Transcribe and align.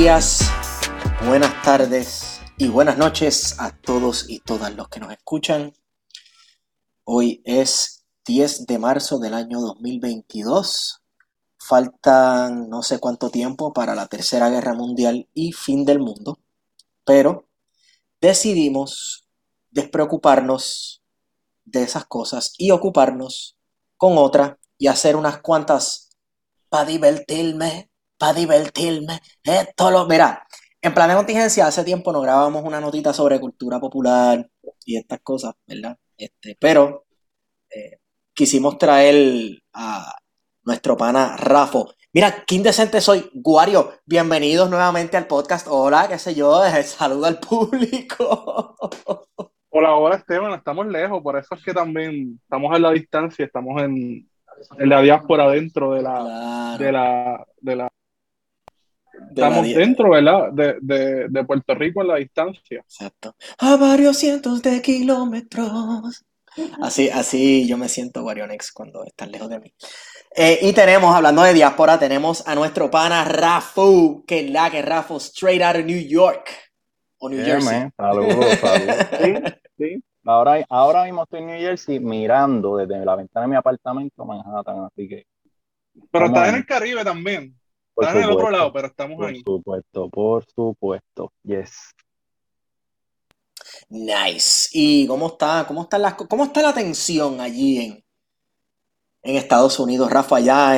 Días, 0.00 0.50
buenas 1.26 1.62
tardes 1.62 2.40
y 2.56 2.68
buenas 2.68 2.96
noches 2.96 3.56
a 3.60 3.70
todos 3.70 4.30
y 4.30 4.38
todas 4.38 4.74
los 4.74 4.88
que 4.88 4.98
nos 4.98 5.12
escuchan. 5.12 5.74
Hoy 7.04 7.42
es 7.44 8.06
10 8.24 8.66
de 8.66 8.78
marzo 8.78 9.18
del 9.18 9.34
año 9.34 9.60
2022. 9.60 11.02
Faltan 11.58 12.70
no 12.70 12.82
sé 12.82 12.98
cuánto 12.98 13.28
tiempo 13.28 13.74
para 13.74 13.94
la 13.94 14.06
Tercera 14.06 14.48
Guerra 14.48 14.72
Mundial 14.72 15.28
y 15.34 15.52
fin 15.52 15.84
del 15.84 15.98
mundo, 15.98 16.38
pero 17.04 17.46
decidimos 18.22 19.28
despreocuparnos 19.70 21.02
de 21.66 21.82
esas 21.82 22.06
cosas 22.06 22.54
y 22.56 22.70
ocuparnos 22.70 23.58
con 23.98 24.16
otra 24.16 24.58
y 24.78 24.86
hacer 24.86 25.14
unas 25.14 25.42
cuantas 25.42 26.08
para 26.70 26.86
divertirme 26.86 27.89
para 28.20 28.34
divertirme. 28.34 29.18
Esto 29.42 29.90
lo. 29.90 30.06
Mira, 30.06 30.46
en 30.82 30.92
Plan 30.92 31.08
de 31.08 31.16
Contingencia 31.16 31.66
hace 31.66 31.82
tiempo 31.84 32.12
nos 32.12 32.22
grabamos 32.22 32.62
una 32.62 32.78
notita 32.78 33.14
sobre 33.14 33.40
cultura 33.40 33.80
popular 33.80 34.46
y 34.84 34.96
estas 34.98 35.20
cosas, 35.20 35.54
¿verdad? 35.66 35.96
Este, 36.18 36.54
pero 36.60 37.06
eh, 37.70 37.98
quisimos 38.34 38.76
traer 38.76 39.62
a 39.72 40.14
nuestro 40.64 40.98
pana 40.98 41.34
Rafo. 41.38 41.94
Mira, 42.12 42.44
qué 42.46 42.56
indecente 42.56 43.00
soy. 43.00 43.30
Guario, 43.32 43.90
bienvenidos 44.04 44.68
nuevamente 44.68 45.16
al 45.16 45.26
podcast. 45.26 45.66
Hola, 45.70 46.06
qué 46.06 46.18
sé 46.18 46.34
yo, 46.34 46.60
saludo 46.84 47.24
al 47.24 47.38
público. 47.40 48.76
Hola, 49.72 49.94
hola 49.94 50.16
Esteban, 50.16 50.52
estamos 50.52 50.84
lejos, 50.88 51.22
por 51.22 51.38
eso 51.38 51.54
es 51.54 51.62
que 51.64 51.72
también 51.72 52.40
estamos 52.42 52.74
en 52.76 52.82
la 52.82 52.90
distancia, 52.90 53.44
estamos 53.46 53.80
en, 53.80 54.28
en 54.78 54.88
la 54.88 55.00
diáspora 55.00 55.48
dentro 55.48 55.92
de 55.92 56.02
la, 56.02 56.18
Claro. 56.18 56.84
de 56.84 56.92
la, 56.92 57.46
de 57.60 57.76
la 57.76 57.88
De 59.28 59.42
la 59.42 59.48
estamos 59.48 59.64
di- 59.64 59.74
dentro, 59.74 60.10
¿verdad? 60.10 60.52
De, 60.52 60.76
de, 60.80 61.28
de 61.28 61.44
Puerto 61.44 61.74
Rico 61.74 62.02
en 62.02 62.08
la 62.08 62.16
distancia. 62.16 62.80
Exacto. 62.80 63.34
A 63.58 63.76
varios 63.76 64.16
cientos 64.18 64.62
de 64.62 64.80
kilómetros. 64.82 66.24
Así, 66.82 67.08
así 67.10 67.66
yo 67.68 67.76
me 67.78 67.88
siento 67.88 68.22
Guarionex 68.22 68.72
cuando 68.72 69.04
están 69.04 69.30
lejos 69.30 69.48
de 69.48 69.60
mí. 69.60 69.72
Eh, 70.36 70.58
y 70.62 70.72
tenemos, 70.72 71.14
hablando 71.14 71.42
de 71.42 71.54
diáspora, 71.54 71.98
tenemos 71.98 72.46
a 72.46 72.54
nuestro 72.54 72.90
pana 72.90 73.24
Rafu, 73.24 74.24
que 74.26 74.40
es 74.40 74.50
la 74.50 74.70
que 74.70 74.82
Rafu, 74.82 75.16
straight 75.18 75.62
out 75.62 75.76
of 75.76 75.84
New 75.84 76.00
York. 76.08 76.50
O 77.18 77.28
New 77.28 77.38
Yeah, 77.38 77.60
Jersey. 77.60 77.88
Saludos, 77.96 78.58
saludos. 78.60 78.96
Sí, 79.20 79.34
sí. 79.78 80.04
Ahora, 80.24 80.64
ahora 80.68 81.04
mismo 81.04 81.22
estoy 81.22 81.40
en 81.40 81.46
New 81.46 81.58
Jersey 81.60 82.00
mirando 82.00 82.76
desde 82.76 83.04
la 83.04 83.16
ventana 83.16 83.46
de 83.46 83.50
mi 83.50 83.56
apartamento 83.56 84.24
Manhattan, 84.24 84.84
así 84.84 85.08
que 85.08 85.24
Pero 86.10 86.26
estás 86.26 86.48
en 86.48 86.54
el 86.56 86.66
Caribe 86.66 87.04
también. 87.04 87.54
Por 87.94 88.04
Estás 88.04 88.16
en 88.16 88.22
el 88.24 88.30
otro 88.30 88.46
supuesto, 88.46 88.58
lado, 88.58 88.72
pero 88.72 88.86
estamos 88.88 89.16
por 89.16 89.26
ahí. 89.28 89.42
supuesto, 89.44 90.08
por 90.08 90.44
supuesto, 90.44 91.32
yes. 91.42 91.94
Nice. 93.88 94.68
¿Y 94.72 95.06
cómo 95.06 95.28
está, 95.28 95.64
cómo 95.66 95.82
están 95.82 96.02
las, 96.02 96.14
cómo 96.14 96.44
está 96.44 96.62
la 96.62 96.72
tensión 96.72 97.40
allí 97.40 97.78
en, 97.78 98.04
en 99.22 99.36
Estados 99.36 99.78
Unidos, 99.78 100.10
Rafa, 100.10 100.36
allá 100.36 100.74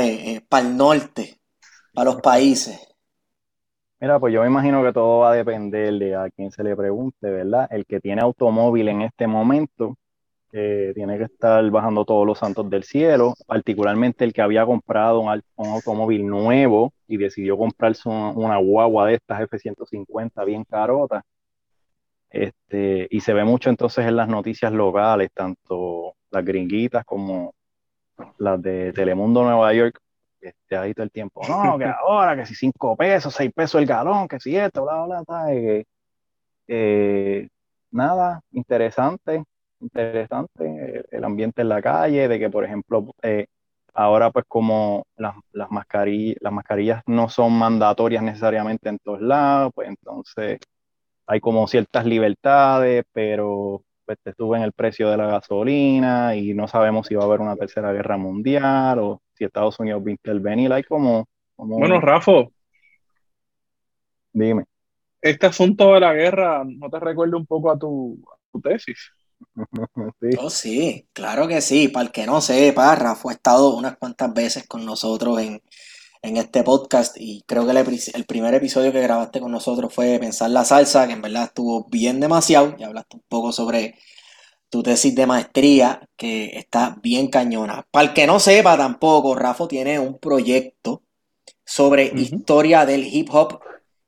para 0.48 0.66
el 0.66 0.76
norte, 0.76 1.40
para 1.94 2.10
los 2.12 2.20
países? 2.20 2.80
Mira, 4.00 4.18
pues 4.18 4.34
yo 4.34 4.40
me 4.40 4.48
imagino 4.48 4.82
que 4.82 4.92
todo 4.92 5.20
va 5.20 5.30
a 5.30 5.34
depender 5.34 5.94
de 5.94 6.16
a 6.16 6.28
quién 6.30 6.50
se 6.50 6.64
le 6.64 6.74
pregunte, 6.74 7.30
¿verdad? 7.30 7.68
El 7.70 7.86
que 7.86 8.00
tiene 8.00 8.20
automóvil 8.20 8.88
en 8.88 9.02
este 9.02 9.28
momento 9.28 9.96
eh, 10.52 10.92
tiene 10.94 11.18
que 11.18 11.24
estar 11.24 11.68
bajando 11.70 12.04
todos 12.04 12.26
los 12.26 12.38
santos 12.38 12.68
del 12.70 12.84
cielo, 12.84 13.34
particularmente 13.46 14.24
el 14.24 14.32
que 14.32 14.42
había 14.42 14.66
comprado 14.66 15.20
un, 15.20 15.42
un 15.56 15.68
automóvil 15.68 16.26
nuevo 16.26 16.92
y 17.08 17.16
decidió 17.16 17.56
comprarse 17.58 18.08
un- 18.08 18.32
una 18.36 18.58
guagua 18.58 19.06
de 19.08 19.14
estas 19.14 19.40
F-150 19.42 20.44
bien 20.44 20.64
carota. 20.64 21.22
Este, 22.30 23.06
y 23.10 23.20
se 23.20 23.34
ve 23.34 23.44
mucho 23.44 23.68
entonces 23.70 24.06
en 24.06 24.16
las 24.16 24.28
noticias 24.28 24.72
locales, 24.72 25.28
tanto 25.34 26.14
las 26.30 26.44
gringuitas 26.44 27.04
como 27.04 27.52
las 28.38 28.60
de 28.62 28.92
Telemundo 28.92 29.44
Nueva 29.44 29.72
York, 29.74 29.98
este, 30.40 30.76
ahí 30.76 30.94
todo 30.94 31.04
el 31.04 31.10
tiempo, 31.12 31.46
no, 31.48 31.78
que 31.78 31.84
ahora, 32.08 32.36
que 32.36 32.46
si 32.46 32.54
cinco 32.54 32.96
pesos, 32.96 33.34
seis 33.34 33.52
pesos 33.54 33.80
el 33.80 33.86
galón, 33.86 34.28
que 34.28 34.40
si 34.40 34.56
esto, 34.56 34.84
bla, 34.84 35.04
bla, 35.06 35.22
bla, 35.26 35.46
que, 35.48 35.84
eh, 36.68 37.48
nada, 37.90 38.40
interesante, 38.52 39.44
interesante 39.82 41.04
el, 41.10 41.24
ambiente 41.24 41.62
en 41.62 41.68
la 41.68 41.82
calle, 41.82 42.28
de 42.28 42.38
que, 42.38 42.50
por 42.50 42.64
ejemplo, 42.64 43.14
eh, 43.22 43.46
ahora 43.94 44.30
pues 44.30 44.44
como 44.48 45.04
las, 45.16 45.34
las 45.52 45.70
mascarillas, 45.70 46.36
las 46.40 46.52
mascarillas 46.52 47.02
no 47.06 47.28
son 47.28 47.52
mandatorias 47.58 48.22
necesariamente 48.22 48.88
en 48.88 48.98
todos 48.98 49.20
lados, 49.20 49.72
pues 49.74 49.88
entonces 49.88 50.60
hay 51.26 51.40
como 51.40 51.66
ciertas 51.68 52.04
libertades, 52.06 53.04
pero 53.12 53.82
pues 54.04 54.18
te 54.22 54.34
suben 54.34 54.62
el 54.62 54.72
precio 54.72 55.10
de 55.10 55.16
la 55.16 55.26
gasolina 55.26 56.34
y 56.34 56.54
no 56.54 56.68
sabemos 56.68 57.06
si 57.06 57.14
va 57.14 57.22
a 57.22 57.26
haber 57.26 57.40
una 57.40 57.56
tercera 57.56 57.92
guerra 57.92 58.16
mundial 58.16 58.98
o 58.98 59.22
si 59.34 59.44
Estados 59.44 59.78
Unidos 59.78 60.02
va 60.04 60.08
a 60.08 60.12
intervenir. 60.12 60.72
Hay 60.72 60.82
como, 60.82 61.26
como 61.56 61.78
Bueno, 61.78 62.00
Rafa, 62.00 62.32
dime. 64.32 64.64
este 65.20 65.46
asunto 65.46 65.94
de 65.94 66.00
la 66.00 66.12
guerra, 66.12 66.64
¿no 66.66 66.90
te 66.90 66.98
recuerda 66.98 67.36
un 67.36 67.46
poco 67.46 67.70
a 67.70 67.78
tu, 67.78 68.18
a 68.30 68.36
tu 68.52 68.60
tesis? 68.60 69.12
Sí. 70.20 70.28
Oh, 70.38 70.50
sí, 70.50 71.08
claro 71.12 71.48
que 71.48 71.60
sí. 71.60 71.88
Para 71.88 72.06
el 72.06 72.12
que 72.12 72.26
no 72.26 72.40
sepa, 72.40 72.94
Rafa 72.94 73.30
ha 73.30 73.32
estado 73.32 73.74
unas 73.76 73.96
cuantas 73.96 74.32
veces 74.32 74.66
con 74.66 74.84
nosotros 74.84 75.40
en, 75.40 75.62
en 76.22 76.36
este 76.36 76.62
podcast 76.62 77.16
y 77.18 77.42
creo 77.46 77.66
que 77.66 77.72
el, 77.72 78.24
primer 78.24 78.54
episodio 78.54 78.92
que 78.92 79.02
grabaste 79.02 79.40
con 79.40 79.50
nosotros 79.50 79.92
fue 79.92 80.18
Pensar 80.20 80.50
la 80.50 80.64
Salsa, 80.64 81.06
que 81.06 81.14
en 81.14 81.22
verdad 81.22 81.44
estuvo 81.44 81.84
bien 81.90 82.20
demasiado 82.20 82.76
y 82.78 82.84
hablaste 82.84 83.16
un 83.16 83.24
poco 83.28 83.52
sobre 83.52 83.98
tu 84.70 84.82
tesis 84.82 85.14
de 85.14 85.26
maestría, 85.26 86.08
que 86.16 86.56
está 86.56 86.96
bien 87.02 87.28
cañona. 87.28 87.86
Para 87.90 88.08
el 88.08 88.14
que 88.14 88.26
no 88.26 88.38
sepa 88.38 88.76
tampoco, 88.76 89.34
Rafa 89.34 89.66
tiene 89.68 89.98
un 89.98 90.18
proyecto 90.18 91.02
sobre 91.64 92.12
historia 92.14 92.86
del 92.86 93.04
hip 93.04 93.28
hop, 93.32 93.60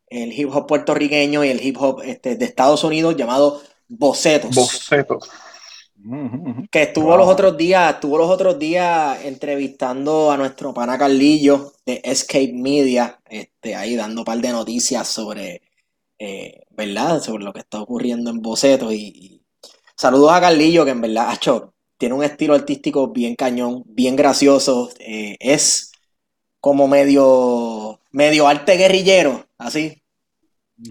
el 0.06 0.32
hip 0.32 0.48
hop 0.54 0.66
puertorriqueño 0.66 1.44
y 1.44 1.48
el 1.48 1.62
hip 1.64 1.76
hop 1.80 2.00
este, 2.04 2.36
de 2.36 2.44
Estados 2.44 2.84
Unidos 2.84 3.16
llamado 3.16 3.60
Bocetos. 3.88 4.56
Bocetos. 4.56 5.28
Que 6.70 6.82
estuvo 6.82 7.16
Wow. 7.16 7.16
los 7.16 7.28
otros 7.28 7.56
días, 7.56 7.94
estuvo 7.94 8.18
los 8.18 8.28
otros 8.28 8.58
días 8.58 9.24
entrevistando 9.24 10.30
a 10.32 10.36
nuestro 10.36 10.74
pana 10.74 10.98
Carlillo 10.98 11.72
de 11.86 12.00
Escape 12.04 12.52
Media, 12.52 13.20
este, 13.28 13.76
ahí 13.76 13.94
dando 13.94 14.22
un 14.22 14.24
par 14.24 14.38
de 14.38 14.50
noticias 14.50 15.06
sobre, 15.08 15.62
eh, 16.18 16.62
¿verdad? 16.70 17.22
Sobre 17.22 17.44
lo 17.44 17.52
que 17.52 17.60
está 17.60 17.80
ocurriendo 17.82 18.30
en 18.30 18.42
Boceto. 18.42 18.92
Y, 18.92 18.96
y 18.98 19.42
saludos 19.96 20.32
a 20.32 20.40
Carlillo, 20.42 20.84
que 20.84 20.92
en 20.92 21.02
verdad, 21.02 21.30
acho, 21.30 21.74
tiene 21.98 22.14
un 22.16 22.24
estilo 22.24 22.54
artístico 22.54 23.08
bien 23.08 23.36
cañón, 23.36 23.84
bien 23.86 24.16
gracioso. 24.16 24.90
eh, 25.00 25.36
es 25.40 25.92
como 26.60 26.88
medio, 26.88 28.00
medio 28.12 28.48
arte 28.48 28.76
guerrillero, 28.76 29.46
así. 29.58 30.02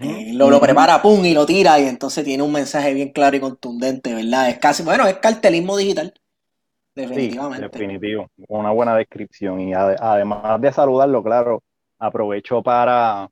Eh, 0.00 0.32
lo, 0.34 0.50
lo 0.50 0.60
prepara, 0.60 1.00
pum, 1.02 1.24
y 1.24 1.34
lo 1.34 1.46
tira, 1.46 1.78
y 1.80 1.84
entonces 1.86 2.24
tiene 2.24 2.42
un 2.42 2.52
mensaje 2.52 2.94
bien 2.94 3.10
claro 3.12 3.36
y 3.36 3.40
contundente, 3.40 4.14
¿verdad? 4.14 4.48
Es 4.50 4.58
casi, 4.58 4.82
bueno, 4.82 5.06
es 5.06 5.18
cartelismo 5.18 5.76
digital. 5.76 6.14
Sí, 7.12 7.36
Definitivamente. 7.36 7.54
definitivo. 7.54 8.28
Una 8.48 8.70
buena 8.72 8.96
descripción. 8.96 9.60
Y 9.60 9.72
ade- 9.74 9.96
además 10.00 10.60
de 10.60 10.72
saludarlo, 10.72 11.22
claro, 11.22 11.62
aprovecho 11.98 12.62
para 12.62 13.28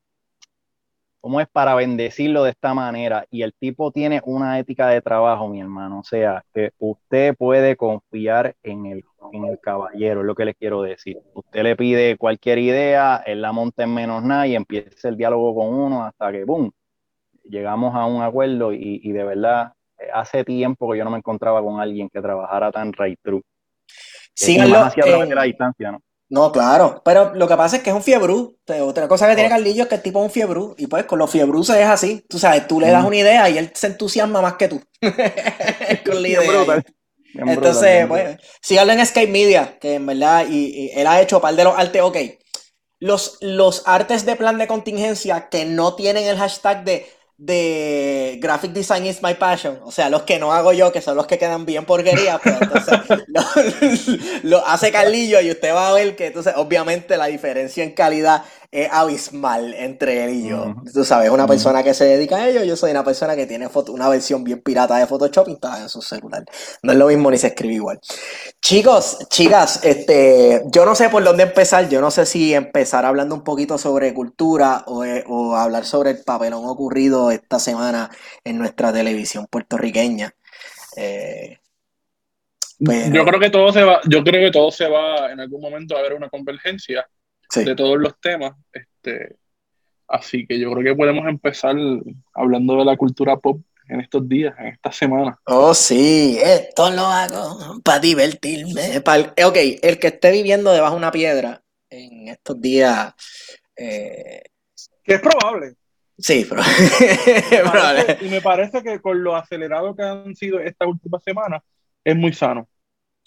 ¿Cómo 1.20 1.40
es 1.40 1.48
para 1.48 1.74
bendecirlo 1.76 2.42
de 2.42 2.50
esta 2.50 2.74
manera? 2.74 3.26
Y 3.30 3.42
el 3.42 3.54
tipo 3.54 3.92
tiene 3.92 4.20
una 4.24 4.58
ética 4.58 4.88
de 4.88 5.00
trabajo, 5.00 5.48
mi 5.48 5.60
hermano. 5.60 6.00
O 6.00 6.04
sea, 6.04 6.44
que 6.52 6.70
usted 6.78 7.36
puede 7.36 7.76
confiar 7.76 8.56
en 8.62 8.86
el, 8.86 9.04
en 9.32 9.44
el 9.44 9.58
caballero, 9.60 10.20
es 10.20 10.26
lo 10.26 10.34
que 10.34 10.44
le 10.44 10.54
quiero 10.54 10.82
decir. 10.82 11.18
Usted 11.34 11.62
le 11.62 11.76
pide 11.76 12.16
cualquier 12.16 12.58
idea, 12.58 13.22
él 13.26 13.40
la 13.42 13.52
monta 13.52 13.84
en 13.84 13.94
menos 13.94 14.22
nada 14.22 14.46
y 14.46 14.54
empieza 14.56 15.08
el 15.08 15.16
diálogo 15.16 15.54
con 15.54 15.68
uno 15.72 16.04
hasta 16.04 16.32
que, 16.32 16.44
¡boom!, 16.44 16.72
llegamos 17.44 17.94
a 17.94 18.06
un 18.06 18.22
acuerdo 18.22 18.72
y, 18.72 19.00
y 19.02 19.12
de 19.12 19.24
verdad, 19.24 19.72
eh, 19.98 20.08
hace 20.12 20.44
tiempo 20.44 20.90
que 20.90 20.98
yo 20.98 21.04
no 21.04 21.10
me 21.10 21.18
encontraba 21.18 21.62
con 21.62 21.80
alguien 21.80 22.08
que 22.08 22.20
trabajara 22.20 22.70
tan 22.72 22.92
right 22.92 23.18
through. 23.22 23.42
Síganlo. 24.34 24.80
Más 24.80 24.96
hacia 24.96 25.04
en- 25.22 25.28
de 25.28 25.34
la 25.34 25.42
distancia, 25.42 25.92
¿no? 25.92 26.00
No, 26.28 26.50
claro, 26.50 27.02
pero 27.04 27.34
lo 27.34 27.46
que 27.46 27.56
pasa 27.58 27.76
es 27.76 27.82
que 27.82 27.90
es 27.90 27.96
un 27.96 28.02
fiebrú. 28.02 28.56
Otra 28.80 29.06
cosa 29.06 29.28
que 29.28 29.34
tiene 29.34 29.50
Carlillo 29.50 29.82
es 29.82 29.88
que 29.90 29.96
el 29.96 30.02
tipo 30.02 30.18
es 30.20 30.24
un 30.24 30.30
fiebrú. 30.30 30.74
Y 30.78 30.86
pues 30.86 31.04
con 31.04 31.18
los 31.18 31.30
fiebrú 31.30 31.62
se 31.62 31.82
es 31.82 31.86
así. 31.86 32.24
Tú 32.26 32.38
sabes, 32.38 32.66
tú 32.66 32.80
le 32.80 32.90
das 32.90 33.04
una 33.04 33.16
idea 33.16 33.50
y 33.50 33.58
él 33.58 33.70
se 33.74 33.88
entusiasma 33.88 34.40
más 34.40 34.54
que 34.54 34.68
tú. 34.68 34.80
con 36.06 36.14
la 36.14 36.22
Bien 36.22 36.42
idea. 36.42 36.82
Entonces, 37.34 38.06
pues, 38.06 38.38
síganlo 38.60 38.92
en 38.92 39.00
Escape 39.00 39.26
Media, 39.28 39.78
que 39.80 39.94
en 39.94 40.06
verdad, 40.06 40.46
y, 40.48 40.86
y 40.86 40.90
él 40.94 41.06
ha 41.06 41.20
hecho 41.20 41.40
par 41.40 41.54
de 41.56 41.64
los 41.64 41.78
artes, 41.78 42.02
ok. 42.02 42.16
Los, 43.00 43.38
los 43.40 43.82
artes 43.86 44.24
de 44.26 44.36
plan 44.36 44.58
de 44.58 44.68
contingencia 44.68 45.48
que 45.48 45.64
no 45.64 45.96
tienen 45.96 46.24
el 46.24 46.38
hashtag 46.38 46.84
de, 46.84 47.06
de 47.36 48.38
Graphic 48.40 48.72
Design 48.72 49.06
is 49.06 49.22
my 49.22 49.34
passion, 49.34 49.80
o 49.82 49.90
sea, 49.90 50.08
los 50.08 50.22
que 50.22 50.38
no 50.38 50.52
hago 50.52 50.72
yo, 50.72 50.92
que 50.92 51.00
son 51.00 51.16
los 51.16 51.26
que 51.26 51.38
quedan 51.38 51.66
bien 51.66 51.84
porquería, 51.84 52.38
pues 52.38 52.56
entonces 52.60 53.00
lo, 53.26 53.42
lo 54.44 54.66
hace 54.66 54.92
Carlillo 54.92 55.40
y 55.40 55.50
usted 55.50 55.74
va 55.74 55.88
a 55.88 55.92
ver 55.92 56.14
que 56.16 56.26
entonces 56.26 56.54
obviamente 56.56 57.16
la 57.16 57.26
diferencia 57.26 57.82
en 57.82 57.92
calidad 57.92 58.44
es 58.72 58.88
abismal 58.90 59.74
entre 59.74 60.24
él 60.24 60.30
y 60.30 60.48
yo. 60.48 60.74
Tú 60.94 61.04
sabes, 61.04 61.28
una 61.28 61.46
persona 61.46 61.82
que 61.82 61.92
se 61.92 62.06
dedica 62.06 62.36
a 62.36 62.48
ello, 62.48 62.64
yo 62.64 62.74
soy 62.74 62.90
una 62.90 63.04
persona 63.04 63.36
que 63.36 63.46
tiene 63.46 63.68
foto- 63.68 63.92
una 63.92 64.08
versión 64.08 64.42
bien 64.42 64.62
pirata 64.62 64.96
de 64.96 65.06
Photoshop 65.06 65.46
instalada 65.48 65.82
en 65.82 65.88
su 65.90 66.00
celular. 66.00 66.42
No 66.82 66.92
es 66.92 66.98
lo 66.98 67.06
mismo 67.08 67.30
ni 67.30 67.36
se 67.36 67.48
escribe 67.48 67.74
igual. 67.74 68.00
Chicos, 68.62 69.18
chicas, 69.28 69.84
este, 69.84 70.62
yo 70.72 70.86
no 70.86 70.94
sé 70.94 71.10
por 71.10 71.22
dónde 71.22 71.42
empezar. 71.42 71.86
Yo 71.90 72.00
no 72.00 72.10
sé 72.10 72.24
si 72.24 72.54
empezar 72.54 73.04
hablando 73.04 73.34
un 73.34 73.44
poquito 73.44 73.76
sobre 73.76 74.14
cultura 74.14 74.84
o, 74.86 75.04
eh, 75.04 75.22
o 75.28 75.54
hablar 75.54 75.84
sobre 75.84 76.12
el 76.12 76.24
papelón 76.24 76.64
ocurrido 76.64 77.30
esta 77.30 77.58
semana 77.58 78.10
en 78.42 78.56
nuestra 78.56 78.90
televisión 78.90 79.46
puertorriqueña. 79.50 80.34
Eh, 80.96 81.58
pero- 82.84 83.14
Yo 83.14 83.24
creo 83.26 83.38
que 83.38 83.50
todo 83.50 83.70
se 83.70 83.82
va, 83.84 84.00
yo 84.08 84.24
creo 84.24 84.40
que 84.46 84.50
todo 84.50 84.70
se 84.70 84.88
va, 84.88 85.30
en 85.30 85.40
algún 85.40 85.60
momento 85.60 85.94
a 85.94 86.00
haber 86.00 86.14
una 86.14 86.30
convergencia 86.30 87.06
sí. 87.52 87.64
de 87.64 87.74
todos 87.74 87.98
los 87.98 88.18
temas. 88.20 88.52
Este, 88.72 89.36
así 90.08 90.46
que 90.46 90.58
yo 90.58 90.72
creo 90.72 90.84
que 90.84 90.96
podemos 90.98 91.26
empezar 91.28 91.76
hablando 92.34 92.76
de 92.76 92.84
la 92.84 92.96
cultura 92.96 93.36
pop 93.36 93.60
en 93.88 94.00
estos 94.00 94.26
días, 94.28 94.54
en 94.58 94.66
esta 94.68 94.90
semana. 94.92 95.38
Oh, 95.46 95.74
sí, 95.74 96.38
esto 96.42 96.90
lo 96.90 97.02
hago 97.04 97.80
para 97.84 97.98
divertirme. 97.98 98.96
eh, 98.96 99.44
ok, 99.44 99.56
el 99.82 99.98
que 99.98 100.06
esté 100.08 100.30
viviendo 100.30 100.72
debajo 100.72 100.94
de 100.94 100.98
una 100.98 101.10
piedra 101.12 101.62
en 101.90 102.28
estos 102.28 102.60
días. 102.60 103.12
eh, 103.76 104.42
Que 105.04 105.14
es 105.14 105.20
probable. 105.20 105.74
sí, 106.18 106.46
pero. 106.48 106.62
Probable. 107.70 108.18
y 108.22 108.28
me 108.28 108.40
parece 108.40 108.82
que 108.82 109.00
con 109.00 109.22
lo 109.22 109.34
acelerado 109.36 109.94
que 109.94 110.02
han 110.02 110.34
sido 110.36 110.58
estas 110.60 110.88
últimas 110.88 111.22
semanas, 111.22 111.62
es 112.04 112.16
muy 112.16 112.32
sano. 112.32 112.68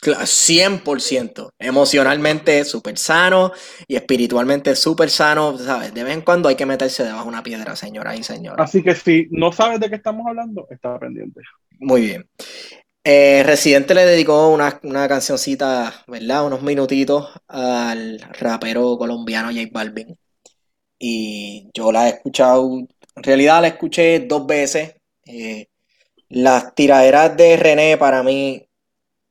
Cla- 0.06 0.24
100%. 0.28 1.50
Emocionalmente 1.58 2.64
súper 2.64 2.96
sano 2.96 3.52
y 3.88 3.96
espiritualmente 3.96 4.76
súper 4.76 5.10
sano, 5.10 5.58
¿sabes? 5.58 5.96
De 5.96 6.04
vez 6.04 6.14
en 6.14 6.22
cuando 6.22 6.48
hay 6.48 6.56
que 6.56 6.68
meterse 6.68 7.04
debajo 7.04 7.24
de 7.24 7.30
una 7.30 7.42
piedra, 7.42 7.76
señoras 7.76 8.20
y 8.20 8.22
señores. 8.22 8.64
Así 8.64 8.84
que 8.84 8.94
si 8.94 9.28
no 9.32 9.52
sabes 9.52 9.80
de 9.80 9.90
qué 9.90 9.96
estamos 9.96 10.28
hablando, 10.28 10.68
está 10.70 11.00
pendiente. 11.00 11.42
Muy 11.80 12.02
bien. 12.02 12.30
Eh, 13.04 13.42
Residente 13.44 13.96
le 13.96 14.06
dedicó 14.06 14.50
una, 14.50 14.80
una 14.84 15.08
cancioncita, 15.08 16.04
¿verdad? 16.06 16.46
Unos 16.46 16.62
minutitos 16.62 17.32
al 17.48 18.20
rapero 18.40 19.00
colombiano 19.00 19.50
J 19.50 19.70
Balvin. 19.72 20.16
Y 21.00 21.68
yo 21.74 21.92
la 21.92 22.08
he 22.08 22.12
escuchado, 22.12 22.78
en 22.78 23.24
realidad 23.24 23.62
la 23.62 23.70
escuché 23.70 24.20
dos 24.20 24.46
veces. 24.46 24.96
Eh, 25.26 25.68
las 26.30 26.76
tiraderas 26.76 27.36
de 27.38 27.58
René 27.58 27.98
para 27.98 28.24
mí 28.24 28.65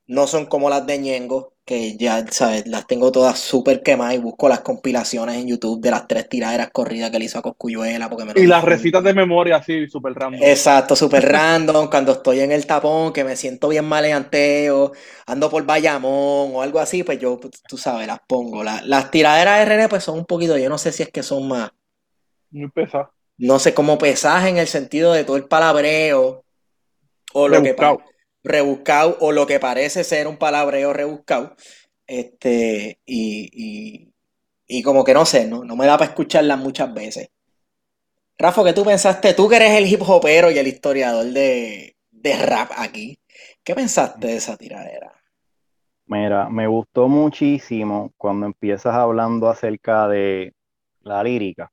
no 0.06 0.26
son 0.26 0.46
como 0.46 0.70
las 0.70 0.86
de 0.86 0.98
Ñengo, 0.98 1.54
que 1.64 1.96
ya, 1.96 2.26
¿sabes? 2.30 2.66
Las 2.66 2.86
tengo 2.86 3.10
todas 3.12 3.38
súper 3.38 3.82
quemadas 3.82 4.14
y 4.14 4.18
busco 4.18 4.48
las 4.48 4.60
compilaciones 4.60 5.36
en 5.36 5.48
YouTube 5.48 5.80
de 5.80 5.90
las 5.90 6.06
tres 6.08 6.28
tiraderas 6.28 6.70
corridas 6.70 7.10
que 7.10 7.18
le 7.18 7.24
hizo 7.26 7.38
a 7.38 7.42
Coscuyuela. 7.42 8.08
Porque 8.10 8.24
me 8.26 8.34
Y 8.34 8.46
las 8.46 8.64
recitas 8.64 9.02
de 9.04 9.14
memoria 9.14 9.56
así, 9.56 9.88
súper 9.88 10.14
random. 10.14 10.40
Exacto, 10.46 10.96
súper 10.96 11.24
random, 11.32 11.88
cuando 11.88 12.12
estoy 12.12 12.40
en 12.40 12.50
el 12.52 12.66
tapón, 12.66 13.12
que 13.12 13.22
me 13.24 13.36
siento 13.36 13.68
bien 13.68 13.84
maleanteo, 13.84 14.92
ando 15.26 15.48
por 15.48 15.64
Bayamón 15.64 16.50
o 16.54 16.60
algo 16.62 16.80
así, 16.80 17.04
pues 17.04 17.18
yo, 17.20 17.38
pues, 17.38 17.62
tú 17.68 17.78
sabes, 17.78 18.06
las 18.08 18.18
pongo. 18.26 18.64
La- 18.64 18.82
las 18.84 19.10
tiraderas 19.12 19.60
de 19.60 19.64
René, 19.64 19.88
pues 19.88 20.02
son 20.04 20.18
un 20.18 20.26
poquito, 20.26 20.58
yo 20.58 20.68
no 20.68 20.76
sé 20.78 20.90
si 20.92 21.04
es 21.04 21.10
que 21.10 21.22
son 21.22 21.46
más, 21.48 21.70
Muy 22.50 22.70
pesado. 22.70 23.12
no 23.38 23.58
sé, 23.58 23.74
como 23.74 23.98
pesaje 23.98 24.48
en 24.48 24.58
el 24.58 24.66
sentido 24.68 25.12
de 25.12 25.24
todo 25.24 25.36
el 25.36 25.46
palabreo, 25.46 26.44
o 27.34 27.48
lo 27.48 27.62
que 27.62 27.74
pa- 27.74 27.98
Rebuscado. 28.44 29.16
o 29.20 29.32
lo 29.32 29.46
que 29.46 29.58
parece 29.58 30.04
ser 30.04 30.28
un 30.28 30.36
palabreo 30.36 30.92
rebuscado, 30.92 31.56
este, 32.06 33.00
y, 33.04 33.50
y, 33.52 34.12
y 34.66 34.82
como 34.82 35.02
que 35.02 35.14
no 35.14 35.24
sé, 35.26 35.46
no, 35.46 35.64
no 35.64 35.74
me 35.74 35.86
da 35.86 35.98
para 35.98 36.10
escucharlas 36.10 36.58
muchas 36.58 36.92
veces. 36.94 37.30
Rafa, 38.38 38.64
¿qué 38.64 38.72
tú 38.72 38.84
pensaste? 38.84 39.34
Tú 39.34 39.48
que 39.48 39.56
eres 39.56 39.72
el 39.72 39.86
hip 39.86 40.02
hopero 40.06 40.50
y 40.50 40.58
el 40.58 40.66
historiador 40.66 41.26
de, 41.26 41.96
de 42.10 42.36
rap 42.36 42.70
aquí. 42.76 43.18
¿Qué 43.62 43.74
pensaste 43.74 44.26
de 44.26 44.36
esa 44.36 44.56
tiradera? 44.56 45.12
Mira, 46.06 46.48
me 46.50 46.66
gustó 46.66 47.08
muchísimo 47.08 48.12
cuando 48.16 48.46
empiezas 48.46 48.94
hablando 48.94 49.48
acerca 49.48 50.06
de 50.08 50.52
la 51.00 51.22
lírica, 51.22 51.70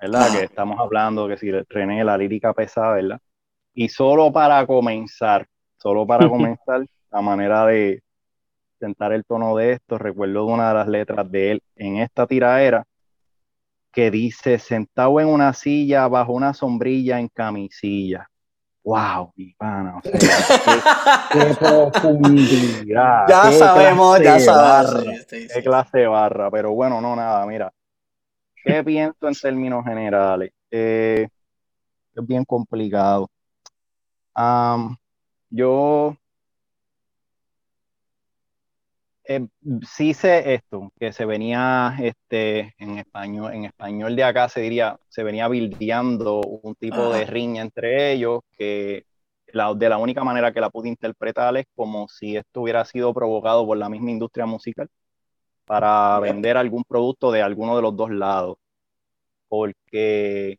¿verdad? 0.00 0.28
Ah. 0.28 0.38
Que 0.38 0.44
estamos 0.44 0.80
hablando 0.80 1.28
que 1.28 1.36
si 1.36 1.50
René, 1.50 2.02
la 2.02 2.18
lírica 2.18 2.52
pesada, 2.52 2.94
¿verdad? 2.94 3.20
Y 3.72 3.88
solo 3.88 4.32
para 4.32 4.66
comenzar, 4.66 5.46
solo 5.80 6.06
para 6.06 6.28
comenzar, 6.28 6.84
la 7.10 7.20
manera 7.20 7.66
de 7.66 8.02
sentar 8.78 9.12
el 9.12 9.24
tono 9.24 9.56
de 9.56 9.72
esto, 9.72 9.98
recuerdo 9.98 10.46
de 10.46 10.52
una 10.52 10.68
de 10.68 10.74
las 10.74 10.88
letras 10.88 11.30
de 11.30 11.52
él 11.52 11.62
en 11.76 11.96
esta 11.98 12.26
tiradera 12.26 12.84
que 13.92 14.10
dice, 14.10 14.58
sentado 14.58 15.20
en 15.20 15.26
una 15.28 15.52
silla 15.52 16.06
bajo 16.06 16.32
una 16.32 16.54
sombrilla 16.54 17.18
en 17.18 17.28
camisilla. 17.28 18.28
¡Wow! 18.84 19.32
Mi 19.36 19.52
pana, 19.54 19.98
o 19.98 20.00
sea, 20.02 20.12
qué, 20.12 21.38
qué 21.38 21.54
profundidad, 21.58 23.26
Ya 23.28 23.50
qué 23.50 23.58
sabemos, 23.58 24.20
ya 24.22 24.38
sabemos. 24.38 24.94
barra, 24.94 25.00
Sí, 25.28 25.40
sí, 25.40 25.48
qué 25.52 25.62
clase 25.62 25.98
de 25.98 26.06
barra, 26.06 26.50
pero 26.50 26.72
bueno, 26.72 27.00
no, 27.00 27.14
nada, 27.14 27.44
mira. 27.46 27.70
¿Qué 28.64 28.82
pienso 28.84 29.26
en 29.28 29.34
términos 29.34 29.84
generales? 29.84 30.52
Eh, 30.70 31.28
es 32.14 32.26
bien 32.26 32.44
complicado. 32.44 33.28
Am, 34.34 34.96
yo 35.50 36.16
eh, 39.24 39.46
sí 39.86 40.14
sé 40.14 40.54
esto, 40.54 40.92
que 40.98 41.12
se 41.12 41.24
venía 41.24 41.94
este, 42.00 42.74
en 42.78 42.98
español, 42.98 43.52
en 43.54 43.64
español 43.66 44.16
de 44.16 44.24
acá 44.24 44.48
se 44.48 44.60
diría, 44.60 44.98
se 45.08 45.22
venía 45.22 45.46
bildeando 45.48 46.40
un 46.40 46.74
tipo 46.74 47.12
de 47.12 47.26
riña 47.26 47.62
entre 47.62 48.12
ellos, 48.12 48.40
que 48.58 49.04
la, 49.52 49.74
de 49.74 49.88
la 49.88 49.98
única 49.98 50.24
manera 50.24 50.52
que 50.52 50.60
la 50.60 50.70
pude 50.70 50.88
interpretar 50.88 51.56
es 51.56 51.66
como 51.76 52.08
si 52.08 52.36
esto 52.36 52.62
hubiera 52.62 52.84
sido 52.84 53.14
provocado 53.14 53.66
por 53.66 53.78
la 53.78 53.88
misma 53.88 54.10
industria 54.10 54.46
musical 54.46 54.88
para 55.64 56.18
vender 56.20 56.56
algún 56.56 56.84
producto 56.84 57.30
de 57.32 57.42
alguno 57.42 57.76
de 57.76 57.82
los 57.82 57.96
dos 57.96 58.10
lados. 58.10 58.56
Porque 59.48 60.58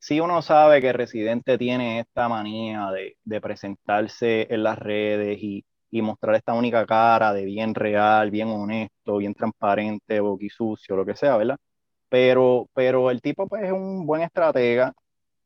si 0.00 0.18
uno 0.18 0.42
sabe 0.42 0.80
que 0.80 0.92
Residente 0.94 1.58
tiene 1.58 2.00
esta 2.00 2.28
manía 2.28 2.90
de, 2.90 3.18
de 3.22 3.40
presentarse 3.40 4.46
en 4.52 4.62
las 4.62 4.78
redes 4.78 5.38
y, 5.42 5.64
y 5.90 6.02
mostrar 6.02 6.36
esta 6.36 6.54
única 6.54 6.86
cara 6.86 7.34
de 7.34 7.44
bien 7.44 7.74
real, 7.74 8.30
bien 8.30 8.48
honesto, 8.48 9.18
bien 9.18 9.34
transparente, 9.34 10.20
boquisucio, 10.20 10.96
lo 10.96 11.04
que 11.04 11.16
sea, 11.16 11.36
¿verdad? 11.36 11.58
Pero, 12.08 12.68
pero 12.74 13.10
el 13.10 13.20
tipo 13.20 13.46
pues 13.46 13.64
es 13.64 13.72
un 13.72 14.06
buen 14.06 14.22
estratega, 14.22 14.92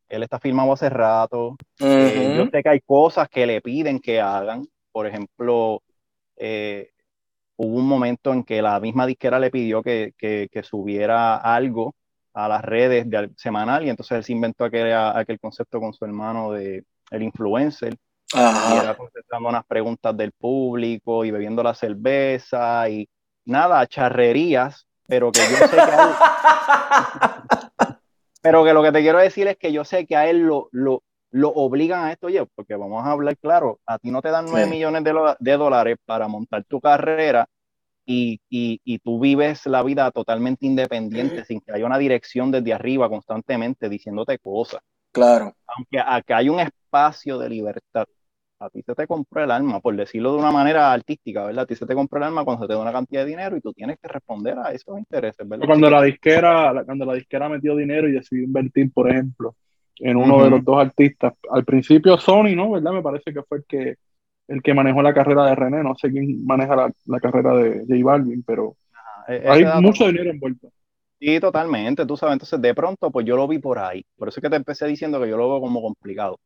él 0.08 0.22
está 0.22 0.38
firmado 0.38 0.72
hace 0.72 0.88
rato, 0.88 1.56
eh, 1.80 2.34
yo 2.36 2.46
sé 2.46 2.62
que 2.62 2.68
hay 2.68 2.80
cosas 2.80 3.28
que 3.28 3.46
le 3.46 3.60
piden 3.60 3.98
que 3.98 4.20
hagan, 4.20 4.66
por 4.92 5.06
ejemplo, 5.08 5.82
eh, 6.36 6.90
hubo 7.56 7.76
un 7.78 7.88
momento 7.88 8.32
en 8.32 8.44
que 8.44 8.62
la 8.62 8.78
misma 8.80 9.06
disquera 9.06 9.38
le 9.40 9.50
pidió 9.50 9.82
que, 9.82 10.12
que, 10.16 10.48
que 10.50 10.62
subiera 10.62 11.36
algo 11.36 11.94
a 12.34 12.48
las 12.48 12.62
redes 12.62 13.08
de, 13.08 13.16
al- 13.16 13.32
semanal 13.36 13.84
y 13.86 13.90
entonces 13.90 14.18
él 14.18 14.24
se 14.24 14.32
inventó 14.32 14.64
aquel, 14.64 14.92
aquel 14.92 15.40
concepto 15.40 15.80
con 15.80 15.92
su 15.94 16.04
hermano 16.04 16.52
de 16.52 16.84
el 17.10 17.22
influencer 17.22 17.96
y 18.62 18.76
era 18.76 18.94
contestando 18.96 19.48
unas 19.48 19.64
preguntas 19.66 20.16
del 20.16 20.32
público 20.32 21.24
y 21.24 21.30
bebiendo 21.30 21.62
la 21.62 21.74
cerveza 21.74 22.88
y 22.88 23.08
nada, 23.46 23.86
charrerías, 23.86 24.86
pero 25.06 25.32
que 25.32 25.48
yo 25.48 25.56
sé 25.70 25.76
que 25.76 25.92
hay, 25.92 26.00
Pero 28.42 28.64
que 28.64 28.74
lo 28.74 28.82
que 28.82 28.92
te 28.92 29.00
quiero 29.00 29.18
decir 29.18 29.46
es 29.48 29.56
que 29.56 29.72
yo 29.72 29.84
sé 29.84 30.06
que 30.06 30.16
a 30.16 30.28
él 30.28 30.40
lo, 30.40 30.68
lo, 30.72 31.02
lo 31.30 31.48
obligan 31.50 32.04
a 32.04 32.12
esto, 32.12 32.26
oye, 32.26 32.44
porque 32.54 32.76
vamos 32.76 33.04
a 33.04 33.10
hablar 33.12 33.36
claro, 33.38 33.80
a 33.86 33.98
ti 33.98 34.10
no 34.10 34.20
te 34.20 34.30
dan 34.30 34.50
9 34.50 34.66
millones 34.66 35.02
de, 35.04 35.14
de, 35.38 35.56
dólares 35.56 35.96
para 36.04 36.28
montar 36.28 36.64
tu 36.64 36.80
carrera 36.80 37.46
y, 38.06 38.40
y, 38.48 38.80
y, 38.84 38.98
tú 38.98 39.18
vives 39.18 39.66
la 39.66 39.82
vida 39.82 40.10
totalmente 40.10 40.66
independiente, 40.66 41.44
sin 41.44 41.60
que 41.60 41.72
haya 41.72 41.86
una 41.86 41.98
dirección 41.98 42.50
desde 42.50 42.74
arriba 42.74 43.08
constantemente 43.08 43.88
diciéndote 43.88 44.38
cosas. 44.38 44.80
Claro. 45.12 45.54
Aunque 45.66 45.98
acá 45.98 46.38
hay 46.38 46.48
un 46.48 46.60
espacio 46.60 47.38
de 47.38 47.48
libertad. 47.48 48.04
A 48.58 48.70
ti 48.70 48.82
se 48.82 48.94
te 48.94 49.06
compró 49.06 49.44
el 49.44 49.50
alma, 49.50 49.80
por 49.80 49.94
decirlo 49.96 50.32
de 50.32 50.38
una 50.38 50.50
manera 50.50 50.92
artística, 50.92 51.44
¿verdad? 51.44 51.64
A 51.64 51.66
ti 51.66 51.74
se 51.74 51.86
te 51.86 51.94
compró 51.94 52.18
el 52.18 52.24
alma 52.24 52.44
cuando 52.44 52.64
se 52.64 52.68
te 52.68 52.74
da 52.74 52.80
una 52.80 52.92
cantidad 52.92 53.22
de 53.22 53.30
dinero 53.30 53.56
y 53.56 53.60
tú 53.60 53.72
tienes 53.72 53.98
que 54.00 54.08
responder 54.08 54.58
a 54.58 54.72
esos 54.72 54.98
intereses, 54.98 55.46
¿verdad? 55.46 55.66
Cuando 55.66 55.90
la 55.90 56.02
disquera, 56.02 56.82
cuando 56.84 57.04
la 57.04 57.14
disquera 57.14 57.48
metió 57.48 57.76
dinero 57.76 58.08
y 58.08 58.12
decidió 58.12 58.44
invertir, 58.44 58.92
por 58.92 59.10
ejemplo, 59.10 59.54
en 59.98 60.16
uno 60.16 60.42
de 60.42 60.50
los 60.50 60.64
dos 60.64 60.80
artistas. 60.80 61.34
Al 61.50 61.64
principio 61.64 62.16
Sony, 62.16 62.54
¿no? 62.54 62.70
¿Verdad? 62.70 62.92
Me 62.92 63.02
parece 63.02 63.32
que 63.32 63.42
fue 63.42 63.58
el 63.58 63.64
que, 63.64 63.96
el 64.48 64.62
que 64.62 64.74
manejó 64.74 65.02
la 65.02 65.14
carrera 65.14 65.46
de 65.46 65.54
René, 65.54 65.82
no 65.82 65.94
sé 65.94 66.10
quién 66.10 66.44
maneja 66.44 66.76
la, 66.76 66.92
la 67.06 67.20
carrera 67.20 67.54
de 67.54 67.80
J 67.80 67.94
Balvin, 68.02 68.42
pero 68.42 68.76
e-, 69.28 69.42
hay 69.46 69.64
mucho 69.80 70.06
dinero 70.06 70.30
envuelto. 70.30 70.68
Sí, 71.18 71.40
totalmente, 71.40 72.04
tú 72.04 72.16
sabes, 72.16 72.34
entonces 72.34 72.60
de 72.60 72.74
pronto 72.74 73.10
pues 73.10 73.24
yo 73.24 73.36
lo 73.36 73.48
vi 73.48 73.58
por 73.58 73.78
ahí, 73.78 74.04
por 74.16 74.28
eso 74.28 74.40
es 74.40 74.42
que 74.42 74.50
te 74.50 74.56
empecé 74.56 74.86
diciendo 74.86 75.20
que 75.20 75.28
yo 75.28 75.36
lo 75.36 75.48
veo 75.48 75.60
como 75.60 75.80
complicado. 75.80 76.38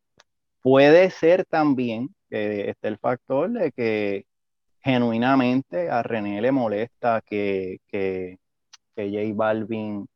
Puede 0.62 1.10
ser 1.10 1.44
también 1.44 2.10
que 2.28 2.70
esté 2.70 2.88
el 2.88 2.98
factor 2.98 3.50
de 3.50 3.72
que 3.72 4.26
genuinamente 4.82 5.90
a 5.90 6.02
René 6.02 6.40
le 6.40 6.52
molesta 6.52 7.22
que, 7.26 7.78
que, 7.88 8.38
que 8.94 9.10
J 9.10 9.34
Balvin 9.34 10.06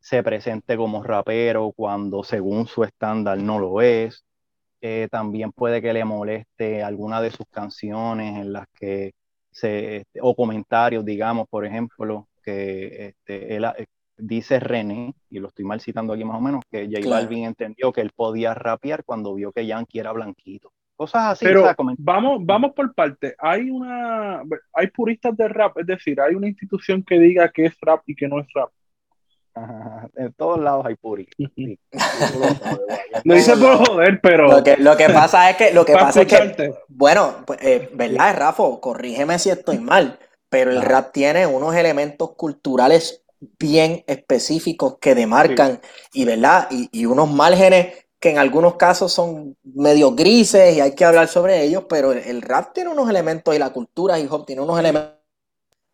se 0.00 0.22
presente 0.22 0.76
como 0.76 1.02
rapero 1.02 1.72
cuando 1.72 2.22
según 2.22 2.66
su 2.66 2.84
estándar 2.84 3.38
no 3.38 3.58
lo 3.58 3.80
es. 3.82 4.24
Eh, 4.80 5.08
también 5.10 5.52
puede 5.52 5.82
que 5.82 5.92
le 5.92 6.04
moleste 6.04 6.82
alguna 6.82 7.20
de 7.20 7.30
sus 7.30 7.46
canciones 7.50 8.38
en 8.38 8.52
las 8.52 8.66
que 8.74 9.12
se, 9.50 9.98
este, 9.98 10.20
o 10.22 10.34
comentarios, 10.36 11.04
digamos, 11.04 11.48
por 11.48 11.66
ejemplo, 11.66 12.28
que 12.44 13.08
este, 13.08 13.56
él 13.56 13.64
eh, 13.76 13.86
dice 14.16 14.60
René, 14.60 15.14
y 15.30 15.38
lo 15.40 15.48
estoy 15.48 15.64
mal 15.64 15.80
citando 15.80 16.12
aquí 16.12 16.24
más 16.24 16.36
o 16.36 16.40
menos, 16.40 16.62
que 16.70 16.86
J 16.86 17.08
Balvin 17.08 17.44
entendió 17.44 17.92
que 17.92 18.00
él 18.00 18.12
podía 18.14 18.54
rapear 18.54 19.04
cuando 19.04 19.34
vio 19.34 19.52
que 19.52 19.66
Yankee 19.66 19.98
era 19.98 20.12
blanquito. 20.12 20.72
Cosas 20.94 21.32
así. 21.32 21.44
Pero 21.44 21.64
vamos, 21.98 22.44
vamos 22.44 22.72
por 22.74 22.92
parte. 22.92 23.36
Hay 23.38 23.70
una, 23.70 24.42
hay 24.72 24.88
puristas 24.88 25.36
de 25.36 25.48
rap, 25.48 25.78
es 25.78 25.86
decir, 25.86 26.20
hay 26.20 26.34
una 26.34 26.48
institución 26.48 27.04
que 27.04 27.20
diga 27.20 27.48
que 27.50 27.66
es 27.66 27.76
rap 27.80 28.02
y 28.06 28.16
que 28.16 28.26
no 28.26 28.40
es 28.40 28.46
rap. 28.52 28.70
En 30.16 30.32
todos 30.32 30.58
lados 30.58 30.84
hay 30.86 30.94
puri. 30.96 31.28
Lo 33.24 33.36
hice 33.36 33.56
por 33.56 33.86
joder, 33.86 34.20
pero. 34.20 34.50
Lo 34.50 34.64
que, 34.64 34.76
lo 34.76 34.96
que 34.96 35.08
pasa 35.12 35.50
es 35.50 35.56
que. 35.56 35.72
Lo 35.72 35.84
que 35.84 35.92
pasa 35.92 36.22
es 36.22 36.28
que 36.28 36.74
bueno, 36.88 37.36
pues, 37.46 37.58
eh, 37.62 37.90
¿verdad, 37.94 38.36
Rafa? 38.36 38.64
Corrígeme 38.80 39.38
si 39.38 39.50
estoy 39.50 39.78
mal. 39.78 40.18
Pero 40.50 40.70
el 40.70 40.80
rap 40.80 41.12
tiene 41.12 41.46
unos 41.46 41.74
elementos 41.74 42.34
culturales 42.34 43.22
bien 43.58 44.02
específicos 44.06 44.96
que 44.98 45.14
demarcan 45.14 45.80
y, 46.12 46.24
¿verdad? 46.24 46.68
Y, 46.70 46.88
y 46.90 47.04
unos 47.04 47.30
márgenes 47.30 48.08
que 48.20 48.30
en 48.30 48.38
algunos 48.38 48.76
casos 48.76 49.12
son 49.12 49.56
medio 49.62 50.12
grises 50.12 50.76
y 50.76 50.80
hay 50.80 50.94
que 50.94 51.04
hablar 51.04 51.28
sobre 51.28 51.62
ellos, 51.62 51.84
pero 51.88 52.12
el, 52.12 52.42
rap 52.42 52.72
tiene 52.72 52.90
unos 52.90 53.08
elementos 53.08 53.54
y 53.54 53.58
la 53.58 53.70
cultura 53.70 54.18
hip 54.18 54.32
hop 54.32 54.44
tiene 54.44 54.62
unos 54.62 54.78
elementos 54.78 55.14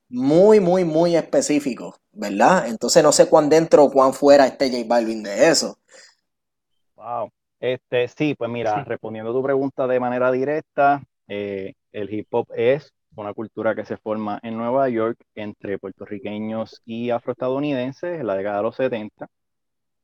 muy, 0.09 0.61
muy, 0.61 0.85
muy 0.85 1.16
específicos, 1.16 1.97
¿verdad? 2.14 2.68
Entonces 2.68 3.02
no 3.02 3.12
sé 3.12 3.28
cuán 3.28 3.49
dentro 3.49 3.85
o 3.85 3.90
cuán 3.90 4.12
fuera 4.12 4.47
esté 4.47 4.71
J 4.71 4.85
Balvin 4.87 5.23
de 5.23 5.49
eso. 5.49 5.78
Wow. 6.97 7.30
Este, 7.61 8.09
sí, 8.09 8.35
pues 8.35 8.50
mira, 8.50 8.85
respondiendo 8.85 9.30
a 9.30 9.35
tu 9.35 9.42
pregunta 9.42 9.87
de 9.87 10.00
manera 10.00 10.30
directa, 10.30 11.02
eh, 11.28 11.75
el 11.92 12.12
hip 12.12 12.28
hop 12.30 12.49
es 12.54 12.92
una 13.16 13.33
cultura 13.33 13.75
que 13.75 13.85
se 13.85 13.97
forma 13.97 14.40
en 14.42 14.56
Nueva 14.56 14.88
York 14.88 15.18
entre 15.35 15.78
puertorriqueños 15.78 16.83
y 16.85 17.11
afroestadounidenses 17.11 18.21
en 18.21 18.26
la 18.26 18.37
década 18.37 18.59
de 18.59 18.62
los 18.64 18.76
70 18.76 19.28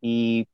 y 0.00 0.48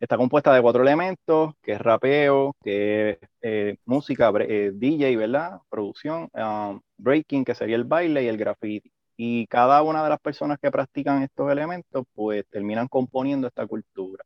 está 0.00 0.16
compuesta 0.16 0.54
de 0.54 0.62
cuatro 0.62 0.82
elementos, 0.82 1.54
que 1.62 1.72
es 1.72 1.80
rapeo, 1.80 2.54
que 2.62 3.10
es 3.10 3.18
eh, 3.42 3.76
música, 3.84 4.32
eh, 4.40 4.72
DJ, 4.74 5.16
¿verdad? 5.16 5.60
Producción, 5.68 6.28
um, 6.34 6.80
breaking, 6.96 7.44
que 7.44 7.54
sería 7.54 7.76
el 7.76 7.84
baile 7.84 8.22
y 8.24 8.28
el 8.28 8.36
graffiti. 8.36 8.90
Y 9.16 9.46
cada 9.46 9.82
una 9.82 10.02
de 10.04 10.10
las 10.10 10.20
personas 10.20 10.58
que 10.60 10.70
practican 10.70 11.22
estos 11.22 11.50
elementos, 11.50 12.04
pues 12.14 12.44
terminan 12.50 12.88
componiendo 12.88 13.46
esta 13.46 13.66
cultura. 13.66 14.24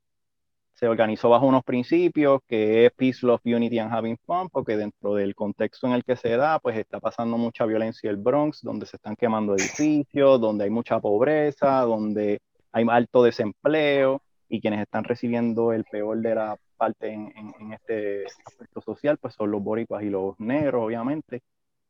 Se 0.74 0.88
organizó 0.88 1.28
bajo 1.28 1.46
unos 1.46 1.62
principios 1.62 2.40
que 2.46 2.86
es 2.86 2.92
Peace, 2.92 3.24
Love, 3.24 3.42
Unity 3.44 3.78
and 3.78 3.92
Having 3.92 4.18
Fun, 4.24 4.48
porque 4.48 4.76
dentro 4.76 5.14
del 5.14 5.34
contexto 5.34 5.86
en 5.86 5.92
el 5.92 6.04
que 6.04 6.16
se 6.16 6.36
da, 6.36 6.58
pues 6.58 6.76
está 6.78 7.00
pasando 7.00 7.36
mucha 7.36 7.66
violencia 7.66 8.08
en 8.08 8.16
el 8.16 8.22
Bronx, 8.22 8.62
donde 8.62 8.86
se 8.86 8.96
están 8.96 9.14
quemando 9.14 9.54
edificios, 9.54 10.40
donde 10.40 10.64
hay 10.64 10.70
mucha 10.70 10.98
pobreza, 10.98 11.82
donde 11.82 12.40
hay 12.72 12.86
alto 12.88 13.22
desempleo 13.22 14.22
y 14.48 14.60
quienes 14.60 14.80
están 14.80 15.04
recibiendo 15.04 15.72
el 15.72 15.84
peor 15.84 16.18
de 16.18 16.34
la 16.34 16.56
parte 16.76 17.12
en, 17.12 17.72
este 17.72 18.24
aspecto 18.46 18.80
social, 18.80 19.18
pues 19.18 19.34
son 19.34 19.50
los 19.50 19.62
boricuas 19.62 20.02
y 20.02 20.10
los 20.10 20.38
negros, 20.40 20.82
obviamente. 20.82 21.42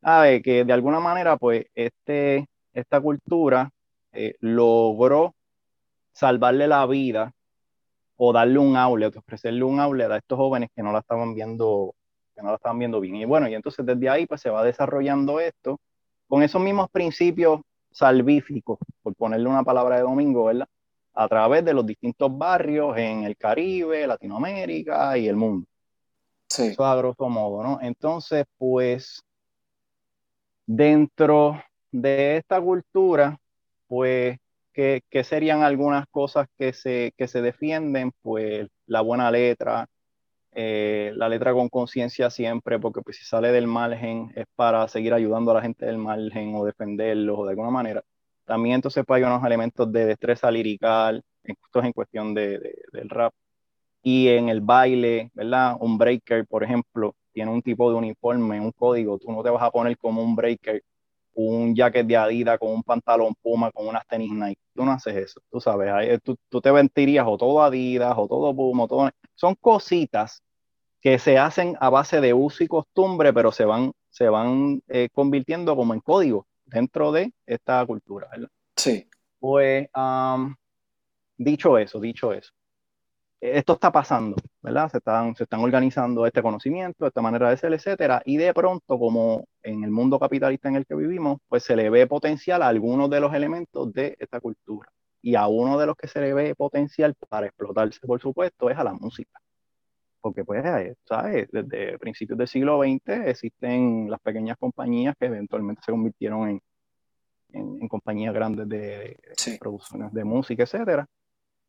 A 0.02 0.23
ver, 0.23 0.42
que 0.42 0.64
de 0.64 0.73
alguna 0.73 1.00
manera, 1.00 1.37
pues, 1.37 1.66
este, 1.75 2.47
esta 2.72 3.00
cultura 3.00 3.70
eh, 4.12 4.34
logró 4.40 5.34
salvarle 6.12 6.66
la 6.68 6.86
vida 6.86 7.32
o 8.16 8.32
darle 8.32 8.58
un 8.58 8.76
outlet, 8.76 9.16
ofrecerle 9.16 9.64
un 9.64 9.80
outlet 9.80 10.10
a 10.10 10.16
estos 10.18 10.36
jóvenes 10.36 10.70
que 10.74 10.82
no 10.82 10.92
la 10.92 10.98
estaban 10.98 11.34
viendo, 11.34 11.94
que 12.34 12.42
no 12.42 12.50
la 12.50 12.56
estaban 12.56 12.78
viendo 12.78 13.00
bien. 13.00 13.16
Y 13.16 13.24
bueno, 13.24 13.48
y 13.48 13.54
entonces 13.54 13.84
desde 13.86 14.08
ahí, 14.08 14.26
pues, 14.26 14.40
se 14.40 14.50
va 14.50 14.62
desarrollando 14.62 15.40
esto 15.40 15.80
con 16.28 16.42
esos 16.42 16.60
mismos 16.60 16.90
principios 16.90 17.60
salvíficos, 17.90 18.78
por 19.02 19.14
ponerle 19.14 19.48
una 19.48 19.64
palabra 19.64 19.96
de 19.96 20.02
domingo, 20.02 20.44
¿verdad? 20.44 20.68
a 21.14 21.28
través 21.28 21.64
de 21.64 21.74
los 21.74 21.84
distintos 21.84 22.36
barrios 22.36 22.96
en 22.96 23.24
el 23.24 23.36
Caribe, 23.36 24.06
Latinoamérica 24.06 25.18
y 25.18 25.28
el 25.28 25.36
mundo. 25.36 25.66
Sí. 26.48 26.68
Eso 26.68 26.84
a 26.84 26.96
grosso 26.96 27.28
modo, 27.28 27.62
¿no? 27.62 27.78
Entonces, 27.82 28.44
pues, 28.56 29.22
dentro 30.66 31.62
de 31.92 32.37
esta 32.37 32.61
cultura, 32.61 33.38
pues, 33.88 34.38
¿qué, 34.73 35.02
serían 35.25 35.62
algunas 35.62 36.06
cosas 36.11 36.49
que 36.59 36.73
se, 36.73 37.12
que 37.16 37.28
se 37.28 37.42
defienden? 37.42 38.12
Pues 38.23 38.68
la 38.87 39.00
buena 39.02 39.30
letra, 39.30 39.87
eh, 40.52 41.12
la 41.16 41.28
letra 41.28 41.52
con 41.52 41.68
conciencia 41.68 42.30
siempre, 42.30 42.78
porque 42.80 43.02
pues 43.02 43.18
si 43.18 43.25
sale 43.25 43.52
del 43.52 43.66
margen 43.66 44.32
es 44.35 44.47
para 44.56 44.87
seguir 44.88 45.14
ayudando 45.14 45.52
a 45.52 45.54
la 45.54 45.62
gente 45.62 45.87
del 45.87 45.99
margen 45.99 46.54
o 46.56 46.64
defenderlos 46.64 47.38
o 47.38 47.44
de 47.44 47.50
alguna 47.50 47.70
manera. 47.70 48.02
También 48.44 48.76
entonces 48.76 49.04
pues, 49.06 49.18
hay 49.18 49.25
unos 49.25 49.44
elementos 49.44 49.90
de 49.92 50.06
destreza 50.06 50.50
lirical, 50.50 51.23
estos 51.44 51.85
en 51.85 51.92
cuestión 51.92 52.35
de, 52.35 52.59
del 52.92 53.09
rap. 53.09 53.32
Y 54.02 54.28
en 54.28 54.49
el 54.49 54.61
baile, 54.62 55.30
¿verdad? 55.35 55.76
Un 55.80 55.99
breaker, 55.99 56.47
por 56.47 56.64
ejemplo, 56.64 57.14
tiene 57.32 57.52
un 57.52 57.62
tipo 57.62 57.90
de 57.90 57.97
uniforme, 57.99 58.61
un 58.61 58.73
código. 58.73 59.18
Tú 59.18 59.30
no 59.32 59.42
te 59.42 59.50
vas 59.50 59.62
a 59.62 59.70
poner 59.70 59.97
como 59.99 60.23
un 60.23 60.35
breaker 60.37 60.82
un 61.34 61.75
jacket 61.75 62.06
de 62.06 62.16
Adidas 62.16 62.58
con 62.58 62.70
un 62.70 62.82
pantalón 62.82 63.34
Puma 63.40 63.70
con 63.70 63.87
unas 63.87 64.06
tenis 64.06 64.32
Nike. 64.32 64.60
Tú 64.75 64.84
no 64.84 64.92
haces 64.92 65.16
eso, 65.16 65.40
tú 65.50 65.60
sabes. 65.60 66.20
Tú, 66.22 66.37
tú 66.49 66.60
te 66.60 66.70
ventirías 66.70 67.26
o 67.26 67.37
todo 67.38 67.62
Adidas 67.62 68.14
o 68.16 68.26
todo 68.28 68.54
Puma, 68.54 68.84
o 68.84 68.88
todo... 68.88 69.10
Son 69.34 69.54
cositas 69.54 70.42
que 71.00 71.18
se 71.18 71.38
hacen 71.38 71.76
a 71.80 71.88
base 71.88 72.20
de 72.20 72.34
uso 72.34 72.62
y 72.62 72.68
costumbre, 72.68 73.32
pero 73.32 73.52
se 73.52 73.64
van, 73.64 73.92
se 74.10 74.28
van 74.28 74.82
eh, 74.88 75.08
convirtiendo 75.12 75.75
como 75.75 75.94
en 75.94 76.00
código 76.00 76.46
dentro 76.66 77.10
de 77.12 77.32
esta 77.46 77.84
cultura, 77.87 78.28
¿verdad? 78.30 78.49
Sí. 78.76 79.08
Pues, 79.38 79.88
dicho 81.38 81.78
eso, 81.78 81.99
dicho 82.00 82.32
eso, 82.32 82.52
esto 83.40 83.75
está 83.75 83.90
pasando, 83.92 84.37
¿verdad? 84.62 84.90
Se 84.90 84.99
están, 84.99 85.35
se 85.35 85.44
están 85.44 85.61
organizando 85.61 86.26
este 86.26 86.42
conocimiento, 86.42 87.06
esta 87.06 87.23
manera 87.23 87.50
de 87.50 87.56
ser, 87.56 87.73
etcétera, 87.73 88.23
y 88.25 88.37
de 88.37 88.52
pronto, 88.54 88.99
como 88.99 89.47
en 89.62 89.85
el 89.85 89.90
mundo 89.90 90.18
capitalista 90.18 90.68
en 90.68 90.76
el 90.76 90.87
que 90.87 90.94
vivimos, 90.94 91.38
pues 91.49 91.64
se 91.64 91.76
le 91.76 91.90
ve 91.90 92.06
potencial 92.06 92.62
a 92.62 92.68
algunos 92.68 93.11
de 93.11 93.20
los 93.20 93.32
elementos 93.35 93.92
de 93.92 94.16
esta 94.18 94.40
cultura. 94.40 94.90
Y 95.23 95.35
a 95.35 95.47
uno 95.49 95.78
de 95.78 95.87
los 95.87 95.97
que 95.97 96.09
se 96.09 96.20
le 96.20 96.35
ve 96.35 96.54
potencial 96.54 97.14
para 97.28 97.47
explotarse, 97.47 98.00
por 98.06 98.20
supuesto, 98.20 98.70
es 98.70 98.78
a 98.78 98.85
la 98.85 98.94
música 98.94 99.40
porque 100.20 100.44
pues, 100.44 100.62
¿sabes? 101.04 101.49
Desde 101.50 101.99
principios 101.99 102.38
del 102.38 102.49
siglo 102.49 102.82
XX 102.82 103.26
existen 103.26 104.11
las 104.11 104.20
pequeñas 104.20 104.56
compañías 104.59 105.14
que 105.18 105.26
eventualmente 105.26 105.82
se 105.85 105.92
convirtieron 105.92 106.49
en, 106.49 106.62
en, 107.52 107.88
compañías 107.88 108.35
grandes 108.35 108.68
de, 108.68 109.18
producciones 109.59 110.12
de 110.12 110.25
música, 110.25 110.64
etcétera, 110.64 111.06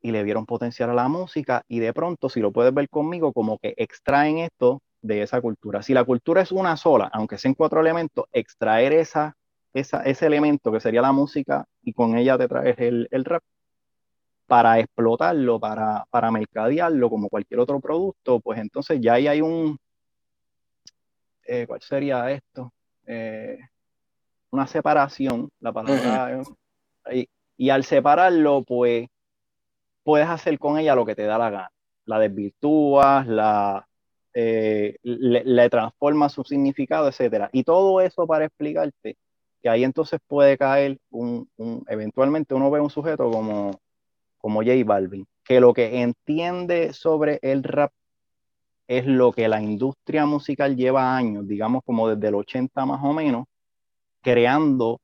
y 0.01 0.11
le 0.11 0.23
dieron 0.23 0.45
potencial 0.45 0.89
a 0.89 0.93
la 0.93 1.07
música 1.07 1.63
y 1.67 1.79
de 1.79 1.93
pronto, 1.93 2.29
si 2.29 2.39
lo 2.39 2.51
puedes 2.51 2.73
ver 2.73 2.89
conmigo, 2.89 3.33
como 3.33 3.57
que 3.59 3.73
extraen 3.77 4.39
esto 4.39 4.81
de 5.01 5.21
esa 5.21 5.41
cultura. 5.41 5.81
Si 5.81 5.93
la 5.93 6.03
cultura 6.03 6.41
es 6.41 6.51
una 6.51 6.77
sola, 6.77 7.09
aunque 7.13 7.37
sean 7.37 7.53
cuatro 7.53 7.81
elementos, 7.81 8.25
extraer 8.31 8.93
esa, 8.93 9.35
esa, 9.73 10.03
ese 10.03 10.25
elemento 10.25 10.71
que 10.71 10.79
sería 10.79 11.01
la 11.01 11.11
música 11.11 11.65
y 11.83 11.93
con 11.93 12.17
ella 12.17 12.37
te 12.37 12.47
traes 12.47 12.77
el, 12.79 13.07
el 13.11 13.25
rap, 13.25 13.43
para 14.51 14.79
explotarlo, 14.79 15.61
para, 15.61 16.05
para 16.09 16.29
mercadearlo 16.29 17.09
como 17.09 17.29
cualquier 17.29 17.61
otro 17.61 17.79
producto, 17.79 18.41
pues 18.41 18.59
entonces 18.59 18.99
ya 18.99 19.13
ahí 19.13 19.27
hay 19.27 19.39
un, 19.39 19.77
eh, 21.45 21.65
¿cuál 21.65 21.81
sería 21.81 22.29
esto? 22.29 22.73
Eh, 23.05 23.57
una 24.49 24.67
separación, 24.67 25.49
la 25.61 25.71
palabra, 25.71 26.43
y, 27.13 27.29
y, 27.55 27.69
al 27.69 27.85
separarlo, 27.85 28.63
pues 28.63 29.07
puedes 30.03 30.27
hacer 30.27 30.59
con 30.59 30.77
ella 30.77 30.95
lo 30.95 31.05
que 31.05 31.15
te 31.15 31.23
da 31.23 31.37
la 31.37 31.49
gana. 31.49 31.71
La 32.05 32.19
desvirtúas, 32.19 33.27
la, 33.27 33.87
eh, 34.33 34.97
le, 35.03 35.69
transforma 35.69 36.29
su 36.29 36.43
significado, 36.43 37.07
etcétera. 37.07 37.49
Y 37.51 37.63
todo 37.63 38.01
eso 38.01 38.25
para 38.25 38.45
explicarte 38.45 39.17
que 39.61 39.69
ahí 39.69 39.83
entonces 39.83 40.19
puede 40.27 40.57
caer 40.57 40.97
un, 41.09 41.47
eventualmente 41.87 42.53
uno 42.55 42.71
ve 42.71 42.79
un 42.79 42.89
sujeto 42.89 43.29
como, 43.29 43.79
como 44.37 44.61
J 44.61 44.71
Balvin, 44.85 45.27
que 45.43 45.59
lo 45.59 45.73
que 45.73 46.01
entiende 46.01 46.93
sobre 46.93 47.39
el 47.41 47.63
rap 47.63 47.91
es 48.87 49.05
lo 49.05 49.31
que 49.31 49.47
la 49.47 49.61
industria 49.61 50.25
musical 50.25 50.75
lleva 50.75 51.15
años, 51.15 51.47
digamos 51.47 51.83
como 51.85 52.09
desde 52.09 52.27
el 52.29 52.35
80 52.35 52.85
más 52.85 52.99
o 53.03 53.13
menos, 53.13 53.45
creando 54.21 54.99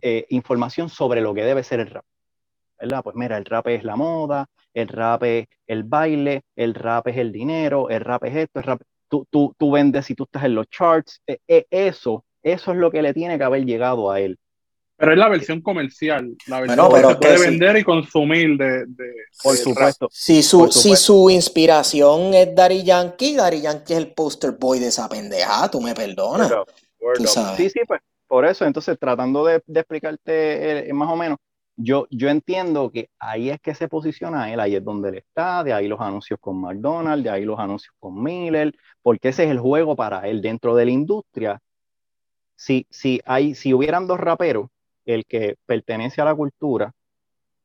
eh, 0.00 0.26
información 0.30 0.88
sobre 0.88 1.20
lo 1.20 1.34
que 1.34 1.44
debe 1.44 1.62
ser 1.62 1.80
el 1.80 1.90
rap. 1.90 2.04
¿Verdad? 2.80 3.02
Pues 3.02 3.16
mira, 3.16 3.36
el 3.36 3.44
rap 3.44 3.68
es 3.68 3.84
la 3.84 3.96
moda, 3.96 4.46
el 4.74 4.88
rap 4.88 5.22
es 5.24 5.46
el 5.66 5.82
baile, 5.84 6.42
el 6.56 6.74
rap 6.74 7.08
es 7.08 7.16
el 7.16 7.32
dinero, 7.32 7.88
el 7.90 8.00
rap 8.00 8.24
es 8.24 8.36
esto, 8.36 8.60
el 8.60 8.64
rap... 8.64 8.80
Tú, 9.10 9.26
tú, 9.30 9.54
tú 9.56 9.70
vendes 9.70 10.10
y 10.10 10.14
tú 10.14 10.24
estás 10.24 10.44
en 10.44 10.54
los 10.54 10.68
charts. 10.68 11.22
E, 11.26 11.38
e, 11.48 11.66
eso, 11.70 12.24
eso 12.42 12.72
es 12.72 12.76
lo 12.76 12.90
que 12.90 13.00
le 13.00 13.14
tiene 13.14 13.38
que 13.38 13.44
haber 13.44 13.64
llegado 13.64 14.10
a 14.10 14.20
él. 14.20 14.38
Pero 14.98 15.12
es 15.12 15.18
la 15.18 15.28
versión 15.28 15.62
comercial, 15.62 16.36
la 16.48 16.60
versión 16.60 16.90
que 16.90 16.96
se 16.96 17.14
puede 17.14 17.38
vender 17.38 17.76
y 17.76 17.84
consumir 17.84 18.58
de, 18.58 18.84
por 19.42 19.56
supuesto. 19.56 20.08
Si 20.10 20.42
su, 20.42 20.70
si 20.72 20.96
su 20.96 21.30
inspiración 21.30 22.34
es 22.34 22.52
Daddy 22.52 22.82
Yankee, 22.82 23.36
Daddy 23.36 23.60
Yankee 23.60 23.92
es 23.92 23.98
el 23.98 24.12
poster 24.12 24.56
boy 24.58 24.80
de 24.80 24.88
esa 24.88 25.08
pendeja, 25.08 25.70
tú 25.70 25.80
me 25.80 25.94
perdonas. 25.94 26.52
Sí, 27.56 27.70
sí, 27.70 27.80
pues 27.86 28.00
por 28.26 28.44
eso, 28.44 28.66
entonces 28.66 28.98
tratando 28.98 29.44
de, 29.44 29.62
de 29.64 29.80
explicarte 29.80 30.88
eh, 30.90 30.92
más 30.92 31.08
o 31.08 31.16
menos, 31.16 31.38
yo, 31.78 32.08
yo 32.10 32.28
entiendo 32.28 32.90
que 32.90 33.10
ahí 33.20 33.50
es 33.50 33.60
que 33.60 33.74
se 33.74 33.88
posiciona 33.88 34.52
él, 34.52 34.58
ahí 34.60 34.74
es 34.74 34.84
donde 34.84 35.10
él 35.10 35.14
está, 35.18 35.62
de 35.62 35.72
ahí 35.72 35.86
los 35.86 36.00
anuncios 36.00 36.38
con 36.40 36.60
McDonald's, 36.60 37.22
de 37.24 37.30
ahí 37.30 37.44
los 37.44 37.58
anuncios 37.58 37.94
con 38.00 38.20
Miller, 38.20 38.74
porque 39.00 39.28
ese 39.28 39.44
es 39.44 39.50
el 39.50 39.60
juego 39.60 39.94
para 39.96 40.28
él 40.28 40.42
dentro 40.42 40.74
de 40.74 40.86
la 40.86 40.90
industria. 40.90 41.60
Si, 42.56 42.86
si, 42.90 43.20
hay, 43.24 43.54
si 43.54 43.72
hubieran 43.72 44.08
dos 44.08 44.18
raperos, 44.18 44.68
el 45.06 45.24
que 45.24 45.56
pertenece 45.66 46.20
a 46.20 46.24
la 46.24 46.34
cultura 46.34 46.92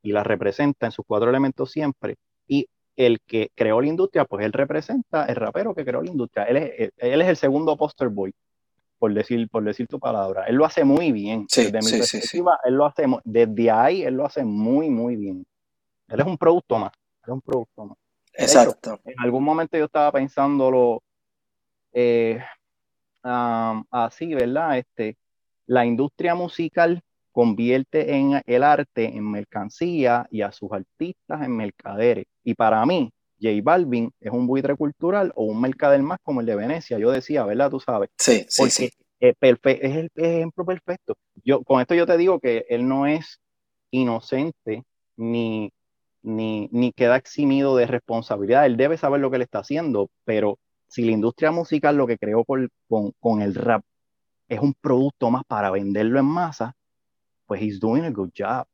y 0.03 0.11
la 0.11 0.23
representa 0.23 0.85
en 0.85 0.91
sus 0.91 1.05
cuatro 1.07 1.29
elementos 1.29 1.71
siempre, 1.71 2.17
y 2.47 2.67
el 2.95 3.19
que 3.21 3.51
creó 3.55 3.81
la 3.81 3.87
industria, 3.87 4.25
pues 4.25 4.45
él 4.45 4.53
representa 4.53 5.25
el 5.25 5.35
rapero 5.35 5.73
que 5.73 5.85
creó 5.85 6.03
la 6.03 6.11
industria. 6.11 6.43
Él 6.45 6.57
es, 6.57 6.91
él 6.97 7.21
es 7.21 7.27
el 7.29 7.37
segundo 7.37 7.75
poster 7.77 8.09
boy 8.09 8.33
por 9.03 9.13
decir, 9.13 9.49
por 9.49 9.65
decir 9.65 9.85
tu 9.85 9.99
palabra. 9.99 10.45
Él 10.45 10.55
lo 10.55 10.63
hace 10.63 10.85
muy 10.85 11.11
bien. 11.11 11.45
desde 11.53 11.77
mi 11.81 11.91
perspectiva, 11.91 12.57
él 12.63 12.75
lo 12.75 12.85
hace, 12.85 13.03
desde 13.25 13.69
ahí 13.69 14.01
él 14.01 14.13
lo 14.13 14.25
hace 14.25 14.45
muy, 14.45 14.89
muy 14.89 15.17
bien. 15.17 15.45
Él 16.07 16.21
es 16.21 16.25
un 16.25 16.37
producto 16.37 16.79
más. 16.79 16.93
es 17.21 17.27
un 17.27 17.41
producto 17.41 17.85
más. 17.85 17.97
Exacto. 18.31 19.01
en 19.03 19.19
algún 19.19 19.43
momento 19.43 19.77
yo 19.77 19.83
estaba 19.83 20.09
pensándolo 20.09 21.03
eh, 21.91 22.41
así, 23.21 24.33
¿verdad? 24.33 24.77
Este, 24.77 25.17
la 25.65 25.85
industria 25.85 26.33
musical 26.33 27.01
convierte 27.33 28.15
en 28.15 28.41
el 28.45 28.63
arte 28.63 29.17
en 29.17 29.29
mercancía 29.29 30.25
y 30.31 30.43
a 30.43 30.53
sus 30.53 30.71
artistas 30.71 31.41
en 31.41 31.57
mercaderes. 31.57 32.23
Y 32.41 32.53
para 32.53 32.85
mí, 32.85 33.11
J 33.43 33.61
Balvin 33.61 34.11
es 34.21 34.31
un 34.31 34.47
buitre 34.47 34.75
cultural 34.75 35.33
o 35.35 35.43
un 35.43 35.59
mercader 35.59 36.01
más 36.01 36.19
como 36.23 36.39
el 36.39 36.45
de 36.45 36.55
Venecia. 36.55 36.97
Yo 36.97 37.11
decía, 37.11 37.43
¿verdad? 37.43 37.69
Tú 37.69 37.79
sabes. 37.79 38.09
Sí, 38.17 38.45
sí, 38.47 38.69
sí. 38.69 38.89
Es, 39.19 39.35
el 39.41 40.09
ejemplo 40.15 40.65
perfecto. 40.65 41.15
Yo, 41.43 41.61
con 41.63 41.81
esto 41.81 41.93
yo 41.95 42.05
te 42.05 42.17
digo 42.17 42.39
que 42.39 42.65
él 42.69 42.87
no 42.87 43.05
es 43.05 43.39
inocente 43.91 44.83
ni, 45.17 45.71
ni, 46.21 46.69
ni 46.71 46.91
queda 46.93 47.17
eximido 47.17 47.75
de 47.75 47.85
responsabilidad. 47.85 48.65
Él 48.65 48.77
debe 48.77 48.97
saber 48.97 49.21
lo 49.21 49.29
que 49.29 49.37
le 49.37 49.43
está 49.43 49.59
haciendo, 49.59 50.09
pero 50.25 50.57
si 50.87 51.03
la 51.03 51.11
industria 51.11 51.51
musical 51.51 51.95
lo 51.97 52.07
que 52.07 52.17
creó 52.17 52.45
con, 52.45 52.69
con 53.19 53.41
el 53.41 53.55
rap 53.55 53.83
es 54.47 54.59
un 54.59 54.73
producto 54.73 55.29
más 55.31 55.43
para 55.45 55.71
venderlo 55.71 56.19
en 56.19 56.25
masa, 56.25 56.75
pues 57.45 57.61
he's 57.61 57.79
doing 57.79 58.05
a 58.05 58.09
good 58.09 58.31
job 58.37 58.65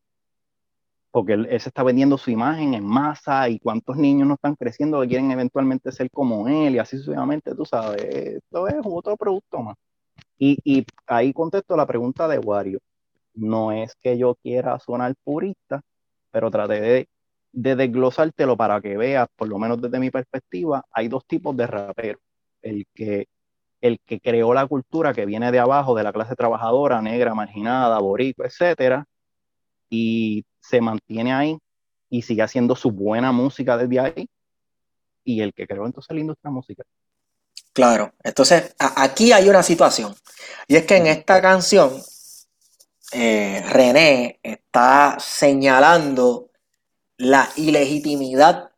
porque 1.11 1.33
él, 1.33 1.47
se 1.59 1.69
está 1.69 1.83
vendiendo 1.83 2.17
su 2.17 2.31
imagen 2.31 2.73
en 2.73 2.85
masa 2.85 3.49
y 3.49 3.59
cuántos 3.59 3.97
niños 3.97 4.27
no 4.27 4.35
están 4.35 4.55
creciendo 4.55 5.01
que 5.01 5.07
quieren 5.07 5.31
eventualmente 5.31 5.91
ser 5.91 6.09
como 6.11 6.47
él 6.47 6.75
y 6.75 6.79
así 6.79 6.97
sucesivamente, 6.97 7.55
tú 7.55 7.65
sabes, 7.65 8.03
esto 8.03 8.67
es 8.67 8.75
otro 8.83 9.17
producto 9.17 9.59
más. 9.59 9.75
Y, 10.37 10.59
y 10.63 10.85
ahí 11.07 11.33
contesto 11.33 11.75
la 11.75 11.85
pregunta 11.87 12.27
de 12.27 12.39
Wario. 12.39 12.79
No 13.33 13.71
es 13.71 13.95
que 14.01 14.17
yo 14.17 14.35
quiera 14.35 14.79
sonar 14.79 15.15
purista, 15.23 15.81
pero 16.31 16.51
traté 16.51 16.81
de, 16.81 17.09
de 17.51 17.75
desglosártelo 17.75 18.57
para 18.57 18.81
que 18.81 18.97
veas, 18.97 19.27
por 19.35 19.47
lo 19.49 19.59
menos 19.59 19.81
desde 19.81 19.99
mi 19.99 20.11
perspectiva, 20.11 20.85
hay 20.91 21.07
dos 21.07 21.25
tipos 21.25 21.55
de 21.57 21.67
raperos. 21.67 22.21
El 22.61 22.85
que, 22.93 23.27
el 23.81 23.99
que 24.05 24.19
creó 24.19 24.53
la 24.53 24.67
cultura 24.67 25.13
que 25.13 25.25
viene 25.25 25.51
de 25.51 25.59
abajo, 25.59 25.95
de 25.95 26.03
la 26.03 26.13
clase 26.13 26.35
trabajadora, 26.35 27.01
negra, 27.01 27.33
marginada, 27.35 27.99
boricua, 27.99 28.47
etcétera, 28.47 29.05
y 29.89 30.45
se 30.69 30.81
mantiene 30.81 31.33
ahí 31.33 31.57
y 32.09 32.21
sigue 32.21 32.41
haciendo 32.41 32.75
su 32.75 32.91
buena 32.91 33.31
música 33.31 33.77
desde 33.77 33.99
ahí. 33.99 34.29
Y 35.23 35.41
el 35.41 35.53
que 35.53 35.67
creó 35.67 35.85
entonces 35.85 36.13
la 36.13 36.21
industria 36.21 36.51
musical. 36.51 36.85
Claro, 37.73 38.13
entonces 38.23 38.75
aquí 38.79 39.31
hay 39.31 39.47
una 39.47 39.63
situación. 39.63 40.15
Y 40.67 40.75
es 40.75 40.85
que 40.85 40.97
en 40.97 41.07
esta 41.07 41.41
canción, 41.41 42.01
eh, 43.11 43.63
René 43.69 44.39
está 44.41 45.17
señalando 45.19 46.49
la 47.17 47.49
ilegitimidad 47.57 48.71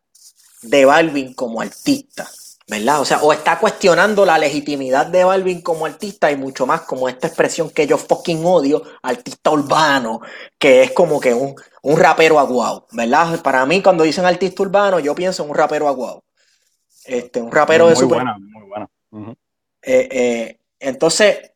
de 0.61 0.85
Balvin 0.85 1.33
como 1.33 1.61
artista. 1.61 2.29
¿Verdad? 2.71 3.01
O 3.01 3.05
sea, 3.05 3.21
o 3.21 3.33
está 3.33 3.59
cuestionando 3.59 4.25
la 4.25 4.37
legitimidad 4.37 5.05
de 5.05 5.25
Balvin 5.25 5.61
como 5.61 5.85
artista 5.85 6.31
y 6.31 6.37
mucho 6.37 6.65
más 6.65 6.83
como 6.83 7.09
esta 7.09 7.27
expresión 7.27 7.69
que 7.69 7.85
yo 7.85 7.97
fucking 7.97 8.45
odio, 8.45 8.81
artista 9.01 9.51
urbano, 9.51 10.21
que 10.57 10.83
es 10.83 10.91
como 10.93 11.19
que 11.19 11.33
un, 11.33 11.53
rapero 11.97 12.39
aguado, 12.39 12.87
¿verdad? 12.93 13.41
Para 13.41 13.65
mí 13.65 13.83
cuando 13.83 14.05
dicen 14.05 14.25
artista 14.25 14.63
urbano, 14.63 15.01
yo 15.01 15.13
pienso 15.13 15.43
en 15.43 15.49
un 15.49 15.55
rapero 15.57 15.89
aguado. 15.89 16.23
Este, 17.03 17.41
un 17.41 17.51
rapero 17.51 17.89
de 17.89 17.95
super... 17.97 18.19
Buena, 18.23 18.37
muy 18.39 18.63
buena. 18.65 18.89
Eh, 19.81 20.07
eh, 20.09 20.59
entonces, 20.79 21.51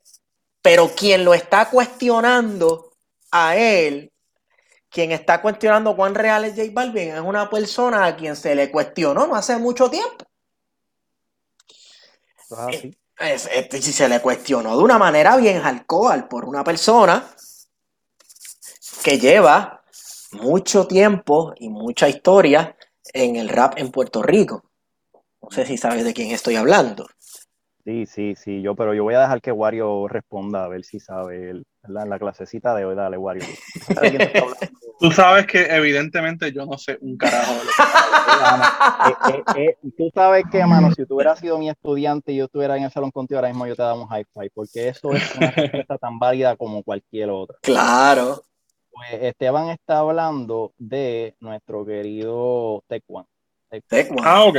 pero 0.62 0.89
quien 0.89 1.23
lo 1.23 1.34
está 1.34 1.69
cuestionando 1.69 2.91
a 3.32 3.56
él, 3.56 4.12
quien 4.89 5.13
está 5.13 5.41
cuestionando 5.41 5.95
cuán 5.95 6.13
real 6.13 6.43
es 6.43 6.58
J 6.58 6.71
Balvin, 6.73 7.13
es 7.13 7.21
una 7.21 7.49
persona 7.49 8.06
a 8.06 8.17
quien 8.17 8.36
se 8.36 8.54
le 8.54 8.69
cuestionó 8.69 9.28
no 9.28 9.36
hace 9.36 9.56
mucho 9.58 9.89
tiempo. 9.89 10.25
Eh, 12.72 12.94
este, 13.20 13.82
si 13.82 13.94
se 13.94 14.10
le 14.10 14.22
cuestionó 14.22 14.78
de 14.78 14.84
una 14.84 14.98
manera 14.98 15.38
bien 15.38 15.58
alcohol 15.58 16.28
por 16.28 16.46
una 16.46 16.63
persona 16.63 17.26
que 19.04 19.18
lleva 19.18 19.84
mucho 20.34 20.88
tiempo 20.88 21.54
y 21.58 21.70
mucha 21.70 22.10
historia 22.10 22.76
en 23.13 23.36
el 23.36 23.50
rap 23.50 23.78
en 23.78 23.91
Puerto 23.91 24.22
Rico. 24.22 24.63
No 25.41 25.50
sé 25.52 25.65
si 25.65 25.78
sabes 25.78 26.04
de 26.04 26.13
quién 26.13 26.32
estoy 26.32 26.56
hablando. 26.56 27.08
Sí, 27.86 28.06
sí, 28.08 28.36
sí, 28.36 28.62
yo, 28.63 28.76
pero 28.76 28.96
yo 28.96 29.04
voy 29.04 29.13
a 29.13 29.22
dejar 29.22 29.41
que 29.41 29.52
Wario 29.52 30.08
responda 30.08 30.63
a 30.63 30.68
ver 30.68 30.84
si 30.84 31.00
sabe 31.00 31.52
en 31.52 31.63
la 31.84 32.18
clasecita 32.18 32.74
de 32.74 32.84
hoy, 32.84 32.96
dale, 32.96 33.18
Wario. 33.18 33.46
Tú 35.00 35.12
sabes 35.12 35.46
que 35.46 35.64
evidentemente 35.64 36.52
yo 36.54 36.66
no 36.66 36.78
sé 36.78 36.98
un 37.02 37.18
carajo 37.18 37.54
de 37.54 37.60
lo 37.60 37.72
que 37.72 39.32
eh, 39.32 39.44
eh, 39.58 39.78
eh, 39.84 39.90
Tú 39.98 40.10
sabes 40.14 40.46
que, 40.52 40.66
mano, 40.66 40.92
si 40.94 41.06
tú 41.06 41.16
hubieras 41.16 41.40
sido 41.40 41.58
mi 41.58 41.70
estudiante 41.70 42.32
y 42.32 42.38
yo 42.38 42.46
estuviera 42.46 42.78
en 42.78 42.84
el 42.84 42.92
salón 42.92 43.12
contigo 43.12 43.38
ahora 43.38 43.50
mismo, 43.50 43.68
yo 43.68 43.76
te 43.76 43.82
daba 43.82 44.02
un 44.02 44.08
high 44.08 44.26
five, 44.34 44.52
porque 44.54 44.90
eso 44.90 45.14
es 45.14 45.36
una 45.36 45.52
respuesta 45.52 45.98
tan 45.98 46.18
válida 46.18 46.56
como 46.56 46.82
cualquier 46.84 47.30
otra. 47.30 47.58
Claro. 47.62 48.44
Pues 48.90 49.24
Esteban 49.24 49.70
está 49.70 50.00
hablando 50.00 50.74
de 50.78 51.36
nuestro 51.42 51.86
querido 51.86 52.84
Tecuan. 52.88 53.26
Tecuan. 53.88 54.26
Ah, 54.26 54.46
ok. 54.46 54.58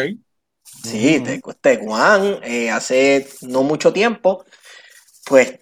Sí, 0.63 1.23
Tecuan, 1.61 2.41
hace 2.71 3.27
no 3.43 3.63
mucho 3.63 3.93
tiempo, 3.93 4.45
pues 5.25 5.61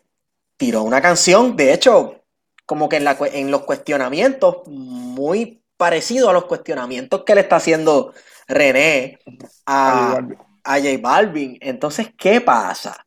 tiró 0.57 0.83
una 0.83 1.01
canción, 1.01 1.55
de 1.55 1.75
hecho, 1.75 2.24
como 2.67 2.89
que 2.89 2.97
en, 2.97 3.05
la, 3.05 3.17
en 3.33 3.51
los 3.51 3.63
cuestionamientos, 3.63 4.67
muy 4.67 5.63
parecido 5.77 6.31
a 6.31 6.33
los 6.33 6.45
cuestionamientos 6.47 7.25
que 7.25 7.35
le 7.35 7.43
está 7.43 7.57
haciendo 7.57 8.15
René 8.47 9.19
a, 9.67 10.21
a 10.65 10.79
J 10.79 10.99
Balvin. 11.01 11.59
Entonces, 11.61 12.09
¿qué 12.17 12.41
pasa? 12.41 13.07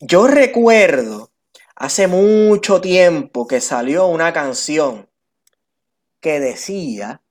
Yo 0.00 0.26
recuerdo 0.26 1.30
hace 1.76 2.06
mucho 2.06 2.80
tiempo 2.80 3.46
que 3.46 3.60
salió 3.60 4.06
una 4.06 4.32
canción 4.32 5.08
que 6.20 6.40
decía 6.40 7.22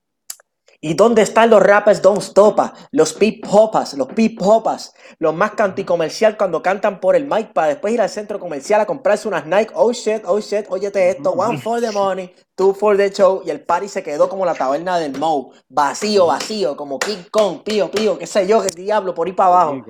¿Y 0.88 0.94
dónde 0.94 1.22
están 1.22 1.50
los 1.50 1.62
rappers 1.62 2.02
Don't 2.02 2.22
Stopa? 2.22 2.74
Los 2.92 3.12
pip 3.12 3.44
hopas, 3.52 3.94
los 3.96 4.08
pip 4.08 4.42
hopas, 4.42 4.94
los 5.20 5.36
más 5.36 5.52
canticomercial 5.52 6.38
cuando 6.38 6.62
cantan 6.62 7.02
por 7.02 7.18
el 7.18 7.26
mic 7.26 7.52
para 7.52 7.68
después 7.68 7.94
ir 7.94 8.00
al 8.00 8.10
centro 8.10 8.40
comercial 8.40 8.80
a 8.80 8.86
comprarse 8.86 9.28
unas 9.28 9.46
Nike. 9.46 9.74
Oh 9.76 9.92
shit, 9.92 10.24
oh 10.26 10.40
shit, 10.40 10.66
óyete 10.70 11.10
esto. 11.10 11.34
One 11.34 11.58
for 11.58 11.82
the 11.82 11.92
money, 11.92 12.34
two 12.56 12.74
for 12.74 12.96
the 12.96 13.12
show. 13.12 13.44
Y 13.46 13.50
el 13.50 13.60
party 13.60 13.90
se 13.90 14.02
quedó 14.02 14.30
como 14.30 14.46
la 14.46 14.56
taberna 14.56 14.98
del 14.98 15.20
Mo. 15.20 15.52
Vacío, 15.68 16.28
vacío, 16.28 16.78
como 16.78 17.00
King 17.00 17.26
Kong, 17.30 17.64
pío, 17.66 17.92
pío, 17.92 18.18
qué 18.18 18.26
sé 18.26 18.48
yo, 18.48 18.62
qué 18.62 18.70
diablo, 18.70 19.14
por 19.14 19.28
ahí 19.28 19.34
para 19.34 19.50
abajo. 19.50 19.86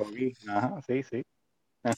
Ajá, 0.48 0.82
sí, 0.88 1.04
sí. 1.04 1.24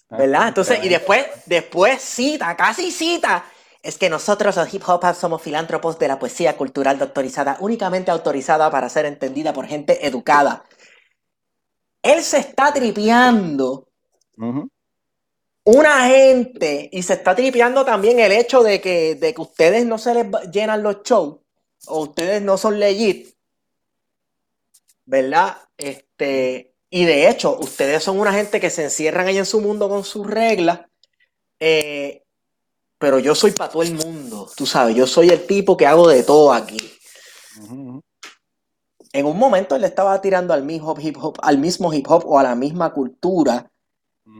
¿Verdad? 0.09 0.49
Entonces, 0.49 0.83
y 0.83 0.89
después, 0.89 1.25
después 1.45 2.01
cita, 2.01 2.53
casi 2.57 2.91
cita 2.91 3.45
es 3.89 3.97
que 3.97 4.09
nosotros 4.09 4.55
los 4.55 4.73
hip 4.73 4.83
hop 4.87 5.03
somos 5.15 5.41
filántropos 5.41 5.99
de 5.99 6.07
la 6.07 6.19
poesía 6.19 6.55
cultural 6.55 6.97
doctorizada, 6.97 7.57
únicamente 7.59 8.11
autorizada 8.11 8.69
para 8.71 8.87
ser 8.87 9.05
entendida 9.05 9.51
por 9.51 9.65
gente 9.65 10.05
educada. 10.05 10.63
Él 12.01 12.21
se 12.21 12.37
está 12.37 12.71
tripeando 12.71 13.87
una 15.63 16.07
gente 16.07 16.89
y 16.91 17.03
se 17.03 17.13
está 17.13 17.35
tripeando 17.35 17.83
también 17.83 18.19
el 18.19 18.31
hecho 18.31 18.63
de 18.63 18.79
que, 18.79 19.15
de 19.15 19.33
que 19.33 19.41
ustedes 19.41 19.85
no 19.85 19.97
se 19.97 20.13
les 20.13 20.27
llenan 20.51 20.83
los 20.83 21.03
shows 21.03 21.39
o 21.87 21.99
ustedes 22.01 22.41
no 22.41 22.57
son 22.57 22.79
legit, 22.79 23.35
¿verdad? 25.05 25.57
Este, 25.77 26.75
y 26.89 27.05
de 27.05 27.29
hecho, 27.29 27.57
ustedes 27.59 28.03
son 28.03 28.19
una 28.19 28.33
gente 28.33 28.59
que 28.59 28.69
se 28.69 28.83
encierran 28.83 29.27
ahí 29.27 29.37
en 29.37 29.45
su 29.45 29.61
mundo 29.61 29.89
con 29.89 30.03
sus 30.03 30.27
reglas. 30.27 30.81
Eh, 31.59 32.23
pero 32.99 33.17
yo 33.17 33.33
soy 33.33 33.51
para 33.51 33.71
todo 33.71 33.81
el 33.81 33.95
mundo, 33.95 34.49
tú 34.55 34.65
sabes, 34.65 34.95
yo 34.95 35.07
soy 35.07 35.29
el 35.29 35.47
tipo 35.47 35.77
que 35.77 35.87
hago 35.87 36.07
de 36.09 36.21
todo 36.23 36.53
aquí. 36.53 36.77
En 39.11 39.25
un 39.25 39.37
momento 39.37 39.75
él 39.75 39.85
estaba 39.85 40.21
tirando 40.21 40.53
al 40.53 40.63
mismo 40.63 40.95
hip 40.99 41.17
hop, 41.19 41.37
al 41.41 41.57
mismo 41.57 41.91
hip 41.93 42.05
hop 42.09 42.23
o 42.27 42.37
a 42.37 42.43
la 42.43 42.55
misma 42.55 42.93
cultura 42.93 43.71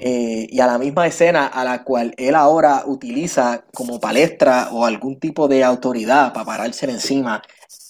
eh, 0.02 0.46
y 0.50 0.60
a 0.60 0.68
la 0.68 0.78
misma 0.78 1.08
escena 1.08 1.48
a 1.48 1.64
la 1.64 1.84
cual 1.84 2.14
él 2.18 2.36
ahora 2.36 2.84
utiliza 2.86 3.66
como 3.74 4.00
palestra 4.00 4.70
o 4.72 4.86
algún 4.86 5.20
tipo 5.20 5.48
de 5.48 5.64
autoridad 5.64 6.34
para 6.34 6.46
pararse 6.46 6.86
encima 6.86 7.42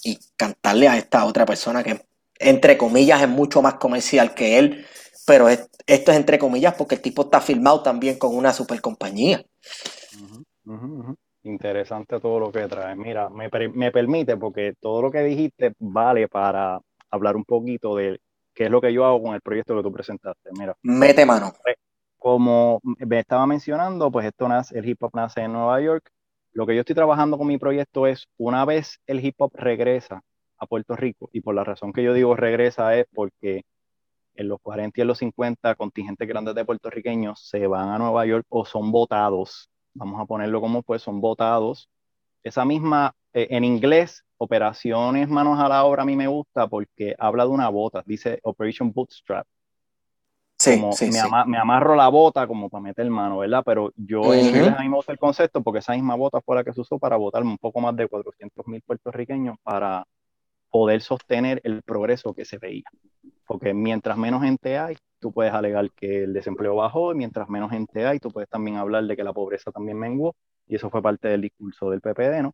y 0.04 0.18
cantarle 0.38 0.88
a 0.88 0.98
esta 0.98 1.26
otra 1.26 1.46
persona 1.46 1.84
que 1.84 2.06
entre 2.38 2.78
comillas 2.78 3.22
es 3.22 3.28
mucho 3.28 3.62
más 3.62 3.74
comercial 3.76 4.34
que 4.34 4.60
él, 4.60 4.86
pero 5.26 5.50
esto 5.50 5.72
es 5.86 6.18
entre 6.18 6.40
comillas 6.40 6.76
porque 6.76 6.96
el 6.96 7.02
tipo 7.02 7.24
está 7.24 7.42
filmado 7.42 7.84
también 7.84 8.18
con 8.18 8.36
una 8.36 8.54
super 8.54 8.80
compañía. 8.80 9.44
Interesante 11.44 12.20
todo 12.20 12.40
lo 12.40 12.52
que 12.52 12.68
trae. 12.68 12.96
Mira, 12.96 13.30
me, 13.30 13.50
me, 13.74 13.92
permite, 13.92 14.38
porque 14.38 14.74
todo 14.80 15.02
lo 15.02 15.12
que 15.12 15.24
dijiste 15.24 15.74
vale 15.80 16.28
para 16.28 16.80
hablar 17.10 17.36
un 17.36 17.46
poquito 17.46 17.96
de 17.96 18.20
qué 18.54 18.66
es 18.66 18.72
lo 18.72 18.82
que 18.82 18.92
yo 18.92 19.06
hago 19.06 19.24
con 19.24 19.36
el 19.36 19.42
proyecto 19.42 19.76
que 19.76 19.84
tú 19.84 19.92
presentaste. 19.92 20.50
Mira. 20.58 20.76
Mete 20.84 21.26
mano. 21.26 21.54
Pues, 21.64 21.76
como 22.18 22.82
me 22.84 23.20
estaba 23.20 23.48
mencionando, 23.48 24.12
pues 24.12 24.26
esto 24.26 24.48
nace, 24.50 24.78
el 24.78 24.88
hip 24.88 25.02
hop 25.02 25.12
nace 25.14 25.42
en 25.42 25.54
Nueva 25.54 25.80
York. 25.82 26.12
Lo 26.52 26.68
que 26.68 26.76
yo 26.76 26.82
estoy 26.82 26.96
trabajando 26.96 27.38
con 27.38 27.48
mi 27.48 27.58
proyecto 27.58 28.06
es, 28.06 28.28
una 28.38 28.66
vez 28.66 29.00
el 29.08 29.24
hip 29.24 29.36
hop 29.40 29.52
regresa 29.56 30.22
a 30.58 30.66
Puerto 30.66 30.98
Rico, 30.98 31.30
y 31.32 31.40
por 31.40 31.56
la 31.56 31.64
razón 31.64 31.94
que 31.94 32.04
yo 32.04 32.14
digo 32.14 32.36
regresa 32.36 32.94
es 32.96 33.06
porque 33.14 33.64
en 34.36 34.48
los 34.50 34.60
40 34.62 35.00
y 35.00 35.02
en 35.02 35.08
los 35.08 35.20
50 35.20 35.76
contingentes 35.76 36.28
grandes 36.28 36.56
de 36.56 36.66
puertorriqueños 36.66 37.48
se 37.48 37.66
van 37.68 37.90
a 37.90 37.98
Nueva 37.98 38.26
York 38.26 38.46
o 38.50 38.66
son 38.66 38.92
votados 38.92 39.70
vamos 39.94 40.22
a 40.22 40.26
ponerlo 40.26 40.62
como 40.62 40.84
pues, 40.84 41.02
son 41.02 41.22
votados. 41.22 41.90
Esa 42.44 42.66
misma, 42.66 43.16
eh, 43.34 43.48
en 43.52 43.64
inglés, 43.64 44.24
operaciones 44.38 45.28
manos 45.30 45.60
a 45.60 45.68
la 45.68 45.84
obra 45.84 46.04
a 46.04 46.06
mí 46.06 46.16
me 46.16 46.28
gusta 46.28 46.68
porque 46.68 47.16
habla 47.20 47.44
de 47.44 47.50
una 47.50 47.70
bota, 47.70 48.04
dice 48.06 48.40
Operation 48.44 48.92
Bootstrap. 48.92 49.46
Sí, 50.58 50.82
sí, 50.92 51.10
me, 51.48 51.58
amarro 51.58 51.96
la 51.96 52.10
bota 52.10 52.46
como 52.46 52.70
para 52.70 52.82
meter 52.82 53.10
mano, 53.10 53.38
¿verdad? 53.38 53.64
Pero 53.66 53.94
yo 53.96 54.34
en 54.34 54.48
inglés 54.48 54.76
a 54.78 54.82
mí 54.82 54.90
me 54.90 54.96
gusta 54.98 55.14
el 55.14 55.18
concepto 55.18 55.64
porque 55.64 55.80
esa 55.80 55.94
misma 55.94 56.16
bota 56.16 56.42
fue 56.42 56.58
la 56.58 56.66
que 56.66 56.74
se 56.74 56.82
usó 56.82 57.00
para 57.00 57.16
votar 57.16 57.44
un 57.44 57.58
poco 57.58 57.80
más 57.80 57.96
de 57.96 58.10
400 58.10 58.68
mil 58.68 58.82
puertorriqueños 58.82 59.56
para 59.64 60.06
poder 60.70 61.02
sostener 61.02 61.62
el 61.64 61.82
progreso 61.82 62.34
que 62.34 62.44
se 62.44 62.58
veía. 62.58 62.84
Porque 63.48 63.74
mientras 63.74 64.18
menos 64.18 64.44
gente 64.44 64.78
hay, 64.78 64.98
tú 65.20 65.32
puedes 65.32 65.54
alegar 65.54 65.92
que 65.92 66.24
el 66.24 66.34
desempleo 66.34 66.76
bajó 66.76 67.14
y 67.14 67.16
mientras 67.16 67.50
menos 67.50 67.72
gente 67.72 68.06
hay, 68.06 68.20
tú 68.20 68.32
puedes 68.32 68.50
también 68.50 68.78
hablar 68.78 69.06
de 69.06 69.16
que 69.16 69.24
la 69.24 69.34
pobreza 69.34 69.72
también 69.72 69.98
menguó 69.98 70.36
y 70.68 70.76
eso 70.76 70.90
fue 70.90 71.02
parte 71.02 71.28
del 71.28 71.42
discurso 71.42 71.90
del 71.90 72.02
PPD, 72.02 72.42
¿no? 72.44 72.54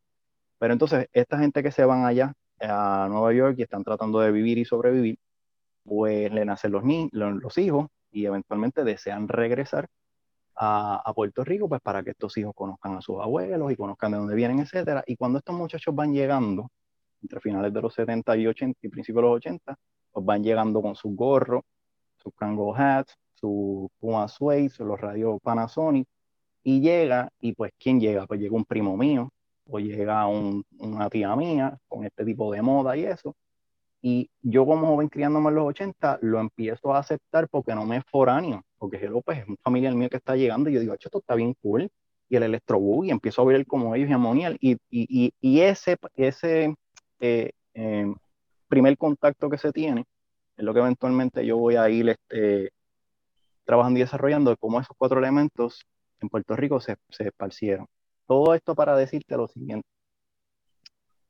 Pero 0.57 0.73
entonces, 0.73 1.07
esta 1.13 1.37
gente 1.37 1.61
que 1.63 1.71
se 1.71 1.85
van 1.85 2.05
allá 2.05 2.33
a 2.61 3.07
Nueva 3.09 3.33
York 3.33 3.55
y 3.59 3.63
están 3.63 3.83
tratando 3.83 4.19
de 4.19 4.31
vivir 4.31 4.57
y 4.57 4.65
sobrevivir, 4.65 5.19
pues 5.83 6.31
le 6.31 6.45
nacen 6.45 6.71
los, 6.71 6.83
niños, 6.83 7.11
los 7.13 7.57
hijos 7.57 7.87
y 8.11 8.25
eventualmente 8.25 8.83
desean 8.83 9.27
regresar 9.27 9.87
a, 10.55 11.01
a, 11.05 11.13
Puerto 11.13 11.43
Rico, 11.43 11.67
pues 11.67 11.81
para 11.81 12.03
que 12.03 12.11
estos 12.11 12.37
hijos 12.37 12.53
conozcan 12.55 12.95
a 12.95 13.01
sus 13.01 13.21
abuelos 13.21 13.71
y 13.71 13.75
conozcan 13.75 14.13
de 14.13 14.17
dónde 14.17 14.35
vienen, 14.35 14.59
etcétera. 14.59 15.03
Y 15.05 15.17
cuando 15.17 15.39
estos 15.39 15.55
muchachos 15.55 15.93
van 15.93 16.13
llegando, 16.13 16.69
entre 17.21 17.39
finales 17.41 17.73
de 17.73 17.81
los 17.81 17.93
70 17.93 18.37
y 18.37 18.47
80 18.47 18.79
y 18.81 18.89
principios 18.89 19.23
de 19.23 19.27
los 19.29 19.35
80, 19.37 19.75
pues 20.11 20.25
van 20.25 20.43
llegando 20.43 20.81
con 20.81 20.95
sus 20.95 21.13
gorros, 21.15 21.63
sus 22.25 22.33
Kango 22.35 22.75
hats, 22.75 23.15
su 23.35 23.89
Puma 23.99 24.27
Suede, 24.27 24.71
los 24.79 24.99
radios 24.99 25.39
Panasonic, 25.41 26.07
y 26.63 26.81
llega, 26.81 27.29
y 27.39 27.53
pues, 27.53 27.71
¿quién 27.77 27.99
llega? 27.99 28.25
Pues 28.25 28.39
llega 28.39 28.55
un 28.55 28.65
primo 28.65 28.97
mío, 28.97 29.29
o 29.69 29.79
llega 29.79 30.27
una 30.27 31.09
tía 31.09 31.35
mía 31.35 31.77
con 31.87 32.05
este 32.05 32.25
tipo 32.25 32.51
de 32.51 32.61
moda 32.61 32.97
y 32.97 33.05
eso. 33.05 33.35
Y 34.01 34.29
yo 34.41 34.65
como 34.65 34.87
joven 34.87 35.09
criándome 35.09 35.49
en 35.49 35.55
los 35.55 35.65
80, 35.67 36.19
lo 36.21 36.39
empiezo 36.39 36.93
a 36.93 36.99
aceptar 36.99 37.47
porque 37.49 37.73
no 37.75 37.85
me 37.85 37.97
es 37.97 38.03
foráneo, 38.11 38.63
porque 38.77 38.97
Hello, 38.97 39.21
pues 39.21 39.39
es 39.39 39.47
un 39.47 39.57
familiar 39.63 39.93
mío 39.95 40.09
que 40.09 40.17
está 40.17 40.35
llegando 40.35 40.69
y 40.69 40.73
yo 40.73 40.79
digo, 40.79 40.93
esto 40.93 41.19
está 41.19 41.35
bien 41.35 41.55
cool. 41.61 41.89
Y 42.27 42.35
el 42.35 42.43
electro 42.43 42.79
y 43.03 43.11
empiezo 43.11 43.43
a 43.43 43.45
ver 43.45 43.67
como 43.67 43.93
ellos 43.93 44.09
y 44.09 44.13
amonial. 44.13 44.57
Y, 44.59 44.77
y, 44.89 45.31
y, 45.39 45.59
ese, 45.61 45.97
ese 46.15 46.73
eh, 47.19 47.51
eh, 47.75 48.13
primer 48.67 48.97
contacto 48.97 49.49
que 49.49 49.59
se 49.59 49.71
tiene 49.71 50.05
es 50.57 50.63
lo 50.63 50.73
que 50.73 50.79
eventualmente 50.79 51.45
yo 51.45 51.57
voy 51.57 51.75
a 51.75 51.89
ir 51.89 52.09
este, 52.09 52.71
trabajando 53.65 53.99
y 53.99 54.03
desarrollando, 54.03 54.55
cómo 54.57 54.79
esos 54.79 54.95
cuatro 54.97 55.19
elementos 55.19 55.85
en 56.21 56.29
Puerto 56.29 56.55
Rico 56.55 56.79
se, 56.79 56.95
se 57.09 57.25
esparcieron. 57.27 57.87
Todo 58.27 58.53
esto 58.55 58.75
para 58.75 58.95
decirte 58.95 59.37
lo 59.37 59.47
siguiente. 59.47 59.87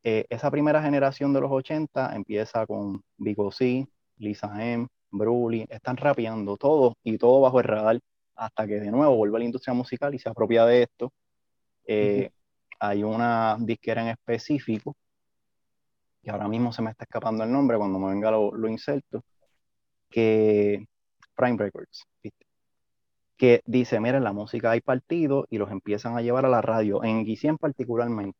Eh, 0.03 0.25
esa 0.29 0.51
primera 0.51 0.81
generación 0.83 1.33
de 1.33 1.41
los 1.41 1.51
80 1.51 2.15
empieza 2.15 2.65
con 2.67 3.01
Vico 3.17 3.51
C, 3.51 3.87
Lisa 4.17 4.51
M, 4.63 4.87
Bruli, 5.09 5.65
están 5.69 5.97
rapeando 5.97 6.57
todo 6.57 6.95
y 7.03 7.17
todo 7.17 7.41
bajo 7.41 7.59
el 7.59 7.65
radar 7.65 7.99
hasta 8.35 8.67
que 8.67 8.79
de 8.79 8.91
nuevo 8.91 9.15
vuelve 9.15 9.37
a 9.37 9.39
la 9.39 9.45
industria 9.45 9.73
musical 9.73 10.13
y 10.13 10.19
se 10.19 10.29
apropia 10.29 10.65
de 10.65 10.83
esto. 10.83 11.11
Eh, 11.87 12.29
hay 12.79 13.03
una 13.03 13.57
disquera 13.59 14.03
en 14.03 14.09
específico 14.09 14.95
y 16.25 16.29
ahora 16.31 16.47
mismo 16.47 16.73
se 16.73 16.81
me 16.81 16.91
está 16.91 17.03
escapando 17.03 17.43
el 17.43 17.51
nombre, 17.51 17.77
cuando 17.77 17.99
me 17.99 18.09
venga 18.09 18.31
lo, 18.31 18.51
lo 18.55 18.67
inserto, 18.67 19.23
que 20.09 20.87
Prime 21.35 21.57
Records, 21.57 22.05
que 23.37 23.61
dice, 23.65 23.99
miren, 23.99 24.23
la 24.23 24.33
música 24.33 24.71
hay 24.71 24.81
partido 24.81 25.45
y 25.49 25.59
los 25.59 25.71
empiezan 25.71 26.17
a 26.17 26.21
llevar 26.21 26.45
a 26.45 26.49
la 26.49 26.61
radio, 26.61 27.03
en 27.03 27.25
X100 27.25 27.59
particularmente. 27.59 28.39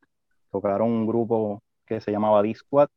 Tocaron 0.52 0.90
un 0.90 1.06
grupo 1.06 1.62
que 1.86 2.02
se 2.02 2.12
llamaba 2.12 2.42
D-Squad, 2.42 2.90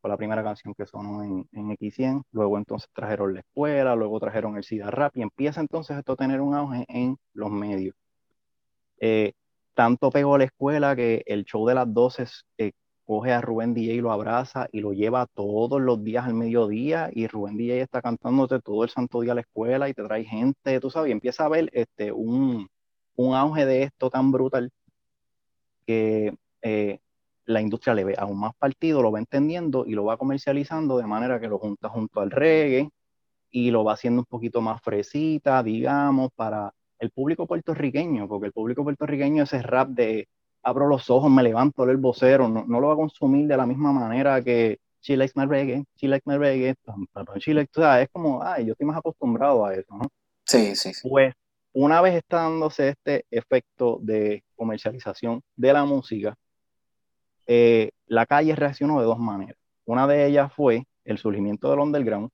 fue 0.00 0.10
la 0.10 0.16
primera 0.16 0.44
canción 0.44 0.74
que 0.74 0.86
sonó 0.86 1.22
en, 1.22 1.48
en 1.52 1.70
X100, 1.70 2.24
luego 2.32 2.58
entonces 2.58 2.90
trajeron 2.92 3.34
la 3.34 3.40
escuela, 3.40 3.96
luego 3.96 4.20
trajeron 4.20 4.56
el 4.56 4.64
SIDA 4.64 4.90
Rap 4.90 5.16
y 5.16 5.22
empieza 5.22 5.60
entonces 5.60 5.96
esto 5.96 6.12
a 6.12 6.16
tener 6.16 6.40
un 6.40 6.54
auge 6.54 6.84
en 6.88 7.16
los 7.32 7.50
medios. 7.50 7.96
Eh, 9.00 9.32
tanto 9.74 10.10
pegó 10.10 10.36
la 10.36 10.44
escuela 10.44 10.94
que 10.96 11.22
el 11.26 11.44
show 11.44 11.66
de 11.66 11.74
las 11.74 11.92
12 11.92 12.26
eh, 12.58 12.72
coge 13.08 13.32
a 13.32 13.40
Rubén 13.40 13.72
DJ 13.72 13.94
y 13.94 14.00
lo 14.02 14.12
abraza 14.12 14.68
y 14.70 14.80
lo 14.80 14.92
lleva 14.92 15.24
todos 15.24 15.80
los 15.80 16.04
días 16.04 16.26
al 16.26 16.34
mediodía 16.34 17.08
y 17.10 17.26
Rubén 17.26 17.56
DJ 17.56 17.80
está 17.80 18.02
cantándote 18.02 18.60
todo 18.60 18.84
el 18.84 18.90
santo 18.90 19.22
día 19.22 19.32
a 19.32 19.36
la 19.36 19.40
escuela 19.40 19.88
y 19.88 19.94
te 19.94 20.04
trae 20.04 20.24
gente, 20.24 20.78
tú 20.78 20.90
sabes, 20.90 21.08
y 21.08 21.12
empieza 21.12 21.46
a 21.46 21.48
ver 21.48 21.70
este, 21.72 22.12
un, 22.12 22.68
auge 23.16 23.64
de 23.64 23.84
esto 23.84 24.10
tan 24.10 24.30
brutal 24.30 24.70
que 25.86 26.36
eh, 26.60 26.98
la 27.46 27.62
industria 27.62 27.94
le 27.94 28.04
ve 28.04 28.14
aún 28.18 28.38
más 28.38 28.54
partido, 28.56 29.00
lo 29.00 29.10
va 29.10 29.20
entendiendo 29.20 29.86
y 29.86 29.92
lo 29.92 30.04
va 30.04 30.18
comercializando 30.18 30.98
de 30.98 31.06
manera 31.06 31.40
que 31.40 31.48
lo 31.48 31.58
junta 31.58 31.88
junto 31.88 32.20
al 32.20 32.30
reggae 32.30 32.90
y 33.50 33.70
lo 33.70 33.84
va 33.84 33.94
haciendo 33.94 34.20
un 34.20 34.26
poquito 34.26 34.60
más 34.60 34.82
fresita, 34.82 35.62
digamos, 35.62 36.28
para 36.36 36.74
el 36.98 37.10
público 37.10 37.46
puertorriqueño, 37.46 38.28
porque 38.28 38.48
el 38.48 38.52
público 38.52 38.84
puertorriqueño 38.84 39.44
ese 39.44 39.62
rap 39.62 39.88
de 39.88 40.28
abro 40.62 40.86
los 40.86 41.08
ojos, 41.10 41.30
me 41.30 41.42
levanto, 41.42 41.84
leo 41.84 41.92
el 41.92 41.98
vocero, 41.98 42.48
no, 42.48 42.64
no, 42.66 42.80
lo 42.80 42.88
va 42.88 42.94
a 42.94 42.96
consumir 42.96 43.46
de 43.46 43.56
la 43.56 43.66
misma 43.66 43.92
manera 43.92 44.42
que 44.42 44.78
She 45.00 45.16
Likes 45.16 45.34
My 45.36 45.46
Reggae, 45.46 45.84
She 45.96 46.08
Likes 46.08 46.28
My 46.28 46.36
Reggae, 46.36 46.74
She 47.38 47.54
likes, 47.54 47.72
o 47.76 47.82
sea, 47.82 48.02
es 48.02 48.08
como, 48.10 48.42
ay, 48.42 48.66
yo 48.66 48.72
estoy 48.72 48.86
más 48.86 48.98
acostumbrado 48.98 49.64
a 49.64 49.74
eso, 49.74 49.94
¿no? 49.94 50.08
Sí, 50.44 50.74
sí, 50.74 50.92
sí. 50.92 51.08
Pues 51.08 51.34
una 51.72 52.00
vez 52.00 52.14
está 52.14 52.38
dándose 52.38 52.88
este 52.88 53.24
efecto 53.30 53.98
de 54.02 54.42
comercialización 54.56 55.42
de 55.56 55.72
la 55.72 55.84
música, 55.84 56.34
eh, 57.46 57.90
la 58.06 58.26
calle 58.26 58.54
reaccionó 58.54 59.00
de 59.00 59.06
dos 59.06 59.18
maneras. 59.18 59.56
Una 59.84 60.06
de 60.06 60.26
ellas 60.26 60.52
fue 60.52 60.86
el 61.04 61.18
surgimiento 61.18 61.70
del 61.70 61.80
underground 61.80 62.30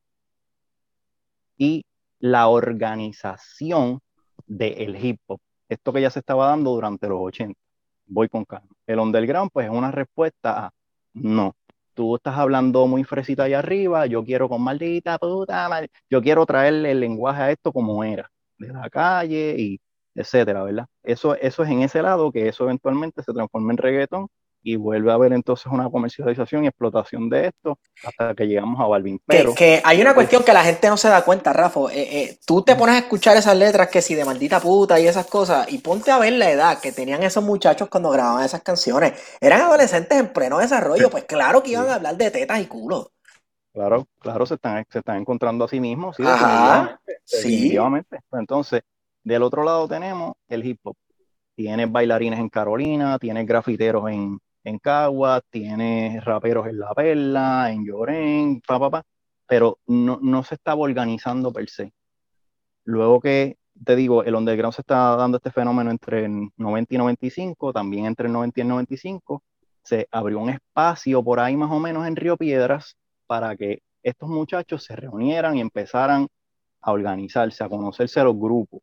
y 1.57 1.85
la 2.19 2.49
organización 2.49 4.01
del 4.47 4.97
hip 4.97 5.21
hop. 5.27 5.41
Esto 5.69 5.93
que 5.93 6.01
ya 6.01 6.11
se 6.11 6.19
estaba 6.19 6.47
dando 6.47 6.71
durante 6.73 7.09
los 7.09 7.21
80. 7.21 7.59
Voy 8.07 8.29
con 8.29 8.45
calma. 8.45 8.69
El 8.87 8.99
underground, 8.99 9.51
pues, 9.53 9.67
es 9.67 9.73
una 9.73 9.91
respuesta 9.91 10.67
a 10.67 10.71
no. 11.15 11.55
Tú 11.95 12.17
estás 12.17 12.37
hablando 12.37 12.87
muy 12.87 13.05
fresita 13.05 13.45
allá 13.45 13.61
arriba, 13.61 14.07
yo 14.07 14.25
quiero 14.25 14.49
con 14.49 14.63
maldita 14.63 15.19
puta, 15.19 15.69
yo 16.11 16.23
quiero 16.23 16.45
traerle 16.45 16.91
el 16.91 17.01
lenguaje 17.01 17.43
a 17.43 17.51
esto 17.53 17.73
como 17.73 18.03
era, 18.03 18.31
de 18.59 18.69
la 18.73 18.91
calle 18.91 19.55
y 19.59 19.81
etcétera, 20.15 20.65
¿verdad? 20.65 20.87
Eso, 21.03 21.35
eso 21.37 21.63
es 21.63 21.71
en 21.71 21.83
ese 21.83 22.03
lado 22.03 22.33
que 22.33 22.49
eso 22.49 22.65
eventualmente 22.65 23.23
se 23.23 23.33
transforma 23.33 23.73
en 23.73 23.79
reggaeton 23.79 24.29
y 24.67 24.77
vuelve 24.77 25.11
a 25.11 25.15
haber 25.15 25.35
entonces 25.35 25.67
una 25.71 25.91
comercialización 25.91 26.65
y 26.65 26.69
explotación 26.69 27.29
de 27.29 27.49
esto 27.49 27.79
hasta 28.03 28.35
que 28.35 28.47
llegamos 28.47 28.81
a 28.81 28.87
Balvin. 28.87 29.21
Pero, 29.27 29.55
que, 29.55 29.83
hay 29.85 30.01
una 30.01 30.15
cuestión 30.15 30.43
que 30.43 30.55
la 30.55 30.65
gente 30.65 30.89
no 30.89 30.97
se 30.97 31.09
da 31.09 31.23
cuenta, 31.23 31.53
Rafa. 31.53 31.81
Eh, 31.93 32.23
eh, 32.23 32.39
tú 32.47 32.63
te 32.63 32.75
pones 32.75 32.95
a 32.95 32.99
escuchar 32.99 33.37
esas 33.37 33.57
letras 33.57 33.89
que 33.89 34.01
si 34.01 34.15
de 34.15 34.25
maldita 34.25 34.61
puta 34.61 34.99
y 34.99 35.07
esas 35.07 35.27
cosas, 35.27 35.71
y 35.71 35.79
ponte 35.79 36.11
a 36.11 36.19
ver 36.19 36.33
la 36.33 36.51
edad 36.51 36.81
que 36.81 36.93
tenían 36.93 37.23
esos 37.23 37.45
muchachos 37.45 37.89
cuando 37.91 38.11
grababan 38.11 38.43
esas 38.43 38.63
canciones. 38.63 39.13
Eran 39.39 39.61
adolescentes 39.61 40.19
en 40.19 40.33
pleno 40.33 40.59
desarrollo, 40.59 41.11
pues 41.11 41.25
claro 41.25 41.63
que 41.63 41.73
iban 41.73 41.91
a 41.91 41.97
hablar 41.97 42.17
de 42.17 42.31
tetas 42.31 42.59
y 42.61 42.65
culo. 42.65 43.13
Claro, 43.75 44.07
claro, 44.19 44.47
se 44.47 44.55
están, 44.55 44.87
se 44.89 45.01
están 45.01 45.19
encontrando 45.19 45.67
a 45.67 45.69
sí 45.69 45.79
mismos, 45.79 46.17
sí, 46.17 46.23
Ajá, 46.25 46.99
definitivamente. 47.31 48.21
Pues 48.31 48.41
entonces, 48.41 48.81
del 49.23 49.43
otro 49.43 49.63
lado 49.63 49.87
tenemos 49.89 50.33
el 50.49 50.65
hip 50.65 50.79
hop. 50.85 50.97
Tienes 51.55 51.93
bailarines 51.93 52.41
en 52.41 52.49
Carolina, 52.49 53.19
tienes 53.19 53.47
grafiteros 53.47 54.11
en, 54.11 54.41
en 54.65 54.79
Cagua, 54.79 55.43
tiene 55.51 56.21
raperos 56.25 56.67
en 56.67 56.79
La 56.79 56.95
Perla, 56.95 57.71
en 57.71 57.85
Llorén, 57.87 58.61
pa, 58.67 58.79
pa, 58.79 58.91
pa, 58.91 59.03
pero 59.47 59.79
no, 59.87 60.19
no 60.23 60.43
se 60.43 60.57
estaba 60.57 60.81
organizando 60.81 61.53
per 61.53 61.69
se. 61.69 61.93
Luego 62.85 63.21
que, 63.21 63.59
te 63.85 63.97
digo, 63.97 64.25
el 64.25 64.35
underground 64.35 64.75
se 64.75 64.83
está 64.83 65.17
dando 65.17 65.37
este 65.39 65.51
fenómeno 65.51 65.91
entre 65.91 66.25
el 66.25 66.51
90 66.57 66.95
y 66.95 66.99
95, 66.99 67.73
también 67.73 68.07
entre 68.07 68.27
el 68.27 68.33
90 68.33 68.61
y 68.61 68.63
el 68.63 68.69
95, 68.69 69.43
se 69.83 70.09
abrió 70.11 70.41
un 70.41 70.51
espacio 70.51 71.23
por 71.23 71.41
ahí 71.41 71.57
más 71.57 71.71
o 71.71 71.79
menos 71.79 72.07
en 72.07 72.17
Río 72.17 72.37
Piedras 72.37 72.97
para 73.27 73.57
que 73.57 73.83
estos 74.03 74.29
muchachos 74.29 74.85
se 74.85 74.97
reunieran 74.97 75.57
y 75.57 75.61
empezaran 75.61 76.29
a 76.81 76.93
organizarse, 76.93 77.65
a 77.65 77.69
conocerse 77.69 78.23
los 78.23 78.39
grupos. 78.39 78.81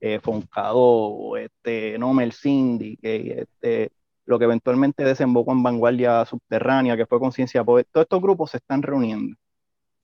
Eh, 0.00 0.18
Foncado, 0.20 1.36
este, 1.36 1.98
Nomer 1.98 2.32
Cindy, 2.32 2.98
este, 3.02 3.92
lo 4.30 4.38
que 4.38 4.44
eventualmente 4.44 5.02
desembocó 5.02 5.50
en 5.50 5.64
Vanguardia 5.64 6.24
Subterránea, 6.24 6.96
que 6.96 7.04
fue 7.04 7.18
Conciencia 7.18 7.64
Poder. 7.64 7.84
Todos 7.90 8.04
estos 8.04 8.22
grupos 8.22 8.52
se 8.52 8.58
están 8.58 8.80
reuniendo 8.80 9.36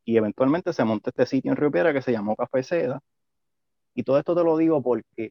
y 0.05 0.17
eventualmente 0.17 0.73
se 0.73 0.83
monta 0.83 1.11
este 1.11 1.27
sitio 1.27 1.53
en 1.53 1.57
Río 1.57 1.71
Piedra 1.71 1.93
que 1.93 2.03
se 2.03 2.11
llamó 2.11 2.35
Café 2.35 2.65
Seda. 2.65 3.01
Y 3.95 4.03
todo 4.03 4.19
esto 4.19 4.35
te 4.35 4.43
lo 4.43 4.57
digo 4.57 4.83
porque 4.83 5.31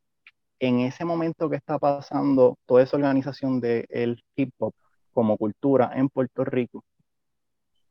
en 0.59 0.79
ese 0.79 1.03
momento 1.03 1.49
que 1.49 1.57
está 1.57 1.77
pasando 1.77 2.57
toda 2.65 2.83
esa 2.83 2.95
organización 2.95 3.59
del 3.59 4.23
hip 4.37 4.53
hop 4.59 4.73
como 5.11 5.35
cultura 5.35 5.91
en 5.93 6.07
Puerto 6.07 6.45
Rico, 6.45 6.85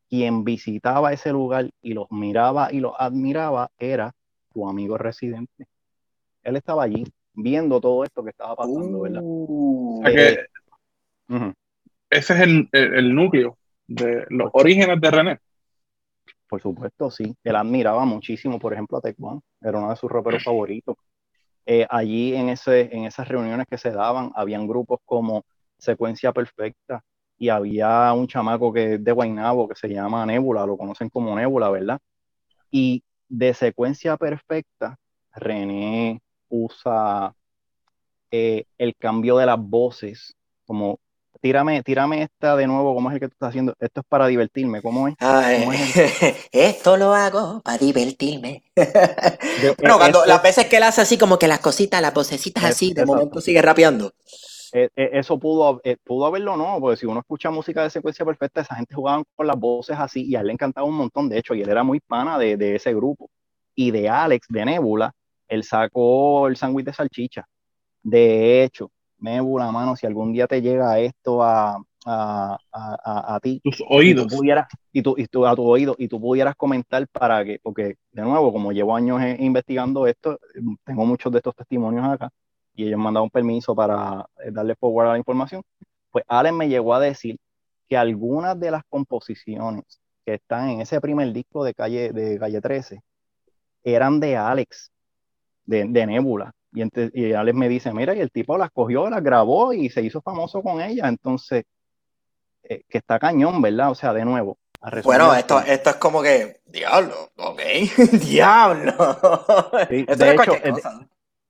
quien 0.09 0.43
visitaba 0.43 1.13
ese 1.13 1.33
lugar 1.33 1.69
y 1.83 1.93
los 1.93 2.11
miraba 2.11 2.73
y 2.73 2.81
los 2.81 2.95
admiraba 2.99 3.69
era 3.77 4.15
tu 4.55 4.67
amigo 4.67 4.97
residente. 4.97 5.67
Él 6.43 6.57
estaba 6.57 6.85
allí 6.85 7.05
viendo 7.35 7.79
todo 7.79 8.05
esto 8.05 8.25
que 8.25 8.31
estaba 8.31 8.57
pasando, 8.57 9.03
¿verdad? 9.03 9.21
Uh. 9.23 10.03
Ese 12.11 12.35
es 12.35 12.41
el, 12.73 13.15
núcleo 13.15 13.59
de 13.87 14.25
los 14.31 14.51
orígenes 14.53 15.01
de 15.01 15.11
René. 15.11 15.39
Por 16.49 16.61
supuesto, 16.61 17.11
sí. 17.11 17.35
Él 17.43 17.57
admiraba 17.57 18.05
muchísimo, 18.05 18.59
por 18.59 18.73
ejemplo, 18.73 18.99
a 18.99 19.01
Tecuán. 19.01 19.41
Era 19.61 19.79
uno 19.79 19.91
de 19.91 19.97
sus 19.97 20.11
raperos 20.11 20.45
favoritos. 20.45 20.97
Eh, 21.67 21.87
allí 21.89 22.35
en, 22.35 22.51
ese, 22.51 22.95
en 22.95 23.05
esas 23.05 23.27
reuniones 23.27 23.67
que 23.69 23.79
se 23.79 23.91
daban, 23.91 24.31
habían 24.35 24.67
grupos 24.67 25.01
como 25.05 25.45
Secuencia 25.79 26.33
Perfecta 26.33 27.03
y 27.39 27.49
había 27.49 28.13
un 28.13 28.27
chamaco 28.27 28.73
que 28.73 28.99
de 28.99 29.13
Guaynabo 29.13 29.69
que 29.69 29.75
se 29.75 29.89
llama 29.89 30.25
Nebula, 30.27 30.67
lo 30.67 30.77
conocen 30.77 31.09
como 31.09 31.35
Nebula, 31.35 31.71
¿verdad? 31.71 31.99
Y 32.71 33.03
de 33.29 33.55
Secuencia 33.55 34.17
Perfecta, 34.17 34.99
René 35.35 36.21
usa 36.49 37.35
eh, 38.31 38.67
el 38.79 38.95
cambio 38.97 39.39
de 39.39 39.47
las 39.47 39.59
voces 39.59 40.37
como 40.65 41.01
tírame, 41.41 41.83
tírame 41.83 42.23
esta 42.23 42.57
de 42.57 42.67
nuevo, 42.67 42.95
¿cómo 42.95 43.11
es 43.11 43.15
el 43.15 43.21
que 43.21 43.29
tú 43.29 43.33
estás 43.33 43.51
haciendo? 43.51 43.75
Esto 43.79 44.01
es 44.01 44.07
para 44.09 44.27
divertirme, 44.27 44.83
¿cómo 44.83 45.09
es? 45.09 45.15
esto 46.53 46.97
lo 46.97 47.15
hago 47.15 47.61
para 47.63 47.79
divertirme. 47.79 48.63
bueno, 49.79 49.99
cuando 49.99 50.25
las 50.27 50.43
veces 50.43 50.67
que 50.67 50.77
él 50.77 50.83
hace 50.83 51.01
así, 51.01 51.19
como 51.19 51.39
que 51.39 51.49
las 51.49 51.61
cositas, 51.61 52.01
las 52.01 52.15
vocecitas 52.15 52.65
así, 52.65 52.93
de 52.93 53.05
momento 53.05 53.41
sigue 53.41 53.63
rapeando. 53.63 54.13
E, 54.73 54.91
e, 54.97 55.19
eso 55.19 55.39
pudo, 55.39 55.81
eh, 55.85 55.97
pudo 56.03 56.27
haberlo, 56.27 56.57
¿no? 56.57 56.79
Porque 56.81 56.97
si 56.97 57.07
uno 57.07 57.21
escucha 57.21 57.51
música 57.51 57.83
de 57.83 57.91
secuencia 57.91 58.25
perfecta, 58.25 58.63
esa 58.63 58.75
gente 58.75 58.95
jugaba 58.95 59.23
con 59.37 59.47
las 59.47 59.57
voces 59.57 59.97
así 59.99 60.25
y 60.25 60.35
a 60.35 60.41
él 60.41 60.49
le 60.49 60.53
encantaba 60.53 60.87
un 60.87 60.97
montón, 60.97 61.29
de 61.29 61.39
hecho, 61.39 61.55
y 61.55 61.63
él 61.63 61.69
era 61.69 61.85
muy 61.85 62.01
pana 62.01 62.39
de, 62.39 62.57
de 62.57 62.77
ese 62.77 62.93
grupo. 62.93 63.31
Y 63.77 63.91
de 63.91 64.09
Alex, 64.09 64.47
de 64.49 64.65
Nebula, 64.65 65.13
él 65.49 65.63
sacó 65.63 66.49
el 66.49 66.57
sándwich 66.57 66.87
de 66.87 66.93
salchicha. 66.93 67.47
De 68.03 68.65
hecho, 68.65 68.91
Nebula, 69.25 69.73
mano, 69.73 69.97
si 69.97 70.07
algún 70.07 70.33
día 70.33 70.47
te 70.47 70.61
llega 70.61 70.99
esto 71.01 71.43
a, 71.43 71.83
a, 72.05 72.59
a, 72.71 73.35
a 73.35 73.41
ti, 73.41 73.61
tus 73.65 73.83
oídos, 73.89 74.27
y 74.27 74.29
tú 74.29 74.37
pudieras, 74.37 74.69
y 74.93 75.03
tú, 75.03 75.15
y 75.17 75.27
tú, 75.27 75.47
a 75.47 75.57
tu 75.57 75.65
oído, 75.65 75.97
y 75.99 76.09
tú 76.09 76.21
pudieras 76.21 76.55
comentar 76.55 77.09
para 77.09 77.45
que, 77.45 77.59
porque 77.63 77.97
de 78.13 78.23
nuevo, 78.23 78.53
como 78.53 78.73
llevo 78.73 78.95
años 78.95 79.21
investigando 79.39 80.07
esto, 80.07 80.39
tengo 80.85 81.07
muchos 81.07 81.33
de 81.33 81.39
estos 81.39 81.57
testimonios 81.57 82.05
acá, 82.07 82.31
y 82.75 82.87
ellos 82.87 82.99
me 82.99 83.09
han 83.09 83.15
dado 83.15 83.25
un 83.25 83.31
permiso 83.31 83.75
para 83.75 84.27
eh, 84.45 84.51
darle 84.53 84.75
forward 84.77 85.09
a 85.09 85.13
la 85.13 85.19
información, 85.19 85.63
pues 86.11 86.25
Allen 86.29 86.57
me 86.57 86.69
llegó 86.69 86.95
a 86.95 87.01
decir 87.01 87.39
que 87.89 87.97
algunas 87.97 88.59
de 88.61 88.71
las 88.71 88.83
composiciones 88.89 89.85
que 90.25 90.35
están 90.35 90.71
en 90.71 90.81
ese 90.81 91.01
primer 91.01 91.33
disco 91.33 91.65
de 91.65 91.75
calle, 91.75 92.13
de 92.13 92.39
calle 92.39 92.61
13 92.61 93.01
eran 93.83 94.21
de 94.21 94.37
Alex, 94.37 94.91
de, 95.67 95.85
de 95.87 96.07
Nebula, 96.07 96.53
y, 96.75 96.83
y 97.15 97.33
Alex 97.33 97.57
me 97.57 97.69
dice, 97.69 97.93
mira, 97.93 98.15
y 98.15 98.21
el 98.21 98.31
tipo 98.31 98.59
las 98.59 98.71
cogió, 98.71 99.09
las 99.09 99.23
grabó 99.23 99.73
y 99.73 99.91
se 99.91 100.03
hizo 100.03 100.21
famoso 100.21 100.63
con 100.63 100.81
ella. 100.81 101.09
Entonces, 101.09 101.65
eh, 102.65 102.83
que 102.89 102.99
está 102.99 103.19
cañón, 103.19 103.63
¿verdad? 103.63 103.91
O 103.91 103.95
sea, 103.95 104.13
de 104.13 104.25
nuevo. 104.25 104.59
Bueno, 105.03 105.35
esto, 105.35 105.61
esto 105.61 105.91
es 105.91 105.97
como 105.97 106.23
que, 106.23 106.61
diablo, 106.67 107.31
ok, 107.39 107.61
diablo. 108.21 108.93
de 109.89 110.01
hecho, 110.01 110.53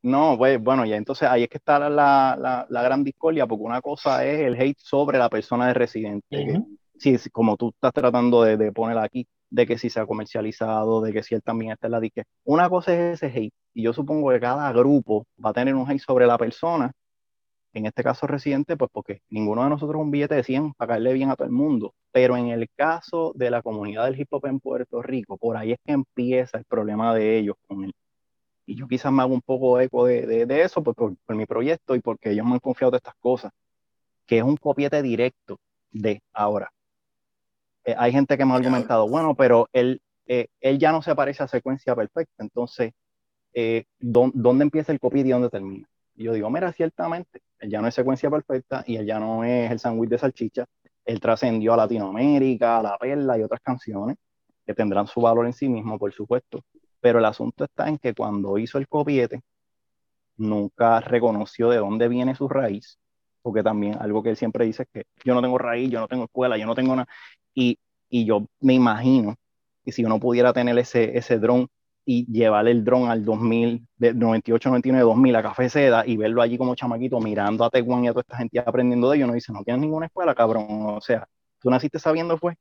no, 0.03 0.37
pues, 0.39 0.63
bueno, 0.63 0.85
ya 0.85 0.97
entonces 0.97 1.29
ahí 1.29 1.43
es 1.43 1.49
que 1.49 1.59
está 1.59 1.81
la, 1.81 1.89
la, 2.37 2.67
la, 2.69 2.83
gran 2.83 3.03
discordia, 3.03 3.47
porque 3.47 3.65
una 3.65 3.81
cosa 3.81 4.25
es 4.25 4.41
el 4.41 4.55
hate 4.61 4.79
sobre 4.79 5.19
la 5.19 5.29
persona 5.29 5.67
de 5.67 5.75
residente, 5.75 6.63
sí, 6.97 7.19
como 7.33 7.57
tú 7.57 7.71
estás 7.71 7.93
tratando 7.93 8.43
de, 8.43 8.57
de 8.57 8.71
poner 8.71 8.99
aquí, 8.99 9.27
de 9.55 9.67
que 9.67 9.79
si 9.79 9.89
se 9.89 10.01
ha 10.01 10.07
comercializado, 10.07 11.01
de 11.01 11.13
que 11.13 11.23
si 11.23 11.35
él 11.37 11.43
también 11.43 11.73
está 11.73 11.87
en 11.87 11.93
la 11.93 12.01
disque. 12.01 12.25
Una 12.45 12.69
cosa 12.69 12.93
es 12.93 13.23
ese 13.23 13.39
hate, 13.39 13.55
y 13.73 13.83
yo 13.85 13.93
supongo 13.93 14.31
que 14.31 14.41
cada 14.41 14.73
grupo 14.73 15.27
va 15.45 15.51
a 15.51 15.53
tener 15.53 15.75
un 15.77 15.89
hate 15.89 16.01
sobre 16.01 16.27
la 16.27 16.37
persona, 16.39 16.93
en 17.73 17.87
este 17.87 18.03
caso 18.03 18.27
residente, 18.27 18.77
pues 18.77 18.91
porque 18.93 19.21
ninguno 19.31 19.63
de 19.63 19.71
nosotros 19.71 20.01
es 20.01 20.05
un 20.05 20.11
billete 20.11 20.35
de 20.37 20.45
100 20.45 20.75
para 20.75 20.95
caerle 20.95 21.13
bien 21.13 21.31
a 21.31 21.37
todo 21.37 21.47
el 21.47 21.53
mundo, 21.53 21.95
pero 22.13 22.37
en 22.37 22.49
el 22.49 22.69
caso 22.77 23.33
de 23.37 23.51
la 23.51 23.63
comunidad 23.63 24.07
del 24.07 24.21
hip 24.21 24.29
hop 24.33 24.47
en 24.47 24.59
Puerto 24.61 25.03
Rico, 25.03 25.37
por 25.39 25.57
ahí 25.57 25.73
es 25.73 25.79
que 25.85 25.93
empieza 25.93 26.59
el 26.59 26.65
problema 26.65 27.15
de 27.15 27.39
ellos 27.39 27.57
con 27.69 27.85
él. 27.85 27.93
Y 28.67 28.77
yo 28.77 28.89
quizás 28.89 29.13
me 29.13 29.23
hago 29.23 29.35
un 29.35 29.43
poco 29.43 29.79
eco 29.81 30.07
de, 30.07 30.47
de, 30.47 30.63
eso 30.63 30.83
pues, 30.83 30.97
por, 30.97 31.15
por 31.27 31.37
mi 31.37 31.47
proyecto 31.47 31.95
y 31.95 32.01
porque 32.01 32.33
ellos 32.33 32.47
me 32.47 32.55
han 32.55 32.61
confiado 32.61 32.93
de 32.93 32.97
estas 32.99 33.15
cosas, 33.21 33.53
que 34.27 34.39
es 34.39 34.45
un 34.45 34.57
copiete 34.57 35.03
directo 35.03 35.59
de 35.93 36.23
ahora 36.33 36.71
eh, 37.85 37.95
hay 37.97 38.13
gente 38.13 38.37
que 38.39 38.45
me 38.45 38.53
ha 38.53 38.57
argumentado, 38.57 39.09
bueno, 39.09 39.35
pero 39.35 39.69
él, 39.73 40.01
eh, 40.27 40.49
él 40.61 40.79
ya 40.79 40.93
no 40.93 41.03
se 41.03 41.15
parece 41.15 41.43
a 41.43 41.49
secuencia 41.49 41.95
perfecta, 41.95 42.43
entonces, 42.43 42.93
eh, 43.53 43.85
¿dónde 43.99 44.63
empieza 44.63 44.93
el 44.93 45.01
copy 45.01 45.21
y 45.21 45.31
dónde 45.31 45.51
termina? 45.51 45.89
Y 46.17 46.25
yo 46.25 46.33
digo, 46.33 46.51
mira, 46.51 46.73
ciertamente, 46.73 47.43
él 47.59 47.71
ya 47.71 47.81
no 47.81 47.89
es 47.89 47.95
secuencia 47.95 48.31
perfecta 48.31 48.85
y 48.87 48.97
él 48.97 49.07
ya 49.07 49.19
no 49.19 49.45
es 49.45 49.71
el 49.71 49.79
sándwich 49.79 50.11
de 50.11 50.19
salchicha, 50.19 50.67
él 51.05 51.21
trascendió 51.21 51.75
a 51.75 51.77
Latinoamérica, 51.77 52.79
a 52.79 52.83
La 52.83 52.99
Perla 52.99 53.39
y 53.39 53.43
otras 53.43 53.61
canciones 53.61 54.17
que 54.67 54.75
tendrán 54.75 55.07
su 55.07 55.21
valor 55.21 55.47
en 55.47 55.53
sí 55.53 55.69
mismo, 55.69 55.99
por 55.99 56.13
supuesto, 56.13 56.65
pero 57.01 57.19
el 57.19 57.25
asunto 57.27 57.65
está 57.65 57.89
en 57.89 57.99
que 57.99 58.15
cuando 58.15 58.57
hizo 58.59 58.79
el 58.79 58.89
copiete, 58.89 59.43
nunca 60.37 61.01
reconoció 61.01 61.69
de 61.69 61.79
dónde 61.79 62.09
viene 62.09 62.35
su 62.35 62.49
raíz, 62.49 62.99
porque 63.45 63.63
también 63.63 63.97
algo 64.01 64.23
que 64.23 64.31
él 64.31 64.37
siempre 64.37 64.65
dice 64.65 64.85
es 64.85 64.89
que 64.91 65.05
yo 65.23 65.35
no 65.35 65.43
tengo 65.43 65.59
raíz, 65.59 65.91
yo 65.91 66.01
no 66.01 66.09
tengo 66.09 66.25
escuela, 66.25 66.57
yo 66.57 66.65
no 66.65 66.75
tengo 66.75 66.97
nada, 66.97 67.07
y, 67.55 67.79
y 68.09 68.25
yo 68.25 68.47
me 68.61 68.73
imagino 68.73 69.37
que 69.85 69.93
si 69.93 70.03
uno 70.03 70.19
pudiera 70.19 70.55
tener 70.55 70.79
ese, 70.79 71.17
ese 71.19 71.39
dron 71.39 71.69
y 72.07 72.25
llevar 72.33 72.67
el 72.69 72.83
dron 72.85 73.11
al 73.11 73.23
2000, 73.23 73.87
de 73.99 74.15
98, 74.15 74.71
99, 74.71 75.05
2000 75.05 75.37
a 75.37 75.43
Café 75.43 75.69
Seda 75.69 76.07
y 76.07 76.17
verlo 76.17 76.41
allí 76.41 76.57
como 76.57 76.75
chamaquito 76.75 77.21
mirando 77.21 77.65
a 77.65 77.71
Teguán 77.71 78.05
y 78.05 78.09
a 78.09 78.13
toda 78.13 78.23
esta 78.23 78.39
gente 78.39 78.59
aprendiendo 78.61 79.11
de 79.11 79.19
ellos, 79.19 79.29
no 79.29 79.35
dice, 79.35 79.53
no 79.53 79.63
tienes 79.63 79.83
ninguna 79.83 80.07
escuela, 80.07 80.35
cabrón. 80.35 80.67
O 80.69 81.01
sea, 81.03 81.29
tú 81.61 81.69
naciste 81.69 81.99
sabiendo, 81.99 82.39
fue. 82.39 82.57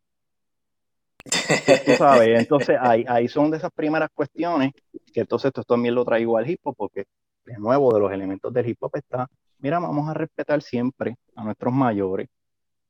Tú 1.23 1.91
sabes, 1.97 2.27
entonces 2.39 2.77
ahí, 2.77 3.05
ahí 3.07 3.29
son 3.29 3.51
de 3.51 3.57
esas 3.57 3.71
primeras 3.71 4.09
cuestiones 4.13 4.73
que 5.13 5.21
entonces 5.21 5.47
esto 5.47 5.63
también 5.63 5.95
lo 5.95 6.03
traigo 6.03 6.37
al 6.37 6.49
hip 6.49 6.59
hop 6.63 6.75
porque 6.77 7.05
de 7.45 7.57
nuevo 7.57 7.93
de 7.93 7.99
los 8.01 8.11
elementos 8.11 8.53
del 8.53 8.67
hip 8.67 8.77
hop 8.81 8.91
está, 8.95 9.29
mira, 9.63 9.80
vamos 9.80 10.10
a 10.10 10.13
respetar 10.13 10.62
siempre 10.62 11.15
a 11.36 11.43
nuestros 11.45 11.73
mayores, 11.73 12.28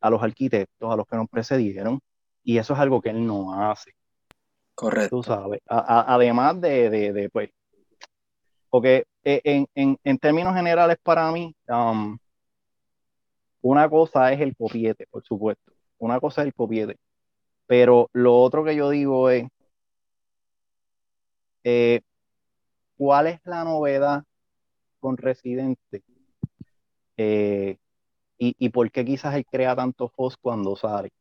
a 0.02 0.10
los 0.10 0.24
arquitectos, 0.24 0.92
a 0.92 0.96
los 0.96 1.06
que 1.06 1.16
nos 1.16 1.30
precedieron 1.30 2.00
y 2.44 2.58
eso 2.58 2.74
es 2.74 2.80
algo 2.80 3.00
que 3.00 3.12
él 3.12 3.26
no 3.26 3.54
hace. 3.54 3.92
Correcto. 4.74 5.18
Tú 5.18 5.24
sabes, 5.24 5.62
además 5.68 6.60
de, 6.60 6.90
de, 6.90 7.30
pues, 7.30 7.52
porque 8.72 9.06
eh, 9.24 9.40
en, 9.44 9.68
en, 9.76 10.00
en, 10.04 10.18
términos 10.18 10.56
generales 10.56 10.98
para 11.04 11.32
mí, 11.32 11.56
um, 11.68 12.18
una 13.62 13.88
cosa 13.88 14.34
es 14.34 14.42
el 14.42 14.56
copiete, 14.56 15.06
por 15.12 15.24
supuesto, 15.24 15.72
una 16.00 16.20
cosa 16.20 16.42
es 16.42 16.48
el 16.48 16.56
copiete, 16.56 16.98
pero 17.68 18.10
lo 18.14 18.36
otro 18.42 18.64
que 18.64 18.76
yo 18.76 18.90
digo 18.90 19.30
es, 19.30 19.48
eh, 21.64 22.02
¿cuál 22.98 23.28
es 23.28 23.40
la 23.46 23.64
novedad 23.64 24.24
con 25.00 25.18
Residente? 25.18 26.04
Eh, 27.17 27.78
y, 28.38 28.56
y, 28.58 28.69
por 28.69 28.91
qué 28.91 29.06
quizás 29.06 29.36
él 29.36 29.45
crea 29.45 29.76
tanto 29.76 30.10
Foss 30.10 30.38
cuando 30.38 30.76
sale? 30.76 31.12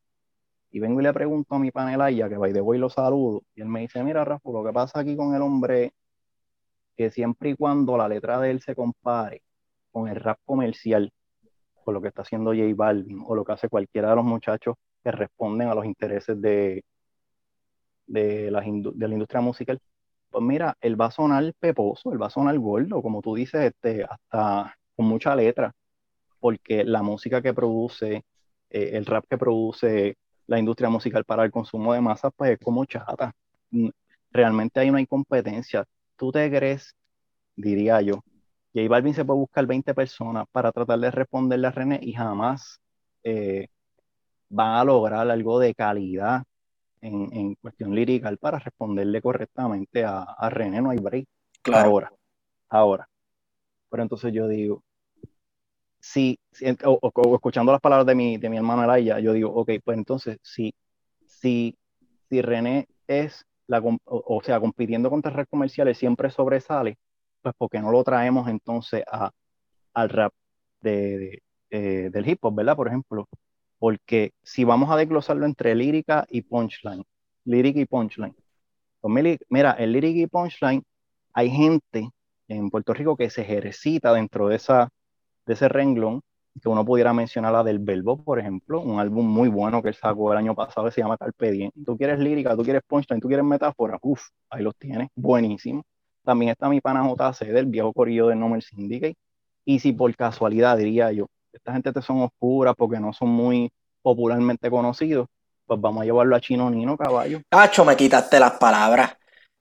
Y 0.70 0.80
vengo 0.80 1.00
y 1.00 1.04
le 1.04 1.12
pregunto 1.12 1.54
a 1.54 1.58
mi 1.58 1.70
panelaya, 1.70 2.28
que 2.28 2.36
by 2.36 2.52
de 2.52 2.60
voy 2.60 2.78
lo 2.78 2.90
saludo, 2.90 3.42
y 3.54 3.60
él 3.62 3.68
me 3.68 3.80
dice, 3.80 4.02
mira 4.02 4.24
Rafa, 4.24 4.50
lo 4.50 4.64
que 4.64 4.72
pasa 4.72 5.00
aquí 5.00 5.16
con 5.16 5.34
el 5.34 5.42
hombre, 5.42 5.92
que 6.96 7.10
siempre 7.10 7.50
y 7.50 7.56
cuando 7.56 7.96
la 7.96 8.08
letra 8.08 8.40
de 8.40 8.50
él 8.50 8.60
se 8.62 8.74
compare 8.74 9.42
con 9.92 10.08
el 10.08 10.16
rap 10.16 10.38
comercial, 10.44 11.12
con 11.84 11.94
lo 11.94 12.00
que 12.00 12.08
está 12.08 12.22
haciendo 12.22 12.52
J 12.52 12.62
Balvin, 12.74 13.22
o 13.26 13.34
lo 13.34 13.44
que 13.44 13.52
hace 13.52 13.68
cualquiera 13.68 14.10
de 14.10 14.16
los 14.16 14.24
muchachos 14.24 14.76
que 15.04 15.12
responden 15.12 15.68
a 15.68 15.74
los 15.74 15.84
intereses 15.84 16.40
de, 16.40 16.84
de, 18.06 18.50
la, 18.50 18.60
de 18.60 19.08
la 19.08 19.14
industria 19.14 19.40
musical, 19.40 19.78
pues 20.30 20.44
mira, 20.44 20.76
él 20.80 21.00
va 21.00 21.06
a 21.06 21.10
sonar 21.10 21.52
peposo, 21.60 22.12
él 22.12 22.22
va 22.22 22.26
a 22.28 22.30
sonar 22.30 22.58
gordo, 22.58 23.02
como 23.02 23.20
tú 23.20 23.34
dices, 23.34 23.60
este, 23.74 24.04
hasta 24.04 24.74
con 24.96 25.06
mucha 25.06 25.36
letra, 25.36 25.74
porque 26.42 26.84
la 26.84 27.02
música 27.02 27.40
que 27.40 27.54
produce, 27.54 28.24
eh, 28.68 28.90
el 28.94 29.06
rap 29.06 29.24
que 29.30 29.38
produce 29.38 30.16
la 30.48 30.58
industria 30.58 30.90
musical 30.90 31.24
para 31.24 31.44
el 31.44 31.52
consumo 31.52 31.94
de 31.94 32.00
masas, 32.00 32.32
pues 32.36 32.50
es 32.52 32.58
como 32.58 32.84
chata. 32.84 33.32
Mm, 33.70 33.90
realmente 34.32 34.80
ahí 34.80 34.90
no 34.90 34.98
hay 34.98 35.06
competencia. 35.06 35.84
¿Tú 36.16 36.32
te 36.32 36.50
crees, 36.50 36.96
diría 37.54 38.00
yo, 38.00 38.24
J 38.74 38.88
Balvin 38.88 39.14
se 39.14 39.24
puede 39.24 39.38
buscar 39.38 39.66
20 39.66 39.94
personas 39.94 40.46
para 40.50 40.72
tratar 40.72 40.98
de 40.98 41.12
responderle 41.12 41.68
a 41.68 41.70
René 41.70 42.00
y 42.02 42.12
jamás 42.12 42.80
eh, 43.22 43.68
van 44.48 44.78
a 44.78 44.84
lograr 44.84 45.30
algo 45.30 45.60
de 45.60 45.74
calidad 45.74 46.42
en, 47.02 47.54
cuestión 47.56 47.94
lírica 47.94 48.34
para 48.40 48.58
responderle 48.58 49.22
correctamente 49.22 50.04
a, 50.04 50.50
René, 50.50 50.82
no 50.82 50.90
hay 50.90 50.98
break. 50.98 51.26
Claro. 51.62 51.88
Ahora, 51.88 52.12
ahora. 52.68 53.08
Pero 53.90 54.02
entonces 54.02 54.32
yo 54.32 54.48
digo, 54.48 54.82
si, 56.02 56.36
o, 56.84 57.34
escuchando 57.36 57.70
las 57.70 57.80
palabras 57.80 58.06
de 58.06 58.16
mi, 58.16 58.36
de 58.36 58.50
mi 58.50 58.56
hermano 58.56 58.82
Elaya, 58.82 59.20
yo 59.20 59.32
digo, 59.32 59.50
ok, 59.54 59.70
pues 59.84 59.96
entonces, 59.96 60.38
si, 60.42 60.74
si, 61.26 61.78
si 62.28 62.42
René 62.42 62.88
es, 63.06 63.46
la, 63.68 63.80
o, 64.04 64.42
sea, 64.42 64.58
compitiendo 64.58 65.10
contra 65.10 65.30
redes 65.30 65.48
comerciales 65.48 65.96
siempre 65.96 66.28
sobresale, 66.30 66.98
pues 67.40 67.54
porque 67.56 67.80
no 67.80 67.92
lo 67.92 68.02
traemos 68.02 68.48
entonces 68.48 69.04
a, 69.10 69.30
al 69.94 70.08
rap 70.08 70.32
de, 70.80 71.40
eh, 71.70 72.10
del 72.12 72.28
hip 72.28 72.44
hop, 72.44 72.56
¿verdad? 72.56 72.76
Por 72.76 72.88
ejemplo, 72.88 73.28
porque 73.78 74.32
si 74.42 74.64
vamos 74.64 74.90
a 74.90 74.96
desglosarlo 74.96 75.46
entre 75.46 75.74
lírica 75.76 76.26
y 76.28 76.42
punchline, 76.42 77.04
lírica 77.44 77.80
y 77.80 77.86
punchline, 77.86 78.34
pues 79.00 79.38
mira, 79.48 79.72
el 79.72 79.92
lírica 79.92 80.20
y 80.20 80.26
punchline, 80.26 80.82
hay 81.32 81.50
gente 81.50 82.10
en 82.48 82.70
Puerto 82.70 82.92
Rico 82.92 83.16
que 83.16 83.30
se 83.30 83.42
ejercita 83.42 84.12
dentro 84.12 84.48
de, 84.48 84.56
esa, 84.56 84.88
de 85.46 85.54
ese 85.54 85.68
renglón, 85.68 86.22
que 86.60 86.68
uno 86.68 86.84
pudiera 86.84 87.12
mencionar 87.12 87.52
la 87.52 87.64
del 87.64 87.78
Verbo, 87.78 88.22
por 88.22 88.38
ejemplo, 88.38 88.80
un 88.80 89.00
álbum 89.00 89.26
muy 89.26 89.48
bueno 89.48 89.82
que 89.82 89.88
él 89.88 89.94
sacó 89.94 90.32
el 90.32 90.38
año 90.38 90.54
pasado 90.54 90.86
que 90.86 90.92
se 90.92 91.00
llama 91.00 91.16
Carpe 91.16 91.50
Diem. 91.50 91.70
Tú 91.84 91.96
quieres 91.96 92.18
lírica, 92.18 92.54
tú 92.56 92.62
quieres 92.62 92.82
punchline, 92.86 93.20
tú 93.20 93.28
quieres 93.28 93.44
metáfora, 93.44 93.98
uff, 94.02 94.22
ahí 94.50 94.62
los 94.62 94.76
tienes, 94.76 95.08
buenísimo. 95.14 95.82
También 96.24 96.50
está 96.50 96.68
mi 96.68 96.80
pana 96.80 97.02
JC 97.08 97.46
del 97.46 97.66
viejo 97.66 97.92
corillo 97.92 98.28
de 98.28 98.36
Nomer 98.36 98.62
Syndicate. 98.62 99.16
Y 99.64 99.78
si 99.78 99.92
por 99.92 100.14
casualidad, 100.14 100.76
diría 100.76 101.10
yo, 101.12 101.26
esta 101.52 101.72
gente 101.72 101.92
te 101.92 102.02
son 102.02 102.20
oscuras 102.20 102.74
porque 102.76 103.00
no 103.00 103.12
son 103.12 103.30
muy 103.30 103.72
popularmente 104.02 104.70
conocidos, 104.70 105.28
pues 105.66 105.80
vamos 105.80 106.02
a 106.02 106.04
llevarlo 106.04 106.36
a 106.36 106.40
Chino 106.40 106.70
Nino, 106.70 106.96
caballo. 106.96 107.40
Cacho, 107.48 107.84
me 107.84 107.96
quitaste 107.96 108.38
las 108.38 108.52
palabras. 108.52 109.16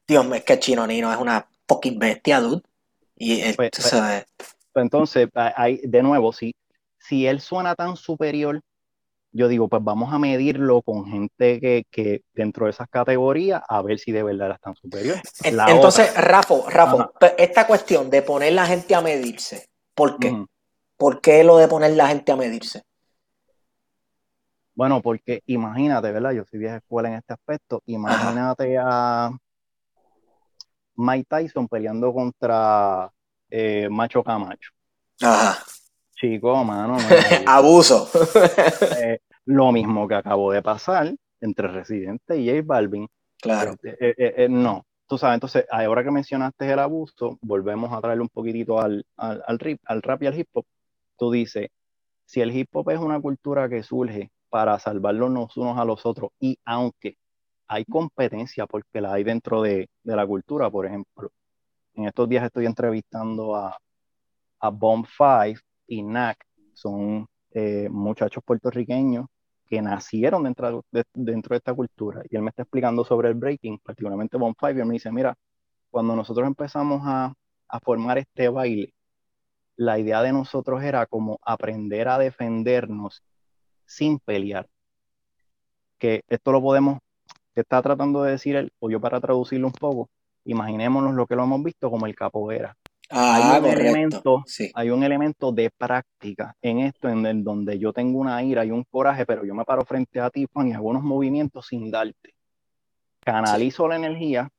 Dios 0.08 0.26
mío, 0.26 0.36
es 0.36 0.44
que 0.44 0.60
Chino 0.60 0.86
Nino 0.86 1.12
es 1.12 1.20
una 1.20 1.48
fucking 1.68 1.98
bestia, 1.98 2.40
dude. 2.40 2.62
Y 3.16 3.42
pues, 3.54 3.72
pues, 3.72 3.92
pues, 3.92 4.56
entonces, 4.76 5.30
hay, 5.36 5.82
de 5.84 6.04
nuevo, 6.04 6.32
si, 6.34 6.54
si 6.98 7.28
él 7.28 7.42
suena 7.42 7.76
tan 7.76 7.96
superior, 7.96 8.62
yo 9.34 9.48
digo, 9.48 9.70
pues 9.70 9.84
vamos 9.84 10.14
a 10.14 10.20
medirlo 10.20 10.82
con 10.82 11.06
gente 11.06 11.60
que, 11.60 11.86
que 11.90 12.22
dentro 12.34 12.66
de 12.66 12.72
esas 12.72 12.90
categorías, 12.90 13.62
a 13.68 13.82
ver 13.82 13.98
si 13.98 14.12
de 14.12 14.24
verdad 14.24 14.52
es 14.52 14.60
tan 14.60 14.76
superior. 14.76 15.18
entonces, 15.44 16.14
Rafa, 16.16 16.56
Rafa, 16.70 17.12
esta 17.38 17.66
cuestión 17.66 18.10
de 18.10 18.22
poner 18.22 18.54
la 18.54 18.66
gente 18.66 18.94
a 18.94 19.02
medirse, 19.02 19.68
¿por 19.96 20.18
qué? 20.20 20.46
¿Por 20.98 21.22
qué 21.22 21.44
lo 21.44 21.58
de 21.58 21.68
poner 21.68 21.92
la 21.92 22.08
gente 22.10 22.32
a 22.32 22.36
medirse? 22.36 22.84
Bueno, 24.76 25.02
porque 25.02 25.42
imagínate, 25.48 26.12
¿verdad? 26.12 26.32
Yo 26.32 26.44
soy 26.46 26.60
vieja 26.60 26.78
escuela 26.78 27.10
en 27.10 27.16
este 27.16 27.34
aspecto. 27.34 27.82
Imagínate 27.86 28.78
a 28.78 29.32
Mike 30.96 31.28
Tyson 31.30 31.68
peleando 31.68 32.14
contra 32.14 33.12
eh, 33.52 33.88
Macho 33.90 34.24
Camacho. 34.24 34.72
Ajá. 35.22 35.64
Chico, 36.16 36.64
mano. 36.64 36.98
Abuso. 37.46 38.10
Eh, 39.00 39.20
lo 39.46 39.72
mismo 39.72 40.08
que 40.08 40.16
acabó 40.16 40.52
de 40.52 40.62
pasar 40.62 41.14
entre 41.40 41.68
Residente 41.68 42.38
y 42.38 42.50
J 42.50 42.62
Balvin. 42.66 43.08
Claro. 43.40 43.76
Eh, 43.84 44.48
no, 44.50 44.86
tú 45.08 45.18
sabes, 45.18 45.36
entonces, 45.36 45.66
ahora 45.70 46.04
que 46.04 46.12
mencionaste 46.12 46.72
el 46.72 46.80
abuso, 46.80 47.38
volvemos 47.42 47.92
a 47.92 48.00
traerle 48.00 48.22
un 48.22 48.30
poquitito 48.30 48.80
al, 48.80 49.06
al, 49.18 49.44
al, 49.48 49.80
al 49.86 50.02
rap 50.02 50.24
y 50.24 50.28
al 50.28 50.40
hip 50.40 50.48
hop 50.54 50.66
tú 51.22 51.30
dices, 51.30 51.70
si 52.26 52.42
el 52.42 52.50
hip 52.56 52.76
hop 52.76 52.90
es 52.90 53.00
una 53.00 53.22
cultura 53.22 53.70
que 53.70 53.84
surge 53.84 54.32
para 54.50 54.80
salvarnos 54.80 55.56
unos 55.56 55.78
a 55.78 55.86
los 55.86 56.04
otros, 56.06 56.32
y 56.40 56.58
aunque 56.66 57.18
hay 57.68 57.86
competencia 57.86 58.66
porque 58.66 59.02
la 59.02 59.14
hay 59.14 59.24
dentro 59.24 59.62
de, 59.62 59.88
la 60.04 60.26
cultura, 60.26 60.72
por 60.72 60.88
ejemplo, 60.88 61.32
en 61.96 62.06
estos 62.06 62.28
días 62.30 62.44
estoy 62.46 62.66
entrevistando 62.66 63.56
a, 63.56 63.78
a 64.60 64.70
Bomb 64.70 65.06
Five 65.06 65.60
y 65.88 66.04
Nac, 66.04 66.46
son 66.74 67.28
eh, 67.52 67.90
muchachos 67.90 68.44
puertorriqueños 68.46 69.26
que 69.68 69.82
nacieron 69.82 70.44
dentro 70.44 70.84
de, 70.92 71.06
esta 71.52 71.74
cultura. 71.74 72.24
Y 72.30 72.36
él 72.36 72.42
me 72.42 72.50
está 72.50 72.64
explicando 72.64 73.04
sobre 73.06 73.30
el 73.30 73.36
breaking, 73.36 73.80
particularmente 73.80 74.38
Bomb 74.38 74.56
Five, 74.60 74.74
y 74.76 74.80
él 74.80 74.86
me 74.86 74.94
dice, 74.94 75.12
mira, 75.12 75.36
cuando 75.90 76.16
nosotros 76.16 76.46
empezamos 76.48 77.02
a, 77.06 77.34
a 77.68 77.80
formar 77.80 78.18
este 78.18 78.50
baile, 78.50 78.94
la 79.78 79.98
idea 79.98 80.22
de 80.22 80.34
nosotros 80.34 80.84
era 80.84 81.06
como 81.06 81.40
aprender 81.42 82.08
a 82.08 82.18
defendernos 82.18 83.24
sin 83.86 84.20
pelear. 84.20 84.68
Que 85.98 86.24
esto 86.28 86.52
lo 86.52 86.62
podemos, 86.62 87.00
que 87.54 87.62
está 87.62 87.82
tratando 87.82 88.24
de 88.24 88.32
decir 88.32 88.56
él, 88.56 88.74
o 88.80 88.90
yo 88.90 89.00
para 89.00 89.20
traducirlo 89.22 89.68
un 89.68 89.74
poco, 89.74 90.10
imaginémonos 90.46 91.14
lo 91.14 91.26
que 91.26 91.36
lo 91.36 91.44
hemos 91.44 91.64
visto 91.64 91.90
como 91.90 92.06
el 92.06 92.16
capoeira. 92.16 92.76
Ah, 93.10 93.58
hay, 93.58 93.60
un 93.60 93.66
elemento, 93.66 94.44
hay 94.74 94.90
un 94.90 95.04
elemento 95.04 95.52
de 95.52 95.70
práctica 95.70 96.56
en 96.62 96.80
esto, 96.80 97.10
en 97.10 97.26
el 97.26 97.44
donde 97.44 97.78
yo 97.78 97.92
tengo 97.92 98.20
una 98.20 98.42
ira 98.42 98.64
y 98.64 98.72
un 98.72 98.86
coraje, 98.86 99.26
pero 99.26 99.44
yo 99.44 99.54
me 99.54 99.66
paro 99.66 99.84
frente 99.84 100.22
a 100.22 100.30
ti, 100.30 100.48
Juan, 100.52 100.70
y 100.70 100.74
hago 100.74 100.88
unos 100.88 101.04
movimientos 101.04 101.68
sin 101.68 101.92
darte. 101.92 102.34
Canalizo 103.20 103.88
la 103.88 103.98
energía 103.98 104.50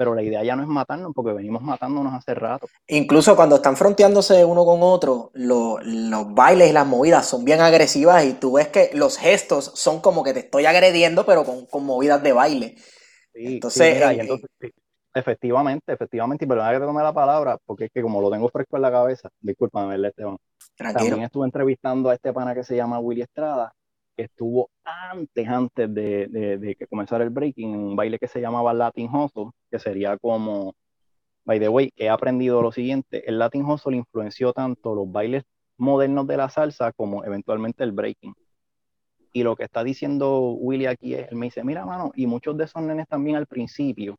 pero 0.00 0.14
la 0.14 0.22
idea 0.22 0.42
ya 0.42 0.56
no 0.56 0.62
es 0.62 0.68
matarnos 0.70 1.12
porque 1.14 1.34
venimos 1.34 1.60
matándonos 1.60 2.14
hace 2.14 2.32
rato. 2.32 2.66
Incluso 2.86 3.36
cuando 3.36 3.56
están 3.56 3.76
fronteándose 3.76 4.46
uno 4.46 4.64
con 4.64 4.78
otro, 4.80 5.30
los 5.34 6.34
bailes 6.34 6.70
y 6.70 6.72
las 6.72 6.86
movidas 6.86 7.28
son 7.28 7.44
bien 7.44 7.60
agresivas 7.60 8.24
y 8.24 8.32
tú 8.32 8.52
ves 8.52 8.68
que 8.68 8.88
los 8.94 9.18
gestos 9.18 9.72
son 9.74 10.00
como 10.00 10.24
que 10.24 10.32
te 10.32 10.38
estoy 10.38 10.64
agrediendo, 10.64 11.26
pero 11.26 11.44
con, 11.44 11.84
movidas 11.84 12.22
de 12.22 12.32
baile. 12.32 12.76
entonces, 13.34 14.00
eh, 14.00 14.72
efectivamente, 15.14 15.92
efectivamente, 15.92 16.44
y 16.44 16.48
perdona 16.48 16.72
que 16.72 16.80
te 16.80 16.86
tome 16.86 17.02
la 17.02 17.12
palabra, 17.12 17.58
porque 17.64 17.86
es 17.86 17.90
que 17.92 18.02
como 18.02 18.20
lo 18.20 18.30
tengo 18.30 18.48
fresco 18.48 18.76
en 18.76 18.82
la 18.82 18.90
cabeza, 18.90 19.28
discúlpame, 19.40 20.06
Esteban. 20.06 20.36
También 20.76 21.22
estuve 21.22 21.44
entrevistando 21.46 22.10
a 22.10 22.14
este 22.14 22.32
pana 22.32 22.54
que 22.54 22.64
se 22.64 22.76
llama 22.76 22.98
Willy 23.00 23.22
Estrada, 23.22 23.72
estuvo 24.16 24.70
antes, 24.84 25.48
antes 25.48 25.92
de, 25.92 26.76
que 26.78 26.86
comenzara 26.86 27.24
el 27.24 27.30
breaking, 27.30 27.74
en 27.74 27.80
un 27.80 27.96
baile 27.96 28.18
que 28.18 28.28
se 28.28 28.40
llamaba 28.40 28.72
Latin 28.72 29.08
Hustle, 29.12 29.50
que 29.70 29.78
sería 29.78 30.16
como, 30.18 30.74
by 31.44 31.58
the 31.58 31.68
way, 31.68 31.92
he 31.96 32.08
aprendido 32.08 32.62
lo 32.62 32.72
siguiente, 32.72 33.28
el 33.28 33.38
Latin 33.38 33.64
Hustle 33.64 33.96
influenció 33.96 34.52
tanto 34.52 34.94
los 34.94 35.10
bailes 35.10 35.44
modernos 35.76 36.26
de 36.26 36.36
la 36.36 36.48
salsa 36.50 36.92
como 36.92 37.24
eventualmente 37.24 37.82
el 37.84 37.92
breaking. 37.92 38.34
Y 39.32 39.42
lo 39.44 39.54
que 39.56 39.64
está 39.64 39.84
diciendo 39.84 40.52
Willy 40.52 40.86
aquí 40.86 41.14
es, 41.14 41.28
él 41.30 41.36
me 41.36 41.46
dice, 41.46 41.64
mira, 41.64 41.86
mano, 41.86 42.10
y 42.14 42.26
muchos 42.26 42.56
de 42.56 42.64
esos 42.64 42.82
nenes 42.82 43.06
también 43.08 43.36
al 43.36 43.46
principio, 43.46 44.18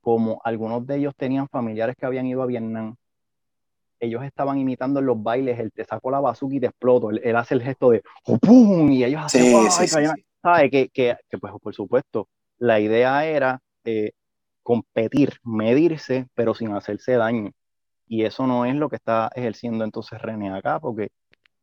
como 0.00 0.40
algunos 0.44 0.86
de 0.86 0.96
ellos 0.96 1.14
tenían 1.16 1.48
familiares 1.48 1.96
que 1.96 2.06
habían 2.06 2.26
ido 2.26 2.42
a 2.42 2.46
Vietnam, 2.46 2.96
ellos 4.00 4.24
estaban 4.24 4.58
imitando 4.58 5.00
en 5.00 5.06
los 5.06 5.22
bailes, 5.22 5.58
él 5.58 5.70
te 5.72 5.84
sacó 5.84 6.10
la 6.10 6.20
bazooka 6.20 6.56
y 6.56 6.60
te 6.60 6.66
exploto, 6.66 7.10
él, 7.10 7.36
hace 7.36 7.54
el 7.54 7.62
gesto 7.62 7.90
de 7.90 8.02
¡pum! 8.40 8.90
y 8.90 9.04
ellos 9.04 9.22
hacen, 9.24 9.70
sí, 9.70 9.86
sí, 9.86 10.06
¿sabes? 10.42 10.70
Que, 10.70 10.88
que, 10.88 11.16
que, 11.28 11.38
pues 11.38 11.52
por 11.62 11.74
supuesto, 11.74 12.28
la 12.58 12.80
idea 12.80 13.26
era 13.26 13.60
eh, 13.84 14.12
competir, 14.62 15.38
medirse, 15.42 16.28
pero 16.34 16.54
sin 16.54 16.72
hacerse 16.72 17.12
daño. 17.12 17.50
Y 18.06 18.24
eso 18.24 18.46
no 18.46 18.64
es 18.64 18.74
lo 18.74 18.88
que 18.88 18.96
está 18.96 19.30
ejerciendo 19.34 19.84
entonces 19.84 20.20
René 20.20 20.50
acá, 20.50 20.80
porque 20.80 21.10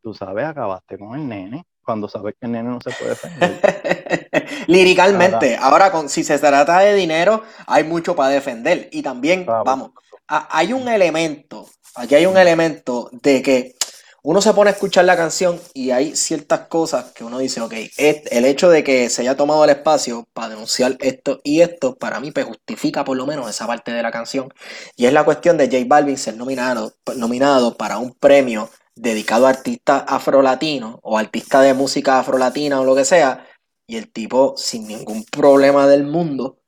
tú 0.01 0.13
sabes, 0.13 0.45
acabaste 0.45 0.97
con 0.97 1.19
el 1.19 1.27
nene 1.27 1.65
cuando 1.87 2.09
sabes 2.09 2.35
que 2.37 2.45
el 2.45 2.51
nene 2.51 2.67
no 2.67 2.81
se 2.81 2.91
puede 2.91 3.11
defender. 3.11 4.45
Liricalmente, 4.67 5.55
ahora, 5.55 5.89
con, 5.89 6.09
si 6.09 6.21
se 6.21 6.37
trata 6.37 6.79
de 6.79 6.93
dinero, 6.93 7.43
hay 7.65 7.85
mucho 7.85 8.13
para 8.13 8.31
defender. 8.31 8.89
Y 8.91 9.01
también, 9.01 9.45
vamos, 9.45 9.91
hay 10.27 10.73
un 10.73 10.89
elemento, 10.89 11.65
aquí 11.95 12.15
hay 12.15 12.25
un 12.25 12.35
elemento 12.37 13.09
de 13.13 13.41
que 13.41 13.75
uno 14.21 14.41
se 14.41 14.51
pone 14.51 14.69
a 14.69 14.73
escuchar 14.73 15.05
la 15.05 15.15
canción 15.15 15.61
y 15.73 15.91
hay 15.91 16.13
ciertas 16.17 16.67
cosas 16.67 17.13
que 17.13 17.23
uno 17.23 17.39
dice, 17.39 17.61
ok, 17.61 17.73
el 17.95 18.43
hecho 18.43 18.69
de 18.69 18.83
que 18.83 19.09
se 19.09 19.21
haya 19.21 19.37
tomado 19.37 19.63
el 19.63 19.69
espacio 19.69 20.27
para 20.33 20.49
denunciar 20.49 20.97
esto 20.99 21.39
y 21.45 21.61
esto, 21.61 21.95
para 21.95 22.19
mí, 22.19 22.31
pues 22.31 22.47
justifica 22.47 23.05
por 23.05 23.15
lo 23.15 23.25
menos 23.25 23.49
esa 23.49 23.65
parte 23.65 23.93
de 23.93 24.03
la 24.03 24.11
canción. 24.11 24.53
Y 24.97 25.05
es 25.05 25.13
la 25.13 25.23
cuestión 25.23 25.55
de 25.55 25.67
J 25.67 25.85
Balvin 25.87 26.17
ser 26.17 26.35
nominado, 26.35 26.91
nominado 27.15 27.77
para 27.77 27.97
un 27.99 28.13
premio 28.13 28.69
dedicado 28.97 29.47
a 29.47 29.51
artistas 29.51 30.03
afrolatinos 30.07 30.97
o 31.03 31.17
artistas 31.17 31.63
de 31.63 31.73
música 31.73 32.19
afrolatina 32.19 32.79
o 32.81 32.85
lo 32.85 32.95
que 32.95 33.05
sea, 33.05 33.45
y 33.85 33.97
el 33.97 34.11
tipo 34.11 34.55
sin 34.57 34.87
ningún 34.87 35.23
problema 35.25 35.87
del 35.87 36.05
mundo 36.05 36.59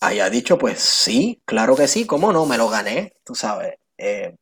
haya 0.00 0.30
dicho, 0.30 0.58
pues 0.58 0.80
sí, 0.80 1.40
claro 1.44 1.76
que 1.76 1.88
sí, 1.88 2.06
¿cómo 2.06 2.32
no? 2.32 2.46
Me 2.46 2.58
lo 2.58 2.68
gané, 2.68 3.14
tú 3.24 3.34
sabes. 3.34 3.74
Eh, 3.96 4.36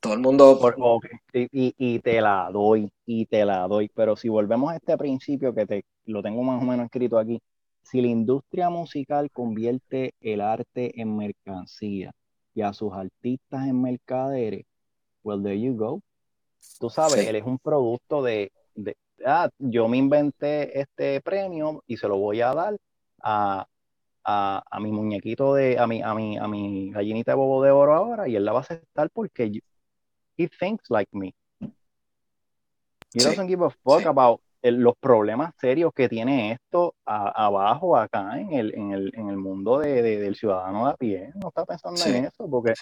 todo 0.00 0.14
el 0.14 0.20
mundo. 0.20 0.58
y, 1.32 1.74
y, 1.78 1.98
te 2.00 2.20
la 2.20 2.50
doy, 2.52 2.90
y 3.06 3.26
te 3.26 3.44
la 3.44 3.68
doy. 3.68 3.88
Pero 3.94 4.16
si 4.16 4.28
volvemos 4.28 4.72
a 4.72 4.76
este 4.76 4.96
principio 4.98 5.54
que 5.54 5.66
te 5.66 5.84
lo 6.06 6.22
tengo 6.22 6.42
más 6.42 6.60
o 6.60 6.66
menos 6.66 6.86
escrito 6.86 7.18
aquí, 7.18 7.40
si 7.82 8.00
la 8.00 8.08
industria 8.08 8.70
musical 8.70 9.30
convierte 9.30 10.14
el 10.20 10.40
arte 10.40 11.00
en 11.00 11.16
mercancía 11.16 12.12
y 12.54 12.62
a 12.62 12.72
sus 12.72 12.92
artistas 12.92 13.66
en 13.68 13.80
mercaderes, 13.80 14.64
well, 15.22 15.42
there 15.42 15.60
you 15.60 15.74
go. 15.76 16.02
Tú 16.78 16.90
sabes, 16.90 17.26
él 17.26 17.36
es 17.36 17.44
un 17.44 17.58
producto 17.58 18.22
de, 18.22 18.52
de 18.74 18.96
ah, 19.24 19.48
yo 19.58 19.88
me 19.88 19.96
inventé 19.96 20.80
este 20.80 21.20
premio 21.20 21.82
y 21.86 21.96
se 21.96 22.08
lo 22.08 22.18
voy 22.18 22.40
a 22.40 22.54
dar 22.54 22.76
a, 23.22 23.66
a, 24.24 24.62
a, 24.70 24.80
mi 24.80 24.92
muñequito 24.92 25.54
de, 25.54 25.78
a 25.78 25.86
mi, 25.86 26.02
a 26.02 26.14
mi, 26.14 26.38
a 26.38 26.46
mi 26.48 26.90
gallinita 26.90 27.32
de 27.32 27.36
bobo 27.36 27.62
de 27.62 27.70
oro 27.70 27.94
ahora 27.94 28.28
y 28.28 28.36
él 28.36 28.44
la 28.44 28.52
va 28.52 28.58
a 28.58 28.62
aceptar 28.62 29.10
porque 29.10 29.62
he 30.36 30.48
thinks 30.48 30.90
like 30.90 31.10
me. 31.12 31.34
He 33.14 33.22
doesn't 33.22 33.46
give 33.46 33.62
a 33.62 33.70
fuck 33.70 34.06
about 34.06 34.40
los 34.62 34.94
problemas 34.96 35.52
serios 35.60 35.92
que 35.92 36.08
tiene 36.08 36.52
esto 36.52 36.94
abajo, 37.04 37.96
acá 37.96 38.40
en 38.40 38.52
el, 38.52 38.74
en 38.74 38.92
el, 38.92 39.12
en 39.14 39.28
el 39.28 39.36
mundo 39.36 39.80
de, 39.80 40.02
del 40.02 40.36
ciudadano 40.36 40.86
de 40.86 40.92
a 40.92 40.96
pie. 40.96 41.32
No 41.34 41.48
está 41.48 41.64
pensando 41.66 42.00
en 42.06 42.26
eso, 42.26 42.48
porque... 42.48 42.74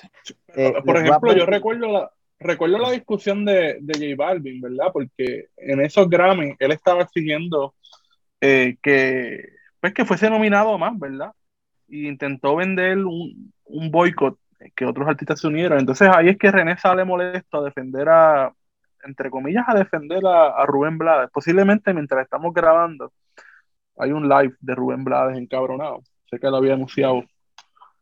Eh, 0.49 0.75
Por 0.85 0.99
ejemplo, 0.99 1.33
yo 1.35 1.47
recuerdo 1.47 1.87
la, 1.89 2.13
recuerdo 2.41 2.79
la 2.79 2.91
discusión 2.91 3.45
de, 3.45 3.79
de 3.81 3.95
J 3.95 4.17
Balvin, 4.17 4.61
¿verdad? 4.61 4.91
Porque 4.93 5.49
en 5.57 5.81
esos 5.81 6.09
Grammy 6.09 6.55
él 6.59 6.73
estaba 6.73 7.03
exigiendo 7.03 7.75
eh, 8.41 8.77
que, 8.83 9.45
pues, 9.81 9.95
que 9.95 10.05
fuese 10.05 10.31
nominado 10.31 10.77
más, 10.79 10.99
¿verdad? 10.99 11.33
Y 11.87 12.09
intentó 12.09 12.57
vender 12.57 12.99
un, 12.99 13.53
un 13.65 13.91
boicot 13.91 14.39
que 14.75 14.87
otros 14.87 15.09
artistas 15.09 15.41
se 15.41 15.47
unieran. 15.47 15.81
Entonces 15.81 16.09
ahí 16.13 16.29
es 16.29 16.39
que 16.39 16.51
René 16.51 16.77
sale 16.79 17.05
molesto 17.05 17.59
a 17.59 17.65
defender 17.65 18.09
a, 18.09 18.53
entre 19.05 19.31
comillas, 19.31 19.65
a 19.69 19.75
defender 19.75 20.23
a, 20.27 20.65
Rubén 20.67 20.99
Blades. 20.99 21.31
Posiblemente 21.33 21.95
mientras 21.95 22.25
estamos 22.25 22.53
grabando, 22.53 23.13
hay 23.99 24.13
un 24.13 24.29
live 24.29 24.55
de 24.61 24.75
Rubén 24.75 25.05
Blades 25.05 25.39
encabronado. 25.39 26.03
Sé 26.31 26.39
que 26.39 26.49
lo 26.49 26.57
había 26.57 26.75
anunciado 26.75 27.25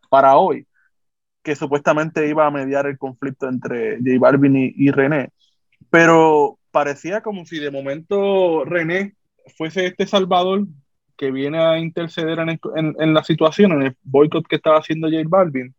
para 0.08 0.36
hoy, 0.36 0.66
que 1.48 1.56
supuestamente 1.56 2.28
iba 2.28 2.46
a 2.46 2.50
mediar 2.50 2.86
el 2.86 2.98
conflicto 2.98 3.48
entre 3.48 3.96
J 3.96 4.18
Balvin 4.20 4.54
y, 4.54 4.90
René. 4.90 5.30
Pero 5.88 6.58
parecía 6.70 7.22
como 7.22 7.46
si 7.46 7.58
de 7.58 7.70
momento 7.70 8.66
René 8.66 9.14
fuese 9.56 9.86
este 9.86 10.06
salvador 10.06 10.66
que 11.16 11.30
viene 11.30 11.56
a 11.58 11.78
interceder 11.78 12.38
en, 12.40 12.60
en 12.98 13.14
la 13.14 13.24
situación, 13.24 13.72
en 13.72 13.82
el 13.84 13.96
boicot 14.02 14.46
que 14.46 14.56
estaba 14.56 14.76
haciendo 14.76 15.08
J 15.08 15.22
Balvin 15.26 15.74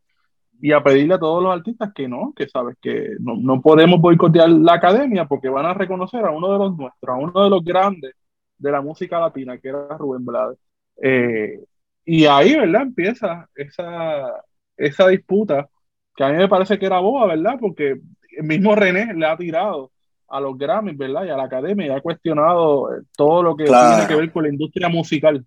y 0.59 0.71
a 0.71 0.81
pedirle 0.81 1.13
a 1.13 1.19
todos 1.19 1.43
los 1.43 1.53
artistas 1.53 1.91
que 1.93 2.07
no, 2.07 2.33
que 2.35 2.49
sabes 2.49 2.75
que 2.81 3.11
no, 3.19 3.61
podemos 3.61 4.01
boicotear 4.01 4.49
la 4.49 4.73
academia 4.73 5.25
porque 5.25 5.49
van 5.49 5.67
a 5.67 5.75
reconocer 5.75 6.25
a 6.25 6.31
uno 6.31 6.51
de 6.51 6.57
los 6.57 6.75
nuestros, 6.75 7.15
a 7.15 7.19
uno 7.19 7.43
de 7.43 7.49
los 7.51 7.63
grandes 7.63 8.15
de 8.57 8.71
la 8.71 8.81
música 8.81 9.19
latina, 9.19 9.59
que 9.59 9.69
era 9.69 9.99
Rubén 9.99 10.25
Blades. 10.25 10.57
Eh, 10.99 11.63
y 12.05 12.25
ahí, 12.25 12.55
¿verdad? 12.55 12.81
Empieza 12.81 13.47
esa, 13.53 14.33
esa 14.79 15.07
disputa 15.07 15.69
que 16.15 16.23
a 16.23 16.29
mí 16.29 16.37
me 16.37 16.47
parece 16.47 16.79
que 16.79 16.85
era 16.85 16.99
boba, 16.99 17.27
¿verdad? 17.27 17.55
Porque 17.59 17.99
el 18.37 18.43
mismo 18.43 18.75
René 18.75 19.13
le 19.13 19.25
ha 19.25 19.37
tirado 19.37 19.91
a 20.27 20.39
los 20.39 20.57
Grammys, 20.57 20.97
¿verdad? 20.97 21.25
Y 21.25 21.29
a 21.29 21.37
la 21.37 21.43
academia 21.43 21.87
y 21.87 21.89
ha 21.89 22.01
cuestionado 22.01 22.89
todo 23.15 23.43
lo 23.43 23.55
que 23.55 23.65
tiene 23.65 24.07
que 24.07 24.15
ver 24.15 24.31
con 24.31 24.43
la 24.43 24.49
industria 24.49 24.89
musical. 24.89 25.45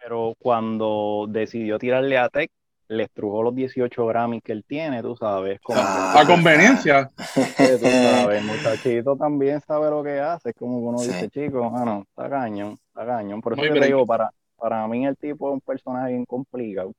Pero 0.00 0.34
cuando 0.38 1.26
decidió 1.28 1.78
tirarle 1.78 2.16
a 2.16 2.28
Tech, 2.28 2.50
le 2.88 3.02
estrujó 3.04 3.42
los 3.42 3.54
18 3.54 4.06
Grammys 4.06 4.42
que 4.42 4.52
él 4.52 4.64
tiene, 4.64 5.02
tú 5.02 5.16
sabes. 5.16 5.60
Como 5.60 5.80
a 5.80 6.24
conveniencia. 6.26 7.10
tú 7.34 7.86
sabes, 7.86 8.44
muchachito 8.44 9.16
también 9.16 9.60
sabe 9.60 9.90
lo 9.90 10.02
que 10.04 10.20
hace. 10.20 10.50
Es 10.50 10.56
como 10.56 10.78
uno 10.78 11.00
dice, 11.00 11.28
chico, 11.28 11.68
bueno, 11.68 12.04
está 12.08 12.30
cañón, 12.30 12.78
está 12.88 13.04
cañón. 13.04 13.40
Por 13.40 13.54
eso 13.54 13.62
te 13.62 13.86
digo, 13.86 14.06
para, 14.06 14.30
para 14.56 14.86
mí 14.86 15.04
el 15.04 15.16
tipo 15.16 15.48
es 15.48 15.54
un 15.54 15.60
personaje 15.60 16.12
bien 16.12 16.24
complicado. 16.24 16.92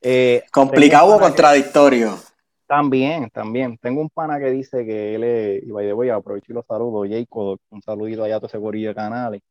Eh, 0.00 0.44
¿Complicado 0.52 1.16
o 1.16 1.20
contradictorio? 1.20 2.18
también, 2.66 3.30
también. 3.30 3.78
Tengo 3.78 4.00
un 4.00 4.10
pana 4.10 4.38
que 4.38 4.50
dice 4.50 4.84
que 4.84 5.14
él 5.14 5.24
es, 5.24 5.62
y 5.62 5.66
de 5.66 5.92
voy 5.92 6.10
a 6.10 6.16
aprovechar 6.16 6.54
los 6.54 6.66
saludos, 6.66 7.08
Jacob, 7.10 7.58
un 7.70 7.82
saludito 7.82 8.24
allá 8.24 8.36
a 8.36 8.38
todo 8.38 8.48
ese 8.48 8.58
gorillo 8.58 8.90
de 8.90 8.94
canales. 8.94 9.42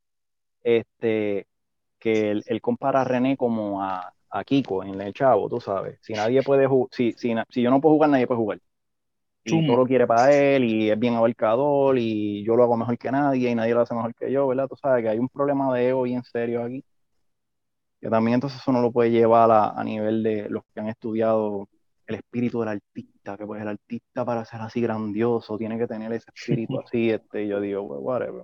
Este, 0.64 1.48
que 2.00 2.32
él, 2.32 2.43
él 2.45 2.62
compara 2.62 3.02
a 3.02 3.04
René 3.04 3.36
como 3.36 3.82
a 3.82 4.14
a 4.30 4.43
Kiko 4.43 4.84
en 4.84 5.00
el 5.00 5.14
chavo, 5.14 5.50
tú 5.50 5.60
sabes. 5.60 6.00
Si 6.02 6.14
nadie 6.14 6.41
puede 6.43 6.68
jugar, 6.68 6.89
si, 6.91 7.14
si, 7.14 7.34
si, 7.50 7.62
yo 7.62 7.70
no 7.70 7.82
puedo 7.82 7.95
jugar, 7.95 8.10
nadie 8.10 8.28
puede 8.28 8.39
jugar. 8.39 8.60
Y 9.43 9.66
todo 9.66 9.78
lo 9.78 9.86
quiere 9.86 10.06
para 10.06 10.34
él, 10.34 10.66
y 10.66 10.89
es 10.89 11.00
bien 11.00 11.14
abarcador, 11.14 11.98
y 11.98 12.43
yo 12.43 12.58
lo 12.58 12.64
hago 12.64 12.76
mejor 12.76 12.98
que 12.98 13.10
nadie, 13.10 13.50
y 13.50 13.56
nadie 13.56 13.74
lo 13.74 13.80
hace 13.80 13.95
mejor 13.95 14.14
que 14.14 14.30
yo, 14.30 14.45
¿verdad? 14.45 14.68
Tú 14.68 14.76
sabes 14.76 15.04
que 15.04 15.10
hay 15.10 15.20
un 15.20 15.30
problema 15.30 15.74
de 15.74 15.88
ego 15.88 16.02
bien 16.04 16.22
serio 16.24 16.64
aquí. 16.64 16.84
Que 18.00 18.10
también 18.10 18.36
entonces 18.36 18.60
eso 18.62 18.72
no 18.72 18.82
lo 18.82 18.91
puede 18.91 19.12
llevar 19.12 19.50
a, 19.52 19.70
a 19.72 19.84
nivel 19.84 20.24
de 20.24 20.50
los 20.50 20.64
que 20.74 20.80
han 20.80 20.89
estudiado 20.89 21.68
el 22.08 22.16
espíritu 22.16 22.62
del 22.62 22.70
artista, 22.70 23.38
que 23.38 23.45
pues 23.45 23.62
el 23.62 23.68
artista 23.68 24.24
para 24.24 24.45
ser 24.45 24.62
así 24.62 24.82
grandioso 24.82 25.58
tiene 25.58 25.78
que 25.78 25.88
tener 25.88 26.12
ese 26.14 26.32
espíritu 26.34 26.80
así, 26.86 27.10
este, 27.10 27.43
y 27.43 27.48
yo 27.50 27.60
digo, 27.60 27.88
pues 27.88 28.00
whatever 28.02 28.43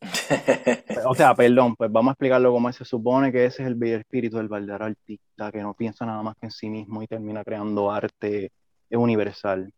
o 1.06 1.14
sea, 1.14 1.34
perdón, 1.34 1.76
pues 1.76 1.92
vamos 1.92 2.10
a 2.10 2.12
explicarlo 2.12 2.52
como 2.52 2.72
se 2.72 2.84
supone 2.84 3.30
que 3.30 3.44
ese 3.44 3.62
es 3.62 3.68
el 3.68 3.82
espíritu 3.82 4.38
del 4.38 4.48
verdadero 4.48 4.86
artista, 4.86 5.52
que 5.52 5.60
no 5.60 5.74
piensa 5.74 6.06
nada 6.06 6.22
más 6.22 6.36
que 6.36 6.46
en 6.46 6.50
sí 6.50 6.70
mismo 6.70 7.02
y 7.02 7.06
termina 7.06 7.44
creando 7.44 7.90
arte 7.90 8.50
universal. 8.90 9.70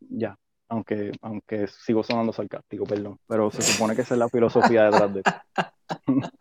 Ya, 0.00 0.36
aunque, 0.68 1.12
aunque 1.22 1.66
sigo 1.66 2.02
sonando 2.02 2.32
sarcástico, 2.32 2.84
perdón, 2.84 3.18
pero 3.26 3.50
se 3.50 3.62
supone 3.62 3.96
que 3.96 4.02
esa 4.02 4.14
es 4.14 4.18
la 4.18 4.28
filosofía 4.28 4.84
detrás 4.84 5.14
de 5.14 5.22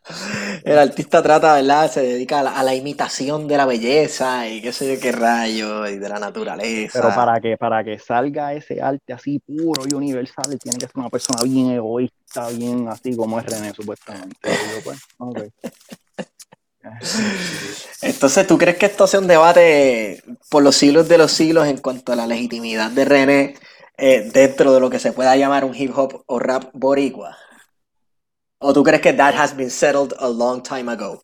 El 0.66 0.78
artista 0.78 1.24
trata, 1.24 1.56
¿verdad? 1.56 1.90
Se 1.90 2.02
dedica 2.02 2.40
a 2.40 2.64
la, 2.64 2.76
imitación 2.76 3.48
de 3.48 3.56
la 3.56 3.66
belleza 3.66 4.48
y 4.50 4.62
qué 4.62 4.74
sé 4.74 4.94
yo 4.94 5.00
qué 5.00 5.14
rayo 5.14 5.88
y 5.88 5.98
de 5.98 6.10
la 6.10 6.20
naturaleza. 6.20 7.00
Pero 7.02 7.16
para 7.16 7.40
que, 7.40 7.56
para 7.58 7.84
que 7.84 7.98
salga 7.98 8.54
ese 8.54 8.82
arte 8.82 9.14
así 9.14 9.40
puro 9.40 9.84
y 9.90 9.94
universal, 9.94 10.58
tiene 10.60 10.78
que 10.78 10.88
ser 10.88 10.98
una 10.98 11.10
persona 11.10 11.44
bien 11.44 11.72
egoísta, 11.72 12.50
bien 12.50 12.90
así 12.90 13.16
como 13.16 13.40
es 13.40 13.46
René, 13.46 13.74
supuestamente. 13.74 14.38
Pues, 14.84 15.00
Entonces, 18.02 18.48
¿tú 18.48 18.58
crees 18.58 18.78
que 18.78 18.86
esto 18.86 19.08
sea 19.08 19.20
un 19.20 19.28
debate 19.28 20.22
por 20.50 20.64
los 20.64 20.76
siglos 20.76 21.08
de 21.08 21.18
los 21.18 21.32
siglos 21.32 21.68
en 21.68 21.78
cuanto 21.78 22.12
a 22.12 22.16
la 22.16 22.28
legitimidad 22.28 22.92
de 22.92 23.06
René 23.06 23.56
eh, 23.98 24.30
dentro 24.32 24.74
de 24.74 24.80
lo 24.80 24.90
que 24.90 25.00
se 25.00 25.12
pueda 25.12 25.36
llamar 25.36 25.66
un 25.66 25.76
hip 25.76 25.92
hop 25.96 26.24
o 26.28 26.40
rap 26.40 26.70
boricua? 26.74 27.38
¿O 28.60 28.74
tú 28.74 28.84
crees 28.84 29.02
que 29.02 29.14
that 29.14 29.36
has 29.36 29.56
been 29.56 29.70
settled 29.70 30.14
a 30.20 30.28
long 30.28 30.62
time 30.62 30.92
ago? 30.92 31.24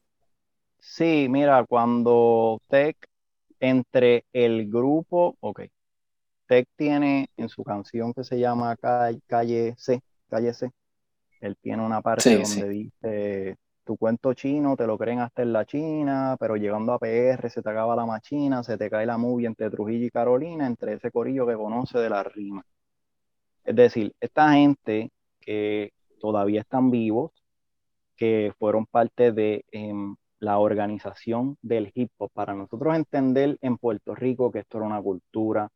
Sí, 0.80 1.28
mira, 1.30 1.66
cuando 1.66 2.62
Tech 2.68 2.98
entre 3.60 4.26
el 4.34 4.70
grupo, 4.70 5.38
ok, 5.40 5.62
Tech 6.46 6.68
tiene 6.76 7.30
en 7.38 7.50
su 7.50 7.64
canción 7.64 8.14
que 8.14 8.24
se 8.24 8.38
llama 8.38 8.76
Calle, 8.76 9.74
C, 9.78 10.02
Calle 10.30 10.54
C, 10.54 10.70
Él 11.40 11.58
tiene 11.62 11.84
una 11.84 12.02
parte 12.02 12.38
donde 12.38 12.70
dice, 12.70 13.58
tu 13.84 13.98
cuento 13.98 14.34
chino 14.34 14.76
te 14.76 14.88
lo 14.88 14.98
creen 14.98 15.20
hasta 15.20 15.42
en 15.42 15.54
la 15.54 15.66
China, 15.66 16.38
pero 16.40 16.56
llegando 16.56 16.94
a 16.94 17.00
PR 17.00 17.50
se 17.50 17.62
te 17.62 17.70
acaba 17.70 17.96
la 17.96 18.06
machina, 18.06 18.64
se 18.64 18.78
te 18.78 18.90
cae 18.90 19.06
la 19.06 19.18
movie 19.18 19.48
entre 19.48 19.70
Trujillo 19.70 20.06
y 20.06 20.12
Carolina, 20.12 20.68
entre 20.68 20.94
ese 20.94 21.12
corillo 21.12 21.46
que 21.48 21.56
conoce 21.56 22.00
de 22.00 22.10
la 22.10 22.24
rima. 22.24 22.64
Es 23.64 23.76
decir, 23.76 24.14
esta 24.20 24.54
gente 24.54 25.12
que 25.40 25.94
todavía 26.20 26.62
están 26.62 26.92
vivos, 26.92 27.32
que 28.16 28.54
fueron 28.60 28.86
parte 28.86 29.32
de 29.32 29.66
em, 29.72 30.16
la 30.40 30.60
organización 30.60 31.58
del 31.62 31.92
hip 31.96 32.12
hop, 32.18 32.32
para 32.34 32.54
nosotros 32.54 32.96
entender 32.96 33.58
en 33.62 33.78
Puerto 33.78 34.16
Rico 34.16 34.52
que 34.52 34.60
esto 34.60 34.78
era 34.78 34.88
una 34.88 35.02
cultura 35.02 35.70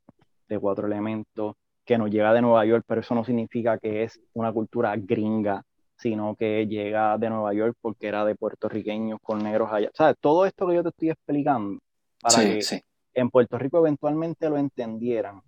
de 0.47 0.59
cuatro 0.59 0.87
elementos, 0.87 1.55
que 1.85 1.97
nos 1.97 2.11
llega 2.11 2.33
de 2.33 2.41
Nueva 2.41 2.65
York, 2.65 2.85
pero 2.87 3.01
eso 3.01 3.15
no 3.15 3.23
significa 3.23 3.79
que 3.79 4.03
es 4.03 4.19
una 4.33 4.51
cultura 4.51 4.95
gringa, 4.97 5.63
sino 5.97 6.35
que 6.35 6.67
llega 6.67 7.17
de 7.17 7.29
Nueva 7.29 7.53
York 7.53 7.75
porque 7.81 8.07
era 8.07 8.23
de 8.23 8.35
puertorriqueños 8.35 9.19
con 9.21 9.43
negros 9.43 9.69
allá. 9.71 9.89
O 9.89 9.95
sea, 9.95 10.13
todo 10.13 10.45
esto 10.45 10.67
que 10.67 10.75
yo 10.75 10.83
te 10.83 10.89
estoy 10.89 11.09
explicando, 11.09 11.79
para 12.21 12.43
que 12.43 12.83
en 13.13 13.29
Puerto 13.29 13.57
Rico 13.57 13.79
eventualmente 13.79 14.49
lo 14.49 14.57
entendieran, 14.57 15.41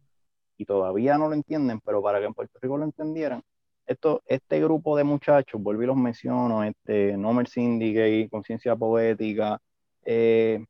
y 0.58 0.66
todavía 0.66 1.18
no 1.18 1.30
lo 1.30 1.36
entienden, 1.36 1.80
pero 1.80 2.02
para 2.02 2.20
que 2.20 2.26
en 2.26 2.34
Puerto 2.34 2.60
Rico 2.62 2.78
lo 2.78 2.84
entendieran, 2.84 3.41
esto, 3.86 4.22
este 4.26 4.60
grupo 4.60 4.97
de 4.97 5.04
muchachos, 5.04 5.62
vuelvo 5.62 5.84
y 5.84 5.88
los 5.88 5.95
menciono, 5.95 6.64
este, 6.64 7.16
Nomer 7.18 7.47
Syndicate, 7.47 8.28
Conciencia 8.30 8.76
Poética, 8.76 9.60
eh, 10.04 10.64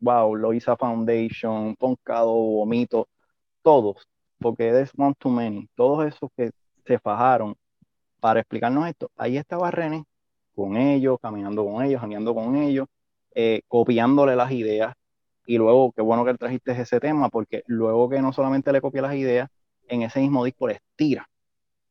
wow, 0.00 0.34
Loisa 0.36 0.76
Foundation, 0.76 1.74
Poncado, 1.76 2.32
Vomito, 2.32 3.08
todos, 3.62 4.06
porque 4.38 4.80
es 4.80 4.92
one 4.96 5.14
too 5.18 5.30
many, 5.30 5.68
todos 5.74 6.06
esos 6.06 6.30
que 6.36 6.50
se 6.86 6.98
fajaron 6.98 7.56
para 8.22 8.38
explicarnos 8.38 8.86
esto, 8.86 9.10
ahí 9.16 9.36
estaba 9.36 9.72
René, 9.72 10.04
con 10.54 10.76
ellos, 10.76 11.18
caminando 11.20 11.64
con 11.64 11.84
ellos, 11.84 12.00
andando 12.00 12.32
con 12.32 12.54
ellos, 12.54 12.86
eh, 13.34 13.62
copiándole 13.66 14.36
las 14.36 14.52
ideas, 14.52 14.94
y 15.44 15.58
luego, 15.58 15.90
qué 15.90 16.02
bueno 16.02 16.24
que 16.24 16.34
trajiste 16.34 16.70
ese 16.70 17.00
tema, 17.00 17.30
porque 17.30 17.64
luego 17.66 18.08
que 18.08 18.22
no 18.22 18.32
solamente 18.32 18.70
le 18.72 18.80
copia 18.80 19.02
las 19.02 19.16
ideas, 19.16 19.50
en 19.88 20.02
ese 20.02 20.20
mismo 20.20 20.44
disco 20.44 20.68
les 20.68 20.78
tira, 20.94 21.28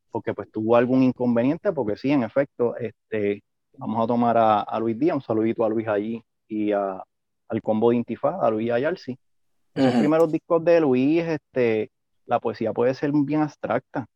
porque 0.09 0.33
pues 0.33 0.49
tuvo 0.49 0.77
algún 0.77 1.03
inconveniente, 1.03 1.73
porque 1.73 1.97
sí, 1.97 2.11
en 2.11 2.23
efecto, 2.23 2.77
este, 2.77 3.43
vamos 3.77 4.01
a 4.01 4.07
tomar 4.07 4.37
a, 4.37 4.79
Luis 4.79 4.97
Díaz, 4.97 5.15
un 5.15 5.21
saludito 5.21 5.65
a 5.65 5.69
Luis 5.69 5.89
allí 5.89 6.23
y 6.47 6.71
a, 6.71 7.03
al 7.49 7.61
combo 7.61 7.89
de 7.89 7.97
Intifada, 7.97 8.47
a 8.47 8.49
Luis 8.49 8.71
Ayalsi. 8.71 9.19
Los 9.73 9.93
primeros 9.95 10.31
discos 10.31 10.63
de 10.63 10.79
Luis, 10.79 11.23
este, 11.23 11.91
la 12.25 12.39
poesía 12.39 12.71
puede 12.71 12.93
ser 12.93 13.11
bien 13.11 13.41
abstracta. 13.41 14.07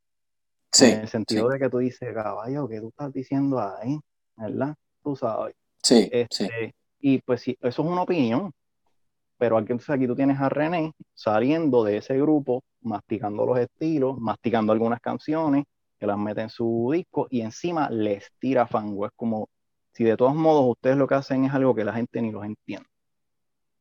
Sí. 0.75 0.91
En 0.91 1.01
el 1.01 1.07
sentido 1.07 1.47
de 1.47 1.57
que 1.57 1.69
tú 1.69 1.77
dices, 1.77 2.13
caballo, 2.13 2.67
¿qué 2.67 2.81
tú 2.81 2.89
estás 2.89 3.13
diciendo 3.13 3.59
ahí? 3.59 3.97
¿Verdad? 4.35 4.75
Tú 5.01 5.15
sabes. 5.15 5.55
Sí, 5.81 6.09
este, 6.11 6.75
Y 6.99 7.19
pues 7.21 7.41
sí, 7.41 7.57
eso 7.61 7.81
es 7.81 7.87
una 7.87 8.01
opinión. 8.01 8.51
Pero 9.37 9.57
aquí, 9.57 9.71
entonces 9.71 9.89
aquí 9.89 10.05
tú 10.05 10.15
tienes 10.15 10.39
a 10.39 10.49
René 10.49 10.91
saliendo 11.13 11.83
de 11.85 11.97
ese 11.97 12.17
grupo, 12.17 12.61
masticando 12.81 13.45
los 13.45 13.57
estilos, 13.57 14.17
masticando 14.17 14.73
algunas 14.73 14.99
canciones, 14.99 15.63
que 15.97 16.07
las 16.07 16.17
mete 16.17 16.41
en 16.41 16.49
su 16.49 16.89
disco 16.91 17.27
y 17.29 17.41
encima 17.41 17.89
les 17.89 18.29
tira 18.39 18.67
fango. 18.67 19.05
Es 19.05 19.11
como 19.15 19.47
si 19.93 20.03
de 20.03 20.17
todos 20.17 20.35
modos 20.35 20.65
ustedes 20.67 20.97
lo 20.97 21.07
que 21.07 21.15
hacen 21.15 21.45
es 21.45 21.53
algo 21.53 21.73
que 21.73 21.85
la 21.85 21.93
gente 21.93 22.21
ni 22.21 22.31
los 22.31 22.43
entiende. 22.43 22.87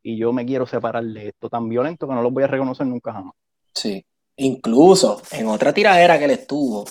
Y 0.00 0.16
yo 0.16 0.32
me 0.32 0.46
quiero 0.46 0.64
separar 0.66 1.04
de 1.04 1.28
esto 1.28 1.48
tan 1.48 1.68
violento 1.68 2.06
que 2.06 2.14
no 2.14 2.22
los 2.22 2.32
voy 2.32 2.44
a 2.44 2.48
reconocer 2.48 2.86
nunca 2.86 3.12
jamás. 3.12 3.34
Sí. 3.74 4.04
Incluso 4.36 5.22
en 5.30 5.46
otra 5.46 5.72
tiradera 5.72 6.18
que 6.18 6.24
él 6.24 6.32
estuvo, 6.32 6.84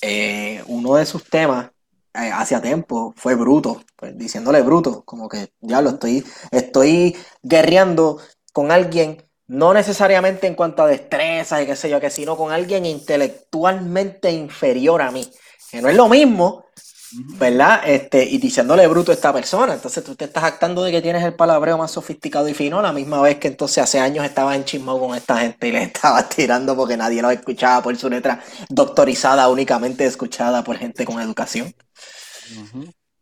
eh, 0.00 0.62
uno 0.66 0.94
de 0.94 1.06
sus 1.06 1.24
temas 1.24 1.70
eh, 2.14 2.30
hacia 2.32 2.62
tiempo 2.62 3.12
fue 3.16 3.34
bruto, 3.34 3.82
pues 3.96 4.16
diciéndole 4.16 4.62
bruto, 4.62 5.02
como 5.04 5.28
que 5.28 5.52
ya 5.60 5.80
lo 5.80 5.90
estoy, 5.90 6.24
estoy 6.50 7.16
guerreando 7.42 8.18
con 8.52 8.70
alguien, 8.70 9.22
no 9.46 9.74
necesariamente 9.74 10.46
en 10.46 10.54
cuanto 10.54 10.82
a 10.82 10.86
destreza 10.86 11.62
y 11.62 11.66
qué 11.66 11.76
sé 11.76 11.90
yo, 11.90 12.00
que 12.00 12.10
sino 12.10 12.36
con 12.36 12.52
alguien 12.52 12.86
intelectualmente 12.86 14.30
inferior 14.30 15.02
a 15.02 15.10
mí, 15.10 15.28
que 15.70 15.82
no 15.82 15.88
es 15.88 15.96
lo 15.96 16.08
mismo 16.08 16.64
¿verdad? 17.12 17.82
Este, 17.86 18.24
y 18.24 18.38
diciéndole 18.38 18.86
bruto 18.86 19.10
a 19.10 19.14
esta 19.14 19.32
persona. 19.32 19.74
Entonces 19.74 20.04
tú 20.04 20.14
te 20.14 20.26
estás 20.26 20.44
actando 20.44 20.82
de 20.82 20.92
que 20.92 21.02
tienes 21.02 21.22
el 21.24 21.34
palabreo 21.34 21.78
más 21.78 21.90
sofisticado 21.90 22.48
y 22.48 22.54
fino, 22.54 22.82
la 22.82 22.92
misma 22.92 23.22
vez 23.22 23.38
que 23.38 23.48
entonces 23.48 23.78
hace 23.78 23.98
años 23.98 24.24
estabas 24.24 24.56
en 24.56 24.64
chismo 24.64 24.98
con 24.98 25.16
esta 25.16 25.38
gente 25.38 25.68
y 25.68 25.72
le 25.72 25.82
estabas 25.84 26.28
tirando 26.28 26.76
porque 26.76 26.96
nadie 26.96 27.22
lo 27.22 27.30
escuchaba 27.30 27.82
por 27.82 27.96
su 27.96 28.10
letra 28.10 28.42
doctorizada, 28.68 29.48
únicamente 29.48 30.04
escuchada 30.04 30.62
por 30.62 30.76
gente 30.76 31.04
con 31.04 31.20
educación. 31.20 31.72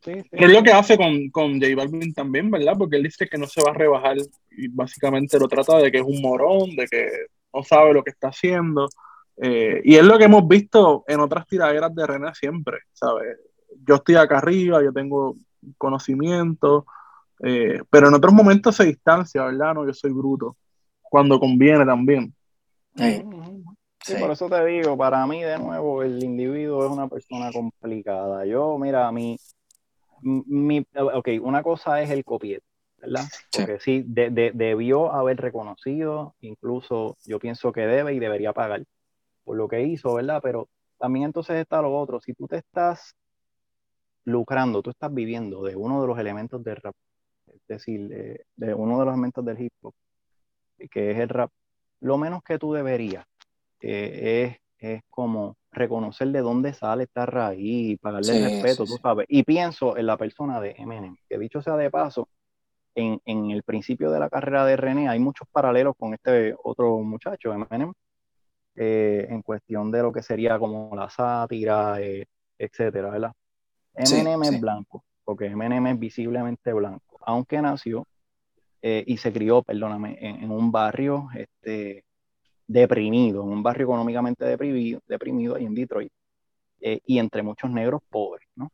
es 0.05 0.51
lo 0.51 0.63
que 0.63 0.73
hace 0.73 0.97
con, 0.97 1.31
con 1.31 1.61
J 1.61 1.75
Balvin 1.77 2.15
también, 2.15 2.51
¿verdad? 2.51 2.75
Porque 2.79 2.97
él 2.97 3.05
dice 3.05 3.29
que 3.29 3.39
no 3.39 3.47
se 3.47 3.63
va 3.63 3.71
a 3.71 3.75
rebajar 3.75 4.17
y 4.51 4.69
básicamente 4.69 5.39
lo 5.39 5.49
trata 5.49 5.79
de 5.79 5.91
que 5.91 5.99
es 5.99 6.05
un 6.05 6.21
morón, 6.21 6.75
de 6.77 6.87
que 6.87 7.09
no 7.53 7.63
sabe 7.63 7.93
lo 7.93 8.03
que 8.03 8.11
está 8.11 8.29
haciendo. 8.29 8.89
Eh, 9.39 9.83
y 9.85 9.97
es 9.97 10.05
lo 10.05 10.17
que 10.17 10.25
hemos 10.25 10.49
visto 10.49 11.05
en 11.07 11.21
otras 11.21 11.47
tiraderas 11.47 11.95
de 11.95 12.07
René 12.07 12.35
siempre, 12.35 12.79
¿sabes? 12.93 13.37
Yo 13.87 13.97
estoy 13.97 14.17
acá 14.17 14.39
arriba, 14.39 14.83
yo 14.83 14.93
tengo 14.93 15.37
conocimiento, 15.79 16.87
eh, 17.43 17.83
pero 17.91 18.09
en 18.09 18.15
otros 18.15 18.33
momentos 18.33 18.77
se 18.77 18.85
distancia, 18.85 19.45
¿verdad? 19.45 19.75
No, 19.75 19.87
yo 19.87 19.93
soy 19.93 20.13
bruto, 20.13 20.57
cuando 21.03 21.39
conviene 21.39 21.85
también. 21.85 22.35
Sí. 22.95 24.15
por 24.19 24.31
eso 24.31 24.49
te 24.49 24.65
digo, 24.65 24.97
para 24.97 25.27
mí 25.27 25.43
de 25.43 25.59
nuevo 25.59 26.03
el 26.03 26.23
individuo 26.23 26.87
es 26.87 26.91
una 26.91 27.09
persona 27.09 27.51
complicada. 27.53 28.47
Yo, 28.47 28.79
mira, 28.79 29.11
mi, 29.13 29.37
mi 30.23 30.87
ok, 30.95 31.29
una 31.43 31.63
cosa 31.63 32.01
es 32.01 32.11
el 32.11 32.25
copiete, 32.25 32.65
¿verdad? 32.99 33.25
Porque 33.53 33.79
sí, 33.81 34.03
debió 34.07 35.13
haber 35.13 35.39
reconocido, 35.39 36.35
incluso 36.41 37.19
yo 37.25 37.39
pienso 37.39 37.73
que 37.73 37.83
debe 37.83 38.15
y 38.15 38.19
debería 38.19 38.53
pagar 38.53 38.85
por 39.45 39.57
lo 39.57 39.69
que 39.69 39.83
hizo, 39.83 40.15
¿verdad? 40.15 40.41
Pero 40.43 40.69
también 40.99 41.27
entonces 41.27 41.57
está 41.57 41.83
lo 41.83 41.97
otro, 41.97 42.21
si 42.21 42.33
tú 42.33 42.47
te 42.47 42.57
estás 42.57 43.15
lucrando, 44.27 44.83
tú 44.83 44.91
estás 44.91 45.15
viviendo 45.15 45.63
de 45.63 45.77
uno 45.77 46.03
de 46.03 46.09
los 46.09 46.19
elementos 46.19 46.63
del 46.63 46.77
rap, 46.77 46.95
es 47.47 47.67
decir, 47.69 48.45
de, 48.57 48.75
uno 48.75 48.99
de 48.99 49.05
los 49.05 49.13
elementos 49.15 49.45
del 49.45 49.61
hip 49.61 49.73
hop, 49.83 49.95
que 50.91 51.13
es 51.13 51.19
el 51.19 51.29
rap, 51.29 51.51
lo 52.01 52.19
menos 52.19 52.43
que 52.43 52.59
tú 52.59 52.73
deberías 52.73 53.25
eh, 53.81 54.59
es, 54.79 55.03
como 55.09 55.57
reconocer 55.71 56.29
de 56.29 56.41
dónde 56.41 56.73
sale 56.75 57.05
esta 57.05 57.27
raíz 57.27 57.99
pagarle 58.01 58.37
el 58.37 58.45
respeto, 58.45 58.85
tú 58.85 58.99
sabes. 59.01 59.27
Y 59.29 59.43
pienso 59.43 59.97
en 59.97 60.07
la 60.07 60.17
persona 60.17 60.61
de 60.61 60.75
Eminem, 60.77 61.17
que 61.29 61.39
dicho 61.39 61.63
sea 61.63 61.77
de 61.77 61.91
paso, 61.91 62.29
en, 62.95 63.21
el 63.51 63.63
principio 63.63 64.11
de 64.11 64.19
la 64.19 64.31
carrera 64.31 64.65
de 64.65 64.77
René 64.77 65.09
hay 65.09 65.19
muchos 65.19 65.47
paralelos 65.53 65.95
con 65.99 66.15
este 66.15 66.55
otro 66.65 66.99
muchacho, 66.99 67.53
Eminem, 67.53 67.93
eh, 68.75 69.27
en 69.31 69.43
cuestión 69.43 69.91
de 69.91 70.03
lo 70.03 70.13
que 70.13 70.23
sería 70.23 70.59
como 70.59 70.95
la 70.97 71.09
sátira, 71.11 72.01
eh, 72.01 72.27
etcétera, 72.59 73.11
¿verdad? 73.11 73.33
Eminem 73.97 74.43
es 74.43 74.61
blanco, 74.61 75.05
porque 75.25 75.47
Eminem 75.47 75.87
es 75.87 75.99
visiblemente 75.99 76.73
blanco, 76.73 77.19
aunque 77.23 77.61
nació 77.63 78.07
eh, 78.83 79.03
y 79.07 79.17
se 79.17 79.33
crió, 79.33 79.63
perdóname, 79.63 80.19
en, 80.21 80.51
un 80.51 80.71
barrio 80.71 81.29
este, 81.35 82.05
deprimido, 82.67 83.43
en 83.43 83.49
un 83.49 83.63
barrio 83.63 83.87
económicamente 83.87 84.45
deprimido, 84.45 85.01
deprimido 85.07 85.57
ahí 85.57 85.65
en 85.65 85.75
Detroit, 85.75 86.13
eh, 86.81 87.01
y 87.07 87.19
entre 87.19 87.43
muchos 87.43 87.71
negros 87.71 88.03
pobres, 88.11 88.47
¿no? 88.55 88.71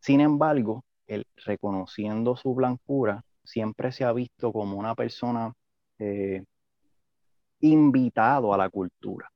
Sin 0.00 0.20
embargo, 0.20 0.84
él, 1.06 1.26
reconociendo 1.44 2.36
su 2.36 2.54
blancura, 2.54 3.24
siempre 3.42 3.92
se 3.92 4.04
ha 4.04 4.12
visto 4.12 4.52
como 4.52 4.78
una 4.78 4.94
persona 4.94 5.52
eh, 5.98 6.44
invitado 7.60 8.54
a 8.54 8.58
la 8.58 8.68
cultura. 8.70 9.30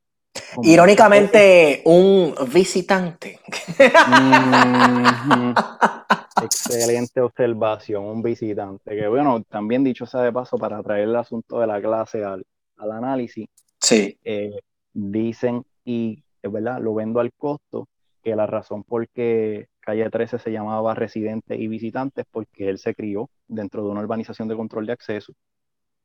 Irónicamente, 0.62 1.82
un 1.84 2.34
visitante. 2.52 3.40
Excelente 6.42 7.20
observación, 7.20 8.04
un 8.04 8.22
visitante. 8.22 8.96
Que 8.96 9.08
bueno, 9.08 9.42
también 9.48 9.84
dicho 9.84 10.06
sea 10.06 10.22
de 10.22 10.32
paso, 10.32 10.58
para 10.58 10.82
traer 10.82 11.08
el 11.08 11.16
asunto 11.16 11.60
de 11.60 11.66
la 11.66 11.80
clase 11.80 12.24
al, 12.24 12.44
análisis, 12.76 13.48
sí. 13.80 14.18
Eh, 14.24 14.58
dicen, 14.92 15.64
y 15.84 16.22
es 16.42 16.52
verdad, 16.52 16.80
lo 16.80 16.94
vendo 16.94 17.20
al 17.20 17.32
costo, 17.32 17.88
que 18.22 18.36
la 18.36 18.46
razón 18.46 18.84
por 18.84 19.08
qué 19.08 19.68
Calle 19.80 20.10
13 20.10 20.38
se 20.38 20.52
llamaba 20.52 20.94
residente 20.94 21.56
y 21.56 21.66
visitante 21.66 22.22
es 22.22 22.26
porque 22.30 22.68
él 22.68 22.78
se 22.78 22.94
crió 22.94 23.30
dentro 23.46 23.82
de 23.82 23.90
una 23.90 24.00
urbanización 24.00 24.48
de 24.48 24.56
control 24.56 24.86
de 24.86 24.92
acceso 24.92 25.32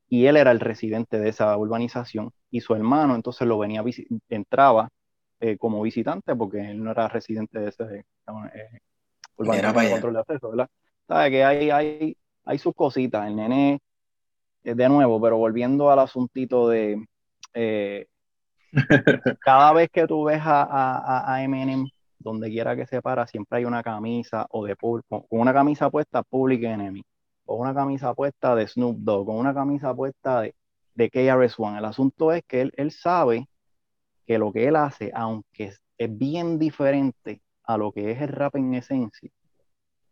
y 0.09 0.25
él 0.25 0.37
era 0.37 0.51
el 0.51 0.59
residente 0.59 1.19
de 1.19 1.29
esa 1.29 1.57
urbanización 1.57 2.31
y 2.51 2.61
su 2.61 2.75
hermano 2.75 3.15
entonces 3.15 3.47
lo 3.47 3.57
venía, 3.57 3.83
entraba 4.29 4.89
eh, 5.39 5.57
como 5.57 5.81
visitante 5.81 6.35
porque 6.35 6.71
él 6.71 6.83
no 6.83 6.91
era 6.91 7.07
residente 7.07 7.59
de 7.59 7.69
ese 7.69 7.83
eh, 7.83 8.03
urbanización 9.37 9.85
de 9.85 9.91
control 9.91 10.13
de 10.13 10.19
acceso, 10.19 10.49
¿verdad? 10.49 10.67
Sabe 11.07 11.31
que 11.31 11.43
hay, 11.43 11.69
hay, 11.69 12.17
hay 12.45 12.57
sus 12.57 12.73
cositas, 12.73 13.27
el 13.27 13.35
nene, 13.35 13.79
eh, 14.63 14.75
de 14.75 14.89
nuevo, 14.89 15.21
pero 15.21 15.37
volviendo 15.37 15.89
al 15.89 15.99
asuntito 15.99 16.69
de 16.69 17.05
cada 19.41 19.73
vez 19.73 19.89
que 19.91 20.07
tú 20.07 20.23
ves 20.23 20.41
a, 20.41 20.63
a, 20.63 21.33
a 21.33 21.43
Eminem 21.43 21.85
donde 22.23 22.49
quiera 22.49 22.75
que 22.75 22.87
se 22.87 23.01
para, 23.01 23.27
siempre 23.27 23.59
hay 23.59 23.65
una 23.65 23.83
camisa 23.83 24.47
o 24.49 24.65
de 24.65 24.75
con 24.75 25.03
una 25.29 25.53
camisa 25.53 25.89
puesta 25.89 26.23
Public 26.23 26.63
Enemy, 26.63 27.03
o 27.45 27.55
una 27.55 27.73
camisa 27.73 28.13
puesta 28.13 28.55
de 28.55 28.67
Snoop 28.67 28.97
Dogg, 28.99 29.25
con 29.25 29.37
una 29.37 29.53
camisa 29.53 29.93
puesta 29.93 30.41
de, 30.41 30.55
de 30.95 31.09
KRS-One. 31.09 31.79
El 31.79 31.85
asunto 31.85 32.31
es 32.31 32.43
que 32.47 32.61
él, 32.61 32.73
él 32.77 32.91
sabe 32.91 33.47
que 34.25 34.37
lo 34.37 34.51
que 34.51 34.67
él 34.67 34.75
hace, 34.75 35.11
aunque 35.13 35.73
es 35.97 36.17
bien 36.17 36.59
diferente 36.59 37.41
a 37.63 37.77
lo 37.77 37.91
que 37.91 38.11
es 38.11 38.21
el 38.21 38.29
rap 38.29 38.55
en 38.55 38.73
esencia, 38.73 39.29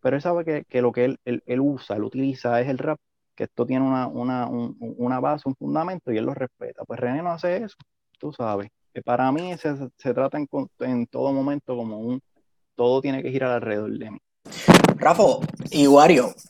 pero 0.02 0.16
él 0.16 0.22
sabe 0.22 0.44
que, 0.44 0.66
que 0.66 0.82
lo 0.82 0.92
que 0.92 1.06
él, 1.06 1.20
él, 1.26 1.60
usa, 1.60 1.96
él 1.96 2.04
utiliza 2.04 2.60
es 2.60 2.68
el 2.68 2.80
rap, 2.80 3.00
que 3.36 3.46
esto 3.46 3.66
tiene 3.66 3.86
una, 3.86 4.08
una, 4.08 4.48
una, 4.48 5.20
base, 5.20 5.48
un 5.48 5.56
fundamento 5.56 6.12
y 6.12 6.18
él 6.18 6.26
lo 6.26 6.34
respeta. 6.34 6.84
Pues 6.86 7.00
René 7.00 7.22
no 7.22 7.32
hace 7.32 7.58
eso, 7.58 7.78
tú 8.20 8.34
sabes. 8.34 8.70
Que 8.94 9.02
para 9.02 9.32
mí 9.32 9.56
se, 9.58 9.76
se 9.98 10.14
trata 10.14 10.38
en, 10.80 11.08
todo 11.08 11.32
momento 11.32 11.78
como 11.78 12.00
un, 12.00 12.22
todo 12.76 13.02
tiene 13.02 13.22
que 13.24 13.32
girar 13.32 13.52
alrededor 13.52 13.92
de 13.92 14.12
mí. 14.12 14.20
Rafa 14.98 15.24
y 15.72 15.86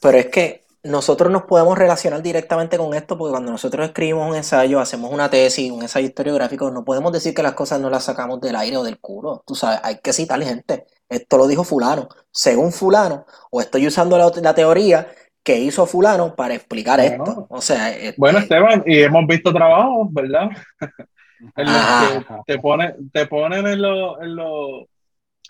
pero 0.01 0.17
es 0.17 0.27
que 0.27 0.61
nosotros 0.83 1.31
nos 1.31 1.43
podemos 1.43 1.77
relacionar 1.77 2.23
directamente 2.23 2.77
con 2.77 2.93
esto 2.93 3.17
porque 3.17 3.31
cuando 3.31 3.51
nosotros 3.51 3.85
escribimos 3.85 4.29
un 4.29 4.35
ensayo, 4.35 4.79
hacemos 4.79 5.11
una 5.11 5.29
tesis, 5.29 5.71
un 5.71 5.83
ensayo 5.83 6.07
historiográfico, 6.07 6.71
no 6.71 6.83
podemos 6.83 7.11
decir 7.11 7.33
que 7.33 7.43
las 7.43 7.53
cosas 7.53 7.79
no 7.79 7.89
las 7.89 8.05
sacamos 8.05 8.41
del 8.41 8.55
aire 8.55 8.77
o 8.77 8.83
del 8.83 8.99
culo. 8.99 9.43
Tú 9.45 9.53
sabes, 9.53 9.79
hay 9.83 9.99
que 9.99 10.13
citar 10.13 10.41
gente. 10.41 10.85
Esto 11.07 11.37
lo 11.37 11.47
dijo 11.47 11.63
fulano. 11.63 12.09
Según 12.31 12.71
fulano, 12.71 13.25
o 13.51 13.61
estoy 13.61 13.85
usando 13.85 14.17
la, 14.17 14.55
teoría 14.55 15.07
que 15.43 15.59
hizo 15.59 15.85
fulano 15.85 16.35
para 16.35 16.55
explicar 16.55 16.99
esto. 16.99 17.45
O 17.49 17.61
sea, 17.61 17.91
este 17.91 18.15
bueno, 18.17 18.39
Esteban, 18.39 18.83
y 18.85 19.01
hemos 19.01 19.27
visto 19.27 19.53
trabajos, 19.53 20.07
¿verdad? 20.11 20.49
te, 22.47 22.59
pone, 22.59 22.95
te 23.11 23.27
ponen 23.27 23.67
en, 23.67 23.81
lo, 23.81 24.21
en, 24.21 24.35
lo, 24.35 24.87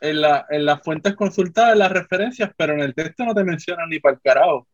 en, 0.02 0.22
la, 0.22 0.46
en 0.50 0.66
las 0.66 0.82
fuentes 0.82 1.16
consultadas, 1.16 1.78
las 1.78 1.92
referencias, 1.92 2.52
pero 2.58 2.74
en 2.74 2.82
el 2.82 2.94
texto 2.94 3.24
no 3.24 3.34
te 3.34 3.44
mencionan 3.46 3.90
ni 3.90 4.00
para 4.00 4.16
el 4.16 4.22
carajo. 4.22 4.68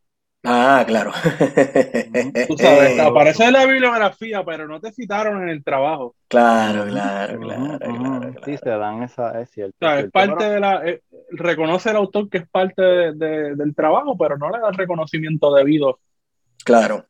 Ah, 0.44 0.84
claro. 0.88 1.12
Tú 2.48 2.58
sabes, 2.58 3.00
aparece 3.00 3.46
en 3.46 3.54
la 3.54 3.66
bibliografía, 3.66 4.44
pero 4.46 4.68
no 4.68 4.80
te 4.80 4.92
citaron 4.92 5.44
en 5.44 5.50
el 5.50 5.64
trabajo. 5.64 6.16
Claro, 6.28 6.86
claro, 6.86 7.40
claro. 7.40 8.34
Sí, 8.46 8.58
se 8.58 8.70
dan 8.70 9.04
esa, 9.04 9.42
es 9.42 9.50
cierto. 9.50 9.76
O 9.82 9.90
sea, 9.90 10.00
es 10.00 10.12
parte 10.12 10.50
de 10.50 10.60
la. 10.60 10.88
Eh, 10.88 11.02
reconoce 11.32 11.90
el 11.90 11.98
autor 11.98 12.30
que 12.30 12.40
es 12.40 12.50
parte 12.50 12.82
del 12.82 13.76
trabajo, 13.76 14.18
pero 14.18 14.38
no 14.38 14.50
le 14.50 14.60
da 14.60 14.70
el 14.70 14.76
reconocimiento 14.76 15.54
debido. 15.54 16.00
Claro. 16.64 17.06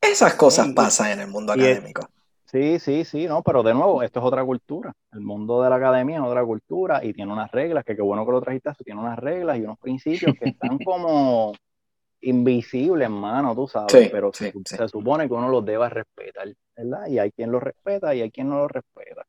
Esas 0.00 0.34
cosas 0.34 0.68
pasan 0.74 1.12
en 1.12 1.20
el 1.20 1.28
mundo 1.28 1.52
académico. 1.52 2.08
Sí, 2.46 2.78
sí, 2.78 3.04
sí, 3.04 3.26
no, 3.26 3.42
pero 3.42 3.62
de 3.62 3.74
nuevo, 3.74 4.02
esto 4.02 4.20
es 4.20 4.26
otra 4.26 4.44
cultura. 4.44 4.92
El 5.12 5.20
mundo 5.20 5.62
de 5.62 5.68
la 5.68 5.76
academia 5.76 6.18
es 6.18 6.22
otra 6.22 6.44
cultura 6.44 7.04
y 7.04 7.12
tiene 7.12 7.32
unas 7.32 7.50
reglas, 7.50 7.84
que 7.84 7.96
qué 7.96 8.02
bueno 8.02 8.24
que 8.24 8.32
lo 8.32 8.40
trajiste, 8.40 8.70
tiene 8.84 9.00
unas 9.00 9.18
reglas 9.18 9.58
y 9.58 9.62
unos 9.62 9.78
principios 9.78 10.34
que 10.38 10.50
están 10.50 10.78
como 10.84 11.52
invisible, 12.20 13.04
hermano, 13.04 13.54
tú 13.54 13.68
sabes, 13.68 14.10
pero 14.10 14.32
se, 14.32 14.52
supone 14.88 15.28
que 15.28 15.34
uno 15.34 15.48
los 15.48 15.64
deba 15.64 15.88
respetar, 15.88 16.48
¿verdad? 16.76 17.06
Y 17.08 17.18
hay 17.18 17.30
quien 17.32 17.52
lo 17.52 17.60
respeta 17.60 18.14
y 18.14 18.22
hay 18.22 18.30
quien 18.30 18.48
no 18.48 18.58
lo 18.58 18.68
respeta. 18.68 19.26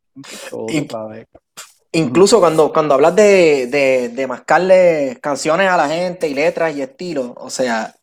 incluso 1.92 2.40
cuando, 2.40 2.72
cuando 2.72 2.96
hablas 2.96 3.16
de, 3.16 3.68
de, 3.68 4.10
de 4.10 4.28
mascarle 4.28 5.18
canciones 5.22 5.70
a 5.70 5.78
la 5.78 5.90
gente 5.90 6.28
y 6.28 6.34
letras 6.34 6.76
y 6.76 6.82
estilos, 6.82 7.32
o 7.36 7.50
sea, 7.50 7.94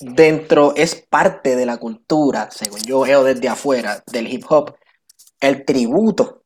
dentro 0.00 0.74
es 0.76 0.94
parte 0.94 1.56
de 1.56 1.66
la 1.66 1.76
cultura, 1.78 2.50
según 2.50 2.80
yo 2.80 3.00
veo 3.00 3.24
desde 3.24 3.48
afuera, 3.48 4.02
del 4.10 4.32
hip 4.32 4.44
hop, 4.48 4.74
el 5.40 5.64
tributo 5.64 6.42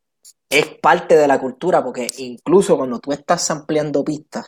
es 0.51 0.67
parte 0.67 1.17
de 1.17 1.29
la 1.29 1.39
cultura, 1.39 1.85
porque 1.85 2.11
incluso 2.19 2.77
cuando 2.77 2.99
tú 3.01 3.13
estás 3.13 3.51
ampliando 3.51 4.03
pistas, 4.03 4.47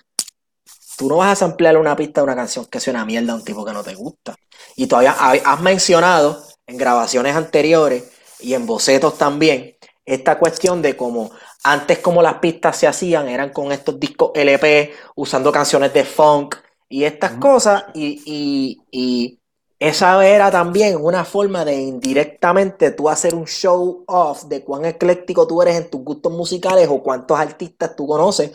Tú 1.00 1.08
no 1.08 1.16
vas 1.16 1.32
a 1.32 1.46
samplear 1.46 1.78
una 1.78 1.96
pista 1.96 2.20
de 2.20 2.24
una 2.26 2.36
canción 2.36 2.66
que 2.66 2.78
sea 2.78 2.92
una 2.92 3.06
mierda 3.06 3.32
a 3.32 3.36
un 3.36 3.42
tipo 3.42 3.64
que 3.64 3.72
no 3.72 3.82
te 3.82 3.94
gusta. 3.94 4.36
Y 4.76 4.86
todavía 4.86 5.12
has 5.12 5.60
mencionado 5.62 6.44
en 6.66 6.76
grabaciones 6.76 7.34
anteriores 7.34 8.04
y 8.38 8.52
en 8.52 8.66
bocetos 8.66 9.16
también 9.16 9.76
esta 10.04 10.38
cuestión 10.38 10.82
de 10.82 10.98
cómo 10.98 11.30
antes 11.62 12.00
como 12.00 12.20
las 12.20 12.34
pistas 12.34 12.76
se 12.76 12.86
hacían 12.86 13.30
eran 13.30 13.48
con 13.48 13.72
estos 13.72 13.98
discos 13.98 14.32
LP 14.34 14.92
usando 15.14 15.50
canciones 15.50 15.94
de 15.94 16.04
funk 16.04 16.56
y 16.86 17.04
estas 17.04 17.32
cosas 17.32 17.84
y, 17.94 18.82
y, 18.92 19.38
esa 19.78 20.28
era 20.28 20.50
también 20.50 20.98
una 21.00 21.24
forma 21.24 21.64
de 21.64 21.80
indirectamente 21.80 22.90
tú 22.90 23.08
hacer 23.08 23.34
un 23.34 23.46
show 23.46 24.04
off 24.06 24.44
de 24.44 24.62
cuán 24.62 24.84
ecléctico 24.84 25.46
tú 25.46 25.62
eres 25.62 25.76
en 25.76 25.88
tus 25.88 26.02
gustos 26.02 26.30
musicales 26.30 26.86
o 26.90 27.02
cuántos 27.02 27.40
artistas 27.40 27.96
tú 27.96 28.06
conoces 28.06 28.52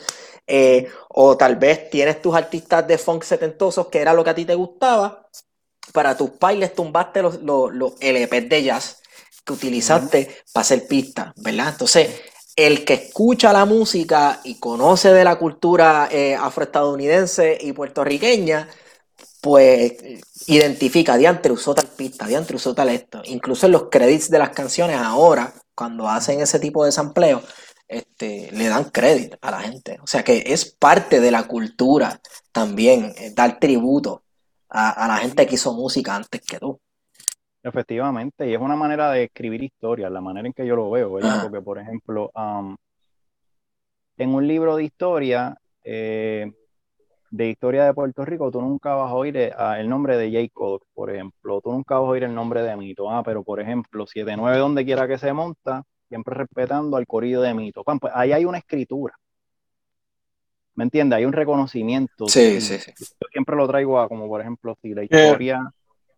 eh, 0.48 0.88
o 1.10 1.38
tal 1.38 1.56
vez 1.56 1.90
tienes 1.90 2.22
tus 2.22 2.36
artistas 2.36 2.88
de 2.88 2.98
funk 2.98 3.24
setentosos, 3.24 3.88
que 3.88 4.00
era 4.00 4.14
lo 4.14 4.24
que 4.24 4.30
a 4.30 4.36
ti 4.36 4.46
te 4.46 4.56
gustaba. 4.56 5.28
Para 5.94 6.18
tus 6.18 6.38
bailes 6.40 6.74
tumbaste 6.74 7.22
los, 7.22 7.42
los, 7.42 7.74
los 7.74 7.94
LPs 8.00 8.50
de 8.50 8.64
jazz 8.64 9.02
que 9.46 9.54
utilizaste 9.54 10.44
para 10.52 10.62
hacer 10.62 10.88
pistas, 10.88 11.32
¿verdad? 11.36 11.70
Entonces, 11.70 12.10
el 12.56 12.86
que 12.86 12.94
escucha 12.94 13.54
la 13.54 13.66
música 13.66 14.40
y 14.44 14.60
conoce 14.60 15.14
de 15.14 15.24
la 15.24 15.38
cultura 15.38 16.08
eh, 16.12 16.36
afroestadounidense 16.36 17.58
y 17.62 17.74
puertorriqueña, 17.74 18.68
pues 19.42 19.94
identifica, 20.48 21.18
diantre 21.18 21.52
usó 21.52 21.76
tal 21.76 21.88
pista, 21.88 22.26
diantre 22.26 22.56
usó 22.56 22.74
tal 22.74 22.90
esto. 22.90 23.22
Incluso 23.26 23.68
en 23.68 23.74
los 23.74 23.90
credits 23.92 24.30
de 24.30 24.40
las 24.40 24.50
canciones 24.50 24.98
ahora, 24.98 25.54
cuando 25.76 26.10
hacen 26.10 26.40
ese 26.40 26.60
tipo 26.60 26.84
de 26.86 26.92
sampleo, 26.92 27.44
este, 27.88 28.50
le 28.52 28.68
dan 28.68 28.86
crédito 28.86 29.38
a 29.42 29.52
la 29.52 29.62
gente. 29.62 30.00
O 30.02 30.08
sea 30.08 30.24
que 30.24 30.44
es 30.48 30.66
parte 30.66 31.20
de 31.20 31.32
la 31.32 31.44
cultura 31.44 32.20
también, 32.52 33.14
eh, 33.18 33.32
dar 33.36 33.60
tributo 33.60 34.24
a, 34.70 35.08
la 35.08 35.18
gente 35.18 35.46
que 35.46 35.56
hizo 35.56 35.74
música 35.74 36.16
antes 36.16 36.42
que 36.42 36.60
tú. 36.60 36.80
Efectivamente, 37.64 38.48
y 38.48 38.54
es 38.54 38.62
una 38.62 38.76
manera 38.76 39.10
de 39.12 39.24
escribir 39.24 39.64
historia, 39.64 40.10
la 40.10 40.22
manera 40.22 40.48
en 40.48 40.54
que 40.54 40.68
yo 40.68 40.76
lo 40.76 40.92
veo, 40.92 41.14
¿verdad? 41.14 41.42
Porque, 41.44 41.62
por 41.62 41.80
ejemplo, 41.80 42.32
en 44.18 44.36
un 44.36 44.48
libro 44.48 44.76
de 44.76 44.84
historia, 44.84 45.58
eh, 45.84 46.52
de 47.32 47.50
historia 47.50 47.86
de 47.86 47.94
Puerto 47.94 48.24
Rico, 48.24 48.52
tú 48.52 48.62
nunca 48.62 48.94
vas 48.94 49.10
a 49.10 49.16
oír 49.16 49.36
eh, 49.38 49.54
el 49.78 49.90
nombre 49.90 50.16
de 50.18 50.32
Jacob, 50.32 50.82
por 50.94 51.10
ejemplo, 51.10 51.60
tú 51.62 51.72
nunca 51.72 51.96
vas 51.96 52.08
a 52.08 52.12
oír 52.12 52.24
el 52.24 52.36
nombre 52.36 52.62
de 52.62 52.78
Mito, 52.78 53.10
ah, 53.10 53.24
pero 53.24 53.44
por 53.44 53.60
ejemplo, 53.60 54.06
7-9 54.06 54.58
donde 54.58 54.86
quiera 54.86 55.08
que 55.08 55.18
se 55.18 55.34
monta, 55.34 55.84
siempre 56.08 56.36
respetando 56.36 56.98
al 56.98 57.08
corrido 57.08 57.42
de 57.42 57.54
mito. 57.54 57.84
Pues 57.84 58.14
ahí 58.16 58.32
hay 58.32 58.46
una 58.46 58.58
escritura. 58.58 59.14
¿Me 60.76 60.84
entiendes? 60.84 61.18
Hay 61.18 61.26
un 61.26 61.34
reconocimiento. 61.34 62.28
Sí, 62.28 62.60
sí, 62.60 62.78
sí. 62.78 62.92
Yo 62.98 63.28
siempre 63.32 63.56
lo 63.56 63.68
traigo 63.68 64.00
a, 64.00 64.08
como 64.08 64.28
por 64.28 64.42
ejemplo, 64.42 64.78
si 64.82 64.94
la 64.94 65.04
historia. 65.04 65.62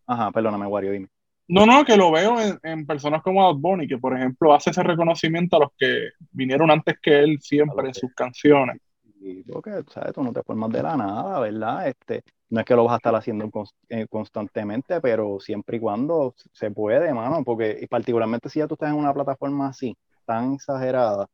Ajá, 0.06 0.30
perdóname, 0.32 0.66
Wario, 0.66 0.92
dime. 0.92 1.08
No, 1.48 1.64
no, 1.64 1.84
que 1.84 1.96
lo 1.96 2.10
veo 2.10 2.36
en, 2.62 2.86
personas 2.86 3.22
como 3.22 3.48
Ad 3.48 3.56
Bunny, 3.56 3.88
que 3.88 3.96
por 3.96 4.14
ejemplo 4.14 4.52
hace 4.52 4.70
ese 4.70 4.82
reconocimiento 4.82 5.56
a 5.56 5.60
los 5.60 5.70
que 5.78 6.10
vinieron 6.30 6.70
antes 6.70 6.98
que 7.00 7.20
él 7.20 7.38
siempre 7.40 7.88
en 7.88 7.94
sus 7.94 8.12
canciones. 8.14 8.78
Y 9.20 9.42
porque, 9.44 9.82
¿sabes? 9.88 10.12
Tú 10.12 10.22
no 10.22 10.32
te 10.32 10.42
formas 10.42 10.70
de 10.70 10.82
la 10.82 10.96
nada, 10.96 11.40
¿verdad? 11.40 11.88
Este, 11.88 12.22
no 12.50 12.60
es 12.60 12.66
que 12.66 12.74
lo 12.74 12.84
vas 12.84 12.94
a 12.94 12.96
estar 12.96 13.14
haciendo 13.14 13.50
eh, 13.88 14.06
constantemente, 14.08 15.00
pero 15.00 15.38
siempre 15.40 15.76
y 15.76 15.80
cuando 15.80 16.34
se 16.52 16.70
puede, 16.70 17.12
mano, 17.12 17.44
porque 17.44 17.86
particularmente 17.90 18.48
si 18.48 18.60
ya 18.60 18.66
tú 18.66 18.74
estás 18.74 18.90
en 18.90 18.96
una 18.96 19.12
plataforma 19.12 19.68
así, 19.68 19.96
tan 20.24 20.54
exagerada, 20.54 21.26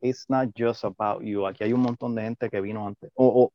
it's 0.00 0.24
not 0.28 0.50
just 0.56 0.84
about 0.84 1.22
you. 1.22 1.46
Aquí 1.46 1.64
hay 1.64 1.72
un 1.72 1.82
montón 1.82 2.14
de 2.14 2.22
gente 2.22 2.48
que 2.48 2.60
vino 2.60 2.86
antes. 2.86 3.10
O, 3.14 3.50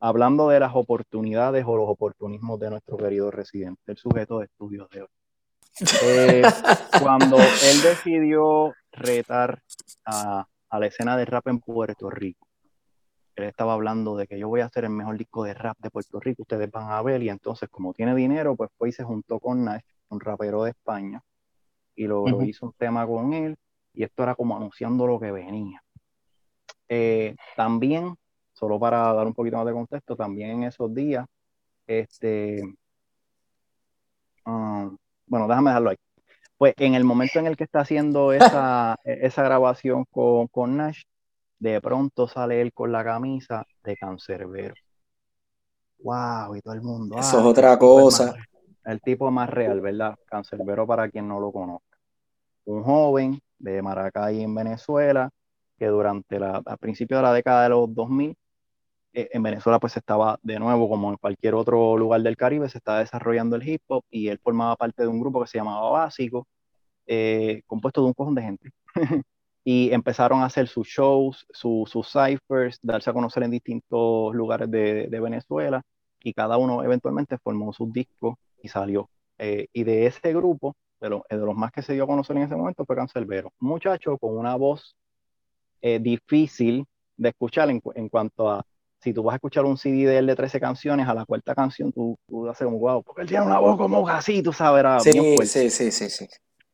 hablando 0.00 0.48
de 0.48 0.58
las 0.60 0.74
oportunidades 0.74 1.64
o 1.66 1.76
los 1.76 1.88
oportunismos 1.88 2.58
de 2.58 2.70
nuestro 2.70 2.96
querido 2.96 3.30
residente, 3.30 3.80
el 3.86 3.96
sujeto 3.96 4.40
de 4.40 4.46
estudios 4.46 4.88
de 4.90 5.02
hoy. 5.02 5.08
Eh, 6.04 6.42
cuando 7.02 7.36
él 7.38 7.82
decidió 7.82 8.74
retar 8.90 9.62
a 10.04 10.46
la 10.72 10.86
escena 10.86 11.16
de 11.16 11.24
rap 11.24 11.46
en 11.46 11.60
Puerto 11.60 12.10
Rico, 12.10 12.46
él 13.42 13.48
estaba 13.48 13.74
hablando 13.74 14.16
de 14.16 14.26
que 14.26 14.38
yo 14.38 14.48
voy 14.48 14.60
a 14.60 14.66
hacer 14.66 14.84
el 14.84 14.90
mejor 14.90 15.18
disco 15.18 15.44
de 15.44 15.54
rap 15.54 15.76
de 15.78 15.90
Puerto 15.90 16.20
Rico, 16.20 16.42
ustedes 16.42 16.70
van 16.70 16.90
a 16.90 17.02
ver, 17.02 17.22
y 17.22 17.28
entonces 17.28 17.68
como 17.68 17.92
tiene 17.92 18.14
dinero, 18.14 18.56
pues 18.56 18.70
fue 18.76 18.90
y 18.90 18.92
se 18.92 19.04
juntó 19.04 19.40
con 19.40 19.64
Nash, 19.64 19.82
un 20.08 20.20
rapero 20.20 20.64
de 20.64 20.70
España, 20.70 21.22
y 21.94 22.06
lo, 22.06 22.42
hizo 22.42 22.66
un 22.66 22.72
tema 22.72 23.06
con 23.06 23.32
él, 23.32 23.56
y 23.94 24.04
esto 24.04 24.22
era 24.22 24.34
como 24.34 24.56
anunciando 24.56 25.06
lo 25.06 25.20
que 25.20 25.30
venía. 25.30 25.82
Eh, 26.88 27.36
también, 27.56 28.14
solo 28.52 28.78
para 28.78 29.12
dar 29.12 29.26
un 29.26 29.34
poquito 29.34 29.56
más 29.56 29.66
de 29.66 29.72
contexto, 29.72 30.16
también 30.16 30.50
en 30.50 30.62
esos 30.64 30.94
días, 30.94 31.26
este, 31.86 32.62
um, 34.46 34.96
bueno, 35.26 35.48
déjame 35.48 35.70
dejarlo 35.70 35.90
ahí. 35.90 35.96
Pues 36.58 36.74
en 36.78 36.94
el 36.94 37.04
momento 37.04 37.38
en 37.38 37.46
el 37.46 37.56
que 37.56 37.64
está 37.64 37.80
haciendo 37.80 38.32
esa, 38.32 38.96
esa 39.04 39.42
grabación 39.42 40.04
con, 40.10 40.46
con 40.48 40.76
Nash, 40.76 41.02
de 41.62 41.80
pronto 41.80 42.26
sale 42.26 42.60
él 42.60 42.72
con 42.72 42.90
la 42.90 43.04
camisa 43.04 43.64
de 43.84 43.96
cancerbero. 43.96 44.74
¡Wow! 46.00 46.56
Y 46.56 46.60
todo 46.60 46.74
el 46.74 46.82
mundo. 46.82 47.16
Eso 47.16 47.38
es 47.38 47.44
otra 47.44 47.78
cosa. 47.78 48.34
el 48.84 49.00
tipo 49.00 49.30
más 49.30 49.48
real, 49.48 49.80
¿verdad? 49.80 50.16
Cancerbero 50.26 50.88
para 50.88 51.08
quien 51.08 51.28
no 51.28 51.38
lo 51.38 51.52
conozca. 51.52 51.96
Un 52.64 52.82
joven 52.82 53.40
de 53.60 53.80
Maracay 53.80 54.42
en 54.42 54.52
Venezuela 54.52 55.30
que 55.78 55.86
durante 55.86 56.40
la, 56.40 56.60
a 56.66 56.76
principios 56.76 57.18
de 57.18 57.22
la 57.22 57.32
década 57.32 57.62
de 57.62 57.68
los 57.68 57.94
2000, 57.94 58.36
eh, 59.12 59.28
en 59.32 59.42
Venezuela 59.42 59.78
pues 59.78 59.96
estaba 59.96 60.38
de 60.42 60.58
nuevo, 60.58 60.88
como 60.88 61.10
en 61.10 61.16
cualquier 61.16 61.54
otro 61.54 61.96
lugar 61.96 62.22
del 62.22 62.36
Caribe, 62.36 62.68
se 62.68 62.78
estaba 62.78 62.98
desarrollando 62.98 63.54
el 63.54 63.68
hip 63.68 63.82
hop 63.86 64.04
y 64.10 64.26
él 64.28 64.40
formaba 64.42 64.74
parte 64.74 65.02
de 65.02 65.08
un 65.08 65.20
grupo 65.20 65.40
que 65.40 65.46
se 65.46 65.58
llamaba 65.58 65.90
Básico, 65.90 66.48
eh, 67.06 67.62
compuesto 67.66 68.00
de 68.00 68.08
un 68.08 68.14
cojón 68.14 68.34
de 68.34 68.42
gente. 68.42 68.70
y 69.64 69.92
empezaron 69.92 70.40
a 70.42 70.46
hacer 70.46 70.68
sus 70.68 70.88
shows, 70.88 71.46
sus 71.52 72.08
ciphers, 72.10 72.78
darse 72.82 73.10
a 73.10 73.12
conocer 73.12 73.42
en 73.44 73.50
distintos 73.50 74.34
lugares 74.34 74.70
de, 74.70 75.06
de, 75.08 75.20
Venezuela 75.20 75.82
y 76.22 76.32
cada 76.32 76.56
uno 76.56 76.82
eventualmente 76.82 77.38
formó 77.38 77.72
sus 77.72 77.92
discos 77.92 78.36
y 78.62 78.68
salió. 78.68 79.08
Eh, 79.38 79.68
y 79.72 79.84
de 79.84 80.06
ese 80.06 80.32
grupo, 80.32 80.74
de, 81.00 81.08
de, 81.08 81.36
los 81.36 81.54
más 81.54 81.70
que 81.70 81.82
se 81.82 81.94
dio 81.94 82.04
a 82.04 82.08
conocer 82.08 82.36
en 82.36 82.44
ese 82.44 82.56
momento, 82.56 82.84
fue 82.84 82.96
Cancelbero. 82.96 83.52
Un 83.60 83.68
muchacho 83.68 84.18
con 84.18 84.36
una 84.36 84.56
voz 84.56 84.96
difícil 86.00 86.86
de 87.16 87.30
escuchar 87.30 87.68
en, 87.68 87.82
en 87.96 88.08
cuanto 88.08 88.48
a 88.48 88.64
si 89.02 89.12
tú 89.12 89.24
vas 89.24 89.32
a 89.32 89.36
escuchar 89.36 89.64
un 89.64 89.76
CD 89.76 90.06
de 90.06 90.18
él 90.18 90.26
de 90.26 90.36
13 90.36 90.60
canciones, 90.60 91.08
a 91.08 91.14
la 91.14 91.24
cuarta 91.24 91.56
canción 91.56 91.92
tú, 91.92 92.16
tú 92.28 92.48
haces 92.48 92.64
como, 92.64 92.78
wow, 92.78 93.02
porque 93.02 93.22
él 93.22 93.28
tiene 93.28 93.44
una 93.44 93.58
voz 93.58 93.76
como 93.76 94.08
así, 94.08 94.42
tú 94.42 94.52
sabes, 94.52 94.80
era 94.80 95.00
sí, 95.00 95.10
sí, 95.44 95.70
sí, 95.70 95.90
sí, 95.90 96.08
sí. 96.08 96.26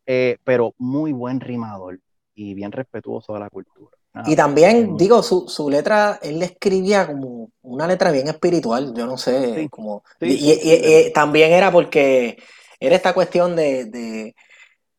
Eh, 0.05 0.37
pero 0.45 0.75
muy 0.79 1.13
buen 1.13 1.41
rimador 1.41 1.99
y 2.39 2.55
bien 2.55 2.71
respetuoso 2.71 3.35
de 3.35 3.41
la 3.41 3.51
cultura. 3.51 3.97
y 4.27 4.37
también, 4.37 4.97
digo, 4.97 5.23
su, 5.25 5.49
su, 5.49 5.69
letra, 5.69 6.21
él 6.23 6.41
escribía 6.41 7.07
como 7.07 7.51
una 7.63 7.87
letra 7.87 8.13
bien 8.13 8.29
espiritual, 8.29 8.95
yo 8.95 9.07
no 9.07 9.19
sé, 9.19 9.69
como... 9.69 10.05
y, 10.21 10.53
y, 10.53 11.13
también 11.13 11.51
era 11.53 11.73
porque 11.73 12.39
era 12.79 12.95
esta 12.95 13.13
cuestión 13.13 13.57
de, 13.57 13.87
de 13.87 14.37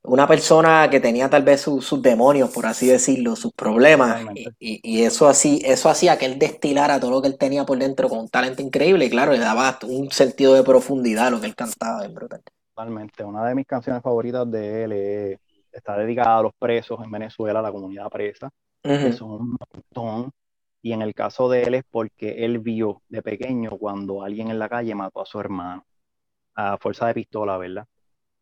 una 0.03 0.27
persona 0.27 0.89
que 0.89 0.99
tenía 0.99 1.29
tal 1.29 1.43
vez 1.43 1.61
sus 1.61 2.01
demonios, 2.01 2.49
por 2.49 2.65
así 2.65 2.87
decirlo, 2.87 3.37
sus 3.37 3.53
problemas, 3.53 4.21
y, 4.59 4.81
y, 4.83 5.03
eso 5.03 5.29
así, 5.29 5.61
eso 5.63 5.89
hacía 5.89 6.17
que 6.17 6.25
él 6.25 6.37
destilara 6.37 6.99
todo 6.99 7.11
lo 7.11 7.21
que 7.21 7.29
él 7.29 7.37
tenía 7.37 7.65
por 7.65 7.79
dentro 7.79 8.09
con 8.09 8.19
un 8.19 8.29
talento 8.29 8.61
increíble, 8.61 9.05
y 9.05 9.09
claro, 9.09 9.31
le 9.31 9.39
daba 9.39 9.79
un 9.83 10.11
sentido 10.11 10.55
de 10.55 10.63
profundidad 10.63 11.27
a 11.27 11.31
lo 11.31 11.39
que 11.39 11.47
él 11.47 11.55
cantaba, 11.55 12.03
es 12.03 12.13
brutal. 12.13 12.41
Totalmente, 12.75 13.23
una 13.23 13.45
de 13.45 13.55
mis 13.55 13.65
canciones 13.65 14.03
favoritas 14.03 14.49
de 14.51 14.83
él 14.83 15.39
está 15.71 15.97
dedicada 15.97 16.39
a 16.39 16.43
los 16.43 16.53
presos 16.57 16.99
en 17.03 17.11
Venezuela, 17.11 17.59
a 17.59 17.63
la 17.63 17.71
comunidad 17.71 18.09
presa, 18.09 18.49
que 18.83 19.11
son 19.11 19.31
un 19.31 19.57
montón, 19.73 20.31
y 20.81 20.93
en 20.93 21.01
el 21.01 21.13
caso 21.13 21.49
de 21.49 21.63
él 21.63 21.73
es 21.75 21.83
porque 21.89 22.45
él 22.45 22.59
vio 22.59 23.01
de 23.09 23.21
pequeño 23.21 23.71
cuando 23.77 24.23
alguien 24.23 24.49
en 24.49 24.59
la 24.59 24.69
calle 24.69 24.95
mató 24.95 25.21
a 25.21 25.25
su 25.25 25.39
hermano, 25.39 25.83
a 26.55 26.77
fuerza 26.77 27.07
de 27.07 27.13
pistola, 27.13 27.57
¿verdad? 27.57 27.85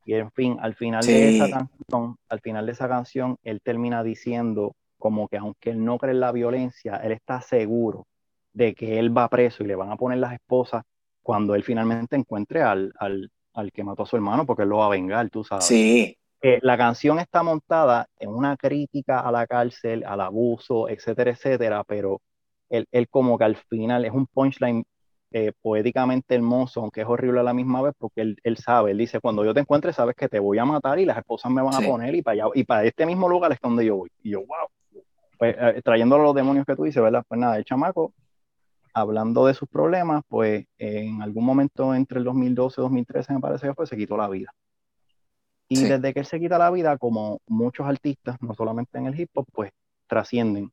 Y 0.05 0.13
en 0.13 0.31
fin, 0.31 0.57
al 0.61 0.73
final 0.75 1.05
de 1.05 1.35
esa 1.35 1.49
canción, 1.49 2.15
al 2.29 2.39
final 2.39 2.65
de 2.65 2.71
esa 2.71 2.87
canción, 2.87 3.37
él 3.43 3.59
termina 3.61 4.03
diciendo 4.03 4.75
como 4.97 5.27
que 5.27 5.37
aunque 5.37 5.71
él 5.71 5.83
no 5.83 5.97
cree 5.97 6.13
en 6.13 6.21
la 6.21 6.31
violencia, 6.31 6.95
él 6.97 7.11
está 7.11 7.41
seguro 7.41 8.07
de 8.53 8.73
que 8.73 8.99
él 8.99 9.15
va 9.15 9.27
preso 9.27 9.63
y 9.63 9.67
le 9.67 9.75
van 9.75 9.91
a 9.91 9.97
poner 9.97 10.19
las 10.19 10.33
esposas 10.33 10.83
cuando 11.21 11.55
él 11.55 11.63
finalmente 11.63 12.15
encuentre 12.15 12.63
al, 12.63 12.93
al, 12.97 13.29
al 13.53 13.71
que 13.71 13.83
mató 13.83 14.03
a 14.03 14.05
su 14.05 14.15
hermano, 14.15 14.45
porque 14.45 14.63
él 14.63 14.69
lo 14.69 14.77
va 14.77 14.85
a 14.85 14.89
vengar, 14.89 15.29
tú 15.29 15.43
sabes. 15.43 15.65
Sí. 15.65 16.17
Eh, 16.41 16.59
la 16.61 16.77
canción 16.77 17.19
está 17.19 17.41
montada 17.43 18.07
en 18.19 18.29
una 18.29 18.57
crítica 18.57 19.21
a 19.21 19.31
la 19.31 19.47
cárcel, 19.47 20.03
al 20.05 20.21
abuso, 20.21 20.87
etcétera, 20.87 21.31
etcétera, 21.31 21.83
pero 21.83 22.21
él, 22.69 22.85
él 22.91 23.07
como 23.09 23.37
que 23.37 23.43
al 23.45 23.55
final 23.55 24.05
es 24.05 24.11
un 24.11 24.27
punchline 24.27 24.83
eh, 25.31 25.51
poéticamente 25.61 26.35
hermoso, 26.35 26.81
aunque 26.81 27.01
es 27.01 27.07
horrible 27.07 27.41
a 27.41 27.43
la 27.43 27.53
misma 27.53 27.81
vez, 27.81 27.93
porque 27.97 28.21
él, 28.21 28.37
él, 28.43 28.55
sabe, 28.57 28.91
él 28.91 28.97
dice, 28.97 29.19
cuando 29.19 29.43
yo 29.43 29.53
te 29.53 29.59
encuentre, 29.59 29.91
sabes 29.91 30.15
que 30.15 30.29
te 30.29 30.39
voy 30.39 30.57
a 30.57 30.65
matar 30.65 30.99
y 30.99 31.05
las 31.05 31.17
esposas 31.17 31.51
me 31.51 31.61
van 31.61 31.73
a 31.75 31.85
poner 31.85 32.15
y 32.15 32.21
para 32.21 32.45
allá, 32.45 32.45
y 32.53 32.63
para 32.63 32.85
este 32.85 33.05
mismo 33.05 33.27
lugar 33.27 33.51
es 33.51 33.59
donde 33.61 33.85
yo 33.85 33.97
voy. 33.97 34.09
Y 34.23 34.31
yo, 34.31 34.39
wow. 34.39 35.01
Pues 35.37 35.55
eh, 35.59 35.81
trayéndolo 35.83 36.23
a 36.23 36.25
los 36.27 36.35
demonios 36.35 36.65
que 36.65 36.75
tú 36.75 36.83
dices, 36.83 37.03
¿verdad? 37.03 37.23
Pues 37.27 37.39
nada, 37.39 37.57
el 37.57 37.65
chamaco, 37.65 38.13
hablando 38.93 39.45
de 39.45 39.53
sus 39.53 39.67
problemas, 39.67 40.23
pues 40.29 40.65
en 40.77 41.21
algún 41.21 41.45
momento 41.45 41.93
entre 41.93 42.19
el 42.19 42.23
2012 42.23 42.79
y 42.79 42.83
2013, 42.83 43.33
me 43.33 43.39
parece 43.39 43.67
que 43.67 43.73
fue, 43.73 43.85
se 43.85 43.97
quitó 43.97 44.15
la 44.15 44.29
vida. 44.29 44.51
Y 45.69 45.75
sí. 45.77 45.85
desde 45.85 46.13
que 46.13 46.21
él 46.21 46.25
se 46.25 46.39
quita 46.39 46.57
la 46.57 46.71
vida, 46.71 46.97
como 46.97 47.39
muchos 47.47 47.85
artistas, 47.85 48.37
no 48.41 48.53
solamente 48.53 48.97
en 48.97 49.07
el 49.07 49.19
hip 49.19 49.29
hop, 49.33 49.45
pues 49.51 49.71
trascienden 50.07 50.71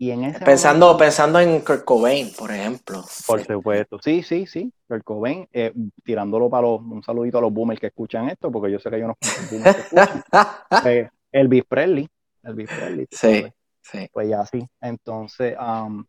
y 0.00 0.12
en 0.12 0.24
ese 0.24 0.44
pensando, 0.44 0.86
momento, 0.86 1.04
pensando 1.04 1.40
en 1.40 1.60
Kurt 1.60 1.84
Cobain, 1.84 2.32
por 2.32 2.52
ejemplo. 2.52 3.04
Por 3.26 3.44
supuesto, 3.44 3.98
sí, 4.00 4.22
sí, 4.22 4.46
sí. 4.46 4.72
Kurt 4.86 5.02
Cobain, 5.02 5.48
eh, 5.52 5.72
tirándolo 6.04 6.48
para 6.48 6.68
los, 6.68 6.80
un 6.80 7.02
saludito 7.02 7.38
a 7.38 7.40
los 7.40 7.52
boomers 7.52 7.80
que 7.80 7.88
escuchan 7.88 8.28
esto, 8.28 8.52
porque 8.52 8.70
yo 8.70 8.78
sé 8.78 8.90
que 8.90 8.96
hay 8.96 9.02
unos 9.02 9.16
boomers 9.50 9.74
que 9.74 9.82
escuchan. 9.82 10.24
eh, 10.86 11.10
Elvis 11.32 11.64
Presley, 11.64 12.08
Elvis 12.44 12.70
Presley. 12.70 13.06
Sí, 13.10 13.44
sí. 13.82 14.08
Pues 14.12 14.28
ya 14.28 14.46
sí. 14.46 14.64
Entonces, 14.80 15.56
um, 15.58 16.04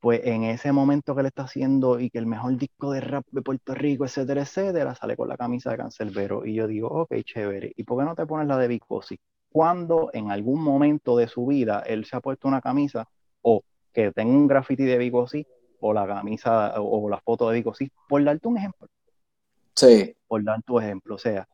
pues 0.00 0.22
en 0.24 0.44
ese 0.44 0.72
momento 0.72 1.14
que 1.14 1.20
él 1.20 1.26
está 1.26 1.44
haciendo 1.44 2.00
y 2.00 2.10
que 2.10 2.18
el 2.18 2.26
mejor 2.26 2.56
disco 2.56 2.92
de 2.92 3.00
rap 3.00 3.24
de 3.30 3.42
Puerto 3.42 3.74
Rico, 3.74 4.04
etcétera, 4.04 4.42
etcétera, 4.42 4.94
sale 4.94 5.16
con 5.16 5.28
la 5.28 5.36
camisa 5.36 5.70
de 5.70 5.76
Cancelbero. 5.76 6.46
Y 6.46 6.54
yo 6.54 6.66
digo, 6.66 6.88
ok, 6.88 7.14
chévere. 7.22 7.72
¿Y 7.76 7.84
por 7.84 7.98
qué 7.98 8.04
no 8.04 8.14
te 8.14 8.26
pones 8.26 8.48
la 8.48 8.56
de 8.56 8.68
Big 8.68 8.82
Bossy? 8.88 9.18
cuando 9.50 10.10
en 10.12 10.30
algún 10.30 10.62
momento 10.62 11.16
de 11.16 11.28
su 11.28 11.46
vida 11.46 11.80
él 11.80 12.04
se 12.04 12.16
ha 12.16 12.20
puesto 12.20 12.48
una 12.48 12.60
camisa 12.60 13.08
o 13.42 13.62
que 13.92 14.12
tenga 14.12 14.32
un 14.32 14.46
graffiti 14.46 14.84
de 14.84 15.26
sí 15.28 15.46
o 15.80 15.92
la 15.92 16.06
camisa 16.06 16.74
o, 16.80 17.08
la 17.08 17.20
foto 17.20 17.50
de 17.50 17.64
sí, 17.74 17.90
por 18.08 18.22
darte 18.22 18.46
un 18.46 18.58
ejemplo. 18.58 18.88
Sí. 19.74 20.14
Por 20.28 20.44
dar 20.44 20.62
tu 20.62 20.78
ejemplo. 20.78 21.14
O 21.14 21.18
sea, 21.18 21.48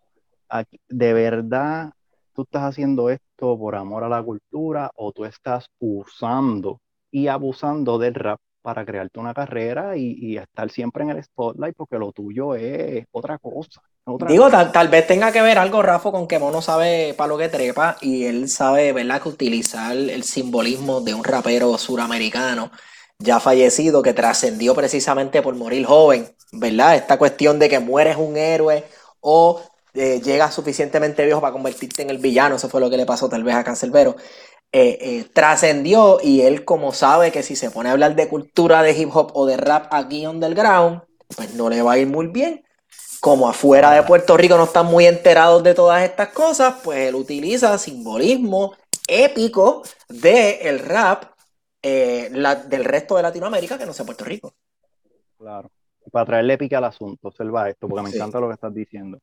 aquí, 0.49 0.79
de 0.89 1.13
verdad 1.13 1.93
tú 2.35 2.43
estás 2.43 2.65
haciendo 2.65 3.09
esto 3.09 3.59
por 3.59 3.77
amor 3.77 4.05
a 4.05 4.09
la 4.09 4.23
cultura 4.23 4.91
o 4.95 5.13
tú 5.13 5.25
estás 5.25 5.71
usando 5.79 6.81
y 7.11 7.29
abusando 7.29 7.99
del 7.99 8.15
rap 8.15 8.41
para 8.63 8.85
crearte 8.85 9.21
una 9.21 9.33
carrera 9.33 9.97
y, 9.97 10.17
y 10.19 10.39
estar 10.39 10.71
siempre 10.71 11.05
en 11.05 11.11
el 11.11 11.23
spotlight 11.23 11.77
porque 11.77 11.99
lo 11.99 12.11
tuyo 12.13 12.55
es 12.57 13.07
otra 13.13 13.39
cosa. 13.39 13.81
Otra 14.05 14.29
Digo, 14.29 14.51
tal, 14.51 14.73
tal, 14.73 14.89
vez 14.89 15.07
tenga 15.07 15.31
que 15.33 15.43
ver 15.43 15.59
algo, 15.59 15.83
Rafa, 15.83 16.11
con 16.11 16.27
que 16.27 16.39
Mono 16.39 16.63
sabe 16.63 17.15
para 17.17 17.29
lo 17.29 17.39
que 17.39 17.49
trepa 17.49 17.97
y 18.01 18.25
él 18.25 18.49
sabe, 18.49 18.93
¿verdad?, 18.93 19.23
que 19.23 19.29
utilizar 19.29 19.97
el 19.97 20.23
simbolismo 20.23 21.01
de 21.01 21.15
un 21.15 21.25
rapero 21.25 21.77
suramericano 21.79 22.71
ya 23.19 23.41
fallecido 23.41 24.03
que 24.03 24.13
trascendió 24.13 24.75
precisamente 24.75 25.43
por 25.43 25.55
morir 25.55 25.87
joven, 25.87 26.29
¿verdad? 26.53 26.97
Esta 26.97 27.19
cuestión 27.19 27.59
de 27.59 27.69
que 27.69 27.79
mueres 27.79 28.17
un 28.17 28.37
héroe 28.37 28.85
o 29.21 29.63
eh, 29.95 30.21
llegas 30.23 30.55
suficientemente 30.55 31.25
viejo 31.25 31.41
para 31.41 31.53
convertirte 31.53 32.03
en 32.03 32.11
el 32.11 32.19
villano, 32.19 32.57
eso 32.57 32.69
fue 32.69 32.81
lo 32.81 32.91
que 32.91 32.97
le 32.97 33.07
pasó 33.07 33.29
tal 33.29 33.45
vez 33.45 33.55
a 33.55 33.65
Cancelbero. 33.65 34.17
Eh, 34.79 34.99
eh, 35.01 35.25
trascendió 35.33 36.19
y 36.23 36.43
él 36.43 36.67
como 36.67 36.93
sabe 36.93 37.33
que 37.33 37.43
si 37.43 37.57
se 37.57 37.71
pone 37.71 37.89
a 37.89 37.93
hablar 37.93 38.15
de 38.15 38.29
cultura 38.29 38.83
de 38.83 38.93
hip 38.93 39.09
hop 39.11 39.31
o 39.33 39.47
de 39.47 39.57
rap 39.57 39.87
aquí 39.91 40.27
underground, 40.27 41.01
pues 41.35 41.55
no 41.55 41.71
le 41.71 41.81
va 41.81 41.93
a 41.93 41.99
ir 41.99 42.07
muy 42.07 42.27
bien. 42.27 42.63
Como 43.21 43.49
afuera 43.49 43.93
de 43.93 44.03
Puerto 44.03 44.37
Rico 44.37 44.59
no 44.59 44.65
están 44.65 44.85
muy 44.85 45.07
enterados 45.07 45.63
de 45.63 45.73
todas 45.73 46.05
estas 46.05 46.29
cosas, 46.29 46.75
pues 46.85 47.09
él 47.09 47.15
utiliza 47.15 47.79
simbolismo 47.79 48.75
épico 49.09 49.83
del 50.11 50.59
el 50.61 50.79
rap 50.81 51.25
eh, 51.81 52.29
la, 52.33 52.57
del 52.57 52.85
resto 52.85 53.17
de 53.17 53.23
Latinoamérica 53.23 53.79
que 53.79 53.87
no 53.87 53.95
sea 53.95 54.05
Puerto 54.05 54.27
Rico. 54.27 54.53
Claro. 55.39 55.71
Para 56.13 56.27
traerle 56.27 56.59
pique 56.59 56.77
al 56.77 56.85
asunto, 56.85 57.29
observa 57.29 57.71
esto, 57.71 57.89
porque 57.89 58.03
me 58.03 58.11
sí. 58.11 58.17
encanta 58.19 58.41
lo 58.41 58.49
que 58.49 58.55
estás 58.55 58.75
diciendo 58.75 59.19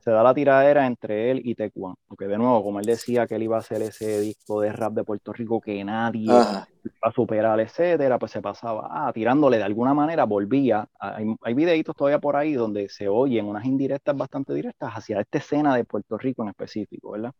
se 0.00 0.10
da 0.10 0.22
la 0.22 0.34
tiradera 0.34 0.86
entre 0.86 1.30
él 1.30 1.42
y 1.44 1.54
Tecuan, 1.54 1.94
porque 2.08 2.26
de 2.26 2.38
nuevo, 2.38 2.62
como 2.62 2.80
él 2.80 2.86
decía 2.86 3.26
que 3.26 3.36
él 3.36 3.44
iba 3.44 3.56
a 3.56 3.60
hacer 3.60 3.82
ese 3.82 4.20
disco 4.20 4.60
de 4.60 4.72
rap 4.72 4.94
de 4.94 5.04
Puerto 5.04 5.32
Rico 5.32 5.60
que 5.60 5.84
nadie 5.84 6.32
Ajá. 6.32 6.66
va 6.86 7.08
a 7.08 7.12
superar, 7.12 7.60
etcétera, 7.60 8.18
pues 8.18 8.32
se 8.32 8.40
pasaba 8.40 8.88
ah, 8.90 9.12
tirándole 9.12 9.58
de 9.58 9.64
alguna 9.64 9.94
manera, 9.94 10.24
volvía. 10.24 10.88
Hay, 10.98 11.34
hay 11.42 11.54
videitos 11.54 11.94
todavía 11.94 12.18
por 12.18 12.36
ahí 12.36 12.54
donde 12.54 12.88
se 12.88 13.08
oyen 13.08 13.46
unas 13.46 13.64
indirectas 13.64 14.16
bastante 14.16 14.54
directas 14.54 14.92
hacia 14.92 15.20
esta 15.20 15.38
escena 15.38 15.76
de 15.76 15.84
Puerto 15.84 16.16
Rico 16.18 16.42
en 16.42 16.48
específico, 16.48 17.12
¿verdad? 17.12 17.32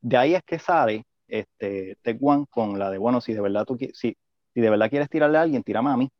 De 0.00 0.16
ahí 0.16 0.34
es 0.34 0.42
que 0.42 0.58
sale 0.58 1.04
este 1.28 1.96
Tecuan 2.02 2.44
con 2.46 2.78
la 2.78 2.90
de, 2.90 2.98
bueno, 2.98 3.20
si 3.20 3.32
de 3.32 3.40
verdad 3.40 3.64
tú 3.64 3.78
si, 3.78 4.16
si 4.54 4.60
de 4.60 4.70
verdad 4.70 4.90
quieres 4.90 5.08
tirarle 5.08 5.38
a 5.38 5.42
alguien, 5.42 5.62
tírame 5.62 5.90
a 5.90 5.96
mí, 5.96 6.10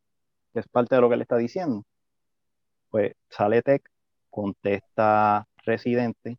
que 0.53 0.61
es 0.61 0.67
parte 0.67 0.95
de 0.95 1.01
lo 1.01 1.09
que 1.09 1.15
él 1.15 1.21
está 1.21 1.37
diciendo. 1.37 1.83
Pues 2.89 3.13
sale 3.29 3.61
Tec, 3.61 3.89
contesta 4.29 5.45
residente 5.63 6.37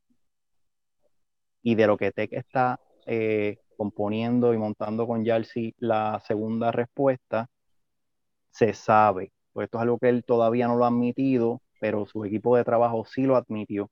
y 1.62 1.74
de 1.74 1.86
lo 1.86 1.96
que 1.96 2.12
Tech 2.12 2.32
está 2.32 2.80
eh, 3.06 3.58
componiendo 3.76 4.54
y 4.54 4.58
montando 4.58 5.06
con 5.06 5.24
Yalsi 5.24 5.74
la 5.78 6.22
segunda 6.26 6.72
respuesta, 6.72 7.48
se 8.50 8.74
sabe, 8.74 9.32
pues 9.52 9.66
esto 9.66 9.78
es 9.78 9.82
algo 9.82 9.98
que 9.98 10.08
él 10.08 10.24
todavía 10.24 10.68
no 10.68 10.76
lo 10.76 10.84
ha 10.84 10.88
admitido, 10.88 11.62
pero 11.80 12.06
su 12.06 12.24
equipo 12.24 12.56
de 12.56 12.64
trabajo 12.64 13.04
sí 13.04 13.22
lo 13.22 13.36
admitió, 13.36 13.90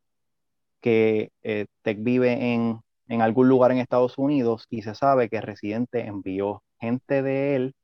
que 0.81 1.31
eh, 1.43 1.67
vive 1.97 2.55
en, 2.55 2.81
en 3.09 3.23
algún 3.23 3.49
lugar 3.49 3.73
en 3.73 3.79
Estados 3.79 4.19
Unidos 4.19 4.67
y 4.71 4.83
se 4.83 4.95
sabe 4.95 5.29
que 5.29 5.41
Residente 5.41 6.07
envió 6.07 6.63
gente 6.79 7.23
de 7.23 7.57
él 7.57 7.75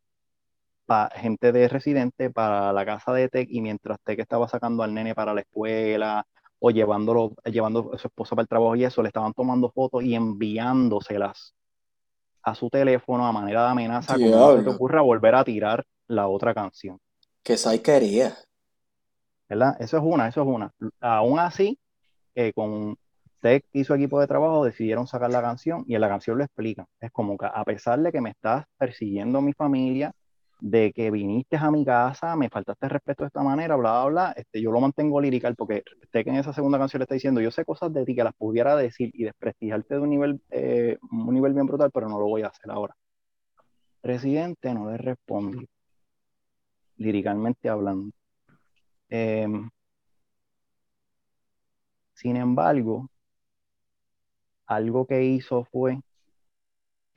gente 1.14 1.52
de 1.52 1.68
residente 1.68 2.30
para 2.30 2.72
la 2.72 2.84
casa 2.86 3.12
de 3.12 3.28
Tech 3.28 3.48
y 3.50 3.60
mientras 3.60 3.98
Tech 4.04 4.18
estaba 4.20 4.48
sacando 4.48 4.82
al 4.82 4.94
nene 4.94 5.14
para 5.14 5.34
la 5.34 5.40
escuela 5.40 6.24
o 6.58 6.70
llevándolo, 6.70 7.34
llevando 7.44 7.90
a 7.92 7.98
su 7.98 8.08
esposa 8.08 8.34
para 8.34 8.42
el 8.42 8.48
trabajo 8.48 8.76
y 8.76 8.84
eso, 8.84 9.02
le 9.02 9.08
estaban 9.08 9.32
tomando 9.32 9.70
fotos 9.70 10.02
y 10.02 10.14
enviándoselas 10.14 11.54
a 12.42 12.54
su 12.54 12.70
teléfono 12.70 13.26
a 13.26 13.32
manera 13.32 13.64
de 13.64 13.70
amenaza 13.70 14.14
como 14.14 14.30
no 14.30 14.56
se 14.56 14.62
te 14.62 14.70
ocurra 14.70 15.02
volver 15.02 15.34
a 15.34 15.44
tirar 15.44 15.84
la 16.06 16.28
otra 16.28 16.54
canción. 16.54 16.98
Que 17.42 17.56
quería. 17.82 18.36
¿Verdad? 19.48 19.76
Eso 19.80 19.96
es 19.96 20.02
una, 20.04 20.28
eso 20.28 20.42
es 20.42 20.46
una. 20.48 20.72
Aún 21.00 21.38
así, 21.38 21.78
eh, 22.34 22.52
con 22.52 22.96
Tech 23.40 23.64
y 23.72 23.84
su 23.84 23.94
equipo 23.94 24.20
de 24.20 24.26
trabajo 24.26 24.64
decidieron 24.64 25.06
sacar 25.06 25.30
la 25.30 25.42
canción 25.42 25.84
y 25.86 25.94
en 25.94 26.00
la 26.00 26.08
canción 26.08 26.38
lo 26.38 26.44
explican. 26.44 26.86
Es 27.00 27.10
como 27.12 27.36
que 27.36 27.46
a 27.46 27.64
pesar 27.64 28.00
de 28.00 28.12
que 28.12 28.20
me 28.20 28.30
estás 28.30 28.64
persiguiendo 28.78 29.40
mi 29.40 29.52
familia, 29.52 30.12
de 30.60 30.92
que 30.92 31.10
viniste 31.10 31.56
a 31.56 31.70
mi 31.70 31.84
casa, 31.84 32.34
me 32.36 32.48
faltaste 32.48 32.88
respeto 32.88 33.24
de 33.24 33.28
esta 33.28 33.42
manera, 33.42 33.76
bla, 33.76 34.04
bla, 34.04 34.10
bla, 34.10 34.32
este, 34.36 34.60
yo 34.62 34.72
lo 34.72 34.80
mantengo 34.80 35.20
lirical 35.20 35.54
porque 35.56 35.82
Tech 36.10 36.26
en 36.26 36.36
esa 36.36 36.52
segunda 36.52 36.78
canción 36.78 37.00
le 37.00 37.04
está 37.04 37.14
diciendo, 37.14 37.40
yo 37.40 37.50
sé 37.50 37.64
cosas 37.64 37.92
de 37.92 38.04
ti 38.04 38.14
que 38.14 38.24
las 38.24 38.34
pudiera 38.34 38.76
decir 38.76 39.10
y 39.14 39.24
desprestigiarte 39.24 39.94
de 39.94 40.00
un 40.00 40.10
nivel, 40.10 40.40
eh, 40.50 40.98
un 41.10 41.34
nivel 41.34 41.52
bien 41.54 41.66
brutal, 41.66 41.90
pero 41.92 42.08
no 42.08 42.18
lo 42.18 42.26
voy 42.26 42.42
a 42.42 42.48
hacer 42.48 42.70
ahora. 42.70 42.96
Presidente 44.00 44.72
no 44.72 44.90
le 44.90 44.96
responde, 44.98 45.68
liricalmente 46.96 47.68
hablando. 47.68 48.12
Em, 49.08 49.68
sin 52.14 52.36
embargo, 52.36 53.08
algo 54.66 55.06
que 55.06 55.22
hizo 55.24 55.64
fue 55.64 56.00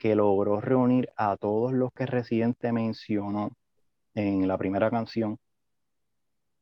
que 0.00 0.14
logró 0.14 0.62
reunir 0.62 1.10
a 1.14 1.36
todos 1.36 1.72
los 1.74 1.92
que 1.92 2.06
Residente 2.06 2.72
mencionó 2.72 3.50
en 4.14 4.48
la 4.48 4.56
primera 4.56 4.90
canción 4.90 5.38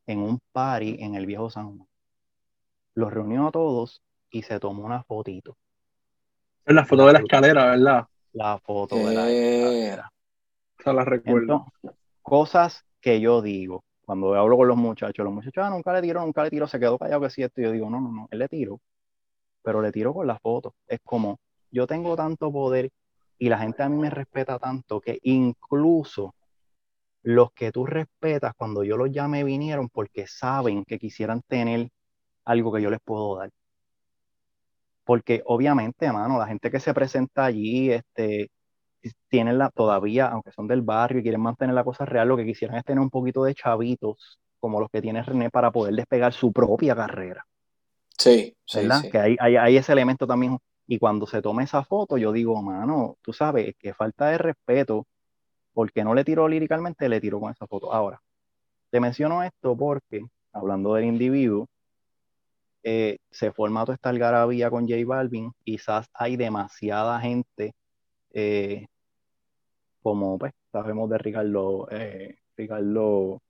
en 0.06 0.18
un 0.18 0.40
party 0.50 0.96
en 0.98 1.14
el 1.14 1.24
viejo 1.24 1.48
San 1.48 1.76
Juan. 1.76 1.88
Los 2.94 3.12
reunió 3.12 3.46
a 3.46 3.52
todos 3.52 4.02
y 4.28 4.42
se 4.42 4.58
tomó 4.58 4.84
una 4.84 5.04
fotito. 5.04 5.56
Es 6.66 6.74
la 6.74 6.84
foto 6.84 7.06
de 7.06 7.12
la 7.12 7.18
escalera, 7.20 7.66
¿verdad? 7.66 8.08
La 8.32 8.58
foto 8.58 8.96
de 8.96 9.14
la 9.14 9.30
escalera. 9.30 10.12
Esa 10.76 10.92
la 10.92 11.04
recuerdo. 11.04 11.66
cosas 12.22 12.84
que 13.00 13.20
yo 13.20 13.40
digo 13.40 13.84
cuando 14.04 14.34
hablo 14.34 14.56
con 14.56 14.66
los 14.66 14.76
muchachos. 14.76 15.24
Los 15.24 15.32
muchachos, 15.32 15.62
ah, 15.64 15.70
nunca 15.70 15.92
le 15.92 16.02
tiró, 16.02 16.22
nunca 16.22 16.42
le 16.42 16.50
tiró, 16.50 16.66
se 16.66 16.80
quedó 16.80 16.98
callado 16.98 17.20
que 17.20 17.30
sí 17.30 17.44
esto. 17.44 17.60
Y 17.60 17.64
yo 17.64 17.70
digo, 17.70 17.88
no, 17.88 18.00
no, 18.00 18.10
no, 18.10 18.28
él 18.32 18.40
le 18.40 18.48
tiró, 18.48 18.80
pero 19.62 19.80
le 19.80 19.92
tiró 19.92 20.12
con 20.12 20.26
la 20.26 20.40
foto. 20.40 20.74
Es 20.88 20.98
como, 21.04 21.38
yo 21.70 21.86
tengo 21.86 22.16
tanto 22.16 22.50
poder 22.50 22.90
y 23.38 23.48
la 23.48 23.58
gente 23.58 23.82
a 23.82 23.88
mí 23.88 23.96
me 23.96 24.10
respeta 24.10 24.58
tanto 24.58 25.00
que 25.00 25.18
incluso 25.22 26.34
los 27.22 27.52
que 27.52 27.72
tú 27.72 27.86
respetas 27.86 28.54
cuando 28.56 28.84
yo 28.84 28.96
los 28.96 29.10
llamé 29.10 29.44
vinieron 29.44 29.88
porque 29.88 30.26
saben 30.26 30.84
que 30.84 30.98
quisieran 30.98 31.42
tener 31.42 31.90
algo 32.44 32.72
que 32.72 32.82
yo 32.82 32.90
les 32.90 33.00
puedo 33.00 33.36
dar. 33.36 33.50
Porque 35.04 35.42
obviamente, 35.46 36.06
hermano, 36.06 36.38
la 36.38 36.46
gente 36.46 36.70
que 36.70 36.80
se 36.80 36.94
presenta 36.94 37.44
allí, 37.44 37.90
este, 37.92 38.50
tienen 39.28 39.58
la, 39.58 39.70
todavía, 39.70 40.26
aunque 40.26 40.52
son 40.52 40.66
del 40.66 40.82
barrio 40.82 41.20
y 41.20 41.22
quieren 41.22 41.40
mantener 41.40 41.74
la 41.74 41.84
cosa 41.84 42.04
real, 42.04 42.28
lo 42.28 42.36
que 42.36 42.44
quisieran 42.44 42.76
es 42.76 42.84
tener 42.84 43.00
un 43.00 43.10
poquito 43.10 43.44
de 43.44 43.54
chavitos 43.54 44.38
como 44.60 44.80
los 44.80 44.90
que 44.90 45.00
tiene 45.00 45.22
René 45.22 45.50
para 45.50 45.70
poder 45.70 45.94
despegar 45.94 46.32
su 46.32 46.52
propia 46.52 46.94
carrera. 46.94 47.44
Sí, 48.18 48.56
sí, 48.64 48.80
sí. 48.90 49.10
Que 49.10 49.18
hay, 49.18 49.36
hay, 49.38 49.56
hay, 49.56 49.76
ese 49.76 49.92
elemento 49.92 50.26
también 50.26 50.58
y 50.88 50.98
cuando 50.98 51.26
se 51.26 51.42
toma 51.42 51.62
esa 51.64 51.84
foto, 51.84 52.16
yo 52.18 52.32
digo, 52.32 52.60
mano, 52.62 53.18
tú 53.22 53.32
sabes, 53.34 53.74
que 53.78 53.94
falta 53.94 54.28
de 54.30 54.38
respeto, 54.38 55.06
porque 55.74 56.02
no 56.04 56.14
le 56.14 56.24
tiró 56.24 56.48
líricamente, 56.48 57.08
le 57.08 57.20
tiró 57.20 57.40
con 57.40 57.52
esa 57.52 57.66
foto. 57.66 57.92
Ahora, 57.92 58.20
te 58.90 59.00
menciono 59.00 59.42
esto 59.42 59.76
porque, 59.76 60.22
hablando 60.52 60.94
del 60.94 61.04
individuo, 61.04 61.68
eh, 62.82 63.18
se 63.30 63.52
forma 63.52 63.84
toda 63.84 63.96
esta 63.96 64.08
algarabía 64.08 64.70
con 64.70 64.88
J 64.88 64.96
Balvin, 65.06 65.52
quizás 65.64 66.08
hay 66.14 66.36
demasiada 66.36 67.20
gente, 67.20 67.74
eh, 68.32 68.86
como 70.02 70.38
pues 70.38 70.52
sabemos 70.72 71.10
de 71.10 71.18
Ricardo, 71.18 71.88
eh, 71.90 72.38
Ricardo 72.56 73.42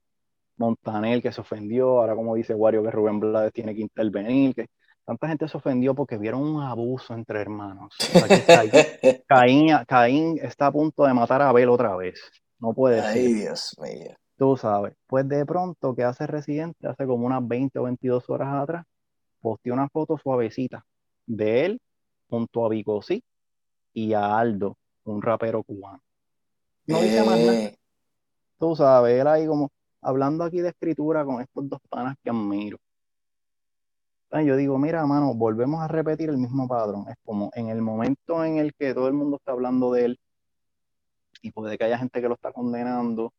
Montanel 0.57 1.21
que 1.21 1.31
se 1.31 1.41
ofendió, 1.41 1.99
ahora 2.01 2.15
como 2.15 2.35
dice 2.35 2.53
Wario 2.53 2.83
que 2.83 2.91
Rubén 2.91 3.19
Blades 3.19 3.53
tiene 3.53 3.73
que 3.75 3.81
intervenir, 3.81 4.55
que 4.55 4.67
tanta 5.09 5.27
gente 5.27 5.47
se 5.47 5.57
ofendió 5.57 5.95
porque 5.95 6.19
vieron 6.19 6.43
un 6.43 6.61
abuso 6.61 7.15
entre 7.15 7.41
hermanos. 7.41 7.95
Caín, 9.25 10.37
está 10.43 10.67
a 10.67 10.71
punto 10.71 11.03
de 11.03 11.15
matar 11.15 11.41
a 11.41 11.49
Abel 11.49 11.69
otra 11.69 11.95
vez. 11.95 12.21
No 12.59 12.75
puede 12.75 13.01
ser. 13.01 13.25
Ay, 13.25 13.33
Dios 13.33 13.75
mío. 13.79 14.15
Tú 14.37 14.55
sabes. 14.55 14.93
Pues 15.07 15.27
de 15.27 15.43
pronto, 15.47 15.95
¿qué 15.95 16.03
hace 16.03 16.27
Residente? 16.27 16.87
Hace 16.87 17.07
como 17.07 17.25
unas 17.25 17.45
20 17.47 17.79
o 17.79 17.83
22 17.83 18.29
horas 18.29 18.53
atrás, 18.53 18.85
posteó 19.41 19.73
una 19.73 19.89
foto 19.89 20.15
suavecita 20.19 20.85
de 21.25 21.65
él 21.65 21.81
junto 22.29 22.63
a 22.63 22.69
Bicosí 22.69 23.23
y 23.91 24.13
a 24.13 24.37
Aldo, 24.37 24.77
un 25.05 25.23
rapero 25.23 25.63
cubano. 25.63 26.03
No 26.85 27.01
dice 27.01 27.23
más 27.23 27.39
nada. 27.39 27.55
Eh. 27.55 27.79
Tú 28.59 28.75
sabes, 28.75 29.19
él 29.19 29.27
ahí 29.27 29.47
como 29.47 29.71
hablando 30.03 30.43
aquí 30.43 30.61
de 30.61 30.69
escritura 30.69 31.25
con 31.25 31.41
estos 31.41 31.67
dos 31.67 31.79
panas 31.89 32.15
que 32.23 32.29
admiro 32.29 32.77
yo 34.31 34.55
digo, 34.55 34.77
mira, 34.77 35.05
mano, 35.05 35.33
volvemos 35.33 35.81
a 35.81 35.87
repetir 35.87 36.29
el 36.29 36.37
mismo 36.37 36.67
padrón. 36.67 37.05
Es 37.09 37.15
como 37.25 37.51
en 37.55 37.69
el 37.69 37.81
momento 37.81 38.43
en 38.43 38.57
el 38.57 38.73
que 38.73 38.93
todo 38.93 39.07
el 39.07 39.13
mundo 39.13 39.37
está 39.37 39.51
hablando 39.53 39.91
de 39.91 40.05
él 40.05 40.19
y 41.41 41.51
puede 41.51 41.77
que 41.77 41.85
haya 41.85 41.97
gente 41.97 42.21
que 42.21 42.27
lo 42.27 42.35
está 42.35 42.51
condenando 42.51 43.33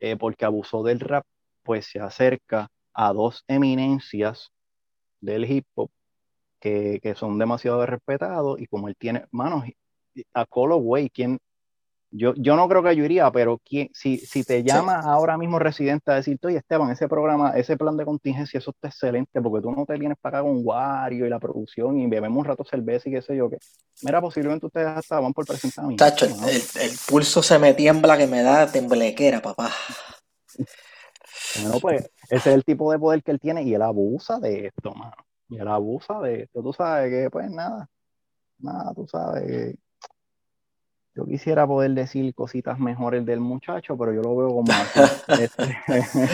eh, 0.00 0.16
porque 0.16 0.44
abusó 0.44 0.82
del 0.82 1.00
rap, 1.00 1.24
pues 1.62 1.86
se 1.86 2.00
acerca 2.00 2.68
a 2.92 3.12
dos 3.12 3.44
eminencias 3.48 4.52
del 5.20 5.50
hip 5.50 5.66
hop 5.74 5.90
que, 6.60 7.00
que 7.02 7.14
son 7.14 7.38
demasiado 7.38 7.84
respetados 7.86 8.60
y 8.60 8.66
como 8.66 8.88
él 8.88 8.96
tiene, 8.96 9.26
mano, 9.30 9.64
a 10.34 10.46
Colo 10.46 10.76
Way, 10.76 11.10
quien 11.10 11.38
yo, 12.10 12.32
yo 12.36 12.56
no 12.56 12.68
creo 12.68 12.82
que 12.82 12.96
yo 12.96 13.04
iría, 13.04 13.30
pero 13.30 13.60
si, 13.92 14.18
si 14.18 14.44
te 14.44 14.62
llama 14.62 15.00
ahora 15.00 15.36
mismo 15.36 15.58
residente 15.58 16.10
a 16.10 16.14
decirte, 16.14 16.46
oye 16.46 16.58
Esteban, 16.58 16.90
ese 16.90 17.06
programa, 17.06 17.50
ese 17.50 17.76
plan 17.76 17.96
de 17.96 18.06
contingencia, 18.06 18.58
eso 18.58 18.70
está 18.70 18.88
excelente, 18.88 19.42
porque 19.42 19.62
tú 19.62 19.70
no 19.70 19.84
te 19.84 19.98
vienes 19.98 20.16
para 20.18 20.38
acá 20.38 20.48
con 20.48 20.60
Wario 20.64 21.26
y 21.26 21.28
la 21.28 21.38
producción 21.38 21.98
y 21.98 22.06
bebemos 22.06 22.38
un 22.38 22.44
rato 22.46 22.64
cerveza 22.64 23.08
y 23.08 23.12
qué 23.12 23.22
sé 23.22 23.36
yo, 23.36 23.50
que 23.50 23.58
mira, 24.02 24.20
posiblemente 24.20 24.66
ustedes 24.66 24.88
hasta 24.88 25.20
van 25.20 25.34
por 25.34 25.46
presentar 25.46 25.84
a 25.84 25.88
mí. 25.88 25.96
Tacho, 25.96 26.26
el, 26.26 26.92
pulso 27.08 27.42
se 27.42 27.58
me 27.58 27.74
tiembla 27.74 28.16
que 28.16 28.26
me 28.26 28.42
da 28.42 28.70
temblequera, 28.70 29.42
papá. 29.42 29.70
bueno, 31.62 31.78
pues 31.80 32.10
ese 32.30 32.50
es 32.50 32.56
el 32.56 32.64
tipo 32.64 32.90
de 32.90 32.98
poder 32.98 33.22
que 33.22 33.32
él 33.32 33.40
tiene 33.40 33.62
y 33.64 33.74
él 33.74 33.82
abusa 33.82 34.38
de 34.38 34.68
esto, 34.68 34.94
mano. 34.94 35.14
Y 35.50 35.58
él 35.58 35.68
abusa 35.68 36.20
de 36.20 36.42
esto. 36.42 36.62
Tú 36.62 36.72
sabes 36.72 37.10
que, 37.10 37.30
pues 37.30 37.50
nada, 37.50 37.88
nada, 38.58 38.92
tú 38.94 39.06
sabes 39.06 39.44
que 39.46 39.87
yo 41.18 41.26
quisiera 41.26 41.66
poder 41.66 41.90
decir 41.90 42.32
cositas 42.32 42.78
mejores 42.78 43.26
del 43.26 43.40
muchacho, 43.40 43.96
pero 43.98 44.12
yo 44.12 44.22
lo 44.22 44.36
veo 44.36 44.48
como 44.48 44.72
este, 45.40 45.76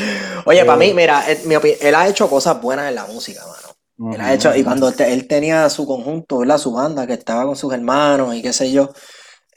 Oye, 0.44 0.62
para 0.66 0.76
mí, 0.76 0.88
eh, 0.88 0.94
mira, 0.94 1.24
él, 1.26 1.94
ha 1.94 2.06
hecho 2.06 2.28
cosas 2.28 2.60
buenas 2.60 2.90
en 2.90 2.94
la 2.96 3.06
música, 3.06 3.40
mano. 3.46 4.12
Él 4.14 4.20
ha 4.20 4.34
hecho, 4.34 4.54
y 4.54 4.62
cuando 4.62 4.90
él 4.90 5.26
tenía 5.26 5.70
su 5.70 5.86
conjunto, 5.86 6.38
¿verdad? 6.38 6.58
Su 6.58 6.72
banda, 6.72 7.06
que 7.06 7.14
estaba 7.14 7.46
con 7.46 7.56
sus 7.56 7.72
hermanos 7.72 8.34
y 8.34 8.42
qué 8.42 8.52
sé 8.52 8.70
yo, 8.72 8.90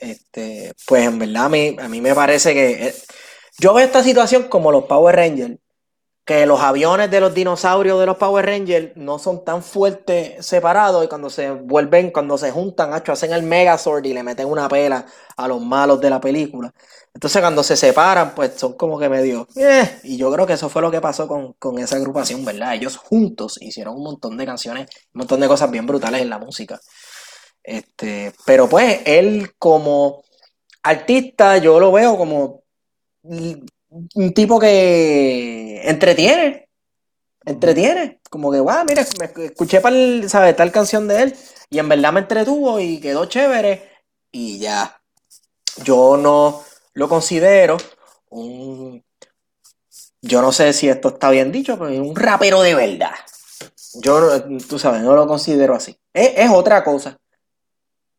este, 0.00 0.72
pues 0.86 1.04
en 1.04 1.18
verdad 1.18 1.44
a 1.44 1.48
mí, 1.50 1.76
a 1.78 1.88
mí 1.88 2.00
me 2.00 2.14
parece 2.14 2.54
que 2.54 2.86
eh, 2.86 2.94
yo 3.58 3.74
veo 3.74 3.84
esta 3.84 4.02
situación 4.02 4.44
como 4.44 4.72
los 4.72 4.84
Power 4.84 5.14
Rangers, 5.14 5.58
que 6.28 6.44
los 6.44 6.60
aviones 6.60 7.10
de 7.10 7.20
los 7.20 7.32
dinosaurios 7.32 7.98
de 7.98 8.04
los 8.04 8.18
Power 8.18 8.44
Rangers 8.44 8.94
no 8.96 9.18
son 9.18 9.46
tan 9.46 9.62
fuertes 9.62 10.44
separados 10.44 11.02
y 11.02 11.08
cuando 11.08 11.30
se 11.30 11.50
vuelven, 11.52 12.10
cuando 12.10 12.36
se 12.36 12.50
juntan, 12.50 12.92
hacen 12.92 13.32
el 13.32 13.44
Megazord 13.44 14.04
y 14.04 14.12
le 14.12 14.22
meten 14.22 14.46
una 14.46 14.68
pela 14.68 15.06
a 15.38 15.48
los 15.48 15.62
malos 15.62 15.98
de 16.02 16.10
la 16.10 16.20
película. 16.20 16.70
Entonces 17.14 17.40
cuando 17.40 17.62
se 17.62 17.78
separan, 17.78 18.34
pues 18.34 18.52
son 18.56 18.74
como 18.74 18.98
que 18.98 19.08
medio... 19.08 19.48
Eh, 19.56 20.00
y 20.02 20.18
yo 20.18 20.30
creo 20.30 20.46
que 20.46 20.52
eso 20.52 20.68
fue 20.68 20.82
lo 20.82 20.90
que 20.90 21.00
pasó 21.00 21.26
con, 21.26 21.54
con, 21.54 21.78
esa 21.78 21.96
agrupación, 21.96 22.44
¿verdad? 22.44 22.74
Ellos 22.74 22.98
juntos 22.98 23.56
hicieron 23.62 23.96
un 23.96 24.02
montón 24.02 24.36
de 24.36 24.44
canciones, 24.44 24.86
un 25.14 25.20
montón 25.20 25.40
de 25.40 25.48
cosas 25.48 25.70
bien 25.70 25.86
brutales 25.86 26.20
en 26.20 26.28
la 26.28 26.38
música. 26.38 26.78
Este, 27.62 28.34
pero 28.44 28.68
pues 28.68 29.00
él 29.06 29.52
como 29.58 30.22
artista, 30.82 31.56
yo 31.56 31.80
lo 31.80 31.90
veo 31.90 32.18
como 32.18 32.64
un 33.90 34.32
tipo 34.34 34.58
que 34.58 35.82
entretiene, 35.88 36.68
entretiene, 37.44 38.20
como 38.30 38.52
que, 38.52 38.60
wow, 38.60 38.84
mira, 38.86 39.04
me 39.18 39.44
escuché 39.44 39.80
para 39.80 39.96
¿sabes? 40.28 40.56
tal 40.56 40.72
canción 40.72 41.08
de 41.08 41.22
él 41.22 41.36
y 41.70 41.78
en 41.78 41.88
verdad 41.88 42.12
me 42.12 42.20
entretuvo 42.20 42.78
y 42.80 43.00
quedó 43.00 43.26
chévere 43.26 43.90
y 44.30 44.58
ya. 44.58 45.00
Yo 45.84 46.16
no 46.16 46.62
lo 46.94 47.08
considero 47.08 47.76
un, 48.30 49.02
yo 50.20 50.42
no 50.42 50.52
sé 50.52 50.72
si 50.72 50.88
esto 50.88 51.08
está 51.08 51.30
bien 51.30 51.52
dicho, 51.52 51.78
pero 51.78 51.90
un 52.02 52.16
rapero 52.16 52.62
de 52.62 52.74
verdad. 52.74 53.14
Yo, 53.94 54.44
tú 54.68 54.78
sabes, 54.78 55.02
no 55.02 55.14
lo 55.14 55.26
considero 55.26 55.74
así. 55.74 55.98
es 56.12 56.50
otra 56.50 56.84
cosa. 56.84 57.18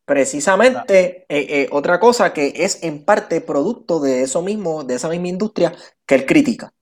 Precisamente 0.10 1.18
eh, 1.20 1.26
eh, 1.30 1.70
otra 1.72 2.00
cosa 2.00 2.34
que 2.34 2.52
es 2.56 2.84
en 2.84 3.06
parte 3.06 3.42
producto 3.42 4.00
de 4.00 4.24
eso 4.24 4.42
mismo, 4.42 4.84
de 4.84 4.96
esa 4.96 5.08
misma 5.08 5.28
industria 5.28 5.72
que 6.04 6.16
él 6.16 6.26
critica. 6.26 6.74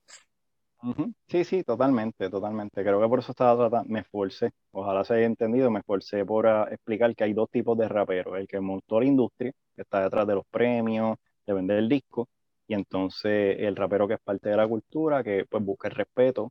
Sí, 1.26 1.44
sí, 1.44 1.62
totalmente, 1.62 2.30
totalmente. 2.30 2.82
Creo 2.82 2.98
que 2.98 3.06
por 3.06 3.18
eso 3.18 3.32
estaba 3.32 3.68
tratando, 3.68 3.92
me 3.92 4.00
esforcé, 4.00 4.52
ojalá 4.72 5.04
se 5.04 5.12
haya 5.12 5.26
entendido, 5.26 5.70
me 5.70 5.80
esforcé 5.80 6.24
por 6.24 6.46
ah, 6.46 6.68
explicar 6.70 7.14
que 7.14 7.24
hay 7.24 7.34
dos 7.34 7.50
tipos 7.50 7.76
de 7.76 7.86
raperos, 7.86 8.38
el 8.38 8.48
que 8.48 8.60
montó 8.60 8.98
la 8.98 9.04
industria, 9.04 9.52
que 9.76 9.82
está 9.82 10.02
detrás 10.02 10.26
de 10.26 10.34
los 10.36 10.46
premios, 10.46 11.18
de 11.46 11.52
vender 11.52 11.78
el 11.78 11.88
disco, 11.90 12.30
y 12.66 12.72
entonces 12.72 13.56
el 13.58 13.76
rapero 13.76 14.08
que 14.08 14.14
es 14.14 14.20
parte 14.20 14.48
de 14.48 14.56
la 14.56 14.66
cultura, 14.66 15.22
que 15.22 15.44
pues 15.50 15.62
busca 15.62 15.88
el 15.88 15.94
respeto 15.94 16.50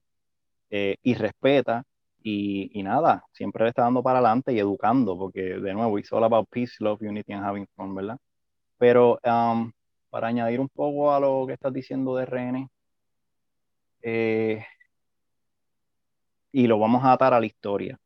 eh, 0.69 0.97
y 1.01 1.15
respeta, 1.15 1.84
y, 2.30 2.84
nada, 2.84 3.23
siempre 3.32 3.63
le 3.63 3.69
está 3.69 3.84
dando 3.84 4.03
para 4.03 4.19
adelante 4.19 4.51
y 4.51 4.59
educando, 4.59 5.17
porque 5.17 5.41
de 5.41 5.73
nuevo, 5.73 5.97
it's 5.97 6.11
all 6.11 6.23
about 6.23 6.47
peace, 6.49 6.75
love, 6.80 7.01
unity 7.01 7.32
and 7.34 7.45
having 7.45 7.67
fun, 7.75 7.95
¿verdad? 7.95 8.17
Pero 8.78 9.19
um, 9.23 9.71
para 10.09 10.28
añadir 10.28 10.59
un 10.59 10.69
poco 10.69 11.13
a 11.13 11.19
lo 11.19 11.45
que 11.47 11.53
estás 11.53 11.73
diciendo 11.73 12.15
de 12.17 12.25
René, 12.25 12.69
eh, 14.01 14.65
y 16.51 16.67
lo 16.67 16.80
vamos 16.80 17.03
a 17.05 17.13
atar 17.13 17.34
a 17.34 17.39
la 17.39 17.45
historia, 17.45 17.97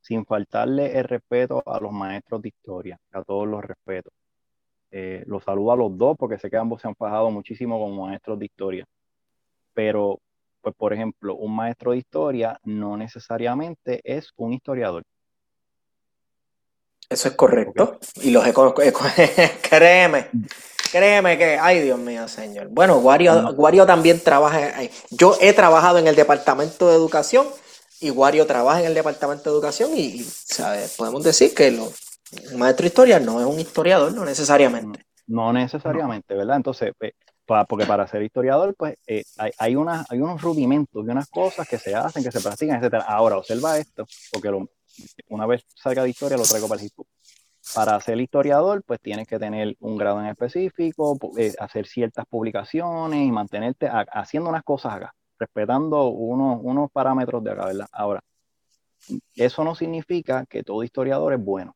sin 0.00 0.26
faltarle 0.26 0.98
el 0.98 1.04
respeto 1.04 1.62
a 1.66 1.80
los 1.80 1.92
maestros 1.92 2.42
de 2.42 2.48
historia, 2.48 2.98
a 3.12 3.22
todos 3.22 3.48
los 3.48 3.64
respetos. 3.64 4.12
Eh, 4.90 5.24
los 5.26 5.44
saludo 5.44 5.72
a 5.72 5.76
los 5.76 5.96
dos 5.96 6.16
porque 6.18 6.38
sé 6.38 6.50
que 6.50 6.56
ambos 6.56 6.82
se 6.82 6.88
han 6.88 6.96
fajado 6.96 7.30
muchísimo 7.30 7.78
como 7.78 8.06
maestros 8.06 8.38
de 8.38 8.46
historia. 8.46 8.84
Pero, 9.74 10.20
pues, 10.72 10.78
por 10.78 10.92
ejemplo, 10.92 11.34
un 11.36 11.54
maestro 11.54 11.92
de 11.92 11.98
historia 11.98 12.58
no 12.64 12.96
necesariamente 12.96 14.00
es 14.04 14.32
un 14.36 14.52
historiador. 14.52 15.04
Eso 17.08 17.28
es 17.28 17.34
correcto. 17.34 17.98
Y 18.16 18.30
los 18.30 18.44
créeme, 19.70 20.30
Créeme 20.90 21.36
que, 21.36 21.58
ay 21.58 21.80
Dios 21.82 21.98
mío, 21.98 22.28
señor. 22.28 22.68
Bueno, 22.68 22.98
Wario, 22.98 23.86
también 23.86 24.20
trabaja, 24.20 24.72
yo 25.10 25.36
he 25.40 25.52
trabajado 25.52 25.98
en 25.98 26.06
el 26.06 26.16
departamento 26.16 26.88
de 26.88 26.94
educación 26.94 27.46
y 28.00 28.10
Wario 28.10 28.46
trabaja 28.46 28.80
en 28.80 28.86
el 28.86 28.94
departamento 28.94 29.50
de 29.50 29.56
educación 29.56 29.90
y, 29.94 30.22
¿sabes? 30.22 30.94
podemos 30.96 31.24
decir 31.24 31.54
que 31.54 31.70
lo, 31.70 31.92
un 32.52 32.58
maestro 32.58 32.84
de 32.84 32.88
historia 32.88 33.20
no 33.20 33.40
es 33.40 33.46
un 33.46 33.60
historiador, 33.60 34.12
no 34.12 34.24
necesariamente. 34.24 35.04
No, 35.26 35.52
necesariamente, 35.52 36.34
¿verdad? 36.34 36.56
Entonces, 36.56 36.92
porque 37.68 37.86
para 37.86 38.06
ser 38.06 38.22
historiador, 38.22 38.74
pues 38.76 38.96
eh, 39.06 39.24
hay, 39.38 39.50
hay, 39.58 39.74
unos 39.74 40.42
rudimentos 40.42 41.06
y 41.06 41.10
unas 41.10 41.28
cosas 41.28 41.66
que 41.66 41.78
se 41.78 41.94
hacen, 41.94 42.22
que 42.22 42.30
se 42.30 42.40
practican, 42.40 42.82
etc. 42.82 43.02
Ahora, 43.06 43.38
observa 43.38 43.78
esto, 43.78 44.06
porque 44.30 44.50
una 45.28 45.46
vez 45.46 45.64
salga 45.74 46.02
de 46.02 46.10
historia 46.10 46.36
lo 46.36 46.42
traigo 46.44 46.68
para 46.68 46.80
el 46.80 46.86
hip 46.86 46.92
para 47.74 48.00
ser 48.00 48.20
historiador, 48.20 48.82
pues 48.82 49.00
tienes 49.00 49.26
que 49.26 49.38
tener 49.38 49.76
un 49.80 49.96
grado 49.96 50.20
en 50.20 50.26
específico, 50.26 51.18
eh, 51.36 51.54
hacer 51.58 51.86
ciertas 51.86 52.24
publicaciones 52.26 53.20
y 53.20 53.30
mantenerte 53.30 53.88
haciendo 54.12 54.48
unas 54.48 54.62
cosas 54.62 54.94
acá, 54.94 55.14
respetando 55.38 56.08
unos, 56.08 56.60
unos 56.62 56.90
parámetros 56.90 57.44
de 57.44 57.50
acá, 57.50 57.66
¿verdad? 57.66 57.86
Ahora, 57.92 58.20
eso 59.34 59.64
no 59.64 59.74
significa 59.74 60.46
que 60.46 60.62
todo 60.62 60.82
historiador 60.82 61.34
es 61.34 61.44
bueno. 61.44 61.74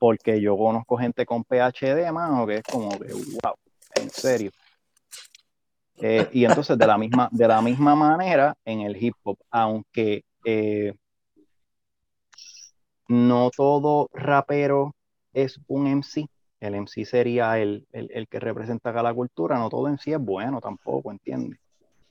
Porque 0.00 0.40
yo 0.40 0.56
conozco 0.56 0.96
gente 0.98 1.24
con 1.24 1.44
PhD, 1.44 2.10
mano, 2.12 2.44
que 2.46 2.56
es 2.56 2.62
como 2.64 2.90
que, 2.90 3.12
wow, 3.12 3.54
en 3.94 4.10
serio. 4.10 4.50
Eh, 5.96 6.28
y 6.32 6.44
entonces, 6.44 6.76
de 6.76 6.86
la, 6.86 6.98
misma, 6.98 7.28
de 7.30 7.46
la 7.46 7.62
misma 7.62 7.94
manera, 7.94 8.56
en 8.64 8.80
el 8.80 8.96
hip 9.02 9.14
hop, 9.22 9.38
aunque 9.50 10.24
eh, 10.44 10.94
no 13.08 13.50
todo 13.50 14.08
rapero 14.12 14.94
es 15.32 15.60
un 15.68 15.86
MC. 15.86 16.26
El 16.60 16.74
MC 16.74 17.04
sería 17.04 17.58
el, 17.58 17.86
que 18.30 18.40
representa 18.40 18.90
acá 18.90 19.02
la 19.02 19.14
cultura, 19.14 19.58
no 19.58 19.68
todo 19.68 19.88
MC 19.88 20.12
es 20.12 20.18
bueno 20.18 20.60
tampoco, 20.60 21.10
¿entiendes? 21.10 21.58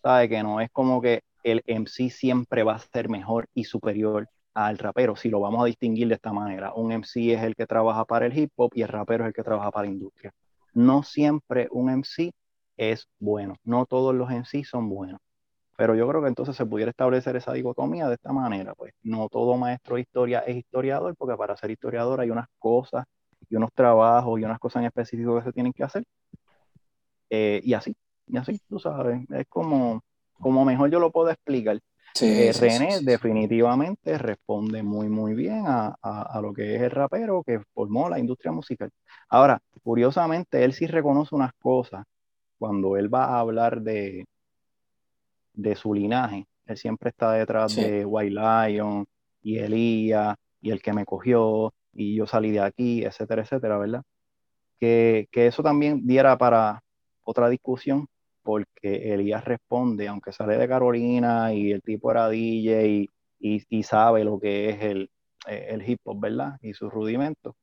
Sabe 0.01 0.29
que 0.29 0.43
no 0.43 0.61
es 0.61 0.69
como 0.71 1.01
que 1.01 1.23
el 1.43 1.63
MC 1.67 2.09
siempre 2.09 2.63
va 2.63 2.75
a 2.75 2.79
ser 2.79 3.09
mejor 3.09 3.47
y 3.53 3.63
superior 3.63 4.27
al 4.53 4.77
rapero, 4.77 5.15
si 5.15 5.29
lo 5.29 5.39
vamos 5.39 5.63
a 5.63 5.65
distinguir 5.65 6.07
de 6.07 6.15
esta 6.15 6.33
manera. 6.33 6.73
Un 6.73 6.91
MC 6.91 7.33
es 7.33 7.43
el 7.43 7.55
que 7.55 7.65
trabaja 7.65 8.05
para 8.05 8.25
el 8.25 8.37
hip 8.37 8.51
hop 8.55 8.71
y 8.75 8.81
el 8.81 8.89
rapero 8.89 9.23
es 9.23 9.29
el 9.29 9.33
que 9.33 9.43
trabaja 9.43 9.71
para 9.71 9.87
la 9.87 9.93
industria. 9.93 10.33
No 10.73 11.03
siempre 11.03 11.67
un 11.71 11.89
MC 11.89 12.31
es 12.77 13.07
bueno, 13.19 13.55
no 13.63 13.85
todos 13.85 14.15
los 14.15 14.29
MC 14.29 14.63
son 14.63 14.89
buenos. 14.89 15.19
Pero 15.77 15.95
yo 15.95 16.07
creo 16.07 16.21
que 16.21 16.27
entonces 16.27 16.55
se 16.55 16.65
pudiera 16.65 16.91
establecer 16.91 17.35
esa 17.35 17.53
dicotomía 17.53 18.07
de 18.07 18.15
esta 18.15 18.31
manera, 18.33 18.73
pues 18.75 18.93
no 19.03 19.27
todo 19.29 19.57
maestro 19.57 19.95
de 19.95 20.01
historia 20.01 20.39
es 20.41 20.57
historiador, 20.57 21.15
porque 21.17 21.35
para 21.37 21.57
ser 21.57 21.71
historiador 21.71 22.21
hay 22.21 22.29
unas 22.29 22.47
cosas 22.59 23.05
y 23.49 23.55
unos 23.55 23.71
trabajos 23.73 24.39
y 24.39 24.43
unas 24.45 24.59
cosas 24.59 24.81
en 24.81 24.87
específico 24.87 25.35
que 25.37 25.43
se 25.43 25.53
tienen 25.53 25.73
que 25.73 25.83
hacer. 25.83 26.03
Eh, 27.29 27.61
y 27.63 27.73
así, 27.73 27.95
y 28.27 28.37
así, 28.37 28.59
tú 28.67 28.79
sabes, 28.79 29.21
es 29.29 29.47
como, 29.47 30.01
como 30.33 30.65
mejor 30.65 30.91
yo 30.91 30.99
lo 30.99 31.11
puedo 31.11 31.29
explicar. 31.31 31.79
Eh, 32.19 32.51
René 32.59 32.99
definitivamente 33.01 34.17
responde 34.17 34.83
muy, 34.83 35.07
muy 35.07 35.33
bien 35.33 35.63
a, 35.65 35.95
a, 36.01 36.41
lo 36.41 36.53
que 36.53 36.75
es 36.75 36.81
el 36.81 36.91
rapero 36.91 37.43
que 37.43 37.61
formó 37.73 38.09
la 38.09 38.19
industria 38.19 38.51
musical. 38.51 38.91
Ahora, 39.29 39.59
curiosamente, 39.81 40.63
él 40.63 40.73
sí 40.73 40.87
reconoce 40.87 41.33
unas 41.33 41.53
cosas 41.53 42.05
cuando 42.59 42.97
él 42.97 43.13
va 43.13 43.25
a 43.25 43.39
hablar 43.39 43.81
de, 43.81 44.25
de 45.53 45.75
su 45.75 45.93
linaje. 45.93 46.47
Él 46.65 46.77
siempre 46.77 47.09
está 47.09 47.31
detrás 47.33 47.75
de 47.75 48.05
White 48.05 48.35
Lion 48.35 49.05
y 49.41 49.57
Elías 49.57 50.35
y 50.61 50.71
el 50.71 50.81
que 50.81 50.93
me 50.93 51.05
cogió 51.05 51.73
y 51.93 52.15
yo 52.15 52.25
salí 52.25 52.51
de 52.51 52.61
aquí, 52.61 53.03
etcétera, 53.03 53.41
etcétera, 53.41 53.77
¿verdad? 53.77 54.03
Que, 54.79 55.27
eso 55.33 55.63
también 55.63 56.05
diera 56.05 56.37
para 56.37 56.83
otra 57.23 57.49
discusión, 57.49 58.07
porque 58.41 59.13
Elías 59.13 59.45
responde, 59.45 60.07
aunque 60.07 60.31
sale 60.31 60.57
de 60.57 60.67
Carolina 60.67 61.53
y 61.53 61.71
el 61.71 61.81
tipo 61.81 62.11
era 62.11 62.29
DJ 62.29 63.07
y, 63.39 63.83
sabe 63.83 64.23
lo 64.23 64.39
que 64.39 64.69
es 64.69 64.81
el, 64.81 65.09
el, 65.47 65.87
hip 65.87 65.99
hop, 66.03 66.19
¿verdad? 66.19 66.57
Y 66.61 66.73
sus 66.73 66.91
rudimentos. 66.91 67.55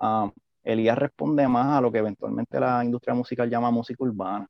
Um, 0.00 0.30
Elías 0.62 0.98
responde 0.98 1.46
más 1.48 1.78
a 1.78 1.80
lo 1.80 1.90
que 1.90 1.98
eventualmente 1.98 2.60
la 2.60 2.84
industria 2.84 3.14
musical 3.14 3.48
llama 3.48 3.70
música 3.70 4.04
urbana. 4.04 4.46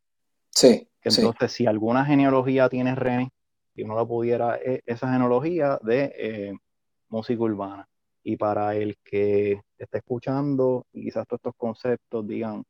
Sí. 0.50 0.88
Entonces, 1.02 1.52
si 1.52 1.66
alguna 1.66 2.04
genealogía 2.04 2.68
tiene 2.68 2.94
René, 2.94 3.30
si 3.74 3.82
uno 3.82 3.94
lo 3.94 4.06
pudiera, 4.06 4.56
e, 4.56 4.82
esa 4.84 5.10
genealogía 5.12 5.78
de 5.82 6.12
eh, 6.16 6.52
música 7.08 7.42
urbana. 7.42 7.88
Y 8.24 8.36
para 8.36 8.74
el 8.74 8.96
que 9.04 9.62
esté 9.78 9.98
escuchando 9.98 10.86
y 10.92 11.04
quizás 11.04 11.26
todos 11.26 11.38
estos 11.38 11.54
conceptos 11.56 12.26
digan, 12.26 12.64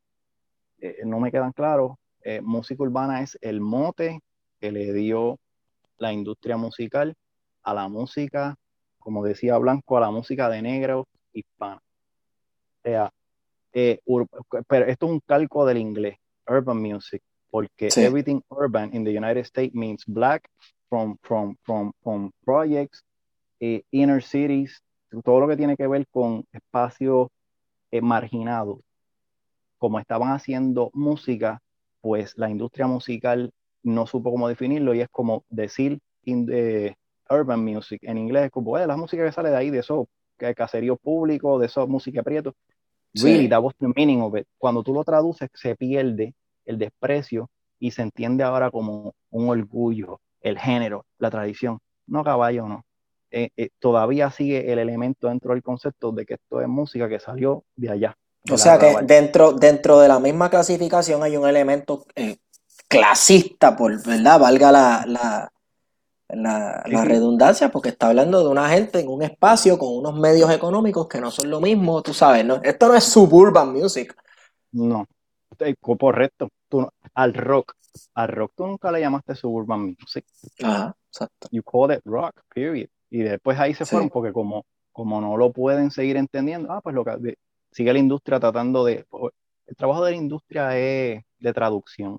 eh, 0.81 0.99
no 1.05 1.19
me 1.19 1.33
quedan 1.33 1.53
claros, 1.53 1.93
eh, 2.23 2.41
música 2.41 2.83
urbana 2.83 3.23
es 3.23 3.39
el 3.41 3.61
mote 3.61 4.21
que 4.61 4.73
le 4.73 4.93
dio 4.93 5.39
la 5.99 6.13
industria 6.13 6.57
musical 6.57 7.15
a 7.63 7.75
la 7.75 7.89
música, 7.89 8.57
como 8.99 9.25
decía 9.25 9.59
Blanco, 9.59 9.97
a 9.97 10.01
la 10.01 10.11
música 10.11 10.49
de 10.49 10.63
negro 10.63 11.07
hispana. 11.33 11.83
O 12.79 12.83
sea, 12.83 13.13
pero 13.73 14.87
esto 14.87 15.07
es 15.07 15.13
un 15.13 15.21
calco 15.21 15.67
del 15.67 15.79
inglés, 15.79 16.17
urban 16.47 16.81
music 16.81 17.23
porque 17.51 17.89
everything 17.97 18.41
urban 18.51 18.95
in 18.95 19.05
the 19.05 19.13
United 19.13 19.45
States 19.45 19.75
means 19.75 20.05
black 20.07 20.49
from, 20.89 21.17
from, 21.23 21.57
from, 21.65 21.93
from 22.03 22.31
projects, 22.45 23.03
eh, 23.61 23.83
inner 23.91 24.23
cities, 24.23 24.83
todo 25.25 25.41
lo 25.41 25.49
que 25.49 25.57
tiene 25.57 25.77
que 25.77 25.87
ver 25.87 26.07
con 26.09 26.45
espacios 26.53 27.29
eh, 27.91 28.01
marginados. 28.01 28.79
Como 29.79 29.99
estaban 29.99 30.33
haciendo 30.33 30.91
música, 30.93 31.61
pues 32.01 32.37
la 32.37 32.51
industria 32.51 32.87
musical 32.87 33.51
no 33.83 34.07
supo 34.07 34.31
cómo 34.31 34.49
definirlo 34.49 34.95
y 34.95 35.01
es 35.01 35.09
como 35.09 35.45
decir 35.49 35.99
in 36.25 36.47
the 36.47 36.97
urban 37.31 37.65
music 37.65 38.01
en 38.03 38.19
inglés, 38.19 38.51
como 38.51 38.77
la 38.79 38.97
música 38.97 39.25
que 39.25 39.33
sale 39.33 39.51
de 39.51 39.57
ahí, 39.57 39.71
de 39.71 39.81
eso, 39.81 40.09
que 40.39 40.55
caserío 40.55 40.97
público, 40.97 41.59
de 41.59 41.67
eso, 41.67 41.87
música 41.87 42.23
prieto. 42.23 42.55
Really, 43.15 43.49
that 43.49 43.63
was 43.63 43.75
the 43.79 43.89
meaning 43.97 44.21
of 44.21 44.37
it. 44.37 44.47
Cuando 44.59 44.83
tú 44.83 44.93
lo 44.93 45.03
traduces, 45.03 45.49
se 45.55 45.75
pierde 45.75 46.35
el 46.65 46.79
desprecio 46.79 47.51
y 47.79 47.91
se 47.91 48.03
entiende 48.03 48.45
ahora 48.45 48.71
como 48.71 49.15
un 49.31 49.49
orgullo, 49.49 50.21
el 50.41 50.59
género, 50.59 51.05
la 51.19 51.31
tradición. 51.31 51.79
No, 52.07 52.23
caballo, 52.23 52.69
no. 52.69 52.85
Eh, 53.31 53.51
eh, 53.57 53.71
todavía 53.79 54.31
sigue 54.31 54.73
el 54.73 54.79
elemento 54.79 55.29
dentro 55.29 55.53
del 55.53 55.63
concepto 55.63 56.13
de 56.13 56.25
que 56.25 56.35
esto 56.35 56.61
es 56.61 56.69
música 56.69 57.09
que 57.09 57.19
salió 57.19 57.65
de 57.77 57.91
allá. 57.91 58.17
O 58.51 58.59
sea 58.59 58.79
que 58.79 58.97
dentro, 59.03 59.53
dentro 59.53 60.01
de 60.01 60.09
la 60.09 60.19
misma 60.21 60.51
clasificación 60.51 61.23
hay 61.23 61.37
un 61.37 61.49
elemento 61.49 62.07
eh, 62.15 62.37
clasista, 62.89 63.77
por 63.77 64.03
verdad, 64.05 64.41
valga 64.41 64.73
la, 64.73 65.05
la, 65.07 65.53
la, 66.29 67.05
redundancia, 67.05 67.71
porque 67.71 67.91
está 67.91 68.09
hablando 68.09 68.43
de 68.43 68.49
una 68.49 68.69
gente 68.69 69.01
en 69.01 69.09
un 69.09 69.23
espacio 69.23 69.79
con 69.79 69.97
unos 69.97 70.19
medios 70.19 70.51
económicos 70.51 71.09
que 71.09 71.21
no 71.21 71.31
son 71.31 71.51
lo 71.51 71.61
mismo, 71.61 72.03
tú 72.03 72.15
sabes, 72.15 72.45
¿no? 72.45 72.61
Esto 72.63 72.89
no 72.89 72.95
es 72.95 73.05
suburban 73.05 73.73
music. 73.73 74.17
No, 74.73 75.07
correcto 75.99 76.49
al 77.15 77.35
rock, 77.35 77.75
al 78.15 78.29
rock 78.29 78.53
tú 78.57 78.67
nunca 78.67 78.93
le 78.93 79.01
llamaste 79.01 79.35
suburban 79.35 79.97
music. 79.99 80.25
Ajá, 80.63 80.95
exacto. 81.09 81.49
You 81.51 81.63
call 81.63 81.93
it 81.93 82.01
rock, 82.05 82.43
period. 82.55 82.89
Y 83.11 83.23
después 83.23 83.59
ahí 83.59 83.75
se 83.75 83.87
fueron 83.87 84.11
porque 84.11 84.33
como, 84.33 84.67
como 84.93 85.21
no 85.21 85.37
lo 85.37 85.53
pueden 85.53 85.91
seguir 85.91 86.17
entendiendo, 86.17 86.73
ah, 86.73 86.81
pues 86.81 86.95
lo 86.95 87.05
que 87.05 87.37
sigue 87.71 87.93
la 87.93 87.99
industria 87.99 88.41
tratando 88.41 88.85
de... 88.85 89.07
El 89.67 89.77
trabajo 89.77 90.05
de 90.05 90.13
la 90.13 90.17
industria 90.17 90.79
es 90.79 91.23
de 91.39 91.53
traducción. 91.53 92.19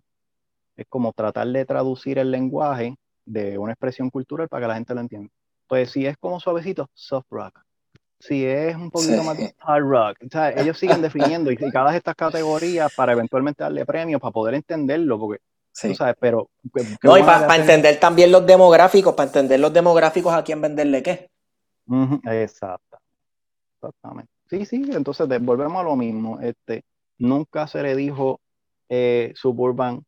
Es 0.75 0.85
como 0.87 1.11
tratar 1.13 1.47
de 1.47 1.65
traducir 1.65 2.19
el 2.19 2.31
lenguaje 2.31 2.95
de 3.25 3.57
una 3.57 3.73
expresión 3.73 4.09
cultural 4.09 4.47
para 4.47 4.61
que 4.61 4.67
la 4.67 4.75
gente 4.75 4.93
lo 4.93 5.01
entienda. 5.01 5.29
Pues 5.67 5.91
si 5.91 6.05
es 6.05 6.17
como 6.17 6.39
suavecito, 6.39 6.89
soft 6.93 7.27
rock. 7.29 7.59
Si 8.19 8.45
es 8.45 8.75
un 8.75 8.91
poquito 8.91 9.23
más 9.23 9.37
hard 9.59 9.83
rock. 9.83 10.17
O 10.25 10.29
sea, 10.29 10.51
ellos 10.51 10.77
siguen 10.77 11.01
definiendo 11.01 11.51
y, 11.51 11.57
cada 11.57 11.91
de 11.91 11.97
estas 11.97 12.15
categorías 12.15 12.93
para 12.95 13.13
eventualmente 13.13 13.63
darle 13.63 13.85
premios, 13.85 14.19
para 14.19 14.31
poder 14.31 14.55
entenderlo, 14.55 15.19
porque 15.19 15.41
Sí. 15.71 15.95
sabes, 15.95 16.15
pero... 16.19 16.49
No, 17.03 17.17
y 17.17 17.23
para 17.23 17.55
entender 17.55 17.99
también 17.99 18.31
los 18.31 18.45
demográficos, 18.45 19.13
para 19.13 19.27
entender 19.27 19.59
los 19.59 19.71
demográficos 19.71 20.33
a 20.33 20.43
quién 20.43 20.59
venderle 20.61 21.01
qué. 21.01 21.29
Exacto. 22.25 22.97
Exactamente. 23.75 24.31
Sí, 24.49 24.65
sí, 24.65 24.89
entonces 24.91 25.27
volvemos 25.41 25.79
a 25.79 25.83
lo 25.83 25.95
mismo. 25.95 26.39
Este, 26.39 26.83
nunca 27.19 27.67
se 27.67 27.83
le 27.83 27.95
dijo 27.95 28.41
eh, 28.89 29.31
Suburban 29.35 30.03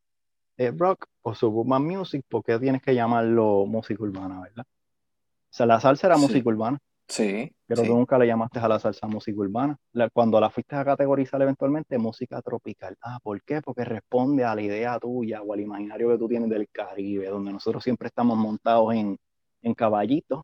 eh, 0.57 0.71
Rock 0.75 1.05
o 1.21 1.35
Suburban 1.35 1.83
Music, 1.85 2.25
porque 2.27 2.57
tienes 2.57 2.81
que 2.81 2.95
llamarlo 2.95 3.65
música 3.67 4.03
urbana, 4.03 4.41
¿verdad? 4.41 4.65
O 4.65 5.53
sea, 5.53 5.65
la 5.67 5.79
salsa 5.79 6.07
era 6.07 6.17
música 6.17 6.49
urbana. 6.49 6.79
Sí. 7.07 7.51
Pero 7.67 7.83
tú 7.83 7.93
nunca 7.93 8.17
le 8.17 8.25
llamaste 8.25 8.59
a 8.59 8.67
la 8.67 8.79
salsa 8.79 9.05
música 9.05 9.39
urbana. 9.39 9.77
cuando 10.13 10.39
la 10.39 10.49
fuiste 10.49 10.75
a 10.75 10.85
categorizar 10.85 11.41
eventualmente, 11.41 11.97
música 11.97 12.41
tropical. 12.41 12.97
Ah, 13.01 13.19
¿por 13.21 13.43
qué? 13.43 13.61
Porque 13.61 13.85
responde 13.85 14.43
a 14.43 14.55
la 14.55 14.61
idea 14.61 14.97
tuya 14.97 15.41
o 15.41 15.53
al 15.53 15.59
imaginario 15.59 16.09
que 16.09 16.17
tú 16.17 16.27
tienes 16.27 16.49
del 16.49 16.67
Caribe, 16.69 17.27
donde 17.27 17.51
nosotros 17.51 17.83
siempre 17.83 18.07
estamos 18.07 18.37
montados 18.37 18.93
en, 18.95 19.17
en 19.61 19.73
caballitos 19.73 20.43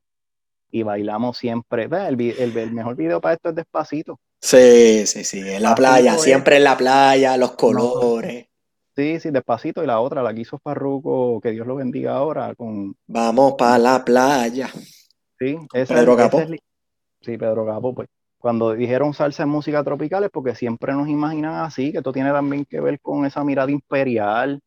y 0.71 0.83
bailamos 0.83 1.37
siempre. 1.37 1.83
El, 1.83 2.19
el, 2.21 2.71
mejor 2.71 2.95
video 2.95 3.21
para 3.21 3.35
esto 3.35 3.49
es 3.49 3.55
despacito. 3.55 4.19
Sí, 4.39 5.05
sí, 5.07 5.23
sí, 5.23 5.39
en 5.39 5.63
la 5.63 5.75
playa, 5.75 6.17
siempre 6.17 6.57
en 6.57 6.63
la 6.63 6.77
playa, 6.77 7.37
los 7.37 7.51
colores. 7.51 8.47
Sí, 8.95 9.19
sí, 9.19 9.29
despacito. 9.29 9.83
Y 9.83 9.87
la 9.87 9.99
otra, 9.99 10.23
la 10.23 10.33
que 10.33 10.41
hizo 10.41 10.57
Farruko, 10.57 11.39
que 11.41 11.51
Dios 11.51 11.67
lo 11.67 11.75
bendiga 11.75 12.15
ahora, 12.15 12.55
con... 12.55 12.95
Vamos 13.07 13.53
para 13.57 13.77
la 13.77 14.03
playa. 14.03 14.69
Sí, 15.39 15.57
Pedro 15.71 16.17
Capo. 16.17 16.41
sí, 17.21 17.37
Pedro 17.37 17.65
Capo, 17.65 17.93
pues. 17.93 18.09
Cuando 18.39 18.73
dijeron 18.73 19.13
salsa 19.13 19.43
en 19.43 19.49
música 19.49 19.83
tropical 19.83 20.23
es 20.23 20.29
porque 20.29 20.55
siempre 20.55 20.93
nos 20.93 21.09
imaginan 21.09 21.65
así, 21.65 21.91
que 21.91 21.97
esto 21.97 22.13
tiene 22.13 22.31
también 22.31 22.65
que 22.65 22.79
ver 22.79 22.99
con 22.99 23.25
esa 23.25 23.43
mirada 23.43 23.71
imperial 23.71 24.61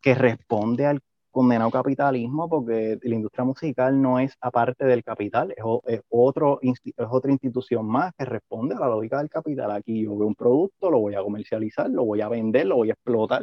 que 0.00 0.14
responde 0.14 0.86
al 0.86 1.00
condenado 1.30 1.70
capitalismo, 1.70 2.48
porque 2.48 2.98
la 3.02 3.14
industria 3.14 3.44
musical 3.44 4.00
no 4.00 4.18
es 4.18 4.34
aparte 4.40 4.84
del 4.84 5.04
capital, 5.04 5.54
es, 5.56 6.00
otro, 6.08 6.58
es 6.62 6.80
otra 7.10 7.30
institución 7.32 7.86
más 7.86 8.12
que 8.16 8.24
responde 8.24 8.74
a 8.74 8.80
la 8.80 8.88
lógica 8.88 9.18
del 9.18 9.28
capital. 9.28 9.70
Aquí 9.70 10.04
yo 10.04 10.16
veo 10.16 10.26
un 10.26 10.34
producto, 10.34 10.90
lo 10.90 11.00
voy 11.00 11.14
a 11.14 11.22
comercializar, 11.22 11.90
lo 11.90 12.04
voy 12.04 12.20
a 12.20 12.28
vender, 12.28 12.66
lo 12.66 12.76
voy 12.76 12.90
a 12.90 12.94
explotar, 12.94 13.42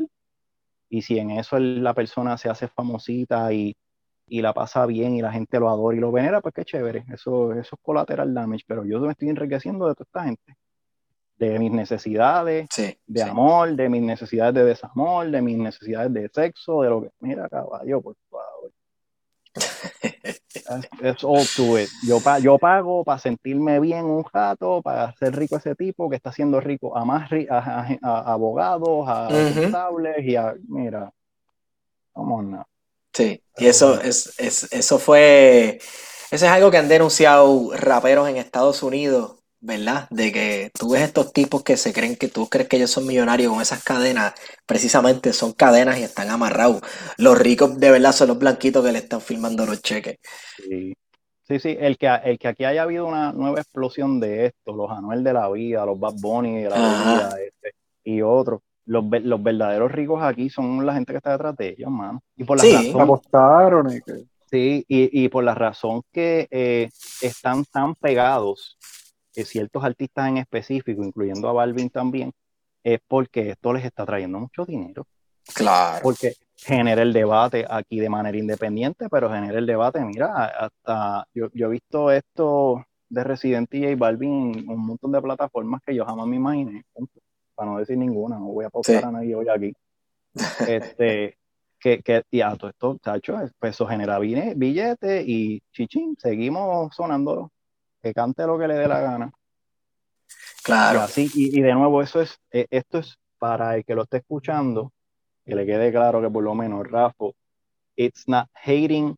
y 0.89 1.01
si 1.01 1.19
en 1.19 1.31
eso 1.31 1.59
la 1.59 1.93
persona 1.93 2.37
se 2.37 2.49
hace 2.49 2.67
famosita 2.67 3.51
y 3.53 3.75
y 4.27 4.41
la 4.41 4.53
pasa 4.53 4.85
bien 4.85 5.15
y 5.15 5.21
la 5.21 5.31
gente 5.31 5.59
lo 5.59 5.69
adora 5.69 5.97
y 5.97 5.99
lo 5.99 6.11
venera, 6.11 6.41
pues 6.41 6.53
qué 6.53 6.65
chévere. 6.65 7.05
Eso, 7.09 7.53
eso 7.53 7.75
es 7.75 7.81
collateral 7.81 8.33
damage, 8.33 8.63
pero 8.67 8.85
yo 8.85 8.99
me 8.99 9.11
estoy 9.11 9.29
enriqueciendo 9.29 9.87
de 9.87 9.95
toda 9.95 10.05
esta 10.05 10.23
gente. 10.23 10.57
De 11.37 11.59
mis 11.59 11.71
necesidades, 11.71 12.67
de 13.07 13.23
amor, 13.23 13.75
de 13.75 13.89
mis 13.89 14.01
necesidades 14.01 14.53
de 14.53 14.63
desamor, 14.63 15.29
de 15.29 15.41
mis 15.41 15.57
necesidades 15.57 16.13
de 16.13 16.29
sexo, 16.33 16.81
de 16.81 16.89
lo 16.89 17.01
que. 17.01 17.09
Mira, 17.19 17.49
caballo, 17.49 18.01
por 18.01 18.15
favor. 18.29 18.71
es 21.01 21.23
all 21.23 21.45
to 21.55 21.79
it. 21.79 21.89
Yo, 22.03 22.19
yo 22.39 22.57
pago 22.57 23.03
para 23.03 23.19
sentirme 23.19 23.79
bien 23.79 24.05
un 24.05 24.23
rato, 24.31 24.81
para 24.81 25.05
hacer 25.05 25.35
rico 25.35 25.57
ese 25.57 25.75
tipo 25.75 26.09
que 26.09 26.15
está 26.15 26.29
haciendo 26.29 26.59
rico 26.59 26.97
a 26.97 27.05
más 27.05 27.29
a, 27.49 28.31
abogados, 28.31 29.07
a 29.07 29.27
uh 29.29 30.21
y 30.21 30.35
a. 30.35 30.55
Mira, 30.67 31.11
vamos 32.13 32.45
nada. 32.45 32.67
Sí, 33.13 33.41
y 33.57 33.67
eso, 33.67 34.01
es, 34.01 34.33
es, 34.37 34.73
eso 34.73 34.99
fue, 34.99 35.79
eso 36.31 36.45
es 36.45 36.51
algo 36.51 36.69
que 36.69 36.77
han 36.77 36.89
denunciado 36.89 37.71
raperos 37.73 38.27
en 38.27 38.35
Estados 38.35 38.83
Unidos, 38.83 39.37
¿verdad? 39.59 40.07
De 40.09 40.31
que 40.31 40.71
tú 40.77 40.91
ves 40.91 41.01
estos 41.01 41.33
tipos 41.33 41.63
que 41.63 41.77
se 41.77 41.93
creen 41.93 42.15
que 42.15 42.27
tú 42.27 42.47
crees 42.47 42.67
que 42.67 42.77
ellos 42.77 42.91
son 42.91 43.05
millonarios 43.07 43.51
con 43.51 43.61
esas 43.61 43.83
cadenas, 43.83 44.33
precisamente 44.65 45.33
son 45.33 45.53
cadenas 45.53 45.99
y 45.99 46.03
están 46.03 46.29
amarrados. 46.29 46.81
Los 47.17 47.37
ricos 47.37 47.77
de 47.79 47.91
verdad 47.91 48.11
son 48.11 48.29
los 48.29 48.39
blanquitos 48.39 48.85
que 48.85 48.91
le 48.91 48.99
están 48.99 49.21
filmando 49.21 49.65
los 49.65 49.81
cheques. 49.81 50.17
Sí. 50.57 50.93
Sí, 51.47 51.59
sí, 51.59 51.77
el 51.79 51.95
que, 51.99 52.07
el 52.07 52.39
que 52.39 52.47
aquí 52.47 52.63
haya 52.63 52.81
habido 52.81 53.05
una 53.05 53.31
nueva 53.31 53.59
explosión 53.59 54.19
de 54.19 54.47
esto, 54.47 54.75
los 54.75 54.89
Anuel 54.89 55.23
de 55.23 55.31
la 55.31 55.47
vida, 55.51 55.85
los 55.85 55.99
Bad 55.99 56.15
Bunny 56.19 56.63
de 56.63 56.69
la 56.71 56.75
vida, 56.75 57.35
este, 57.39 57.75
y 58.03 58.23
otros, 58.23 58.61
los, 58.85 59.05
los, 59.21 59.43
verdaderos 59.43 59.91
ricos 59.91 60.23
aquí 60.23 60.49
son 60.49 60.83
la 60.83 60.95
gente 60.95 61.13
que 61.13 61.17
está 61.17 61.33
detrás 61.33 61.55
de 61.55 61.69
ellos, 61.69 61.91
mano. 61.91 62.23
Y 62.35 62.45
por 62.45 62.57
la 62.57 62.63
sí. 62.63 62.91
razón, 62.93 63.91
y 63.91 64.25
Sí, 64.49 64.85
y, 64.87 65.27
por 65.29 65.43
la 65.43 65.53
razón 65.53 66.01
que 66.11 66.47
eh, 66.49 66.89
están 67.21 67.65
tan 67.65 67.93
pegados 67.95 68.77
ciertos 69.43 69.83
artistas 69.83 70.29
en 70.29 70.37
específico, 70.37 71.03
incluyendo 71.03 71.49
a 71.49 71.53
Balvin 71.53 71.89
también, 71.89 72.31
es 72.83 72.99
porque 73.07 73.49
esto 73.49 73.73
les 73.73 73.83
está 73.83 74.05
trayendo 74.05 74.39
mucho 74.39 74.65
dinero. 74.65 75.05
Claro. 75.53 75.99
Porque 76.01 76.33
genera 76.55 77.01
el 77.01 77.13
debate 77.13 77.65
aquí 77.69 77.99
de 77.99 78.09
manera 78.09 78.37
independiente, 78.37 79.09
pero 79.09 79.29
genera 79.29 79.59
el 79.59 79.65
debate, 79.65 79.99
mira, 80.05 80.45
hasta 80.45 81.27
yo, 81.33 81.49
yo 81.53 81.67
he 81.67 81.71
visto 81.71 82.11
esto 82.11 82.85
de 83.09 83.23
Resident 83.23 83.73
Evil 83.73 83.89
y 83.91 83.95
Balvin 83.95 84.59
en 84.59 84.69
un 84.69 84.85
montón 84.85 85.11
de 85.11 85.21
plataformas 85.21 85.81
que 85.85 85.93
yo 85.93 86.05
jamás 86.05 86.27
me 86.27 86.37
imaginé 86.37 86.83
para 87.55 87.71
no 87.71 87.77
decir 87.77 87.97
ninguna, 87.97 88.37
no 88.37 88.47
voy 88.47 88.65
a 88.65 88.69
pausar 88.69 89.05
a 89.05 89.11
nadie 89.11 89.35
hoy 89.35 89.47
aquí. 89.49 89.73
Este, 90.67 91.37
que, 91.79 92.01
que 92.01 92.23
ya, 92.31 92.55
todo 92.57 92.69
esto, 92.69 92.97
chacho, 93.01 93.37
pues 93.57 93.75
eso 93.75 93.87
genera 93.87 94.19
billetes 94.19 95.23
y 95.25 95.61
chichín, 95.71 96.17
seguimos 96.19 96.93
sonando, 96.93 97.51
que 98.05 98.13
cante 98.13 98.45
lo 98.45 98.59
que 98.59 98.67
le 98.67 98.75
dé 98.75 98.87
la 98.87 99.01
gana. 99.01 99.31
Claro. 100.63 100.99
Y, 100.99 101.01
así, 101.01 101.31
y, 101.33 101.59
de 101.59 101.73
nuevo, 101.73 102.03
eso 102.03 102.21
es, 102.21 102.39
eh, 102.51 102.67
esto 102.69 102.99
es 102.99 103.17
para 103.39 103.75
el 103.75 103.83
que 103.83 103.95
lo 103.95 104.03
esté 104.03 104.17
escuchando, 104.17 104.91
que 105.43 105.55
le 105.55 105.65
quede 105.65 105.91
claro 105.91 106.21
que 106.21 106.29
por 106.29 106.43
lo 106.43 106.53
menos 106.53 106.87
Rafa, 106.87 107.25
it's 107.95 108.27
not 108.27 108.47
hating 108.63 109.15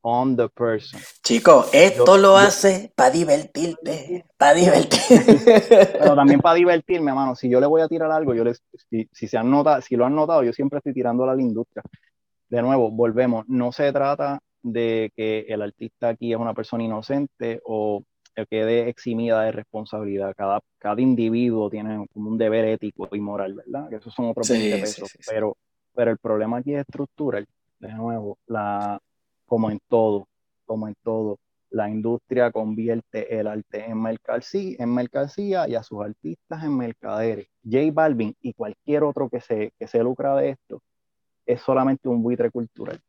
on 0.00 0.36
the 0.36 0.48
person. 0.48 1.00
Chico, 1.22 1.66
esto 1.72 2.18
lo 2.18 2.36
hace 2.36 2.92
para 2.96 3.10
divertirte, 3.10 4.26
para 4.36 4.54
divertirte. 4.54 5.92
Pero 6.00 6.16
también 6.16 6.40
para 6.40 6.56
divertirme, 6.56 7.12
hermano. 7.12 7.36
Si 7.36 7.48
yo 7.48 7.60
le 7.60 7.68
voy 7.68 7.82
a 7.82 7.88
tirar 7.88 8.10
algo, 8.10 8.34
yo 8.34 8.42
les, 8.42 8.60
si, 8.90 9.28
se 9.28 9.38
han 9.38 9.48
notado, 9.48 9.80
si 9.80 9.94
lo 9.94 10.06
han 10.06 10.16
notado, 10.16 10.42
yo 10.42 10.52
siempre 10.52 10.78
estoy 10.78 10.92
tirando 10.92 11.22
a 11.22 11.36
la 11.36 11.40
industria. 11.40 11.84
De 12.48 12.62
nuevo, 12.62 12.90
volvemos. 12.90 13.44
No 13.46 13.70
se 13.70 13.92
trata 13.92 14.40
de 14.60 15.12
que 15.14 15.46
el 15.48 15.62
artista 15.62 16.08
aquí 16.08 16.32
es 16.32 16.38
una 16.38 16.52
persona 16.52 16.82
inocente 16.82 17.60
o 17.64 18.02
quede 18.46 18.88
eximida 18.88 19.42
de 19.42 19.52
responsabilidad. 19.52 20.34
Cada, 20.36 20.60
cada 20.78 21.00
individuo 21.00 21.70
tiene 21.70 22.06
como 22.12 22.30
un 22.30 22.38
deber 22.38 22.64
ético 22.66 23.08
y 23.12 23.20
moral, 23.20 23.54
¿verdad? 23.54 23.88
Que 23.88 23.96
esos 23.96 24.12
son 24.12 24.26
otros 24.26 24.48
pesos. 24.48 25.10
pero, 25.26 25.56
pero 25.94 26.10
el 26.10 26.18
problema 26.18 26.58
aquí 26.58 26.74
es 26.74 26.80
estructural. 26.80 27.46
De 27.78 27.92
nuevo, 27.92 28.38
la, 28.46 29.00
como 29.46 29.70
en 29.70 29.80
todo, 29.88 30.28
como 30.66 30.88
en 30.88 30.94
todo. 31.02 31.38
La 31.70 31.90
industria 31.90 32.52
convierte 32.52 33.38
el 33.38 33.48
arte 33.48 33.84
en 33.84 34.00
mercancía, 34.00 34.76
en 34.78 34.94
mercancía 34.94 35.68
y 35.68 35.74
a 35.74 35.82
sus 35.82 36.04
artistas 36.04 36.62
en 36.62 36.76
mercaderes. 36.76 37.48
J 37.64 37.90
Balvin 37.92 38.34
y 38.40 38.52
cualquier 38.52 39.02
otro 39.02 39.28
que 39.28 39.40
se, 39.40 39.72
que 39.78 39.88
se 39.88 40.02
lucra 40.02 40.36
de 40.36 40.50
esto 40.50 40.82
es 41.46 41.60
solamente 41.60 42.08
un 42.08 42.22
buitre 42.22 42.50
cultural. 42.50 43.00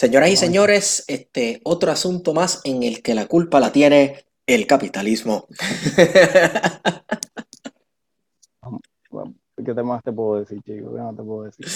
Señoras 0.00 0.30
y 0.30 0.36
señores, 0.36 1.04
este 1.08 1.60
otro 1.62 1.92
asunto 1.92 2.32
más 2.32 2.62
en 2.64 2.84
el 2.84 3.02
que 3.02 3.14
la 3.14 3.26
culpa 3.26 3.60
la 3.60 3.70
tiene 3.70 4.24
el 4.46 4.66
capitalismo. 4.66 5.46
¿Qué 9.62 9.74
más 9.82 10.02
te 10.02 10.10
puedo 10.10 10.40
decir, 10.40 10.62
chico? 10.62 10.94
¿Qué 10.94 11.02
más 11.02 11.14
te 11.14 11.22
puedo 11.22 11.42
decir? 11.42 11.66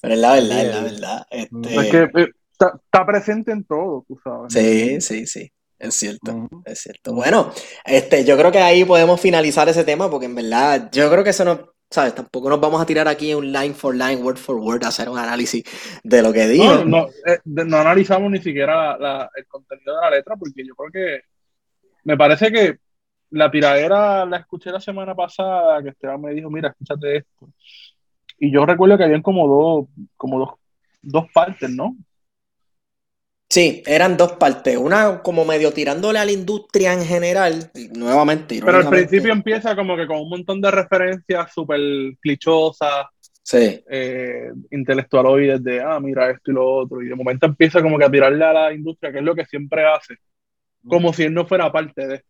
Pero 0.00 0.14
es 0.14 0.20
la 0.20 0.34
verdad, 0.34 0.64
es 0.64 0.68
la 0.68 0.80
verdad. 0.80 1.26
Este... 1.28 1.74
Es 1.74 1.90
que 1.90 2.02
eh, 2.22 2.28
está, 2.52 3.04
presente 3.04 3.50
en 3.50 3.64
todo, 3.64 4.04
tú 4.06 4.16
sabes. 4.22 4.52
Sí, 4.52 5.00
sí, 5.00 5.26
sí. 5.26 5.50
Es 5.80 5.96
cierto, 5.96 6.48
es 6.66 6.78
cierto. 6.78 7.14
Bueno, 7.14 7.50
este, 7.84 8.24
yo 8.24 8.36
creo 8.38 8.52
que 8.52 8.60
ahí 8.60 8.84
podemos 8.84 9.20
finalizar 9.20 9.68
ese 9.68 9.82
tema 9.82 10.08
porque 10.08 10.26
en 10.26 10.36
verdad, 10.36 10.88
yo 10.92 11.10
creo 11.10 11.24
que 11.24 11.30
eso 11.30 11.44
no, 11.44 11.72
¿sabes? 11.90 12.14
Tampoco 12.14 12.50
nos 12.50 12.60
vamos 12.60 12.80
a 12.80 12.86
tirar 12.86 13.08
aquí 13.08 13.34
un 13.34 13.52
line 13.52 13.74
for 13.74 13.94
line, 13.94 14.16
word 14.16 14.36
for 14.36 14.56
word, 14.56 14.84
a 14.84 14.88
hacer 14.88 15.08
un 15.08 15.18
análisis 15.18 15.64
de 16.02 16.22
lo 16.22 16.32
que 16.32 16.46
digo. 16.46 16.64
No, 16.64 16.84
no, 16.84 17.06
eh, 17.26 17.38
no 17.44 17.76
analizamos 17.78 18.30
ni 18.30 18.38
siquiera 18.38 18.96
el 19.34 19.46
contenido 19.46 19.94
de 19.94 20.00
la 20.00 20.10
letra 20.10 20.36
porque 20.36 20.64
yo 20.66 20.74
creo 20.74 20.90
que 20.90 21.20
me 22.04 22.16
parece 22.16 22.52
que 22.52 22.78
la 23.30 23.50
tiradera 23.50 24.24
la 24.24 24.38
escuché 24.38 24.70
la 24.70 24.80
semana 24.80 25.14
pasada, 25.14 25.82
que 25.82 25.90
Esteban 25.90 26.20
me 26.20 26.32
dijo, 26.32 26.50
mira, 26.50 26.68
escúchate 26.68 27.16
esto. 27.16 27.48
Y 28.38 28.52
yo 28.52 28.66
recuerdo 28.66 28.98
que 28.98 29.04
habían 29.04 29.22
como 29.22 29.48
dos, 29.48 29.88
como 30.16 30.38
dos, 30.38 30.50
dos 31.02 31.26
partes, 31.32 31.70
¿no? 31.70 31.96
Sí, 33.48 33.82
eran 33.86 34.16
dos 34.16 34.32
partes. 34.32 34.76
Una 34.76 35.22
como 35.22 35.44
medio 35.44 35.72
tirándole 35.72 36.18
a 36.18 36.24
la 36.24 36.32
industria 36.32 36.92
en 36.92 37.04
general, 37.04 37.70
nuevamente. 37.94 38.60
Pero 38.64 38.78
al 38.78 38.88
principio 38.88 39.32
empieza 39.32 39.76
como 39.76 39.96
que 39.96 40.06
con 40.06 40.18
un 40.18 40.28
montón 40.28 40.60
de 40.60 40.70
referencias 40.70 41.52
súper 41.52 41.80
clichosas, 42.20 43.06
Sí. 43.42 43.80
eh, 43.88 44.50
intelectualoides 44.72 45.62
de, 45.62 45.80
ah, 45.80 46.00
mira 46.00 46.30
esto 46.30 46.50
y 46.50 46.54
lo 46.54 46.68
otro, 46.68 47.00
y 47.00 47.08
de 47.08 47.14
momento 47.14 47.46
empieza 47.46 47.80
como 47.80 47.96
que 47.96 48.04
a 48.04 48.10
tirarle 48.10 48.44
a 48.44 48.52
la 48.52 48.72
industria, 48.72 49.12
que 49.12 49.18
es 49.18 49.24
lo 49.24 49.36
que 49.36 49.46
siempre 49.46 49.84
hace, 49.86 50.16
como 50.84 51.12
si 51.12 51.22
él 51.22 51.32
no 51.34 51.46
fuera 51.46 51.70
parte 51.70 52.06
de. 52.08 52.24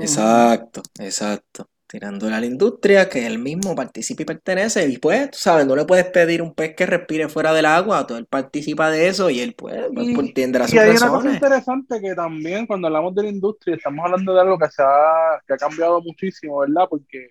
Exacto, 0.00 0.82
exacto. 0.98 1.68
Tirándole 1.90 2.36
a 2.36 2.40
la 2.40 2.46
industria, 2.46 3.08
que 3.08 3.26
él 3.26 3.40
mismo 3.40 3.74
participa 3.74 4.22
y 4.22 4.24
pertenece. 4.24 4.88
Y 4.88 4.98
pues, 4.98 5.32
tú 5.32 5.38
sabes, 5.38 5.66
no 5.66 5.74
le 5.74 5.84
puedes 5.84 6.06
pedir 6.06 6.40
un 6.40 6.54
pez 6.54 6.76
que 6.76 6.86
respire 6.86 7.28
fuera 7.28 7.52
del 7.52 7.66
agua, 7.66 8.06
todo 8.06 8.16
él 8.16 8.26
participa 8.26 8.90
de 8.90 9.08
eso 9.08 9.28
y 9.28 9.40
él 9.40 9.54
pues, 9.54 9.88
pues, 9.92 10.06
Y- 10.06 10.14
pues, 10.14 10.32
tendrá 10.32 10.66
sus 10.68 10.76
Y 10.76 10.78
hay 10.78 10.90
una 10.90 11.08
cosa 11.10 11.30
interesante 11.30 12.00
que 12.00 12.14
también 12.14 12.66
cuando 12.66 12.86
hablamos 12.86 13.12
de 13.16 13.24
la 13.24 13.28
industria, 13.30 13.74
estamos 13.74 14.04
hablando 14.04 14.32
de 14.34 14.40
algo 14.40 14.56
que 14.58 14.70
se 14.70 14.82
ha, 14.82 15.40
que 15.46 15.54
ha 15.54 15.56
cambiado 15.56 16.00
muchísimo, 16.00 16.60
¿verdad? 16.60 16.86
Porque 16.88 17.30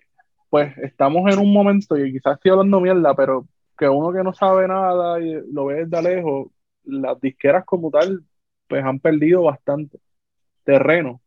pues 0.50 0.76
estamos 0.78 1.32
en 1.32 1.38
un 1.38 1.52
momento, 1.52 1.96
y 1.96 2.12
quizás 2.12 2.34
estoy 2.34 2.50
hablando 2.50 2.80
mierda, 2.80 3.14
pero 3.14 3.46
que 3.78 3.88
uno 3.88 4.12
que 4.12 4.22
no 4.24 4.32
sabe 4.34 4.66
nada 4.68 5.20
y 5.20 5.40
lo 5.52 5.66
ve 5.66 5.86
desde 5.86 6.02
lejos, 6.02 6.48
las 6.84 7.18
disqueras 7.20 7.64
como 7.64 7.90
tal, 7.90 8.24
pues 8.68 8.84
han 8.84 8.98
perdido 9.00 9.44
bastante 9.44 10.00
terreno. 10.64 11.20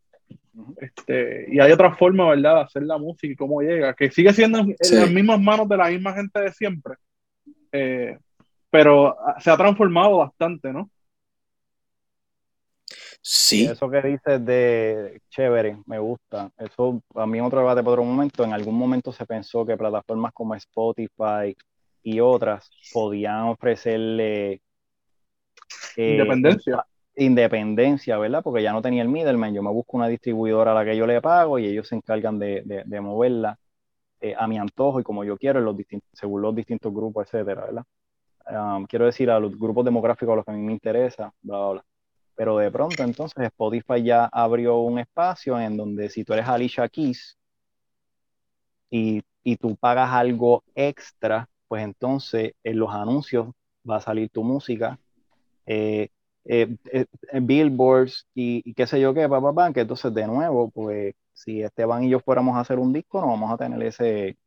Este, 0.78 1.48
y 1.52 1.60
hay 1.60 1.72
otra 1.72 1.96
forma, 1.96 2.30
¿verdad?, 2.30 2.56
de 2.56 2.62
hacer 2.62 2.84
la 2.84 2.98
música 2.98 3.34
y 3.34 3.36
cómo 3.36 3.62
llega, 3.62 3.94
que 3.94 4.12
sigue 4.12 4.34
siendo 4.34 4.60
en 4.60 4.76
Sí. 4.80 4.96
las 4.96 5.10
mismas 5.10 5.42
manos 5.42 5.68
de 5.68 5.78
la 5.78 5.90
misma 5.90 6.14
gente 6.14 6.40
de 6.40 6.52
siempre, 6.52 6.96
eh, 7.72 8.18
pero 8.70 9.18
se 9.40 9.50
ha 9.50 9.58
transformado 9.58 10.18
bastante, 10.18 10.72
¿no? 10.72 10.90
Sí, 13.22 13.64
Eso 13.66 13.90
que 13.90 14.02
dices 14.02 14.46
de 14.46 15.22
chévere, 15.30 15.78
me 15.86 15.98
gusta. 15.98 16.52
Eso 16.58 17.02
a 17.16 17.26
mí 17.26 17.40
otro 17.40 17.60
debate 17.60 17.82
por 17.82 17.94
otro 17.94 18.04
momento. 18.04 18.44
En 18.44 18.52
algún 18.52 18.76
momento 18.76 19.12
se 19.14 19.26
pensó 19.26 19.66
que 19.66 19.78
plataformas 19.78 20.34
como 20.34 20.56
Spotify 20.56 21.56
y 22.04 22.20
otras 22.20 22.70
podían 22.92 23.44
ofrecerle 23.44 24.62
eh, 25.96 26.12
Independencia. 26.12 26.86
Independencia, 27.16 28.18
¿verdad? 28.18 28.42
Porque 28.44 28.64
ya 28.64 28.74
no 28.74 28.82
tenía 28.82 29.02
el 29.04 29.10
middleman. 29.10 29.54
Yo 29.54 29.64
me 29.64 29.72
busco 29.72 29.98
una 29.98 30.08
distribuidora 30.08 30.72
a 30.72 30.76
la 30.76 30.86
que 30.86 30.98
yo 30.98 31.08
le 31.08 31.22
pago 31.22 31.60
y 31.60 31.68
ellos 31.68 31.88
se 31.88 31.96
encargan 31.96 32.40
de, 32.40 32.64
de- 32.66 32.84
moverla 33.02 33.58
eh, 34.22 34.36
a 34.38 34.48
mi 34.48 34.58
antojo 34.60 35.00
y 35.00 35.04
como 35.04 35.24
yo 35.24 35.38
quiero, 35.38 35.60
en 35.60 35.66
los 35.66 35.78
según 36.14 36.42
los 36.42 36.56
distintos 36.56 36.94
grupos, 36.94 37.28
etcétera, 37.28 37.66
¿verdad? 37.66 37.84
Um, 38.50 38.86
quiero 38.88 39.06
decir 39.06 39.30
a 39.32 39.40
los 39.40 39.58
grupos 39.58 39.86
demográficos 39.86 40.34
a 40.34 40.36
los 40.38 40.46
que 40.46 40.52
a 40.52 40.56
mí 40.56 40.62
me 40.62 40.74
interesa, 40.74 41.34
bla, 41.42 41.58
bla, 41.60 41.70
bla. 41.74 41.86
Pero 42.36 42.58
de 42.58 42.72
pronto 42.72 43.04
entonces 43.04 43.46
Spotify 43.46 44.04
ya 44.04 44.26
abrió 44.28 44.78
un 44.80 45.00
espacio 45.00 45.60
en 45.60 45.78
donde 45.78 46.10
si 46.10 46.24
tú 46.26 46.34
eres 46.34 46.48
Alicia 46.48 46.90
Keys 46.90 47.38
y, 48.90 49.22
y 49.44 49.58
tú 49.58 49.76
pagas 49.78 50.12
algo 50.12 50.64
extra, 50.76 51.50
pues 51.68 51.84
entonces 51.84 52.54
en 52.64 52.80
los 52.80 52.92
anuncios 52.94 53.48
va 53.90 53.98
a 53.98 54.02
salir 54.02 54.30
tu 54.30 54.44
música, 54.44 55.00
eh, 55.68 56.10
eh, 56.46 56.76
eh, 56.92 57.06
billboards 57.42 58.28
y, 58.34 58.62
y 58.70 58.74
qué 58.74 58.88
sé 58.88 59.00
yo 59.00 59.14
qué, 59.14 59.28
pa, 59.30 59.42
pa, 59.54 59.74
que 59.74 59.82
entonces 59.82 60.14
de 60.14 60.28
nuevo, 60.28 60.70
pues 60.72 61.16
si 61.34 61.62
Esteban 61.64 62.04
y 62.04 62.10
yo 62.10 62.20
fuéramos 62.20 62.56
a 62.58 62.62
hacer 62.62 62.80
un 62.80 62.94
disco, 62.94 63.22
no 63.22 63.28
vamos 63.28 63.52
a 63.52 63.58
tener 63.58 63.82
ese, 63.84 64.38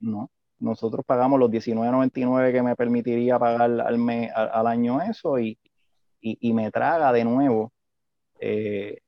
no. 0.00 0.30
Nosotros 0.58 1.04
pagamos 1.06 1.38
los 1.40 1.50
$19.99 1.50 2.52
que 2.52 2.62
me 2.62 2.76
permitiría 2.76 3.38
pagar 3.38 3.62
al, 3.80 3.98
mes, 3.98 4.30
al, 4.34 4.50
al 4.52 4.66
año 4.66 5.02
eso 5.02 5.38
y, 5.38 5.58
y, 6.20 6.38
y 6.40 6.52
me 6.54 6.70
traga 6.70 7.12
de 7.12 7.24
nuevo 7.24 7.72
eh, 8.40 8.98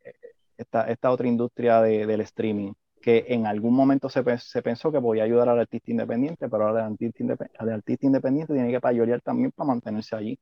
esta, 0.56 0.84
esta 0.90 1.10
otra 1.10 1.28
industria 1.28 1.80
de, 1.82 2.06
del 2.06 2.20
streaming, 2.22 2.72
que 3.00 3.26
en 3.28 3.46
algún 3.46 3.74
momento 3.74 4.09
se, 4.09 4.22
se 4.38 4.62
pensó 4.62 4.92
que 4.92 5.00
podía 5.00 5.24
ayudar 5.24 5.48
al 5.48 5.60
artista 5.60 5.90
independiente, 5.90 6.48
pero 6.48 6.66
ahora 6.68 6.86
el 6.86 6.92
artista, 6.92 7.24
indep- 7.24 7.50
el 7.60 7.70
artista 7.70 8.06
independiente 8.06 8.52
tiene 8.55 8.70
que 8.72 8.80
payorear 8.80 9.20
también 9.22 9.52
para 9.52 9.68
mantenerse 9.68 10.16
allí. 10.16 10.38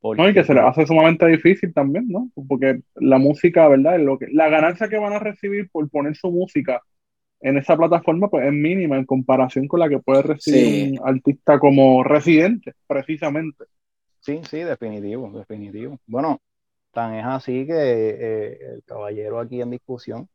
Porque, 0.00 0.22
¿no? 0.22 0.28
Y 0.28 0.34
que 0.34 0.44
se 0.44 0.54
les 0.54 0.64
hace 0.64 0.86
sumamente 0.86 1.26
difícil 1.26 1.72
también, 1.74 2.06
¿no? 2.08 2.30
Porque 2.48 2.80
la 2.96 3.18
música, 3.18 3.66
¿verdad? 3.68 3.98
Lo 3.98 4.18
que, 4.18 4.28
la 4.32 4.48
ganancia 4.48 4.88
que 4.88 4.98
van 4.98 5.12
a 5.12 5.18
recibir 5.18 5.68
por 5.70 5.88
poner 5.90 6.14
su 6.16 6.30
música 6.30 6.82
en 7.40 7.56
esa 7.58 7.76
plataforma, 7.76 8.28
pues 8.28 8.46
es 8.46 8.52
mínima 8.52 8.96
en 8.96 9.06
comparación 9.06 9.68
con 9.68 9.80
la 9.80 9.88
que 9.88 9.98
puede 10.00 10.22
recibir 10.22 10.64
Sí. 10.64 10.98
un 10.98 11.00
artista 11.08 11.58
como 11.58 12.04
residente, 12.04 12.74
precisamente. 12.86 13.64
Sí, 14.20 14.40
sí, 14.48 14.58
definitivo, 14.60 15.30
definitivo. 15.32 15.98
Bueno, 16.06 16.40
tan 16.92 17.14
es 17.14 17.24
así 17.26 17.66
que 17.66 17.72
eh, 17.74 18.58
el 18.74 18.82
caballero 18.84 19.40
aquí 19.40 19.60
en 19.62 19.70
discusión, 19.70 20.28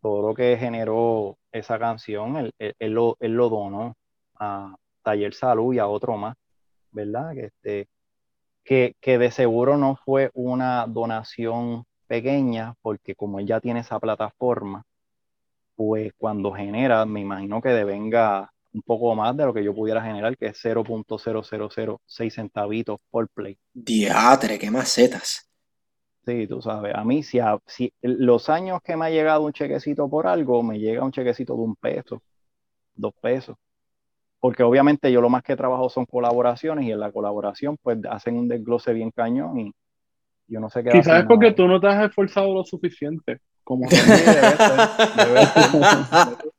todo 0.00 0.28
lo 0.28 0.34
que 0.34 0.56
generó 0.58 1.38
esa 1.52 1.78
canción, 1.78 2.36
él, 2.36 2.52
él- 2.58 2.74
él 2.78 2.92
lo, 2.92 3.16
él 3.20 3.32
lo 3.34 3.48
donó 3.48 3.94
a 4.38 4.74
Taller 5.02 5.34
Salud 5.34 5.74
y 5.74 5.78
a 5.78 5.86
otro 5.86 6.16
más, 6.16 6.36
¿verdad? 6.92 7.34
Que, 7.34 7.46
este, 7.46 7.88
que, 8.64 8.94
que 9.00 9.18
de 9.18 9.30
seguro 9.30 9.76
no 9.76 9.96
fue 9.96 10.30
una 10.34 10.86
donación 10.88 11.84
pequeña, 12.06 12.74
porque 12.82 13.14
como 13.14 13.38
él 13.40 13.46
ya 13.46 13.60
tiene 13.60 13.80
esa 13.80 14.00
plataforma, 14.00 14.84
pues 15.76 16.12
cuando 16.18 16.52
genera, 16.52 17.06
me 17.06 17.20
imagino 17.20 17.60
que 17.62 17.70
devenga 17.70 18.52
un 18.72 18.82
poco 18.82 19.14
más 19.14 19.36
de 19.36 19.46
lo 19.46 19.54
que 19.54 19.64
yo 19.64 19.74
pudiera 19.74 20.02
generar, 20.02 20.36
que 20.38 20.46
es 20.48 20.58
0.0006 20.60 22.34
centavitos 22.34 22.98
por 23.10 23.28
play. 23.30 23.58
diatre, 23.74 24.58
qué 24.58 24.70
macetas. 24.70 25.46
Sí, 26.24 26.46
tú 26.46 26.62
sabes, 26.62 26.94
a 26.94 27.02
mí 27.04 27.22
si, 27.24 27.40
a- 27.40 27.58
si 27.66 27.92
los 28.00 28.48
años 28.48 28.80
que 28.84 28.96
me 28.96 29.06
ha 29.06 29.10
llegado 29.10 29.42
un 29.44 29.52
chequecito 29.52 30.08
por 30.08 30.26
algo, 30.28 30.62
me 30.62 30.78
llega 30.78 31.04
un 31.04 31.10
chequecito 31.12 31.54
de 31.56 31.60
un 31.62 31.74
peso, 31.76 32.22
dos 32.94 33.14
pesos. 33.20 33.56
Porque 34.42 34.64
obviamente 34.64 35.12
yo 35.12 35.20
lo 35.20 35.28
más 35.28 35.44
que 35.44 35.54
trabajo 35.54 35.88
son 35.88 36.04
colaboraciones 36.04 36.84
y 36.84 36.90
en 36.90 36.98
la 36.98 37.12
colaboración 37.12 37.76
pues 37.80 37.98
hacen 38.10 38.36
un 38.36 38.48
desglose 38.48 38.92
bien 38.92 39.12
cañón 39.12 39.56
y 39.60 39.72
yo 40.48 40.58
no 40.58 40.68
sé 40.68 40.82
qué 40.82 40.90
Quizás 40.90 41.20
es 41.20 41.26
porque 41.26 41.52
tú 41.52 41.68
no 41.68 41.80
te 41.80 41.86
has 41.86 42.08
esforzado 42.08 42.52
lo 42.52 42.64
suficiente. 42.64 43.38
Como 43.62 43.88
debe 43.88 44.02
ser, 44.02 44.24
debe 45.16 45.46
ser. 45.46 45.68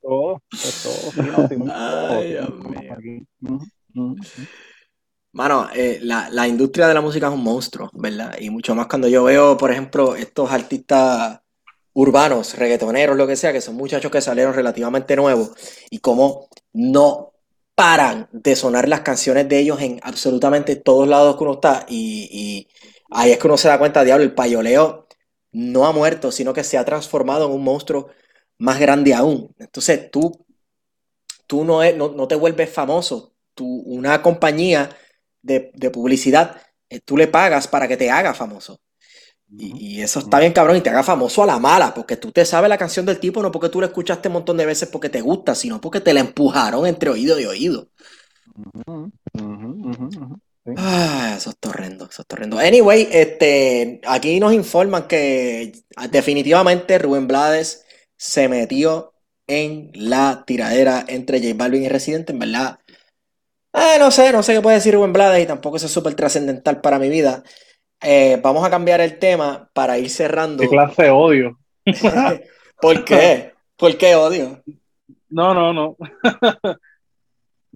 Todo, 0.01 0.41
todo. 0.81 1.11
Mano, 5.33 5.67
eh, 5.75 5.99
la, 6.03 6.29
la 6.29 6.47
industria 6.47 6.87
de 6.87 6.93
la 6.93 7.01
música 7.01 7.27
es 7.27 7.33
un 7.33 7.43
monstruo, 7.43 7.89
¿verdad? 7.91 8.37
Y 8.39 8.49
mucho 8.49 8.75
más 8.75 8.87
cuando 8.87 9.09
yo 9.09 9.25
veo, 9.25 9.57
por 9.57 9.71
ejemplo, 9.71 10.15
estos 10.15 10.49
artistas 10.53 11.41
urbanos, 11.91 12.57
reggaetoneros, 12.57 13.17
lo 13.17 13.27
que 13.27 13.35
sea, 13.35 13.51
que 13.51 13.59
son 13.59 13.75
muchachos 13.75 14.09
que 14.09 14.21
salieron 14.21 14.53
relativamente 14.53 15.17
nuevos 15.17 15.51
y 15.89 15.99
cómo 15.99 16.47
no 16.71 17.32
paran 17.75 18.29
de 18.31 18.55
sonar 18.55 18.87
las 18.87 19.01
canciones 19.01 19.49
de 19.49 19.59
ellos 19.59 19.81
en 19.81 19.99
absolutamente 20.03 20.75
todos 20.75 21.07
lados 21.07 21.37
que 21.37 21.43
uno 21.43 21.53
está. 21.55 21.85
Y, 21.89 22.67
ahí 23.11 23.31
es 23.31 23.39
que 23.39 23.47
uno 23.47 23.57
se 23.57 23.67
da 23.67 23.79
cuenta, 23.79 24.03
diablo, 24.03 24.23
el 24.23 24.33
payoleo 24.35 25.07
no 25.51 25.85
ha 25.85 25.91
muerto, 25.93 26.31
sino 26.31 26.53
que 26.53 26.63
se 26.63 26.77
ha 26.77 26.85
transformado 26.85 27.45
en 27.47 27.53
un 27.53 27.63
monstruo 27.63 28.09
más 28.59 28.79
grande 28.79 29.13
aún. 29.13 29.53
Entonces 29.59 30.09
tú, 30.11 30.45
tú 31.47 31.63
no, 31.63 31.83
es- 31.83 31.95
no, 31.95 32.09
no 32.09 32.27
te 32.27 32.35
vuelves 32.35 32.69
famoso. 32.71 33.33
Tú, 33.53 33.65
una 33.85 34.21
compañía 34.21 34.89
de, 35.41 35.71
de 35.75 35.91
publicidad, 35.91 36.61
eh, 36.89 36.99
tú 37.01 37.17
le 37.17 37.27
pagas 37.27 37.67
para 37.67 37.87
que 37.87 37.97
te 37.97 38.09
haga 38.11 38.33
famoso. 38.33 38.79
Y, 39.57 39.97
y 39.97 40.01
eso 40.01 40.19
está 40.19 40.39
bien 40.39 40.53
cabrón 40.53 40.77
y 40.77 40.81
te 40.81 40.89
haga 40.89 41.03
famoso 41.03 41.43
a 41.43 41.45
la 41.45 41.59
mala, 41.59 41.93
porque 41.93 42.17
tú 42.17 42.31
te 42.31 42.45
sabes 42.45 42.69
la 42.69 42.77
canción 42.77 43.05
del 43.05 43.19
tipo, 43.19 43.41
no 43.41 43.51
porque 43.51 43.69
tú 43.69 43.79
la 43.81 43.87
escuchaste 43.87 44.27
un 44.29 44.33
montón 44.33 44.57
de 44.57 44.65
veces 44.65 44.89
porque 44.89 45.09
te 45.09 45.21
gusta, 45.21 45.55
sino 45.55 45.79
porque 45.81 46.01
te 46.01 46.13
la 46.13 46.21
empujaron 46.21 46.87
entre 46.87 47.09
oído 47.11 47.39
y 47.39 47.45
oído. 47.45 47.89
Sí. 50.65 50.73
Ah, 50.75 51.35
eso 51.37 51.51
es 51.51 51.57
horrendo, 51.69 52.05
eso 52.09 52.21
es 52.23 52.27
horrendo. 52.33 52.57
Anyway, 52.57 53.07
este, 53.11 54.01
aquí 54.05 54.39
nos 54.39 54.53
informan 54.53 55.07
que 55.07 55.73
definitivamente 56.09 56.97
Rubén 56.97 57.27
Blades 57.27 57.85
se 58.17 58.47
metió 58.47 59.13
en 59.47 59.91
la 59.93 60.43
tiradera 60.47 61.05
entre 61.07 61.39
J 61.41 61.53
Balvin 61.55 61.83
y 61.83 61.89
Residente, 61.89 62.31
en 62.33 62.39
verdad. 62.39 62.79
Eh, 63.73 63.97
no 63.99 64.11
sé, 64.11 64.31
no 64.31 64.43
sé 64.43 64.53
qué 64.53 64.61
puede 64.61 64.77
decir 64.77 64.93
Rubén 64.93 65.13
Blades 65.13 65.43
y 65.43 65.47
tampoco 65.47 65.77
eso 65.77 65.87
es 65.87 65.91
súper 65.91 66.15
trascendental 66.15 66.81
para 66.81 66.99
mi 66.99 67.09
vida. 67.09 67.43
Eh, 68.03 68.39
vamos 68.41 68.65
a 68.65 68.69
cambiar 68.69 69.01
el 69.01 69.17
tema 69.17 69.69
para 69.73 69.97
ir 69.97 70.09
cerrando. 70.09 70.61
¿Qué 70.61 70.69
clase 70.69 71.03
de 71.03 71.09
odio? 71.09 71.59
¿Por 72.81 73.05
qué? 73.05 73.53
¿Por 73.77 73.97
qué 73.97 74.15
odio? 74.15 74.61
No, 75.29 75.53
no, 75.53 75.73
no. 75.73 75.97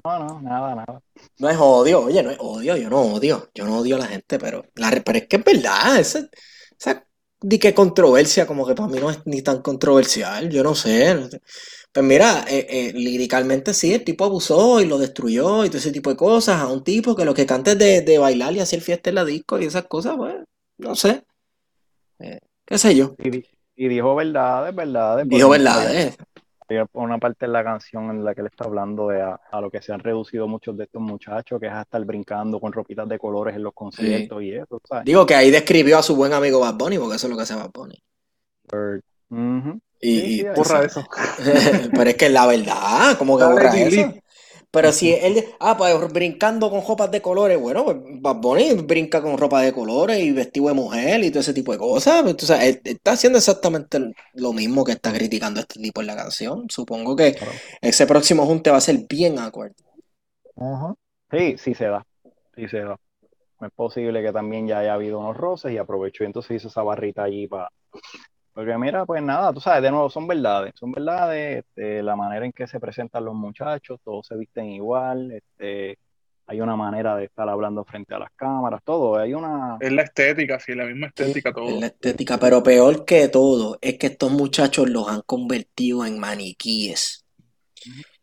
No, 0.03 0.19
no, 0.19 0.41
nada, 0.41 0.75
nada. 0.75 1.01
No 1.39 1.49
es 1.49 1.57
odio, 1.59 2.01
oye, 2.01 2.21
no 2.21 2.29
es 2.29 2.37
odio, 2.39 2.77
yo 2.77 2.89
no 2.89 3.01
odio, 3.01 3.49
yo 3.53 3.65
no 3.65 3.79
odio 3.79 3.95
a 3.95 3.99
la 3.99 4.05
gente, 4.05 4.37
pero, 4.37 4.63
la, 4.75 4.91
pero 5.03 5.17
es 5.17 5.27
que 5.27 5.37
es 5.37 5.43
verdad, 5.43 5.99
esa, 5.99 6.19
esa 6.79 7.03
di 7.41 7.59
que 7.59 7.73
controversia, 7.73 8.45
como 8.45 8.65
que 8.65 8.75
para 8.75 8.89
mí 8.89 8.99
no 8.99 9.09
es 9.09 9.25
ni 9.25 9.41
tan 9.41 9.61
controversial, 9.61 10.49
yo 10.49 10.63
no 10.63 10.75
sé. 10.75 11.15
no 11.15 11.29
sé. 11.29 11.41
Pues 11.97 12.05
mira, 12.05 12.45
eh, 12.47 12.67
eh, 12.69 12.93
líricamente 12.93 13.73
sí, 13.73 13.91
el 13.91 14.03
tipo 14.03 14.23
abusó 14.23 14.79
y 14.79 14.85
lo 14.85 14.99
destruyó 14.99 15.65
y 15.65 15.69
todo 15.69 15.79
ese 15.79 15.91
tipo 15.91 16.11
de 16.11 16.15
cosas 16.15 16.61
a 16.61 16.67
un 16.67 16.83
tipo 16.83 17.15
que 17.15 17.25
lo 17.25 17.33
que 17.33 17.47
canta 17.47 17.71
es 17.71 17.79
de, 17.79 18.01
de 18.01 18.19
bailar 18.19 18.53
y 18.53 18.59
hacer 18.59 18.81
fiesta 18.81 19.09
en 19.09 19.15
la 19.15 19.25
disco 19.25 19.57
y 19.59 19.65
esas 19.65 19.87
cosas, 19.87 20.15
pues, 20.15 20.35
no 20.77 20.93
sé. 20.93 21.23
Eh, 22.19 22.37
qué 22.67 22.77
sé 22.77 22.95
yo. 22.95 23.15
Y, 23.17 23.31
di- 23.31 23.45
y 23.75 23.87
dijo 23.87 24.13
verdades, 24.13 24.75
verdades. 24.75 25.27
Dijo 25.27 25.49
verdades. 25.49 26.19
una 26.93 27.17
parte 27.17 27.47
de 27.47 27.51
la 27.51 27.63
canción 27.63 28.11
en 28.11 28.23
la 28.23 28.35
que 28.35 28.41
él 28.41 28.47
está 28.51 28.65
hablando 28.65 29.07
de 29.07 29.23
a, 29.23 29.59
lo 29.59 29.71
que 29.71 29.81
se 29.81 29.91
han 29.91 29.99
reducido 29.99 30.47
muchos 30.47 30.77
de 30.77 30.83
estos 30.83 31.01
muchachos, 31.01 31.59
que 31.59 31.65
es 31.65 31.73
hasta 31.73 31.97
el 31.97 32.05
brincando 32.05 32.59
con 32.59 32.73
ropitas 32.73 33.09
de 33.09 33.17
colores 33.17 33.55
en 33.55 33.63
los 33.63 33.73
conciertos 33.73 34.43
y 34.43 34.53
eso, 34.53 34.79
¿sabes? 34.87 35.03
Digo 35.03 35.25
que 35.25 35.33
ahí 35.33 35.49
describió 35.49 35.97
a 35.97 36.03
su 36.03 36.15
buen 36.15 36.33
amigo 36.33 36.59
Bad 36.59 36.75
Bunny, 36.75 36.99
porque 36.99 37.15
eso 37.15 37.25
es 37.25 37.31
lo 37.31 37.37
que 37.37 37.41
hace 37.41 37.55
Bad 37.55 37.71
Bunny. 37.73 37.97
Y, 39.99 40.43
borra 40.43 40.85
eso. 40.85 41.05
pero 41.91 42.09
es 42.09 42.15
que 42.15 42.29
la 42.29 42.45
verdad, 42.45 43.17
como 43.17 43.37
que 43.37 43.45
borra 43.45 43.75
eso. 43.77 44.13
Pero 44.69 44.91
si 44.91 45.13
él, 45.13 45.43
ah, 45.59 45.77
pues 45.77 46.13
brincando 46.13 46.69
con 46.69 46.85
ropas 46.85 47.09
de 47.09 47.21
colores, 47.21 47.59
bueno, 47.59 47.85
pues 47.85 47.97
Bad 48.19 48.35
Bunny 48.35 48.73
brinca 48.75 49.21
con 49.21 49.37
ropa 49.37 49.61
de 49.61 49.73
colores 49.73 50.19
y 50.19 50.31
vestido 50.31 50.67
de 50.67 50.73
mujer 50.73 51.23
y 51.23 51.31
todo 51.31 51.39
ese 51.39 51.53
tipo 51.53 51.71
de 51.71 51.77
cosas. 51.77 52.19
Entonces, 52.19 52.61
él, 52.61 52.81
está 52.83 53.13
haciendo 53.13 53.39
exactamente 53.39 54.13
lo 54.33 54.53
mismo 54.53 54.83
que 54.83 54.91
está 54.91 55.11
criticando 55.13 55.61
este 55.61 55.79
tipo 55.79 56.01
en 56.01 56.07
la 56.07 56.15
canción. 56.15 56.69
Supongo 56.69 57.15
que 57.15 57.37
ese 57.81 58.05
próximo 58.05 58.45
junte 58.45 58.69
va 58.69 58.77
a 58.77 58.81
ser 58.81 58.99
bien 59.09 59.39
awkward. 59.39 59.73
Sí, 61.31 61.57
sí 61.57 61.73
se 61.73 61.85
da. 61.85 62.05
Sí 62.55 62.67
se 62.67 62.79
da. 62.79 62.97
Es 63.61 63.71
posible 63.73 64.21
que 64.21 64.31
también 64.31 64.67
ya 64.67 64.79
haya 64.79 64.93
habido 64.93 65.19
unos 65.19 65.35
roces 65.35 65.71
y 65.71 65.77
aprovechó 65.77 66.23
y 66.23 66.27
entonces 66.27 66.57
hizo 66.57 66.67
esa 66.67 66.83
barrita 66.83 67.23
allí 67.23 67.47
para 67.47 67.69
porque 68.57 68.75
mira, 68.75 69.05
pues 69.05 69.21
nada, 69.21 69.53
tú 69.53 69.59
sabes, 69.59 69.83
de 69.83 69.91
nuevo, 69.91 70.09
son 70.09 70.25
verdades, 70.25 70.73
son 70.73 70.91
verdades, 70.91 71.63
este, 71.63 72.01
la 72.01 72.15
manera 72.15 72.43
en 72.43 72.51
que 72.51 72.65
se 72.65 72.79
presentan 72.79 73.23
los 73.23 73.35
muchachos, 73.35 73.99
todos 74.03 74.25
se 74.25 74.35
visten 74.35 74.65
igual, 74.71 75.31
este, 75.31 75.99
hay 76.47 76.59
una 76.59 76.75
manera 76.75 77.15
de 77.15 77.25
estar 77.25 77.47
hablando 77.47 77.85
frente 77.85 78.15
a 78.15 78.17
las 78.17 78.31
cámaras, 78.35 78.81
todo, 78.83 79.15
hay 79.15 79.35
una... 79.35 79.77
Es 79.79 79.91
la 79.91 80.01
estética, 80.01 80.59
sí, 80.59 80.73
la 80.73 80.85
misma 80.85 81.05
estética, 81.05 81.53
todo. 81.53 81.67
Es 81.67 81.79
la 81.79 81.85
estética, 81.85 82.39
pero 82.39 82.63
peor 82.63 83.05
que 83.05 83.27
todo, 83.27 83.77
es 83.79 83.99
que 83.99 84.07
estos 84.07 84.31
muchachos 84.31 84.89
los 84.89 85.07
han 85.07 85.21
convertido 85.21 86.03
en 86.03 86.17
maniquíes. 86.17 87.27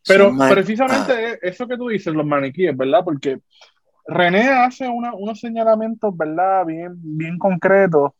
Pero 0.05 0.33
precisamente 0.49 1.13
ah. 1.13 1.37
eso 1.43 1.65
que 1.65 1.77
tú 1.77 1.87
dices, 1.87 2.13
los 2.13 2.25
maniquíes, 2.25 2.75
¿verdad? 2.75 3.05
Porque 3.05 3.39
René 4.05 4.49
hace 4.49 4.85
unos 4.89 5.39
señalamientos, 5.39 6.13
¿verdad? 6.17 6.65
Bien, 6.65 6.91
bien 6.93 7.37
concretos 7.37 8.11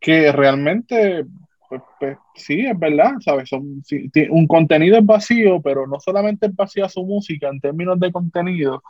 que 0.00 0.32
realmente, 0.32 1.24
pues, 1.68 1.82
pues, 1.98 2.18
sí, 2.34 2.66
es 2.66 2.78
verdad, 2.78 3.12
¿sabes? 3.20 3.48
Son, 3.48 3.82
un 4.30 4.46
contenido 4.46 4.98
es 4.98 5.06
vacío, 5.06 5.60
pero 5.62 5.86
no 5.86 6.00
solamente 6.00 6.46
es 6.46 6.56
vacía 6.56 6.88
su 6.88 7.04
música 7.04 7.48
en 7.48 7.60
términos 7.60 7.98
de 8.00 8.12
contenido, 8.12 8.82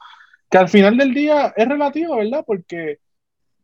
que 0.51 0.59
al 0.59 0.69
final 0.69 0.97
del 0.97 1.15
día 1.15 1.53
es 1.57 1.69
relativo, 1.69 2.17
¿verdad? 2.17 2.45
Porque, 2.47 2.99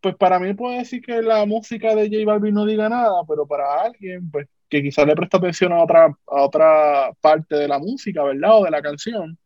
pues 0.00 0.16
para 0.16 0.38
mí 0.38 0.54
puedo 0.54 0.76
decir 0.76 1.02
que 1.02 1.22
la 1.22 1.46
música 1.46 1.94
de 1.94 2.08
J 2.08 2.24
Balvin 2.26 2.54
no 2.54 2.66
diga 2.66 2.88
nada, 2.88 3.22
pero 3.28 3.46
para 3.46 3.82
alguien, 3.82 4.30
pues 4.30 4.48
que 4.68 4.82
quizás 4.82 5.06
le 5.06 5.14
presta 5.14 5.38
atención 5.38 5.72
a 5.72 5.82
otra, 5.82 6.06
a 6.06 6.42
otra 6.42 7.12
parte 7.20 7.56
de 7.56 7.68
la 7.68 7.78
música, 7.78 8.22
¿verdad? 8.24 8.58
O 8.58 8.64
de 8.64 8.70
la 8.70 8.82
canción, 8.82 9.38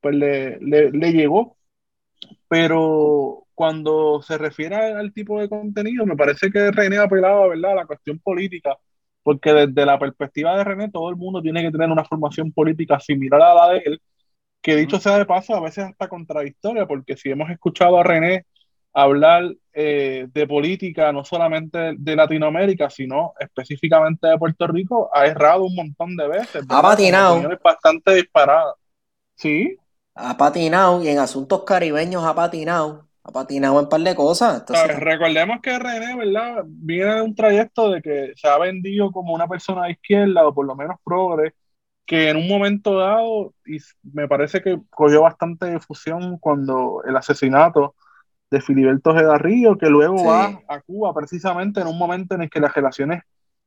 pues 0.00 0.14
le, 0.14 0.58
le, 0.60 0.90
le 0.90 1.12
llegó. 1.12 1.56
Pero 2.48 3.46
cuando 3.62 4.20
se 4.22 4.38
refiere 4.38 4.74
al 4.74 5.12
tipo 5.12 5.40
de 5.40 5.48
contenido, 5.48 6.04
me 6.04 6.16
parece 6.16 6.50
que 6.50 6.72
René 6.72 6.98
apelaba 6.98 7.46
¿verdad? 7.46 7.70
a 7.70 7.74
la 7.76 7.86
cuestión 7.86 8.18
política, 8.18 8.76
porque 9.22 9.52
desde 9.52 9.86
la 9.86 10.00
perspectiva 10.00 10.58
de 10.58 10.64
René, 10.64 10.90
todo 10.90 11.08
el 11.10 11.14
mundo 11.14 11.40
tiene 11.40 11.62
que 11.62 11.70
tener 11.70 11.88
una 11.88 12.04
formación 12.04 12.50
política 12.50 12.98
similar 12.98 13.40
a 13.40 13.54
la 13.54 13.68
de 13.74 13.82
él, 13.86 14.02
que 14.60 14.74
dicho 14.74 14.98
sea 14.98 15.16
de 15.16 15.26
paso, 15.26 15.54
a 15.54 15.60
veces 15.60 15.84
hasta 15.84 16.08
contradictoria, 16.08 16.86
porque 16.86 17.16
si 17.16 17.30
hemos 17.30 17.50
escuchado 17.50 18.00
a 18.00 18.02
René 18.02 18.46
hablar 18.92 19.44
eh, 19.72 20.26
de 20.34 20.46
política, 20.48 21.12
no 21.12 21.24
solamente 21.24 21.94
de 21.96 22.16
Latinoamérica, 22.16 22.90
sino 22.90 23.32
específicamente 23.38 24.26
de 24.26 24.38
Puerto 24.38 24.66
Rico, 24.66 25.08
ha 25.14 25.24
errado 25.26 25.62
un 25.62 25.76
montón 25.76 26.16
de 26.16 26.26
veces. 26.26 26.64
Ha 26.68 26.82
patinado. 26.82 27.48
Bastante 27.62 28.14
disparada. 28.14 28.74
Sí. 29.36 29.76
Ha 30.16 30.36
patinado 30.36 31.00
y 31.04 31.06
en 31.06 31.20
asuntos 31.20 31.62
caribeños 31.62 32.24
ha 32.24 32.34
patinado 32.34 33.06
ha 33.24 33.32
patinado 33.32 33.78
en 33.78 33.84
un 33.84 33.88
par 33.88 34.00
de 34.00 34.14
cosas. 34.14 34.64
recordemos 34.98 35.60
que 35.62 35.78
René, 35.78 36.16
¿verdad? 36.16 36.64
Viene 36.66 37.14
de 37.14 37.22
un 37.22 37.34
trayecto 37.34 37.90
de 37.90 38.02
que 38.02 38.32
se 38.36 38.48
ha 38.48 38.58
vendido 38.58 39.12
como 39.12 39.34
una 39.34 39.46
persona 39.46 39.84
de 39.84 39.92
izquierda 39.92 40.46
o 40.46 40.54
por 40.54 40.66
lo 40.66 40.74
menos 40.74 40.96
progre, 41.04 41.54
que 42.04 42.30
en 42.30 42.36
un 42.36 42.48
momento 42.48 42.98
dado, 42.98 43.54
y 43.64 43.78
me 44.12 44.26
parece 44.26 44.60
que 44.60 44.80
cogió 44.90 45.22
bastante 45.22 45.70
difusión 45.70 46.38
cuando 46.38 47.02
el 47.06 47.16
asesinato 47.16 47.94
de 48.50 48.60
Filiberto 48.60 49.14
Gedarrillo, 49.14 49.78
que 49.78 49.88
luego 49.88 50.24
va 50.24 50.60
a 50.68 50.80
Cuba 50.80 51.14
precisamente 51.14 51.80
en 51.80 51.86
un 51.86 51.96
momento 51.96 52.34
en 52.34 52.42
el 52.42 52.50
que 52.50 52.60
las 52.60 52.74
relaciones 52.74 53.22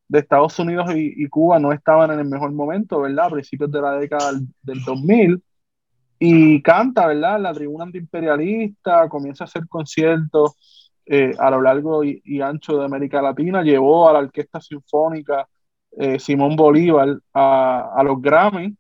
de 0.07 0.19
Estados 0.19 0.60
Unidos 0.60 0.91
y, 0.94 1.27
Cuba 1.30 1.60
no 1.60 1.72
estaban 1.72 2.11
en 2.11 2.19
el 2.19 2.27
mejor 2.27 2.52
momento, 2.52 3.02
¿verdad? 3.02 3.26
A 3.26 3.32
principios 3.32 3.72
de 3.72 3.82
la 3.82 3.94
década 3.94 4.34
del, 4.34 4.48
del 4.61 4.84
2000 4.84 5.41
y 6.20 6.62
canta, 6.62 7.08
¿verdad? 7.08 7.40
La 7.40 7.54
tribuna 7.54 7.86
antiimperialista, 7.86 9.10
comienza 9.10 9.44
a 9.44 9.48
hacer 9.48 9.68
conciertos 9.68 10.54
eh, 11.06 11.34
a 11.38 11.50
lo 11.52 11.62
largo 11.62 12.04
y, 12.04 12.42
ancho 12.42 12.78
de 12.78 12.86
América 12.86 13.22
Latina, 13.22 13.62
llevó 13.62 14.10
a 14.10 14.14
la 14.14 14.20
Orquesta 14.20 14.60
Sinfónica 14.60 15.48
eh, 15.98 16.20
Simón 16.20 16.56
Bolívar 16.56 17.20
a, 17.34 18.02
los 18.04 18.22
Grammy, 18.22 18.76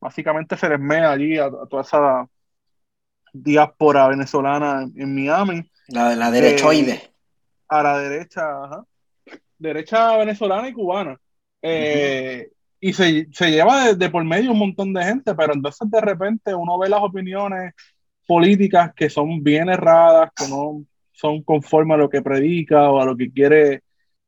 básicamente 0.00 0.56
se 0.56 0.68
les 0.68 0.80
mea 0.80 1.10
allí 1.10 1.36
a, 1.36 1.50
toda 1.50 1.82
esa 1.82 2.26
diáspora 3.32 4.08
venezolana 4.08 4.88
en, 4.94 5.14
Miami. 5.14 5.68
La 5.88 6.10
de 6.10 6.16
la 6.16 6.30
derechoide. 6.30 6.92
Eh, 6.92 7.10
a 7.68 7.82
la 7.82 7.98
derecha, 7.98 8.84
Derecha 9.58 10.16
venezolana 10.16 10.68
y 10.68 10.72
cubana. 10.72 11.18
Eh, 11.62 12.50
y 12.84 12.92
se, 12.92 13.28
se 13.32 13.50
lleva 13.50 13.94
de, 13.94 14.10
por 14.10 14.22
medio 14.24 14.52
un 14.52 14.58
montón 14.58 14.92
de 14.92 15.02
gente, 15.02 15.34
pero 15.34 15.54
entonces 15.54 15.90
de 15.90 16.02
repente 16.02 16.54
uno 16.54 16.78
ve 16.78 16.90
las 16.90 17.00
opiniones 17.00 17.72
políticas 18.26 18.92
que 18.94 19.08
son 19.08 19.42
bien 19.42 19.70
erradas, 19.70 20.30
que 20.36 20.46
no 20.48 20.84
son 21.10 21.42
conformes 21.42 21.94
a 21.94 21.98
lo 21.98 22.10
que 22.10 22.20
predica 22.20 22.90
o 22.90 23.00
a 23.00 23.06
lo 23.06 23.16
que 23.16 23.32
quiere 23.32 23.84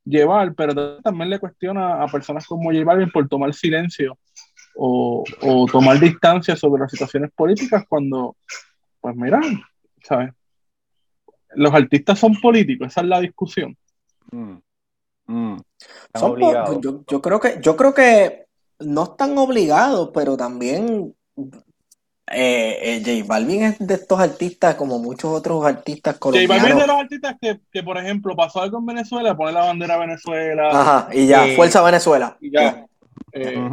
llevar, 0.06 0.54
pero 0.54 1.02
también 1.02 1.28
le 1.28 1.38
cuestiona 1.38 2.02
a 2.02 2.06
personas 2.06 2.46
como 2.46 2.72
J 2.72 2.82
Balvin 2.82 3.10
por 3.10 3.28
tomar 3.28 3.52
silencio 3.52 4.18
o, 4.74 5.22
o, 5.42 5.66
tomar 5.66 6.00
distancia 6.00 6.56
sobre 6.56 6.80
las 6.80 6.90
situaciones 6.90 7.32
políticas 7.36 7.84
cuando, 7.86 8.36
pues 9.02 9.14
mira, 9.16 9.38
¿sabes? 10.02 10.30
Los 11.56 11.74
artistas 11.74 12.18
son 12.18 12.40
políticos, 12.40 12.88
esa 12.88 13.02
es 13.02 13.06
la 13.06 13.20
discusión. 13.20 13.76
Mm. 14.32 14.56
Mm. 15.26 15.56
yo, 16.80 17.04
yo, 17.06 17.20
creo 17.20 17.38
que, 17.38 17.58
yo 17.60 17.76
creo 17.76 17.92
que 17.92 18.45
no 18.80 19.04
están 19.04 19.36
obligados, 19.38 20.10
pero 20.12 20.36
también 20.36 21.14
eh, 22.28 22.78
eh, 22.82 23.02
J 23.04 23.26
Balvin 23.26 23.62
es 23.62 23.78
de 23.78 23.94
estos 23.94 24.18
artistas 24.18 24.74
como 24.74 24.98
muchos 24.98 25.30
otros 25.32 25.64
artistas 25.64 26.18
colombianos. 26.18 26.56
J 26.56 26.62
Balvin 26.62 26.78
es 26.78 26.86
de 26.86 26.92
los 26.92 27.02
artistas 27.02 27.36
que, 27.40 27.60
que, 27.70 27.82
por 27.82 27.98
ejemplo, 27.98 28.34
pasó 28.34 28.62
algo 28.62 28.78
en 28.78 28.86
Venezuela, 28.86 29.36
pone 29.36 29.52
la 29.52 29.64
bandera 29.64 29.96
Venezuela. 29.96 30.68
Ajá, 30.72 31.08
y 31.12 31.26
ya, 31.26 31.46
eh, 31.46 31.56
fuerza 31.56 31.82
Venezuela. 31.82 32.36
Y 32.40 32.50
ya. 32.50 32.86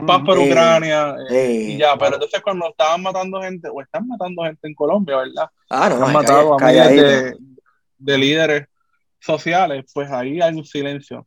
paz 0.06 0.22
por 0.26 0.38
Ucrania 0.38 1.16
y 1.30 1.78
ya, 1.78 1.98
pero 1.98 2.16
entonces 2.16 2.42
cuando 2.42 2.70
estaban 2.70 3.02
matando 3.02 3.42
gente, 3.42 3.70
o 3.74 3.82
están 3.82 4.08
matando 4.08 4.44
gente 4.44 4.68
en 4.68 4.76
Colombia, 4.76 5.18
¿verdad? 5.18 5.50
Ah, 5.70 5.90
no, 5.90 6.06
han 6.06 6.14
matado 6.14 6.54
a 6.54 6.66
miles 6.66 6.90
de, 6.90 7.38
de 7.98 8.18
líderes 8.18 8.68
sociales, 9.20 9.86
pues 9.94 10.12
ahí 10.12 10.42
hay 10.42 10.54
un 10.54 10.66
silencio. 10.66 11.26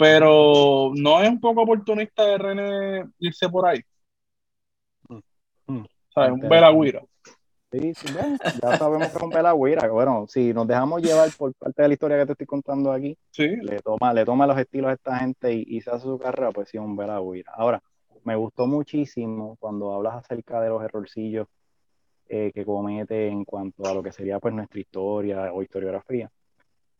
Pero 0.00 0.92
no 0.94 1.20
es 1.20 1.28
un 1.28 1.38
poco 1.38 1.60
oportunista 1.60 2.24
de 2.24 2.38
René 2.38 3.10
irse 3.18 3.50
por 3.50 3.66
ahí. 3.66 3.80
Mm, 5.10 5.18
mm. 5.66 5.86
¿Sabes? 6.14 6.32
Un 6.32 6.48
Belagüira. 6.48 7.02
Sí, 7.70 7.92
sí, 7.94 8.08
ya 8.62 8.78
sabemos 8.78 9.08
que 9.08 9.18
es 9.18 9.22
un 9.22 9.28
Belagüira. 9.28 9.86
Bueno, 9.88 10.24
si 10.26 10.54
nos 10.54 10.66
dejamos 10.66 11.02
llevar 11.02 11.28
por 11.36 11.52
parte 11.52 11.82
de 11.82 11.88
la 11.88 11.92
historia 11.92 12.18
que 12.18 12.26
te 12.26 12.32
estoy 12.32 12.46
contando 12.46 12.90
aquí, 12.90 13.14
le, 13.36 13.78
toma, 13.80 14.14
le 14.14 14.24
toma 14.24 14.46
los 14.46 14.58
estilos 14.58 14.90
a 14.90 14.94
esta 14.94 15.18
gente 15.18 15.52
y, 15.52 15.78
se 15.82 15.90
hace 15.90 16.04
su 16.04 16.18
carrera, 16.18 16.50
pues 16.50 16.70
sí, 16.70 16.78
un 16.78 16.96
Belagüira. 16.96 17.52
Ahora, 17.54 17.82
me 18.24 18.34
gustó 18.36 18.66
muchísimo 18.66 19.58
cuando 19.60 19.92
hablas 19.92 20.14
acerca 20.14 20.62
de 20.62 20.70
los 20.70 20.82
errorcillos 20.82 21.46
eh, 22.26 22.52
que 22.54 22.64
comete 22.64 23.28
en 23.28 23.44
cuanto 23.44 23.84
a 23.84 23.92
lo 23.92 24.02
que 24.02 24.12
sería 24.12 24.40
pues 24.40 24.54
nuestra 24.54 24.80
historia 24.80 25.52
o 25.52 25.60
historiografía. 25.60 26.30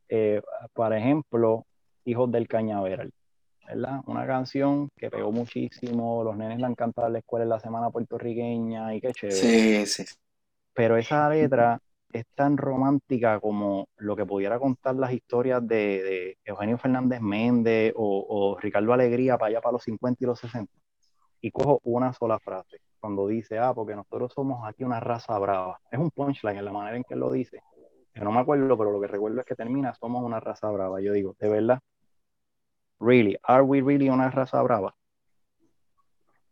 Eh, 0.07 0.43
por 0.75 0.93
ejemplo, 0.93 1.65
Hijos 2.05 2.31
del 2.31 2.49
Cañaveral, 2.49 3.13
¿verdad? 3.67 4.01
Una 4.07 4.27
canción 4.27 4.89
que 4.97 5.11
pegó 5.11 5.33
muchísimo, 5.33 6.25
los 6.25 6.37
nenes 6.37 6.61
la 6.61 6.67
han 6.67 6.75
cantado 6.75 7.07
en 7.09 7.15
la 7.15 7.19
escuela 7.21 7.45
en 7.45 7.51
la 7.51 7.61
semana 7.61 7.91
puertorriqueña 7.91 8.95
y 8.95 9.01
qué 9.01 9.13
chévere. 9.13 9.37
Sí, 9.37 9.87
sí. 9.87 10.05
Pero 10.73 10.97
esa 10.97 11.29
letra 11.29 11.79
es 12.13 12.25
tan 12.35 12.57
romántica 12.57 13.39
como 13.39 13.89
lo 13.99 14.17
que 14.17 14.27
pudiera 14.27 14.59
contar 14.59 14.97
las 14.97 15.13
historias 15.13 15.67
de, 15.67 16.39
Eugenio 16.45 16.79
Fernández 16.79 17.21
Méndez 17.21 17.93
o, 17.97 18.57
Ricardo 18.61 18.93
Alegría 18.93 19.39
para 19.39 19.51
allá 19.51 19.61
para 19.61 19.75
los 19.75 19.83
50 19.85 20.25
y 20.25 20.27
los 20.27 20.41
60. 20.41 20.73
Y 21.43 21.51
cojo 21.51 21.81
una 21.85 22.13
sola 22.13 22.39
frase, 22.39 22.79
cuando 22.99 23.27
dice, 23.27 23.59
ah, 23.59 23.73
porque 23.75 23.95
nosotros 23.95 24.33
somos 24.35 24.67
aquí 24.69 24.85
una 24.85 25.01
raza 25.01 25.39
brava. 25.39 25.81
Es 25.91 25.99
un 25.99 26.11
punchline 26.11 26.59
en 26.59 26.65
la 26.65 26.73
manera 26.73 26.97
en 26.97 27.05
que 27.05 27.17
lo 27.17 27.31
dice 27.31 27.63
no 28.25 28.33
me 28.33 28.41
acuerdo, 28.41 28.77
pero 28.77 28.93
lo 28.93 29.01
que 29.01 29.07
recuerdo 29.07 29.41
es 29.41 29.47
que 29.47 29.55
termina, 29.55 29.95
somos 29.95 30.23
una 30.23 30.41
raza 30.41 30.71
brava. 30.71 31.01
Yo 31.01 31.13
digo, 31.13 31.37
de 31.39 31.49
verdad, 31.49 31.81
really, 33.01 33.37
are 33.43 33.63
we 33.63 33.81
really 33.81 34.09
una 34.09 34.31
raza 34.31 34.63
brava? 34.63 34.95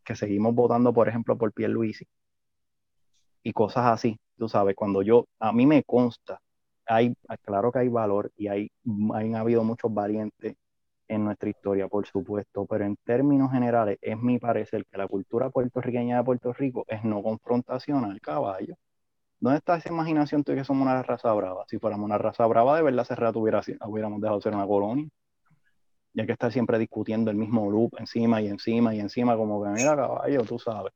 que 0.09 0.17
seguimos 0.17 0.55
votando, 0.55 0.95
por 0.95 1.07
ejemplo, 1.07 1.37
por 1.37 1.53
Pierluisi 1.53 2.07
y 3.43 3.53
cosas 3.53 3.87
así, 3.93 4.19
tú 4.39 4.49
sabes, 4.49 4.75
cuando 4.75 5.03
yo, 5.03 5.27
a 5.39 5.53
mí 5.53 5.67
me 5.67 5.85
consta, 5.85 6.41
hay, 6.87 7.15
claro 7.43 7.71
que 7.71 7.81
hay 7.81 7.89
valor 7.89 8.33
y 8.35 8.49
hay, 8.49 8.71
han 9.13 9.37
habido 9.37 9.63
muchos 9.65 9.93
valientes 9.93 10.57
en 11.09 11.25
nuestra 11.25 11.51
historia, 11.51 11.89
por 11.89 12.07
supuesto, 12.07 12.65
pero 12.65 12.87
en 12.87 12.97
términos 13.05 13.53
generales 13.53 13.99
es 14.01 14.19
mi 14.19 14.39
parecer 14.39 14.87
que 14.91 14.97
la 14.97 15.07
cultura 15.07 15.51
puertorriqueña 15.51 16.17
de 16.17 16.25
Puerto 16.25 16.55
Rico 16.55 16.87
es 16.89 17.05
no 17.05 17.23
confrontación 17.23 18.07
al 18.07 18.19
caballo. 18.23 18.77
¿Dónde 19.41 19.59
está 19.59 19.77
esa 19.77 19.91
imaginación 19.91 20.43
de 20.43 20.55
que 20.55 20.65
somos 20.65 20.87
una 20.87 21.03
raza 21.03 21.31
brava? 21.35 21.65
Si 21.69 21.79
fuéramos 21.79 22.07
una 22.07 22.17
raza 22.17 22.47
brava, 22.47 22.77
de 22.79 22.83
verdad 22.83 23.01
hace 23.01 23.15
rato 23.15 23.41
hubiéramos 23.41 24.21
dejado 24.23 24.39
de 24.39 24.43
ser 24.43 24.55
una 24.55 24.67
colonia. 24.67 25.07
Y 26.15 26.21
hay 26.21 26.27
que 26.27 26.33
estar 26.33 26.53
siempre 26.53 26.79
discutiendo 26.79 27.31
el 27.31 27.37
mismo 27.37 27.71
loop 27.71 27.97
encima 27.99 28.41
y 28.41 28.49
encima 28.49 28.95
y 28.95 29.01
encima, 29.01 29.37
como 29.37 29.63
que 29.63 29.71
mira 29.71 29.95
caballo, 29.95 30.43
tú 30.43 30.59
sabes. 30.59 30.93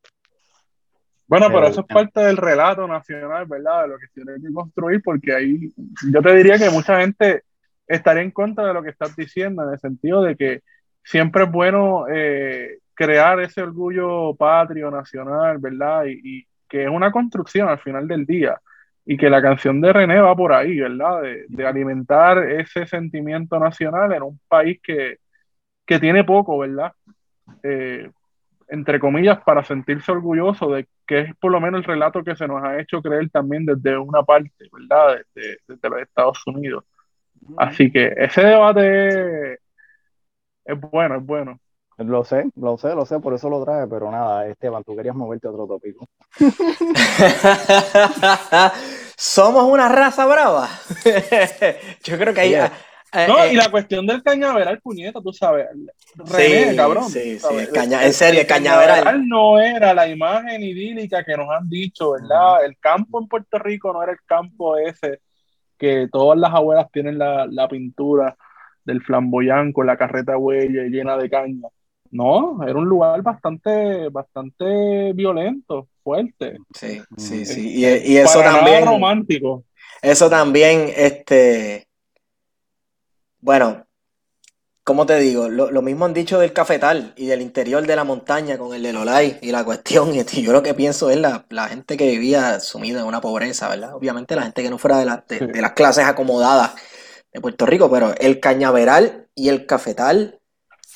Bueno, 1.26 1.46
pero, 1.48 1.66
eso 1.66 1.80
es 1.80 1.86
parte 1.86 2.20
del 2.20 2.36
relato 2.36 2.86
nacional, 2.86 3.46
¿verdad? 3.46 3.82
De 3.82 3.88
lo 3.88 3.98
que 3.98 4.06
tiene 4.12 4.34
que 4.34 4.52
construir, 4.52 5.00
porque 5.02 5.34
ahí 5.34 5.72
yo 6.10 6.20
te 6.20 6.34
diría 6.34 6.58
que 6.58 6.68
mucha 6.68 7.00
gente 7.00 7.44
estaría 7.86 8.22
en 8.22 8.30
contra 8.30 8.66
de 8.66 8.74
lo 8.74 8.82
que 8.82 8.90
estás 8.90 9.14
diciendo, 9.16 9.62
en 9.62 9.70
el 9.70 9.78
sentido 9.78 10.22
de 10.22 10.36
que 10.36 10.62
siempre 11.02 11.44
es 11.44 11.50
bueno 11.50 12.06
eh, 12.08 12.78
crear 12.94 13.40
ese 13.40 13.62
orgullo 13.62 14.34
patrio, 14.34 14.90
nacional, 14.90 15.58
¿verdad? 15.58 16.04
Y, 16.06 16.46
que 16.68 16.84
es 16.84 16.88
una 16.88 17.12
construcción 17.12 17.68
al 17.68 17.78
final 17.80 18.08
del 18.08 18.24
día. 18.24 18.58
Y 19.04 19.16
que 19.16 19.28
la 19.28 19.42
canción 19.42 19.80
de 19.80 19.92
René 19.92 20.20
va 20.20 20.34
por 20.36 20.52
ahí, 20.52 20.78
¿verdad? 20.78 21.22
De, 21.48 21.66
alimentar 21.66 22.38
ese 22.38 22.86
sentimiento 22.86 23.58
nacional 23.58 24.12
en 24.12 24.22
un 24.22 24.40
país 24.48 24.80
que, 24.82 25.18
que 25.84 25.98
tiene 25.98 26.22
poco, 26.24 26.58
¿verdad? 26.58 26.92
Eh, 27.62 28.10
entre 28.68 29.00
comillas, 29.00 29.42
para 29.42 29.64
sentirse 29.64 30.12
orgulloso 30.12 30.70
de 30.70 30.86
que 31.06 31.20
es 31.20 31.36
por 31.36 31.52
lo 31.52 31.60
menos 31.60 31.80
el 31.80 31.84
relato 31.84 32.24
que 32.24 32.36
se 32.36 32.46
nos 32.46 32.62
ha 32.62 32.80
hecho 32.80 33.02
creer 33.02 33.28
también 33.30 33.66
desde 33.66 33.98
una 33.98 34.22
parte, 34.22 34.68
¿verdad? 34.72 35.20
desde 35.34 35.88
los 35.90 36.00
Estados 36.00 36.46
Unidos. 36.46 36.84
Así 37.58 37.90
que 37.90 38.14
ese 38.16 38.42
debate 38.42 39.58
es 40.64 40.80
bueno, 40.80 41.16
es 41.16 41.26
bueno. 41.26 41.60
Lo 41.98 42.24
sé, 42.24 42.46
lo 42.56 42.78
sé, 42.78 42.94
lo 42.94 43.06
sé, 43.06 43.20
por 43.20 43.34
eso 43.34 43.48
lo 43.48 43.64
traje, 43.64 43.86
pero 43.86 44.10
nada, 44.10 44.46
Esteban, 44.46 44.82
tú 44.82 44.96
querías 44.96 45.14
moverte 45.14 45.46
a 45.46 45.50
otro 45.50 45.66
tópico. 45.66 46.08
Somos 49.16 49.64
una 49.64 49.88
raza 49.88 50.26
brava. 50.26 50.68
Yo 52.04 52.18
creo 52.18 52.34
que 52.34 52.40
ahí. 52.40 52.54
Eh, 52.54 53.26
no, 53.28 53.46
y 53.46 53.50
eh, 53.50 53.54
la 53.54 53.70
cuestión 53.70 54.06
del 54.06 54.22
cañaveral, 54.22 54.80
puñeta, 54.80 55.20
tú 55.20 55.34
sabes. 55.34 55.66
René, 56.14 56.74
cabrón. 56.74 57.10
Sí, 57.10 57.38
sí, 57.38 57.68
en 57.74 58.12
serio, 58.14 58.40
el 58.40 58.46
cañaveral. 58.46 59.28
no 59.28 59.60
era 59.60 59.92
la 59.92 60.08
imagen 60.08 60.62
idílica 60.62 61.22
que 61.22 61.36
nos 61.36 61.50
han 61.50 61.68
dicho, 61.68 62.12
¿verdad? 62.12 62.64
El 62.64 62.78
campo 62.78 63.20
en 63.20 63.28
Puerto 63.28 63.58
Rico 63.58 63.92
no 63.92 64.02
era 64.02 64.12
el 64.12 64.22
campo 64.24 64.78
ese 64.78 65.20
que 65.82 66.08
todas 66.10 66.38
las 66.38 66.54
abuelas 66.54 66.90
tienen 66.92 67.18
la, 67.18 67.68
pintura 67.68 68.36
del 68.84 69.02
flamboyán 69.02 69.72
con 69.72 69.86
la 69.86 69.96
carreta 69.96 70.38
huella 70.38 70.84
llena 70.84 71.16
de 71.16 71.28
caña. 71.28 71.68
No, 72.12 72.62
era 72.62 72.78
un 72.78 72.84
lugar 72.84 73.22
bastante, 73.22 74.10
bastante 74.10 75.12
violento, 75.14 75.88
fuerte. 76.04 76.58
Sí, 76.74 77.00
sí, 77.16 77.46
sí. 77.46 77.78
Y, 77.78 78.16
eso 78.18 78.40
también. 78.40 78.84
romántico. 78.84 79.64
Eso 80.02 80.28
también, 80.28 80.92
este. 80.94 81.88
Bueno, 83.40 83.86
como 84.84 85.06
te 85.06 85.18
digo, 85.18 85.48
lo, 85.48 85.80
mismo 85.80 86.04
han 86.04 86.12
dicho 86.12 86.38
del 86.38 86.52
cafetal 86.52 87.14
y 87.16 87.26
del 87.26 87.40
interior 87.40 87.86
de 87.86 87.96
la 87.96 88.04
montaña 88.04 88.58
con 88.58 88.74
el 88.74 88.82
Lelolay 88.82 89.38
y 89.40 89.50
la 89.50 89.64
cuestión, 89.64 90.14
y 90.14 90.42
yo 90.42 90.52
lo 90.52 90.62
que 90.62 90.74
pienso 90.74 91.08
es 91.08 91.16
la, 91.16 91.46
gente 91.70 91.96
que 91.96 92.10
vivía 92.10 92.60
sumida 92.60 93.00
en 93.00 93.06
una 93.06 93.22
pobreza, 93.22 93.70
¿verdad? 93.70 93.94
Obviamente 93.94 94.36
la 94.36 94.42
gente 94.42 94.62
que 94.62 94.68
no 94.68 94.76
fuera 94.76 94.98
de, 94.98 95.06
las 95.62 95.72
clases 95.72 96.04
acomodadas 96.04 96.74
de 97.32 97.40
Puerto 97.40 97.64
Rico, 97.64 97.90
pero 97.90 98.14
el 98.18 98.38
cañaveral 98.38 99.28
y 99.34 99.48
el 99.48 99.64
cafetal 99.64 100.41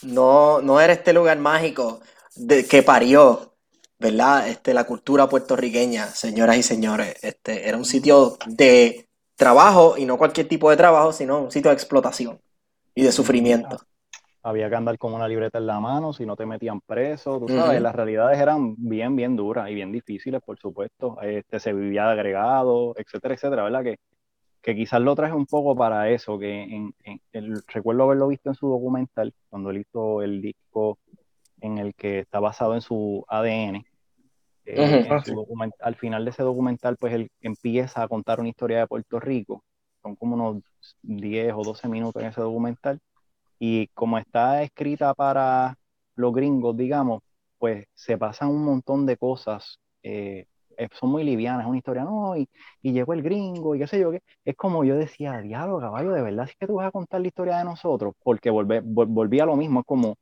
no, 0.03 0.61
no 0.63 0.81
era 0.81 0.93
este 0.93 1.13
lugar 1.13 1.39
mágico 1.39 2.01
de, 2.35 2.67
que 2.67 2.83
parió, 2.83 3.55
¿verdad? 3.99 4.49
Este, 4.49 4.75
la 4.75 4.85
cultura 4.85 5.29
puertorriqueña, 5.29 6.07
señoras 6.07 6.57
y 6.57 6.63
señores. 6.63 7.17
Este, 7.23 7.69
era 7.69 7.77
un 7.77 7.85
sitio 7.85 8.37
de 8.47 9.09
trabajo 9.35 9.97
y 9.97 10.05
no 10.05 10.19
cualquier 10.19 10.49
tipo 10.49 10.71
de 10.71 10.77
trabajo, 10.77 11.13
sino 11.13 11.43
un 11.43 11.51
sitio 11.51 11.71
de 11.71 11.75
explotación 11.75 12.41
y 12.95 13.03
de 13.03 13.13
sufrimiento. 13.13 13.79
Había 14.43 14.69
que 14.69 14.77
andar 14.77 14.97
con 14.97 15.13
una 15.13 15.27
libreta 15.27 15.59
en 15.59 15.67
la 15.67 15.81
mano, 15.81 16.13
si 16.13 16.25
no 16.25 16.37
te 16.37 16.47
metían 16.47 16.81
preso, 16.81 17.41
tú 17.41 17.49
sabes, 17.49 17.83
las 17.83 17.95
realidades 17.95 18.39
eran 18.39 18.77
bien, 18.79 19.17
bien 19.17 19.35
duras 19.35 19.69
y 19.69 19.75
bien 19.75 19.91
difíciles, 19.91 20.41
por 20.41 20.57
supuesto. 20.57 21.21
Este, 21.21 21.59
se 21.59 21.73
vivía 21.73 22.05
de 22.05 22.13
agregado, 22.13 22.95
etcétera, 22.97 23.35
etcétera, 23.35 23.65
¿verdad? 23.65 23.83
Que, 23.83 23.99
que 24.67 24.77
quizás 24.77 25.01
lo 25.01 25.15
traje 25.15 25.33
un 25.33 25.47
poco 25.47 25.75
para 25.75 26.11
eso, 26.11 26.39
que 26.39 26.63
en, 26.63 26.95
el, 27.33 27.63
recuerdo 27.69 28.03
haberlo 28.03 28.29
visto 28.29 28.51
en 28.51 28.55
su 28.55 28.69
documental, 28.69 29.33
cuando 29.49 29.71
él 29.71 29.79
hizo 29.79 30.21
el 30.23 30.43
disco 30.43 30.99
en 31.63 31.79
el 31.79 31.95
que 31.95 32.19
está 32.21 32.41
basado 32.41 32.75
en 32.75 32.83
su 32.83 33.25
ADN. 33.29 33.87
Eh, 34.67 35.09
al 35.81 35.95
final 35.95 36.25
de 36.25 36.33
ese 36.33 36.43
documental, 36.43 36.97
pues 36.99 37.15
él 37.15 37.31
empieza 37.41 38.03
a 38.03 38.09
contar 38.09 38.41
una 38.41 38.51
historia 38.51 38.81
de 38.81 38.87
Puerto 38.87 39.21
Rico 39.21 39.63
son 40.07 40.17
como 40.17 40.35
unos 40.35 40.63
10 41.03 41.55
o 41.55 41.63
12 41.63 41.89
minutos 41.89 42.23
en 42.23 42.29
ese 42.29 42.41
documental. 42.41 43.01
Y 43.59 43.89
como 43.89 44.19
está 44.19 44.63
escrita 44.63 45.15
para 45.15 45.77
los 46.15 46.33
gringos, 46.33 46.77
digamos, 46.77 47.23
pues 47.59 47.87
se 47.95 48.19
pasan 48.19 48.49
un 48.51 48.65
montón 48.65 49.07
de 49.07 49.17
cosas. 49.17 49.81
Eh, 50.03 50.47
son 50.93 51.11
muy 51.11 51.25
livianas, 51.25 51.63
es 51.63 51.69
una 51.69 51.79
historia, 51.79 52.05
no, 52.05 52.37
y, 52.37 52.49
y, 52.83 52.93
llegó 52.93 53.13
el 53.13 53.23
gringo, 53.23 53.75
y 53.75 53.79
qué 53.81 53.87
sé 53.87 53.99
yo, 54.01 54.11
qué. 54.11 54.23
Es 54.45 54.57
como 54.57 54.85
yo 54.85 54.97
decía, 54.97 55.41
diablo, 55.41 55.81
caballo, 55.81 56.13
de 56.13 56.23
verdad, 56.23 56.47
es 56.49 56.57
que 56.57 56.67
tú 56.67 56.75
vas 56.77 56.89
a 56.89 56.91
contar 56.91 57.21
la 57.21 57.29
historia 57.29 57.59
de 57.59 57.65
nosotros, 57.65 58.15
porque 58.23 58.51
volvé, 58.51 58.81
volví 58.85 59.41
a 59.41 59.47
lo 59.47 59.57
mismo, 59.57 59.81
es 59.81 59.87
como, 59.87 60.17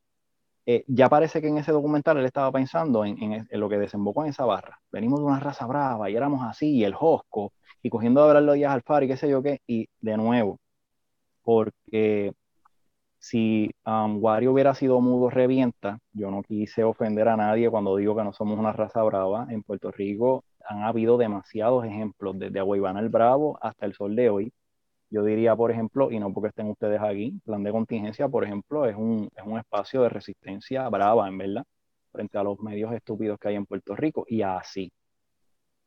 eh, 0.66 0.84
ya 0.88 1.08
parece 1.08 1.40
que 1.42 1.48
en 1.48 1.58
ese 1.58 1.72
documental 1.72 2.18
él 2.18 2.26
estaba 2.26 2.52
pensando 2.52 3.04
en, 3.04 3.22
en, 3.22 3.48
en, 3.50 3.60
lo 3.60 3.68
que 3.68 3.78
desembocó 3.78 4.24
en 4.24 4.30
esa 4.30 4.44
barra. 4.46 4.80
Venimos 4.92 5.20
de 5.20 5.26
una 5.26 5.40
raza 5.40 5.66
brava 5.66 6.10
y 6.10 6.16
éramos 6.16 6.42
así, 6.46 6.70
y 6.76 6.84
el 6.84 6.94
Josco, 6.94 7.52
y 7.82 7.90
cogiendo 7.90 8.22
a 8.22 8.28
hablar 8.28 8.42
los 8.44 8.54
días 8.56 8.72
al 8.72 9.04
y 9.04 9.08
qué 9.08 9.16
sé 9.16 9.28
yo 9.28 9.42
qué, 9.42 9.60
y 9.66 9.88
de 10.00 10.16
nuevo, 10.16 10.58
porque 11.42 12.34
si 13.24 13.70
um, 13.86 14.22
Wario 14.22 14.52
hubiera 14.52 14.74
sido 14.74 15.00
mudo 15.00 15.30
revienta, 15.30 15.98
yo 16.12 16.30
no 16.30 16.42
quise 16.42 16.84
ofender 16.84 17.26
a 17.28 17.38
nadie 17.38 17.70
cuando 17.70 17.96
digo 17.96 18.14
que 18.14 18.22
no 18.22 18.34
somos 18.34 18.58
una 18.58 18.70
raza 18.74 19.02
brava. 19.02 19.46
En 19.48 19.62
Puerto 19.62 19.90
Rico 19.90 20.44
han 20.62 20.82
habido 20.82 21.16
demasiados 21.16 21.86
ejemplos, 21.86 22.38
desde 22.38 22.58
Aguaybana 22.58 23.00
el 23.00 23.08
Bravo 23.08 23.58
hasta 23.62 23.86
el 23.86 23.94
sol 23.94 24.14
de 24.14 24.28
hoy. 24.28 24.52
Yo 25.08 25.24
diría, 25.24 25.56
por 25.56 25.70
ejemplo, 25.70 26.10
y 26.10 26.18
no 26.18 26.34
porque 26.34 26.48
estén 26.48 26.68
ustedes 26.68 27.00
aquí, 27.00 27.40
plan 27.46 27.62
de 27.62 27.72
contingencia, 27.72 28.28
por 28.28 28.44
ejemplo, 28.44 28.84
es 28.84 28.94
un, 28.94 29.30
es 29.34 29.44
un 29.46 29.58
espacio 29.58 30.02
de 30.02 30.10
resistencia 30.10 30.86
brava, 30.90 31.26
en 31.26 31.38
verdad, 31.38 31.64
frente 32.12 32.36
a 32.36 32.42
los 32.42 32.60
medios 32.60 32.92
estúpidos 32.92 33.38
que 33.38 33.48
hay 33.48 33.54
en 33.54 33.64
Puerto 33.64 33.96
Rico, 33.96 34.26
y 34.28 34.42
así. 34.42 34.92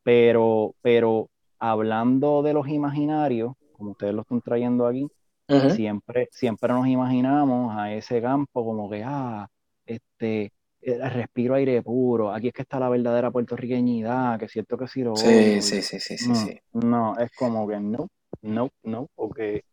Pero, 0.02 0.74
pero 0.82 1.30
hablando 1.60 2.42
de 2.42 2.54
los 2.54 2.68
imaginarios, 2.68 3.54
como 3.74 3.92
ustedes 3.92 4.16
lo 4.16 4.22
están 4.22 4.42
trayendo 4.42 4.88
aquí, 4.88 5.08
siempre, 5.48 6.28
siempre 6.32 6.74
nos 6.74 6.88
imaginamos 6.88 7.76
a 7.78 7.94
ese 7.94 8.22
campo 8.22 8.66
como 8.66 8.90
que, 8.90 9.04
ah, 9.04 9.48
este, 9.86 10.52
eh, 10.82 11.10
respiro 11.10 11.56
aire 11.56 11.82
puro, 11.82 12.32
aquí 12.32 12.50
es 12.50 12.54
que 12.54 12.62
está 12.64 12.80
la 12.80 12.90
verdadera 12.90 13.32
puertorriqueñidad, 13.32 14.38
que 14.40 14.46
es 14.46 14.52
cierto 14.52 14.78
que 14.78 14.88
sí 14.88 15.02
lo 15.02 15.16
sí, 15.16 15.62
sí, 15.62 15.82
sí, 15.82 16.00
sí, 16.00 16.18
sí, 16.18 16.30
no, 16.30 16.36
sí. 16.36 16.60
No, 16.74 17.18
es 17.18 17.32
como 17.32 17.68
que 17.68 17.80
no, 17.80 18.10
no, 18.42 18.70
no, 18.84 19.08
porque 19.16 19.64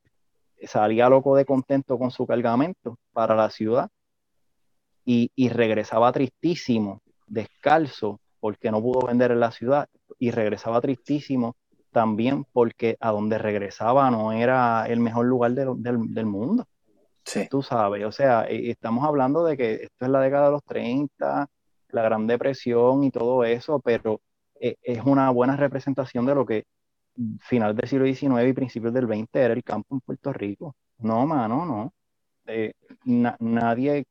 salía 0.62 1.08
loco 1.08 1.36
de 1.36 1.44
contento 1.44 1.98
con 1.98 2.10
su 2.10 2.26
cargamento 2.26 2.98
para 3.12 3.34
la 3.34 3.50
ciudad 3.50 3.90
y, 5.04 5.30
y 5.34 5.48
regresaba 5.48 6.12
tristísimo, 6.12 7.02
descalzo, 7.26 8.20
porque 8.40 8.70
no 8.70 8.80
pudo 8.80 9.06
vender 9.06 9.32
en 9.32 9.40
la 9.40 9.50
ciudad 9.50 9.88
y 10.18 10.30
regresaba 10.30 10.80
tristísimo 10.80 11.56
también 11.94 12.44
porque 12.52 12.96
a 13.00 13.12
donde 13.12 13.38
regresaba 13.38 14.10
no 14.10 14.32
era 14.32 14.86
el 14.86 15.00
mejor 15.00 15.26
lugar 15.26 15.52
del, 15.52 16.26
mundo. 16.26 16.66
Sí. 17.24 17.46
Tú 17.48 17.62
sabes, 17.62 18.04
o 18.04 18.12
sea, 18.12 18.42
estamos 18.42 19.06
hablando 19.06 19.44
de 19.44 19.56
que 19.56 19.74
esto 19.84 20.04
es 20.04 20.10
la 20.10 20.20
década 20.20 20.46
de 20.46 20.52
los 20.52 20.64
30, 20.64 21.46
la 21.90 22.02
Gran 22.02 22.26
Depresión 22.26 23.04
y 23.04 23.10
todo 23.10 23.44
eso, 23.44 23.80
pero 23.80 24.20
e, 24.60 24.76
es 24.82 25.02
una 25.04 25.30
buena 25.30 25.56
representación 25.56 26.26
de 26.26 26.34
lo 26.34 26.44
que 26.44 26.64
final 27.40 27.76
del 27.76 27.88
siglo 27.88 28.06
XIX 28.06 28.48
y 28.48 28.52
principios 28.52 28.92
del 28.92 29.06
XX 29.06 29.28
era 29.34 29.54
el 29.54 29.62
campo 29.62 29.94
en 29.94 30.00
Puerto 30.00 30.32
Rico. 30.32 30.74
No, 30.98 31.26
mano, 31.26 31.64
no. 31.64 31.94
Eh, 32.46 32.72
nadie, 33.04 34.04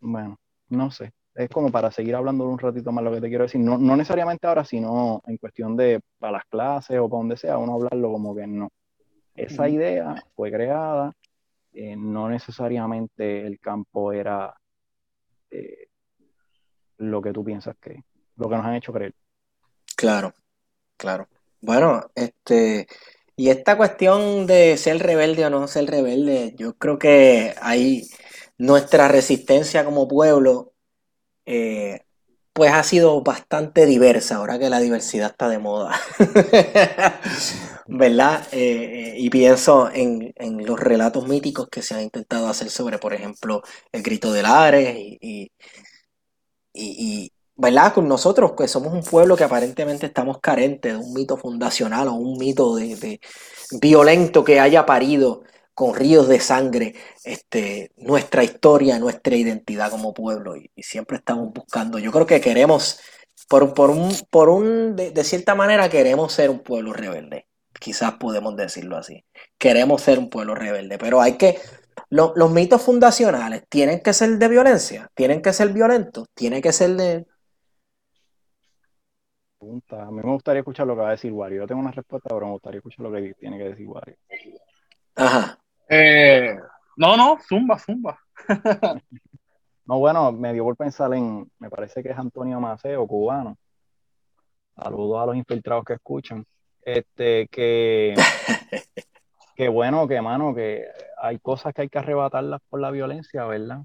bueno, 0.00 0.38
no 0.70 0.90
sé 0.90 1.12
es 1.38 1.48
como 1.48 1.70
para 1.70 1.92
seguir 1.92 2.16
hablando 2.16 2.48
un 2.48 2.58
ratito 2.58 2.90
más 2.90 3.04
lo 3.04 3.12
que 3.12 3.20
te 3.20 3.28
quiero 3.28 3.44
decir. 3.44 3.60
No, 3.60 3.78
no 3.78 3.96
necesariamente 3.96 4.46
ahora, 4.46 4.64
sino 4.64 5.22
en 5.26 5.36
cuestión 5.36 5.76
de 5.76 6.00
para 6.18 6.32
las 6.32 6.44
clases 6.46 6.98
o 6.98 7.08
para 7.08 7.20
donde 7.20 7.36
sea, 7.36 7.58
uno 7.58 7.74
hablarlo 7.74 8.10
como 8.10 8.34
que 8.34 8.46
no. 8.46 8.70
Esa 9.36 9.68
idea 9.68 10.16
fue 10.34 10.50
creada, 10.50 11.12
eh, 11.72 11.94
no 11.96 12.28
necesariamente 12.28 13.46
el 13.46 13.60
campo 13.60 14.12
era 14.12 14.52
eh, 15.48 15.86
lo 16.96 17.22
que 17.22 17.32
tú 17.32 17.44
piensas 17.44 17.76
que 17.80 18.02
lo 18.34 18.48
que 18.48 18.56
nos 18.56 18.66
han 18.66 18.74
hecho 18.74 18.92
creer. 18.92 19.14
Claro, 19.96 20.34
claro. 20.96 21.28
Bueno, 21.60 22.10
este, 22.16 22.88
y 23.36 23.50
esta 23.50 23.76
cuestión 23.76 24.46
de 24.46 24.76
ser 24.76 24.98
rebelde 24.98 25.46
o 25.46 25.50
no 25.50 25.68
ser 25.68 25.86
rebelde, 25.86 26.54
yo 26.56 26.74
creo 26.74 26.98
que 26.98 27.54
hay 27.60 28.08
nuestra 28.58 29.06
resistencia 29.06 29.84
como 29.84 30.08
pueblo, 30.08 30.72
eh, 31.48 32.02
pues 32.52 32.72
ha 32.72 32.82
sido 32.82 33.22
bastante 33.22 33.86
diversa, 33.86 34.36
ahora 34.36 34.58
que 34.58 34.68
la 34.68 34.80
diversidad 34.80 35.30
está 35.30 35.48
de 35.48 35.58
moda. 35.58 35.98
¿Verdad? 37.86 38.46
Eh, 38.52 39.14
y 39.16 39.30
pienso 39.30 39.90
en, 39.92 40.34
los 40.66 40.78
relatos 40.78 41.26
míticos 41.26 41.68
que 41.70 41.82
se 41.82 41.94
han 41.94 42.02
intentado 42.02 42.48
hacer 42.48 42.68
sobre, 42.70 42.98
por 42.98 43.14
ejemplo, 43.14 43.62
el 43.92 44.02
grito 44.02 44.32
de 44.32 44.42
Lares 44.42 44.96
y, 44.98 45.50
y, 46.74 47.32
¿verdad? 47.56 47.94
Con 47.94 48.08
nosotros, 48.08 48.52
pues 48.56 48.70
somos 48.70 48.92
un 48.92 49.02
pueblo 49.02 49.36
que 49.36 49.44
aparentemente 49.44 50.06
estamos 50.06 50.38
carentes 50.40 50.92
de 50.92 50.98
un 50.98 51.14
mito 51.14 51.36
fundacional 51.38 52.08
o 52.08 52.14
un 52.14 52.38
mito 52.38 52.76
de, 52.76 53.20
violento 53.80 54.44
que 54.44 54.60
haya 54.60 54.84
parido 54.86 55.42
con 55.78 55.94
ríos 55.94 56.26
de 56.26 56.40
sangre 56.40 56.96
este, 57.22 57.92
nuestra 57.98 58.42
historia, 58.42 58.98
nuestra 58.98 59.36
identidad 59.36 59.92
como 59.92 60.12
pueblo. 60.12 60.56
Y, 60.56 60.68
siempre 60.82 61.18
estamos 61.18 61.52
buscando, 61.52 62.00
yo 62.00 62.10
creo 62.10 62.26
que 62.26 62.40
queremos, 62.40 62.98
por, 63.48 63.72
por 63.74 63.90
un, 63.90 64.12
por 64.28 64.48
un 64.48 64.96
de, 64.96 65.22
cierta 65.22 65.54
manera 65.54 65.88
queremos 65.88 66.32
ser 66.32 66.50
un 66.50 66.64
pueblo 66.64 66.92
rebelde. 66.92 67.46
Quizás 67.78 68.14
podemos 68.14 68.56
decirlo 68.56 68.96
así. 68.96 69.24
Queremos 69.56 70.02
ser 70.02 70.18
un 70.18 70.28
pueblo 70.28 70.56
rebelde, 70.56 70.98
pero 70.98 71.20
hay 71.20 71.34
que 71.34 71.60
los 72.10 72.50
mitos 72.50 72.82
fundacionales 72.82 73.62
tienen 73.68 74.00
que 74.00 74.12
ser 74.12 74.30
de 74.36 74.48
violencia, 74.48 75.08
tienen 75.14 75.40
que 75.40 75.52
ser 75.52 75.68
violentos, 75.68 76.26
tienen 76.34 76.60
que 76.60 76.72
ser 76.72 76.96
de, 76.96 77.24
pregunta. 79.60 80.02
A 80.02 80.10
mí 80.10 80.22
me 80.24 80.32
gustaría 80.32 80.58
escuchar 80.58 80.88
lo 80.88 80.96
que 80.96 81.02
va 81.02 81.08
a 81.10 81.12
decir 81.12 81.32
Wario. 81.32 81.60
Yo 81.60 81.68
tengo 81.68 81.80
una 81.80 81.92
respuesta, 81.92 82.30
pero 82.30 82.46
me 82.46 82.52
gustaría 82.52 82.78
escuchar 82.78 83.06
lo 83.06 83.12
que 83.12 83.32
tiene 83.34 83.58
que 83.58 83.64
decir 83.68 83.86
Wario. 83.86 84.16
Ajá. 85.14 85.58
Eh, 85.88 86.58
no, 86.96 87.16
no, 87.16 87.38
zumba, 87.48 87.78
zumba. 87.78 88.18
no, 89.86 89.98
bueno, 89.98 90.32
me 90.32 90.52
dio 90.52 90.64
por 90.64 90.76
pensar 90.76 91.12
en, 91.14 91.50
me 91.58 91.70
parece 91.70 92.02
que 92.02 92.10
es 92.10 92.18
Antonio 92.18 92.60
Maceo, 92.60 93.06
cubano. 93.06 93.56
Saludos 94.76 95.22
a 95.22 95.26
los 95.26 95.36
infiltrados 95.36 95.84
que 95.84 95.94
escuchan. 95.94 96.44
Este, 96.82 97.48
que, 97.48 98.14
que 99.56 99.68
bueno, 99.68 100.06
que 100.06 100.20
mano, 100.20 100.54
que 100.54 100.86
hay 101.20 101.38
cosas 101.38 101.74
que 101.74 101.82
hay 101.82 101.88
que 101.88 101.98
arrebatarlas 101.98 102.60
por 102.68 102.80
la 102.80 102.90
violencia, 102.90 103.44
¿verdad? 103.44 103.82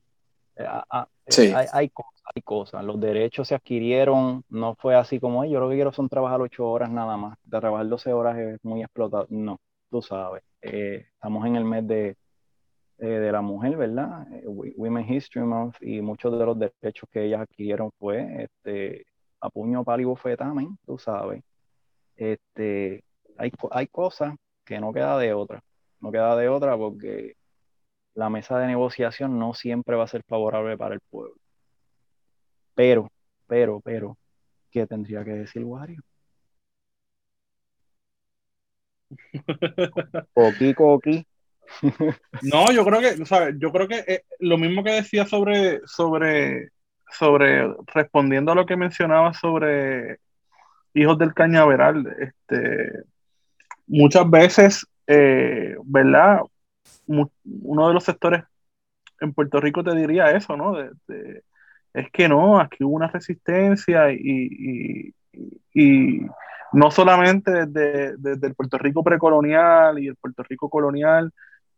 Eh, 0.56 0.66
ah, 0.68 1.08
sí. 1.28 1.54
hay, 1.56 1.68
hay, 1.72 1.92
hay 2.36 2.42
cosas. 2.42 2.84
Los 2.84 3.00
derechos 3.00 3.48
se 3.48 3.56
adquirieron, 3.56 4.44
no 4.50 4.76
fue 4.76 4.96
así 4.96 5.20
como, 5.20 5.44
yo 5.46 5.60
lo 5.60 5.70
que 5.70 5.76
quiero 5.76 5.92
son 5.92 6.10
trabajar 6.10 6.42
ocho 6.42 6.70
horas 6.70 6.90
nada 6.90 7.18
más. 7.18 7.38
De 7.44 7.60
trabajar 7.60 7.88
12 7.88 8.14
horas 8.14 8.38
es 8.38 8.64
muy 8.64 8.82
explotado. 8.82 9.28
No, 9.30 9.60
tú 9.90 10.02
sabes. 10.02 10.44
Eh, 10.64 11.06
estamos 11.14 11.46
en 11.46 11.58
el 11.58 11.66
mes 11.66 11.86
de, 11.86 12.16
eh, 13.00 13.06
de 13.06 13.32
la 13.34 13.42
mujer, 13.42 13.76
¿verdad? 13.76 14.26
Eh, 14.32 14.48
Women 14.48 15.14
History 15.14 15.46
Month 15.46 15.76
y 15.82 16.02
muchos 16.02 16.38
de 16.40 16.46
los 16.46 16.58
derechos 16.58 17.10
que 17.12 17.26
ellas 17.26 17.42
adquirieron 17.42 17.92
fue 18.00 18.44
este, 18.44 19.06
a 19.42 19.50
puño, 19.50 19.84
palo 19.84 20.02
y 20.02 20.06
bofetamen, 20.06 20.78
tú 20.86 20.98
sabes. 20.98 21.44
Este, 22.16 23.04
hay, 23.38 23.52
hay 23.72 23.88
cosas 23.88 24.36
que 24.64 24.80
no 24.80 24.94
queda 24.94 25.18
de 25.18 25.34
otra. 25.34 25.62
No 26.00 26.12
queda 26.12 26.36
de 26.38 26.48
otra 26.48 26.78
porque 26.78 27.36
la 28.14 28.30
mesa 28.30 28.58
de 28.60 28.68
negociación 28.68 29.38
no 29.40 29.54
siempre 29.54 29.98
va 29.98 30.06
a 30.06 30.08
ser 30.08 30.24
favorable 30.24 30.78
para 30.78 30.96
el 30.96 31.02
pueblo. 31.10 31.36
Pero, 32.74 33.10
pero, 33.48 33.82
pero, 33.82 34.18
¿qué 34.72 34.88
tendría 34.88 35.26
que 35.26 35.32
decir 35.32 35.64
Wario? 35.66 36.02
Coqui, 40.34 40.74
coqui. 40.74 41.26
no, 42.42 42.72
yo 42.72 42.86
creo 42.86 43.00
que, 43.00 43.26
¿sabes? 43.26 43.56
Yo 43.58 43.72
creo 43.72 43.88
que 43.88 44.04
eh, 44.08 44.24
lo 44.40 44.58
mismo 44.58 44.84
que 44.84 44.92
decía 44.92 45.26
sobre, 45.26 45.82
sobre, 45.86 46.70
sobre, 47.10 47.68
respondiendo 47.94 48.52
a 48.52 48.56
lo 48.56 48.66
que 48.66 48.76
mencionaba 48.76 49.34
sobre 49.34 50.20
hijos 50.94 51.18
del 51.18 51.34
cañaveral, 51.34 52.06
este, 52.20 53.04
muchas 53.88 54.30
veces, 54.30 54.88
eh, 55.08 55.76
¿verdad? 55.84 56.42
uno 57.08 57.88
de 57.88 57.94
los 57.94 58.04
sectores 58.04 58.44
en 59.20 59.34
Puerto 59.34 59.60
Rico 59.60 59.84
te 59.84 59.96
diría 59.96 60.32
eso, 60.32 60.56
¿no? 60.56 60.76
es 61.94 62.10
que 62.12 62.28
no, 62.28 62.60
aquí 62.60 62.84
hubo 62.84 62.96
una 62.96 63.08
resistencia 63.08 64.12
y, 64.12 65.14
no 66.74 66.92
solamente 66.92 67.66
desde, 67.68 68.48
el 68.48 68.56
Puerto 68.56 68.78
Rico 68.78 69.04
precolonial 69.04 70.00
y 70.00 70.08
el 70.08 70.16
Puerto 70.16 70.44
Rico 70.44 70.70
colonial, 70.70 71.32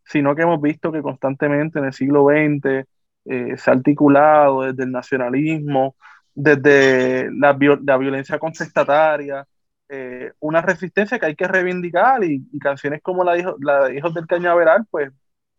sino 0.04 0.34
que 0.34 0.42
hemos 0.42 0.60
visto 0.60 0.92
que 0.92 1.02
constantemente 1.02 1.78
en 1.78 1.86
el 1.86 1.92
siglo 1.92 2.26
XX 2.26 2.86
eh, 3.26 3.56
se 3.56 3.70
ha 3.70 3.74
articulado 3.74 4.62
desde 4.62 4.84
el 4.84 4.92
nacionalismo, 4.92 5.96
desde 6.34 7.30
la, 7.32 7.52
violencia 7.52 8.38
contestataria, 8.38 9.46
eh, 9.88 10.32
una 10.40 10.62
resistencia 10.62 11.18
que 11.18 11.26
hay 11.26 11.36
que 11.36 11.48
reivindicar 11.48 12.24
y, 12.24 12.46
canciones 12.60 13.02
como 13.02 13.24
la 13.24 13.34
de, 13.34 13.96
Hijos 13.96 14.14
del 14.14 14.26
Cañaveral, 14.26 14.86
pues 14.90 15.10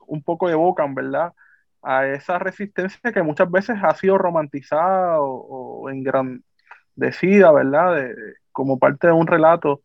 un 0.07 0.23
poco 0.23 0.49
evocan, 0.49 0.95
¿verdad? 0.95 1.33
a 1.81 2.07
esa 2.07 2.39
resistencia 2.39 3.11
que 3.13 3.23
muchas 3.23 3.49
veces 3.49 3.77
ha 3.81 3.93
sido 3.95 4.17
romantizada 4.17 5.21
o, 5.21 5.89
engrandecida, 5.89 7.51
¿verdad? 7.51 8.09
Como 8.57 8.79
parte 8.79 9.05
de 9.05 9.13
un 9.13 9.27
relato 9.27 9.83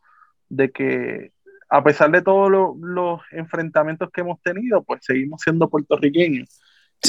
de 0.49 0.70
que 0.70 1.32
a 1.69 1.85
pesar 1.85 2.11
de 2.11 2.23
todos 2.23 2.51
los 2.81 3.20
enfrentamientos 3.31 4.09
que 4.11 4.23
hemos 4.23 4.40
tenido, 4.40 4.82
pues 4.82 5.05
seguimos 5.05 5.43
siendo 5.43 5.69
puertorriqueños. 5.69 6.59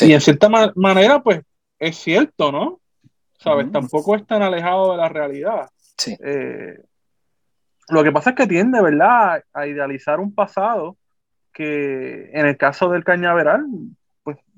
Y 0.01 0.11
en 0.11 0.19
cierta 0.19 0.49
manera, 0.75 1.23
pues 1.23 1.39
es 1.79 1.95
cierto, 1.95 2.51
¿no? 2.51 2.81
¿Sabes? 3.39 3.71
Tampoco 3.71 4.17
es 4.17 4.27
tan 4.27 4.41
alejado 4.41 4.91
de 4.91 4.97
la 4.97 5.07
realidad. 5.07 5.69
Sí. 5.97 6.17
Eh, 6.21 6.83
lo 7.87 8.03
que 8.03 8.11
pasa 8.11 8.31
es 8.31 8.35
que 8.35 8.47
tiende, 8.47 8.81
¿verdad?, 8.81 9.41
a 9.53 9.65
idealizar 9.65 10.19
un 10.19 10.35
pasado 10.35 10.97
que 11.53 12.29
en 12.33 12.45
el 12.45 12.57
caso 12.57 12.89
del 12.89 13.05
cañaveral 13.05 13.65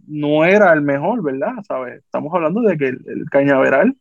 no 0.08 0.44
era 0.44 0.74
el 0.74 0.82
mejor, 0.82 1.22
¿verdad? 1.22 1.54
¿Sabes? 1.68 2.00
Estamos 2.00 2.34
hablando 2.34 2.62
de 2.62 2.78
que 2.80 2.88
el, 2.88 3.30
cañaveral 3.30 3.96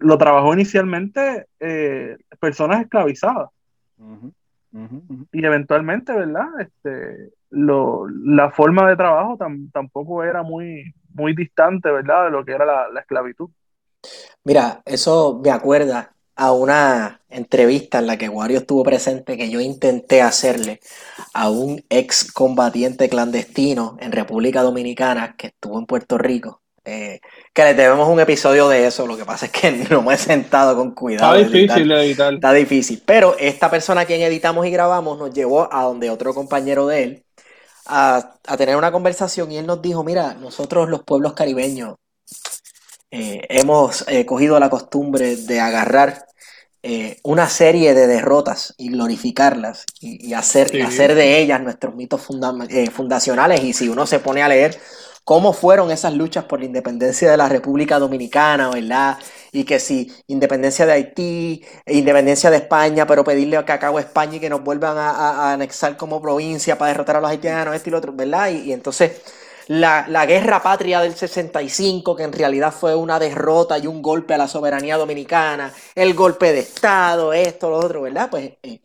lo 0.00 0.18
trabajó 0.18 0.52
inicialmente 0.54 1.46
eh, 1.60 2.16
personas 2.40 2.82
esclavizadas. 2.82 3.50
Y 5.32 5.44
eventualmente, 5.44 6.12
¿verdad? 6.12 6.48
Este, 6.60 7.32
la 7.50 8.50
forma 8.50 8.88
de 8.88 8.96
trabajo 8.96 9.38
tampoco 9.72 10.22
era 10.22 10.42
muy, 10.42 10.94
muy 11.14 11.34
distante, 11.34 11.90
¿verdad? 11.90 12.26
De 12.26 12.30
lo 12.30 12.44
que 12.44 12.52
era 12.52 12.66
la, 12.66 12.88
la 12.92 13.00
esclavitud. 13.00 13.48
Mira, 14.44 14.82
eso 14.84 15.40
me 15.42 15.50
acuerda 15.50 16.12
a 16.36 16.52
una 16.52 17.22
entrevista 17.30 17.98
en 17.98 18.06
la 18.06 18.18
que 18.18 18.28
Wario 18.28 18.58
estuvo 18.58 18.84
presente 18.84 19.38
que 19.38 19.48
yo 19.48 19.60
intenté 19.60 20.20
hacerle 20.20 20.80
a 21.32 21.48
un 21.48 21.82
ex 21.88 22.30
combatiente 22.30 23.08
clandestino 23.08 23.96
en 24.00 24.12
República 24.12 24.62
Dominicana 24.62 25.34
que 25.36 25.48
estuvo 25.48 25.78
en 25.78 25.86
Puerto 25.86 26.18
Rico. 26.18 26.60
Eh, 26.88 27.20
que 27.52 27.64
le 27.64 27.74
debemos 27.74 28.08
un 28.08 28.20
episodio 28.20 28.68
de 28.68 28.86
eso, 28.86 29.08
lo 29.08 29.16
que 29.16 29.24
pasa 29.24 29.46
es 29.46 29.52
que 29.52 29.72
no 29.90 30.02
me 30.02 30.14
he 30.14 30.18
sentado 30.18 30.76
con 30.76 30.92
cuidado. 30.92 31.34
Está 31.34 31.48
difícil 31.50 31.92
editar. 31.92 32.34
Está 32.34 32.52
difícil, 32.52 33.02
pero 33.04 33.36
esta 33.38 33.68
persona 33.68 34.02
a 34.02 34.04
quien 34.04 34.20
editamos 34.22 34.64
y 34.66 34.70
grabamos 34.70 35.18
nos 35.18 35.34
llevó 35.34 35.68
a 35.72 35.82
donde 35.82 36.10
otro 36.10 36.32
compañero 36.32 36.86
de 36.86 37.02
él 37.02 37.26
a, 37.86 38.36
tener 38.56 38.76
una 38.76 38.92
conversación 38.92 39.50
y 39.52 39.58
él 39.58 39.66
nos 39.66 39.82
dijo, 39.82 40.04
mira, 40.04 40.34
nosotros 40.34 40.88
los 40.88 41.02
pueblos 41.02 41.34
caribeños 41.34 41.96
eh, 43.10 43.42
hemos 43.48 44.04
eh, 44.08 44.26
cogido 44.26 44.58
la 44.58 44.70
costumbre 44.70 45.36
de 45.36 45.60
agarrar 45.60 46.26
eh, 46.82 47.18
una 47.22 47.48
serie 47.48 47.94
de 47.94 48.06
derrotas 48.06 48.74
y 48.76 48.90
glorificarlas 48.90 49.86
y, 50.00 50.34
hacer, 50.34 50.70
hacer 50.82 51.14
de 51.14 51.40
ellas 51.40 51.60
nuestros 51.60 51.94
mitos 51.94 52.22
fundacionales. 52.22 53.64
Y 53.64 53.72
si 53.72 53.88
uno 53.88 54.06
se 54.06 54.20
pone 54.20 54.42
a 54.42 54.48
leer 54.48 54.78
cómo 55.26 55.52
fueron 55.52 55.90
esas 55.90 56.14
luchas 56.14 56.44
por 56.44 56.60
la 56.60 56.66
independencia 56.66 57.30
de 57.30 57.36
la 57.36 57.48
República 57.48 57.98
Dominicana, 57.98 58.70
¿verdad? 58.70 59.18
Y 59.52 59.64
que 59.64 59.80
si 59.80 60.10
independencia 60.28 60.86
de 60.86 60.92
Haití, 60.92 61.62
independencia 61.86 62.50
de 62.50 62.58
España, 62.58 63.06
pero 63.06 63.24
pedirle 63.24 63.56
a 63.56 63.60
acabe 63.60 64.00
España 64.00 64.36
y 64.36 64.40
que 64.40 64.48
nos 64.48 64.62
vuelvan 64.62 64.96
a, 64.96 65.52
anexar 65.52 65.96
como 65.96 66.22
provincia 66.22 66.78
para 66.78 66.90
derrotar 66.92 67.16
a 67.16 67.20
los 67.20 67.30
haitianos, 67.30 67.74
esto 67.74 67.90
y 67.90 67.92
lo 67.92 67.98
otro, 67.98 68.12
¿verdad? 68.12 68.50
y 68.50 68.72
entonces 68.72 69.20
la, 69.68 70.26
guerra 70.26 70.62
patria 70.62 71.00
del 71.00 71.14
65, 71.16 72.14
que 72.14 72.22
en 72.22 72.32
realidad 72.32 72.72
fue 72.72 72.94
una 72.94 73.18
derrota 73.18 73.78
y 73.78 73.86
un 73.86 74.00
golpe 74.00 74.34
a 74.34 74.38
la 74.38 74.48
soberanía 74.48 74.96
dominicana, 74.96 75.72
el 75.94 76.14
golpe 76.14 76.52
de 76.52 76.60
Estado, 76.60 77.32
esto, 77.32 77.70
lo 77.70 77.78
otro, 77.78 78.02
¿verdad? 78.02 78.30
Pues, 78.30 78.52
eh, 78.62 78.80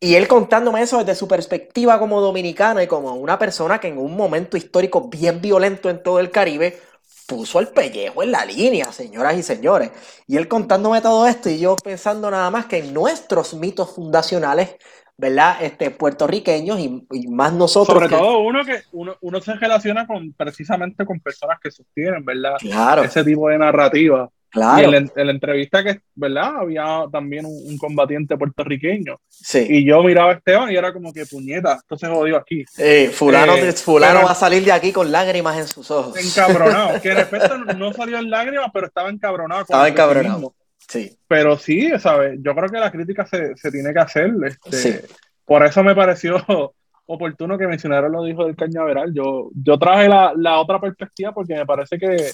y 0.00 0.14
él 0.14 0.28
contándome 0.28 0.82
eso 0.82 0.98
desde 0.98 1.14
su 1.14 1.26
perspectiva 1.26 1.98
como 1.98 2.20
dominicano 2.20 2.80
y 2.80 2.86
como 2.86 3.14
una 3.14 3.38
persona 3.38 3.80
que 3.80 3.88
en 3.88 3.98
un 3.98 4.16
momento 4.16 4.56
histórico 4.56 5.08
bien 5.08 5.40
violento 5.40 5.90
en 5.90 6.02
todo 6.02 6.20
el 6.20 6.30
Caribe 6.30 6.78
puso 7.26 7.60
el 7.60 7.68
pellejo 7.68 8.22
en 8.22 8.32
la 8.32 8.44
línea, 8.44 8.90
señoras 8.92 9.36
y 9.36 9.42
señores. 9.42 9.90
Y 10.26 10.36
él 10.36 10.48
contándome 10.48 11.00
todo 11.00 11.26
esto 11.26 11.50
y 11.50 11.58
yo 11.58 11.76
pensando 11.76 12.30
nada 12.30 12.50
más 12.50 12.66
que 12.66 12.78
en 12.78 12.94
nuestros 12.94 13.54
mitos 13.54 13.94
fundacionales, 13.94 14.76
¿verdad? 15.16 15.62
Este, 15.62 15.90
puertorriqueños 15.90 16.78
y, 16.78 17.28
más 17.28 17.52
nosotros. 17.52 17.98
Sobre 17.98 18.08
todo 18.08 18.38
uno 18.38 18.64
que 18.64 18.82
uno, 18.92 19.16
uno, 19.20 19.40
se 19.40 19.54
relaciona 19.54 20.06
con 20.06 20.32
precisamente 20.32 21.04
con 21.04 21.20
personas 21.20 21.58
que 21.60 21.70
sostienen, 21.70 22.24
¿verdad? 22.24 22.56
Claro. 22.60 23.02
Ese 23.02 23.24
tipo 23.24 23.48
de 23.48 23.58
narrativa. 23.58 24.30
Claro. 24.50 24.80
Y 24.80 24.94
en 24.94 25.10
la, 25.14 25.30
entrevista 25.30 25.84
que, 25.84 26.00
¿verdad? 26.14 26.56
Había 26.60 27.04
también 27.12 27.44
un, 27.44 27.76
combatiente 27.76 28.36
puertorriqueño. 28.36 29.20
Sí. 29.28 29.66
Y 29.68 29.84
yo 29.84 30.02
miraba 30.02 30.32
a 30.32 30.34
Esteban 30.34 30.72
y 30.72 30.76
era 30.76 30.92
como 30.92 31.12
que 31.12 31.26
puñeta, 31.26 31.74
esto 31.74 31.98
se 31.98 32.06
jodió 32.06 32.36
aquí. 32.36 32.64
Eh, 32.78 33.10
fulano 33.12 33.56
eh, 33.56 33.72
fulano 33.72 34.22
va 34.22 34.32
a 34.32 34.34
salir 34.34 34.64
de 34.64 34.72
aquí 34.72 34.90
con 34.90 35.12
lágrimas 35.12 35.58
en 35.58 35.66
sus 35.66 35.90
ojos. 35.90 36.16
Encabronado. 36.16 37.00
que 37.02 37.10
de 37.10 37.14
repente 37.16 37.74
no 37.76 37.92
salió 37.92 38.18
en 38.18 38.30
lágrimas, 38.30 38.70
pero 38.72 38.86
estaba 38.86 39.10
encabronado. 39.10 39.62
Estaba 39.62 39.88
encabronado. 39.88 40.54
Sí. 40.88 41.14
Pero 41.26 41.58
sí, 41.58 41.90
¿sabes? 41.98 42.38
Yo 42.40 42.54
creo 42.54 42.68
que 42.70 42.78
la 42.78 42.90
crítica 42.90 43.26
se, 43.26 43.54
se 43.56 43.70
tiene 43.70 43.92
que 43.92 44.00
hacer. 44.00 44.32
Este, 44.46 45.04
Por 45.44 45.64
eso 45.64 45.84
me 45.84 45.94
pareció 45.94 46.42
oportuno 47.06 47.58
que 47.58 47.66
mencionaron 47.66 48.12
lo 48.12 48.24
dijo 48.24 48.46
del 48.46 48.56
cañaveral. 48.56 49.12
Yo, 49.12 49.50
yo 49.54 49.78
traje 49.78 50.08
la, 50.08 50.32
la 50.34 50.58
otra 50.58 50.80
perspectiva 50.80 51.32
porque 51.32 51.54
me 51.54 51.66
parece 51.66 51.98
que 51.98 52.30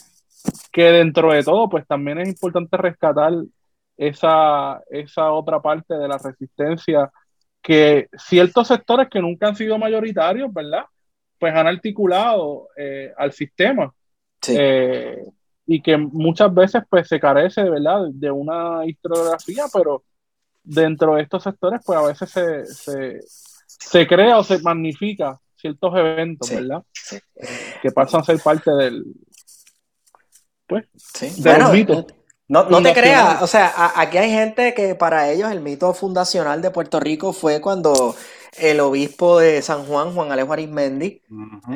que 0.72 0.84
dentro 0.84 1.32
de 1.32 1.42
todo, 1.42 1.68
pues 1.68 1.86
también 1.86 2.18
es 2.18 2.28
importante 2.28 2.76
rescatar 2.76 3.32
esa, 3.96 4.82
esa 4.90 5.32
otra 5.32 5.60
parte 5.60 5.94
de 5.94 6.08
la 6.08 6.18
resistencia 6.18 7.10
que 7.62 8.08
ciertos 8.18 8.68
sectores 8.68 9.08
que 9.08 9.20
nunca 9.20 9.48
han 9.48 9.56
sido 9.56 9.78
mayoritarios, 9.78 10.52
¿verdad? 10.52 10.84
Pues 11.38 11.54
han 11.54 11.66
articulado 11.66 12.68
eh, 12.76 13.12
al 13.16 13.32
sistema. 13.32 13.92
Eh, 14.48 15.24
y 15.66 15.80
que 15.80 15.96
muchas 15.96 16.52
veces 16.52 16.82
pues 16.90 17.08
se 17.08 17.18
carece, 17.18 17.62
¿verdad? 17.62 18.08
De 18.12 18.30
una 18.30 18.84
historiografía, 18.84 19.64
pero 19.72 20.04
dentro 20.62 21.14
de 21.14 21.22
estos 21.22 21.42
sectores 21.42 21.80
pues 21.84 21.98
a 21.98 22.02
veces 22.02 22.30
se, 22.30 22.66
se, 22.66 23.20
se 23.66 24.06
crea 24.06 24.38
o 24.38 24.44
se 24.44 24.58
magnifica 24.60 25.40
ciertos 25.56 25.96
eventos, 25.96 26.50
¿verdad? 26.50 26.82
Que 27.80 27.90
pasan 27.92 28.20
a 28.20 28.24
ser 28.24 28.38
parte 28.40 28.70
del, 28.72 29.04
pues, 30.66 30.84
eh, 31.20 31.30
No, 32.48 32.64
no 32.68 32.82
te 32.82 32.92
creas, 32.92 33.42
o 33.42 33.46
sea, 33.46 33.92
aquí 33.96 34.18
hay 34.18 34.30
gente 34.30 34.74
que 34.74 34.94
para 34.94 35.30
ellos 35.30 35.50
el 35.50 35.60
mito 35.60 35.92
fundacional 35.94 36.60
de 36.60 36.70
Puerto 36.70 37.00
Rico 37.00 37.32
fue 37.32 37.60
cuando 37.60 38.14
el 38.58 38.80
obispo 38.80 39.38
de 39.38 39.62
San 39.62 39.84
Juan, 39.86 40.14
Juan 40.14 40.30
Alejo 40.30 40.52
Arismendi, 40.52 41.22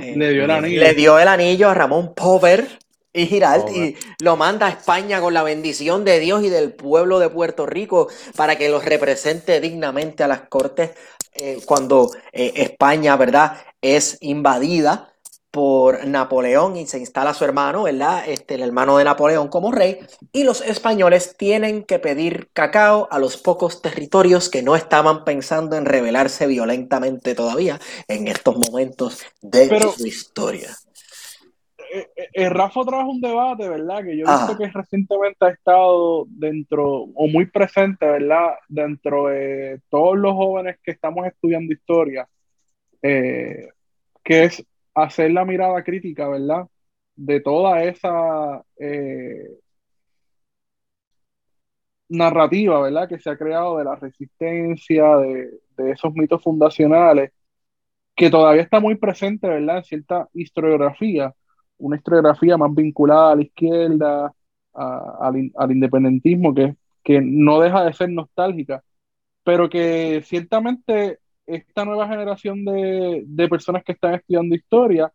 eh, 0.01 0.15
le, 0.17 0.31
dio 0.31 0.45
el 0.45 0.51
anillo. 0.51 0.81
le 0.81 0.95
dio 0.95 1.19
el 1.19 1.29
anillo 1.29 1.71
a 1.71 1.75
Ramón 1.75 2.15
Pover 2.15 2.69
y 3.13 3.27
Giralt 3.27 3.71
y 3.71 3.97
lo 4.21 4.37
manda 4.37 4.67
a 4.67 4.71
España 4.71 5.21
con 5.21 5.33
la 5.33 5.43
bendición 5.43 6.05
de 6.05 6.21
Dios 6.21 6.45
y 6.45 6.51
del 6.51 6.73
pueblo 6.73 7.19
de 7.19 7.31
Puerto 7.31 7.67
Rico 7.67 8.09
para 8.37 8.57
que 8.57 8.69
los 8.69 8.85
represente 8.85 9.61
dignamente 9.61 10.23
a 10.23 10.29
las 10.29 10.43
cortes 10.43 10.91
eh, 11.33 11.61
cuando 11.65 12.11
España, 12.33 13.17
¿verdad?, 13.17 13.59
es 13.81 14.19
invadida 14.21 15.13
por 15.51 16.07
Napoleón 16.07 16.77
y 16.77 16.87
se 16.87 16.99
instala 16.99 17.33
su 17.33 17.45
hermano, 17.45 17.85
¿verdad? 17.85 18.25
Este, 18.29 18.55
el 18.55 18.63
hermano 18.63 18.99
de 18.99 19.05
Napoleón 19.05 19.49
como 19.49 19.73
rey, 19.73 19.99
y 20.33 20.45
los 20.45 20.61
españoles 20.61 21.37
tienen 21.39 21.85
que 21.85 21.99
pedir 21.99 22.51
cacao 22.53 23.09
a 23.11 23.19
los 23.19 23.37
pocos 23.39 23.81
territorios 23.81 24.51
que 24.51 24.63
no 24.63 24.77
estaban 24.77 25.25
pensando 25.25 25.77
en 25.77 25.87
rebelarse 25.87 26.47
violentamente 26.47 27.35
todavía 27.35 27.81
en 28.09 28.29
estos 28.29 28.57
momentos 28.57 29.25
de 29.41 29.81
su 29.97 30.07
historia. 30.07 30.69
Eh, 31.91 32.07
eh, 32.15 32.29
eh, 32.35 32.49
Rafa 32.51 32.85
trajo 32.85 33.11
un 33.11 33.21
debate, 33.21 33.67
¿verdad? 33.67 34.05
Que 34.05 34.19
yo 34.19 34.27
he 34.27 34.31
visto 34.31 34.59
que 34.59 34.69
recientemente 34.69 35.47
ha 35.47 35.49
estado 35.49 36.27
dentro, 36.29 37.05
o 37.15 37.27
muy 37.27 37.47
presente, 37.47 38.05
¿verdad? 38.05 38.57
Dentro 38.69 39.29
de 39.29 39.81
todos 39.89 40.19
los 40.19 40.35
jóvenes 40.35 40.77
que 40.83 40.91
estamos 40.91 41.27
estudiando 41.27 41.73
historia, 41.73 42.29
que 43.01 43.73
es 44.27 44.63
hacer 45.05 45.31
la 45.33 45.45
mirada 45.45 45.83
crítica, 45.85 46.29
¿verdad? 46.29 46.67
De 47.17 47.41
toda 47.41 47.83
esa 47.85 48.63
eh, 48.79 49.59
narrativa, 52.09 52.81
¿verdad? 52.81 53.09
Que 53.09 53.19
se 53.19 53.31
ha 53.31 53.37
creado 53.37 53.79
de 53.79 53.85
la 53.85 53.97
resistencia, 53.97 55.17
de, 55.17 55.61
esos 55.93 56.13
mitos 56.15 56.43
fundacionales, 56.43 57.33
que 58.17 58.31
todavía 58.31 58.63
está 58.63 58.81
muy 58.81 58.97
presente, 58.97 59.49
¿verdad? 59.49 59.79
En 59.79 59.85
cierta 59.85 60.29
historiografía, 60.35 61.35
una 61.79 61.97
historiografía 61.97 62.57
más 62.57 62.75
vinculada 62.75 63.33
a 63.33 63.37
la 63.37 63.43
izquierda, 63.43 64.33
al, 64.75 65.71
independentismo, 65.71 66.55
que, 66.55 66.77
que 67.05 67.21
no 67.21 67.61
deja 67.61 67.85
de 67.85 67.93
ser 67.93 68.11
nostálgica, 68.11 68.83
pero 69.45 69.69
que 69.69 70.23
ciertamente 70.25 71.21
esta 71.49 71.85
nueva 71.85 72.07
generación 72.07 72.65
de, 72.65 73.49
personas 73.49 73.83
que 73.83 73.93
están 73.93 74.15
estudiando 74.15 74.55
historia, 74.55 75.11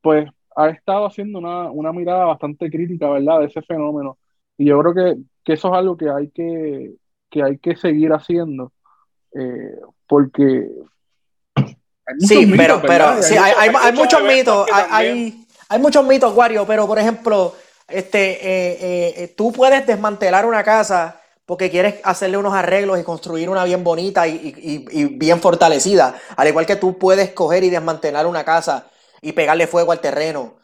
pues 0.00 0.28
ha 0.56 0.68
estado 0.68 1.06
haciendo 1.06 1.40
una, 1.40 1.92
mirada 1.92 2.26
bastante 2.26 2.70
crítica, 2.70 3.08
¿verdad?, 3.08 3.40
de 3.40 3.46
ese 3.46 3.60
fenómeno. 3.62 4.16
Y 4.56 4.66
yo 4.66 4.80
creo 4.80 4.94
que, 4.94 5.52
eso 5.52 5.68
es 5.68 5.74
algo 5.74 5.96
que 5.96 6.08
hay 6.08 6.30
que, 6.30 6.94
hay 7.42 7.58
que 7.58 7.76
seguir 7.76 8.12
haciendo, 8.12 8.72
eh, 9.34 9.76
porque... 10.06 10.70
sí, 12.20 12.52
pero, 12.56 12.80
pero 12.80 13.20
sí, 13.20 13.34
hay, 13.36 13.92
muchos 13.92 14.22
mitos, 14.22 14.66
hay, 14.72 15.44
hay, 15.68 15.78
muchos 15.80 16.06
mitos, 16.06 16.36
Wario, 16.36 16.64
pero 16.66 16.86
por 16.86 17.00
ejemplo, 17.00 17.52
este, 17.88 18.30
eh, 18.32 19.24
eh, 19.24 19.34
tú 19.36 19.52
puedes 19.52 19.84
desmantelar 19.86 20.46
una 20.46 20.62
casa 20.62 21.20
porque 21.46 21.70
quieres 21.70 21.96
hacerle 22.04 22.36
unos 22.36 22.54
arreglos 22.54 22.98
y 22.98 23.02
construir 23.02 23.48
una 23.48 23.64
bien 23.64 23.84
bonita 23.84 24.26
y, 24.26 25.08
bien 25.16 25.40
fortalecida. 25.40 26.14
Al 26.36 26.48
igual 26.48 26.66
que 26.66 26.76
tú 26.76 26.98
puedes 26.98 27.30
coger 27.30 27.64
y 27.64 27.70
desmantelar 27.70 28.26
una 28.26 28.44
casa 28.44 28.86
y 29.20 29.32
pegarle 29.32 29.66
fuego 29.66 29.92
al 29.92 30.00
terreno 30.00 30.54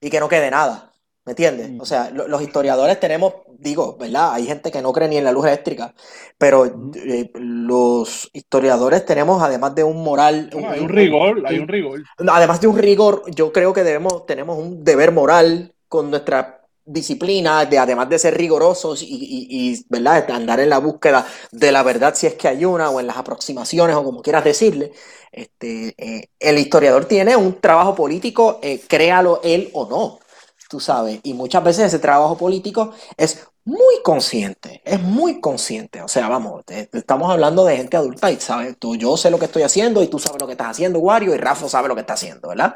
y 0.00 0.10
que 0.10 0.20
no 0.20 0.28
quede 0.28 0.50
nada. 0.50 0.92
¿Me 1.26 1.32
entiendes? 1.32 1.70
O 1.78 1.84
sea, 1.84 2.10
los 2.10 2.40
historiadores 2.40 2.98
tenemos, 2.98 3.34
digo, 3.58 3.96
¿verdad? 3.98 4.32
Hay 4.32 4.46
gente 4.46 4.70
que 4.70 4.80
no 4.80 4.90
cree 4.92 5.06
ni 5.06 5.18
en 5.18 5.24
la 5.24 5.32
luz 5.32 5.44
eléctrica, 5.46 5.94
pero 6.38 6.64
eh, 6.64 7.30
los 7.34 8.30
historiadores 8.32 9.04
tenemos, 9.04 9.42
además 9.42 9.74
de 9.74 9.84
un 9.84 10.02
moral. 10.02 10.50
hay 10.66 10.80
un, 10.80 10.88
rigor, 10.88 11.42
hay 11.46 11.58
un 11.58 11.68
rigor. 11.68 12.02
Además 12.26 12.62
de 12.62 12.68
un 12.68 12.78
rigor, 12.78 13.24
yo 13.34 13.52
creo 13.52 13.74
que 13.74 13.84
debemos, 13.84 14.24
tenemos 14.24 14.58
un 14.58 14.82
deber 14.82 15.12
moral 15.12 15.74
con 15.88 16.10
nuestra 16.10 16.59
disciplina, 16.92 17.64
de, 17.64 17.78
además 17.78 18.08
de 18.08 18.18
ser 18.18 18.36
rigurosos 18.36 19.02
y, 19.02 19.84
¿verdad? 19.88 20.30
andar 20.30 20.60
en 20.60 20.70
la 20.70 20.78
búsqueda 20.78 21.26
de 21.52 21.72
la 21.72 21.82
verdad 21.82 22.14
si 22.14 22.26
es 22.26 22.34
que 22.34 22.48
hay 22.48 22.64
una, 22.64 22.90
o 22.90 23.00
en 23.00 23.06
las 23.06 23.16
aproximaciones, 23.16 23.96
o 23.96 24.04
como 24.04 24.22
quieras 24.22 24.44
decirle, 24.44 24.92
este, 25.32 25.94
eh, 25.96 26.28
el 26.38 26.58
historiador 26.58 27.04
tiene 27.04 27.36
un 27.36 27.60
trabajo 27.60 27.94
político, 27.94 28.58
eh, 28.62 28.80
créalo 28.88 29.40
él 29.44 29.70
o 29.72 29.88
no, 29.88 30.18
tú 30.68 30.80
sabes, 30.80 31.20
y 31.22 31.34
muchas 31.34 31.62
veces 31.64 31.86
ese 31.86 31.98
trabajo 31.98 32.36
político 32.36 32.92
es 33.16 33.46
muy 33.70 34.02
consciente, 34.02 34.82
es 34.84 35.00
muy 35.00 35.40
consciente. 35.40 36.02
O 36.02 36.08
sea, 36.08 36.28
vamos, 36.28 36.64
estamos 36.66 37.30
hablando 37.30 37.64
de 37.64 37.76
gente 37.76 37.96
adulta 37.96 38.30
y 38.30 38.36
sabes, 38.36 38.76
tú, 38.78 38.96
yo 38.96 39.16
sé 39.16 39.30
lo 39.30 39.38
que 39.38 39.44
estoy 39.44 39.62
haciendo 39.62 40.02
y 40.02 40.08
tú 40.08 40.18
sabes 40.18 40.40
lo 40.40 40.46
que 40.46 40.54
estás 40.54 40.70
haciendo, 40.70 40.98
Wario, 40.98 41.34
y 41.34 41.38
Rafa 41.38 41.68
sabe 41.68 41.86
lo 41.86 41.94
que 41.94 42.00
está 42.00 42.14
haciendo, 42.14 42.48
¿verdad? 42.48 42.74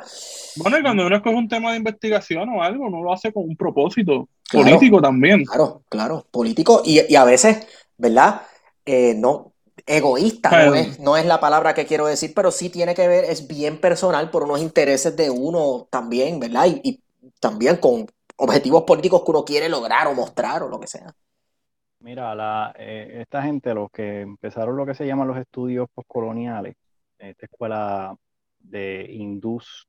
Bueno, 0.56 0.78
y 0.78 0.82
cuando 0.82 1.04
uno 1.06 1.16
escoge 1.16 1.34
un 1.34 1.48
tema 1.48 1.72
de 1.72 1.78
investigación 1.78 2.48
o 2.48 2.62
algo, 2.62 2.86
uno 2.86 3.02
lo 3.02 3.12
hace 3.12 3.32
con 3.32 3.42
un 3.42 3.56
propósito 3.56 4.28
político 4.52 5.02
también. 5.02 5.44
Claro, 5.44 5.82
claro, 5.88 6.26
político 6.30 6.82
y, 6.84 7.14
a 7.16 7.24
veces, 7.24 7.66
¿verdad? 7.98 8.42
Eh, 8.86 9.14
no, 9.16 9.52
egoísta, 9.86 10.66
no 10.66 10.74
es, 10.74 11.00
no 11.00 11.16
es, 11.16 11.26
la 11.26 11.40
palabra 11.40 11.74
que 11.74 11.86
quiero 11.86 12.06
decir, 12.06 12.32
pero 12.36 12.52
sí 12.52 12.70
tiene 12.70 12.94
que 12.94 13.08
ver, 13.08 13.24
es 13.24 13.48
bien 13.48 13.80
personal 13.80 14.30
por 14.30 14.44
unos 14.44 14.60
intereses 14.60 15.16
de 15.16 15.28
uno 15.28 15.88
también, 15.90 16.38
¿verdad? 16.38 16.66
Y, 16.66 16.80
y 16.84 17.00
también 17.40 17.76
con, 17.78 18.06
objetivos 18.36 18.82
políticos 18.84 19.22
que 19.24 19.30
uno 19.30 19.44
quiere 19.44 19.68
lograr 19.68 20.06
o 20.06 20.14
mostrar 20.14 20.62
o 20.62 20.68
lo 20.68 20.80
que 20.80 20.86
sea. 20.86 21.14
Mira, 22.00 22.34
la, 22.34 22.74
eh, 22.78 23.20
esta 23.22 23.42
gente, 23.42 23.72
los 23.72 23.90
que 23.90 24.20
empezaron 24.20 24.76
lo 24.76 24.84
que 24.84 24.94
se 24.94 25.06
llaman 25.06 25.28
los 25.28 25.38
estudios 25.38 25.88
postcoloniales, 25.94 26.76
esta 27.18 27.46
escuela 27.46 28.14
de 28.58 29.06
Indus 29.10 29.86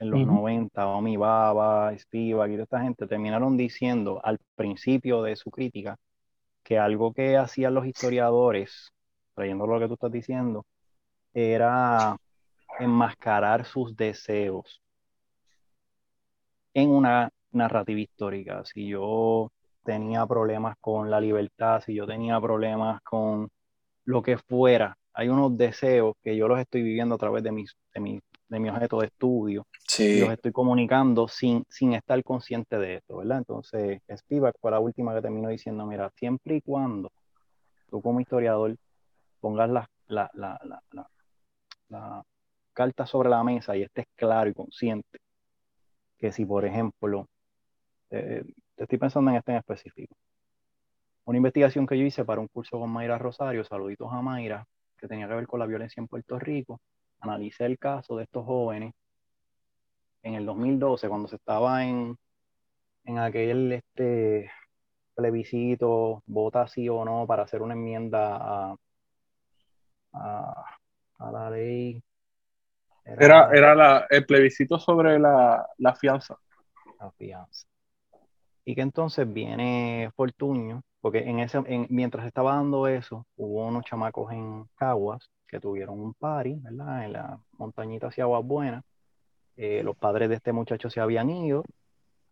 en 0.00 0.10
los 0.10 0.26
90, 0.26 0.88
Omi 0.88 1.16
Baba, 1.16 1.96
Spivak 1.96 2.48
y 2.48 2.52
toda 2.54 2.64
esta 2.64 2.80
gente, 2.80 3.06
terminaron 3.06 3.56
diciendo 3.56 4.20
al 4.24 4.38
principio 4.56 5.22
de 5.22 5.36
su 5.36 5.50
crítica 5.50 5.98
que 6.62 6.78
algo 6.78 7.12
que 7.12 7.36
hacían 7.36 7.74
los 7.74 7.86
historiadores, 7.86 8.92
trayendo 9.34 9.66
lo 9.66 9.78
que 9.78 9.88
tú 9.88 9.94
estás 9.94 10.10
diciendo, 10.10 10.64
era 11.34 12.16
enmascarar 12.78 13.66
sus 13.66 13.94
deseos 13.94 14.80
en 16.72 16.90
una 16.90 17.30
narrativa 17.52 18.00
histórica, 18.00 18.64
si 18.64 18.88
yo 18.88 19.50
tenía 19.84 20.26
problemas 20.26 20.76
con 20.80 21.10
la 21.10 21.20
libertad, 21.20 21.82
si 21.84 21.94
yo 21.94 22.06
tenía 22.06 22.40
problemas 22.40 23.00
con 23.02 23.48
lo 24.04 24.22
que 24.22 24.38
fuera, 24.38 24.96
hay 25.12 25.28
unos 25.28 25.56
deseos 25.56 26.14
que 26.22 26.36
yo 26.36 26.48
los 26.48 26.58
estoy 26.60 26.82
viviendo 26.82 27.14
a 27.14 27.18
través 27.18 27.42
de 27.42 27.52
mis, 27.52 27.76
de 27.94 28.00
mis 28.00 28.20
de 28.50 28.58
mi 28.58 28.68
objeto 28.68 29.00
de 29.00 29.06
estudio. 29.06 29.66
Sí. 29.86 30.04
Y 30.04 30.20
los 30.20 30.30
estoy 30.30 30.52
comunicando 30.52 31.28
sin, 31.28 31.64
sin 31.68 31.94
estar 31.94 32.22
consciente 32.24 32.78
de 32.78 32.96
esto, 32.96 33.18
¿verdad? 33.18 33.38
Entonces, 33.38 34.00
Spivak 34.14 34.56
fue 34.60 34.72
la 34.72 34.80
última 34.80 35.14
que 35.14 35.22
terminó 35.22 35.48
diciendo, 35.48 35.86
mira, 35.86 36.10
siempre 36.16 36.56
y 36.56 36.60
cuando 36.60 37.10
tú 37.88 38.02
como 38.02 38.20
historiador 38.20 38.76
pongas 39.40 39.70
la, 39.70 39.88
la, 40.08 40.30
la, 40.34 40.60
la, 40.64 41.08
la 41.88 42.22
carta 42.72 43.06
sobre 43.06 43.30
la 43.30 43.42
mesa 43.44 43.76
y 43.76 43.82
estés 43.82 44.06
claro 44.16 44.50
y 44.50 44.54
consciente 44.54 45.20
que 46.18 46.32
si, 46.32 46.44
por 46.44 46.64
ejemplo, 46.64 47.28
eh, 48.10 48.44
te 48.74 48.82
estoy 48.84 48.98
pensando 48.98 49.30
en 49.30 49.36
este 49.36 49.52
en 49.52 49.58
específico, 49.58 50.16
una 51.24 51.36
investigación 51.36 51.86
que 51.86 51.98
yo 51.98 52.04
hice 52.04 52.24
para 52.24 52.40
un 52.40 52.48
curso 52.48 52.78
con 52.78 52.90
Mayra 52.90 53.18
Rosario, 53.18 53.64
saluditos 53.64 54.12
a 54.12 54.20
Mayra, 54.20 54.66
que 54.98 55.06
tenía 55.06 55.28
que 55.28 55.34
ver 55.34 55.46
con 55.46 55.60
la 55.60 55.66
violencia 55.66 56.00
en 56.00 56.08
Puerto 56.08 56.38
Rico, 56.38 56.80
analicé 57.20 57.66
el 57.66 57.78
caso 57.78 58.16
de 58.16 58.24
estos 58.24 58.44
jóvenes 58.44 58.94
en 60.22 60.34
el 60.34 60.44
2012, 60.44 61.08
cuando 61.08 61.28
se 61.28 61.36
estaba 61.36 61.84
en, 61.84 62.16
en 63.04 63.18
aquel 63.18 63.72
este, 63.72 64.50
plebiscito, 65.14 66.22
vota 66.26 66.66
sí 66.66 66.88
o 66.88 67.04
no 67.04 67.26
para 67.26 67.44
hacer 67.44 67.62
una 67.62 67.74
enmienda 67.74 68.36
a, 68.36 68.76
a, 70.12 70.64
a 71.18 71.30
la 71.30 71.50
ley. 71.50 72.02
Era, 73.04 73.50
era 73.52 73.74
la, 73.74 74.06
el 74.10 74.26
plebiscito 74.26 74.78
sobre 74.78 75.18
la, 75.18 75.66
la 75.78 75.94
fianza. 75.94 76.36
La 76.98 77.10
fianza. 77.12 77.69
Y 78.70 78.76
que 78.76 78.82
entonces 78.82 79.26
viene 79.32 80.10
Fortuño, 80.14 80.82
porque 81.00 81.28
en 81.28 81.40
ese, 81.40 81.58
en, 81.66 81.88
mientras 81.90 82.24
estaba 82.24 82.54
dando 82.54 82.86
eso, 82.86 83.26
hubo 83.34 83.66
unos 83.66 83.84
chamacos 83.84 84.32
en 84.32 84.64
Caguas 84.76 85.28
que 85.48 85.58
tuvieron 85.58 85.98
un 85.98 86.14
party, 86.14 86.54
¿verdad? 86.60 87.04
En 87.04 87.12
la 87.14 87.40
montañita 87.58 88.06
hacia 88.06 88.22
Aguas 88.22 88.44
Buenas. 88.44 88.84
Eh, 89.56 89.82
los 89.82 89.96
padres 89.96 90.28
de 90.28 90.36
este 90.36 90.52
muchacho 90.52 90.88
se 90.88 91.00
habían 91.00 91.30
ido. 91.30 91.64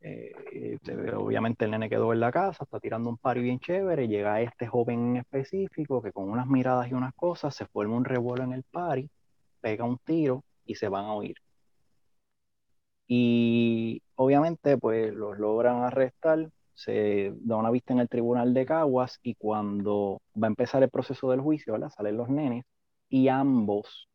Eh, 0.01 0.78
obviamente 1.16 1.65
el 1.65 1.73
nene 1.73 1.89
quedó 1.90 2.12
en 2.12 2.20
la 2.20 2.31
casa, 2.31 2.62
está 2.62 2.78
tirando 2.78 3.10
un 3.10 3.19
party 3.19 3.40
bien 3.40 3.59
chévere. 3.59 4.06
Llega 4.06 4.40
este 4.40 4.69
joven 4.69 5.09
en 5.09 5.16
específico 5.16 6.01
que 6.01 6.12
con 6.12 6.31
unas 6.31 6.47
miradas 6.47 6.89
y 6.89 6.94
unas 6.94 7.15
cosas 7.15 7.52
se 7.52 7.66
forma 7.66 7.97
un 7.97 8.05
revuelo 8.05 8.44
en 8.44 8.52
el 8.52 8.62
party, 8.62 9.10
pega 9.60 9.85
un 9.85 9.98
tiro 9.98 10.44
y 10.65 10.77
se 10.77 10.89
van 10.89 11.06
a 11.06 11.15
oír. 11.15 11.35
Y 13.09 14.02
obviamente, 14.16 14.76
pues 14.76 15.14
los 15.14 15.39
logran 15.39 15.82
arrestar, 15.82 16.51
se 16.74 17.32
da 17.40 17.56
una 17.56 17.70
vista 17.70 17.94
en 17.94 18.01
el 18.01 18.09
tribunal 18.09 18.52
de 18.52 18.66
Caguas 18.66 19.18
y 19.22 19.35
cuando 19.35 20.20
va 20.40 20.47
a 20.47 20.51
empezar 20.51 20.82
el 20.82 20.90
proceso 20.90 21.30
del 21.30 21.40
juicio, 21.40 21.72
¿verdad? 21.72 21.90
Salen 21.90 22.18
los 22.18 22.28
nenes 22.28 22.64
y 23.09 23.28
ambos, 23.28 24.09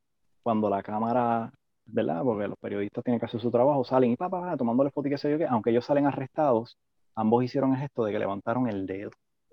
cuando 0.44 0.70
la 0.70 0.84
cámara, 0.84 1.52
¿verdad? 1.86 2.22
Porque 2.24 2.48
los 2.48 2.58
periodistas 2.60 3.04
tienen 3.04 3.20
que 3.20 3.26
hacer 3.26 3.42
su 3.42 3.50
trabajo, 3.50 3.84
salen 3.84 4.12
y 4.12 4.16
papá, 4.16 4.56
tomándole 4.56 4.92
fotos 4.92 5.08
y 5.08 5.10
qué 5.10 5.18
sé 5.18 5.32
yo 5.32 5.38
qué, 5.40 5.48
aunque 5.48 5.72
ellos 5.72 5.86
salen 5.86 6.06
arrestados, 6.06 6.78
ambos 7.16 7.44
hicieron 7.44 7.76
esto 7.76 8.06
de 8.06 8.12
que 8.12 8.20
levantaron 8.20 8.70
el 8.70 8.86
dedo, 8.86 9.10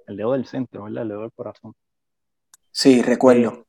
el 0.06 0.16
dedo 0.18 0.32
del 0.32 0.44
centro, 0.44 0.84
¿verdad? 0.84 1.02
El 1.02 1.08
dedo 1.08 1.22
del 1.22 1.32
corazón. 1.32 1.72
Sí, 2.70 3.00
recuerdo 3.02 3.64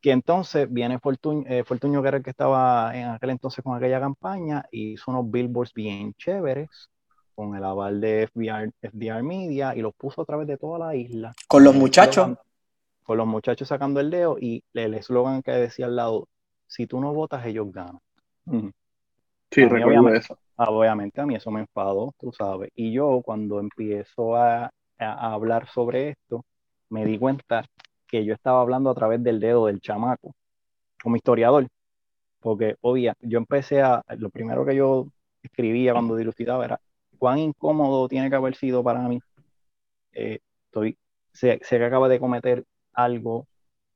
que 0.00 0.12
entonces 0.12 0.72
viene 0.72 0.98
Fortuño, 0.98 1.44
eh, 1.48 1.64
Fortuño, 1.64 2.02
que 2.02 2.30
estaba 2.30 2.96
en 2.96 3.08
aquel 3.08 3.30
entonces 3.30 3.64
con 3.64 3.76
aquella 3.76 4.00
campaña, 4.00 4.64
y 4.70 4.92
hizo 4.92 5.10
unos 5.10 5.30
billboards 5.30 5.72
bien 5.74 6.14
chéveres, 6.14 6.90
con 7.34 7.56
el 7.56 7.64
aval 7.64 8.00
de 8.00 8.28
FDR, 8.28 8.70
FDR 8.82 9.22
Media, 9.22 9.74
y 9.74 9.80
los 9.80 9.94
puso 9.94 10.22
a 10.22 10.24
través 10.24 10.46
de 10.46 10.56
toda 10.56 10.78
la 10.78 10.94
isla. 10.94 11.32
Con 11.48 11.64
los 11.64 11.74
muchachos. 11.74 12.36
Con 13.02 13.16
los 13.16 13.26
muchachos 13.26 13.66
sacando 13.66 13.98
el 13.98 14.10
dedo, 14.10 14.36
y 14.38 14.62
el 14.74 14.94
eslogan 14.94 15.42
que 15.42 15.52
decía 15.52 15.86
al 15.86 15.96
lado, 15.96 16.28
si 16.66 16.86
tú 16.86 17.00
no 17.00 17.12
votas, 17.12 17.44
ellos 17.46 17.72
ganan. 17.72 17.98
Sí, 19.50 19.64
recuerdo 19.64 20.08
eso. 20.10 20.38
Obviamente 20.56 21.20
a 21.20 21.26
mí 21.26 21.34
eso 21.34 21.50
me 21.50 21.60
enfadó, 21.60 22.14
tú 22.20 22.32
sabes. 22.32 22.70
Y 22.76 22.92
yo 22.92 23.22
cuando 23.24 23.58
empiezo 23.58 24.36
a, 24.36 24.70
a 24.98 25.32
hablar 25.32 25.68
sobre 25.68 26.10
esto, 26.10 26.44
me 26.90 27.04
di 27.06 27.18
cuenta 27.18 27.64
que 28.10 28.24
yo 28.24 28.34
estaba 28.34 28.60
hablando 28.60 28.90
a 28.90 28.94
través 28.94 29.22
del 29.22 29.40
dedo 29.40 29.66
del 29.66 29.80
chamaco, 29.80 30.34
como 31.02 31.16
historiador, 31.16 31.68
porque 32.40 32.76
obvia, 32.80 33.14
yo 33.20 33.38
empecé 33.38 33.82
a, 33.82 34.02
lo 34.18 34.30
primero 34.30 34.64
que 34.64 34.76
yo 34.76 35.06
escribía 35.42 35.92
cuando 35.92 36.16
dilucidaba 36.16 36.64
era 36.64 36.80
cuán 37.18 37.38
incómodo 37.38 38.08
tiene 38.08 38.30
que 38.30 38.36
haber 38.36 38.56
sido 38.56 38.82
para 38.82 39.00
mí. 39.08 39.20
Eh, 40.12 40.40
estoy, 40.66 40.98
sé, 41.32 41.60
sé, 41.62 41.78
que 41.78 41.84
acaba 41.84 42.08
de 42.08 42.18
cometer 42.20 42.64
algo 42.92 43.46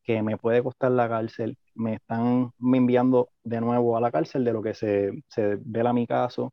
que 0.02 0.22
me 0.22 0.36
puede 0.36 0.62
costar 0.62 0.92
la 0.92 1.08
cárcel, 1.08 1.56
me 1.74 1.94
están 1.94 2.52
enviando 2.60 3.30
de 3.42 3.60
nuevo 3.60 3.96
a 3.96 4.00
la 4.00 4.12
cárcel 4.12 4.44
de 4.44 4.52
lo 4.52 4.62
que 4.62 4.74
se, 4.74 5.10
se 5.28 5.56
vela 5.60 5.92
mi 5.92 6.06
caso, 6.06 6.52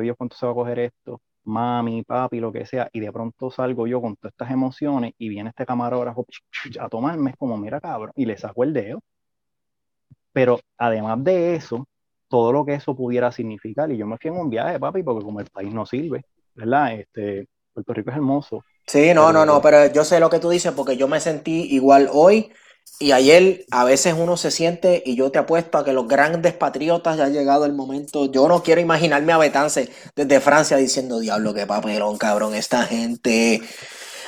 Dios 0.00 0.16
cuánto 0.16 0.36
se 0.36 0.46
va 0.46 0.52
a 0.52 0.54
coger 0.54 0.78
esto, 0.80 1.20
mami, 1.46 2.02
papi, 2.02 2.40
lo 2.40 2.52
que 2.52 2.66
sea, 2.66 2.88
y 2.92 3.00
de 3.00 3.12
pronto 3.12 3.50
salgo 3.50 3.86
yo 3.86 4.00
con 4.00 4.16
todas 4.16 4.32
estas 4.32 4.50
emociones 4.50 5.14
y 5.18 5.28
viene 5.28 5.50
este 5.50 5.66
camarógrafo 5.66 6.26
a 6.80 6.88
tomarme, 6.88 7.30
es 7.30 7.36
como, 7.36 7.56
mira 7.56 7.80
cabrón, 7.80 8.12
y 8.14 8.26
le 8.26 8.36
saco 8.36 8.64
el 8.64 8.72
dedo. 8.72 9.00
Pero 10.32 10.60
además 10.76 11.24
de 11.24 11.54
eso, 11.54 11.86
todo 12.28 12.52
lo 12.52 12.66
que 12.66 12.74
eso 12.74 12.94
pudiera 12.94 13.32
significar, 13.32 13.90
y 13.90 13.96
yo 13.96 14.06
me 14.06 14.18
fui 14.18 14.30
en 14.30 14.36
un 14.36 14.50
viaje, 14.50 14.78
papi, 14.78 15.02
porque 15.02 15.24
como 15.24 15.40
el 15.40 15.46
país 15.46 15.72
no 15.72 15.86
sirve, 15.86 16.24
¿verdad? 16.54 16.94
Este, 16.94 17.48
Puerto 17.72 17.94
Rico 17.94 18.10
es 18.10 18.16
hermoso. 18.16 18.64
Sí, 18.86 19.12
no, 19.14 19.32
no, 19.32 19.44
no, 19.44 19.60
pero 19.60 19.92
yo 19.92 20.04
sé 20.04 20.20
lo 20.20 20.30
que 20.30 20.38
tú 20.38 20.48
dices 20.48 20.72
porque 20.72 20.96
yo 20.96 21.08
me 21.08 21.20
sentí 21.20 21.74
igual 21.74 22.08
hoy 22.12 22.52
y 22.98 23.12
ayer 23.12 23.66
a 23.70 23.84
veces 23.84 24.14
uno 24.18 24.36
se 24.36 24.50
siente, 24.50 25.02
y 25.04 25.16
yo 25.16 25.30
te 25.30 25.38
apuesto 25.38 25.76
a 25.78 25.84
que 25.84 25.92
los 25.92 26.08
grandes 26.08 26.54
patriotas 26.54 27.18
ya 27.18 27.24
ha 27.24 27.28
llegado 27.28 27.66
el 27.66 27.74
momento. 27.74 28.30
Yo 28.30 28.48
no 28.48 28.62
quiero 28.62 28.80
imaginarme 28.80 29.32
a 29.32 29.38
Betance 29.38 29.90
desde 30.14 30.40
Francia 30.40 30.78
diciendo, 30.78 31.20
diablo, 31.20 31.52
qué 31.52 31.66
papelón, 31.66 32.16
cabrón, 32.16 32.54
esta 32.54 32.84
gente. 32.84 33.60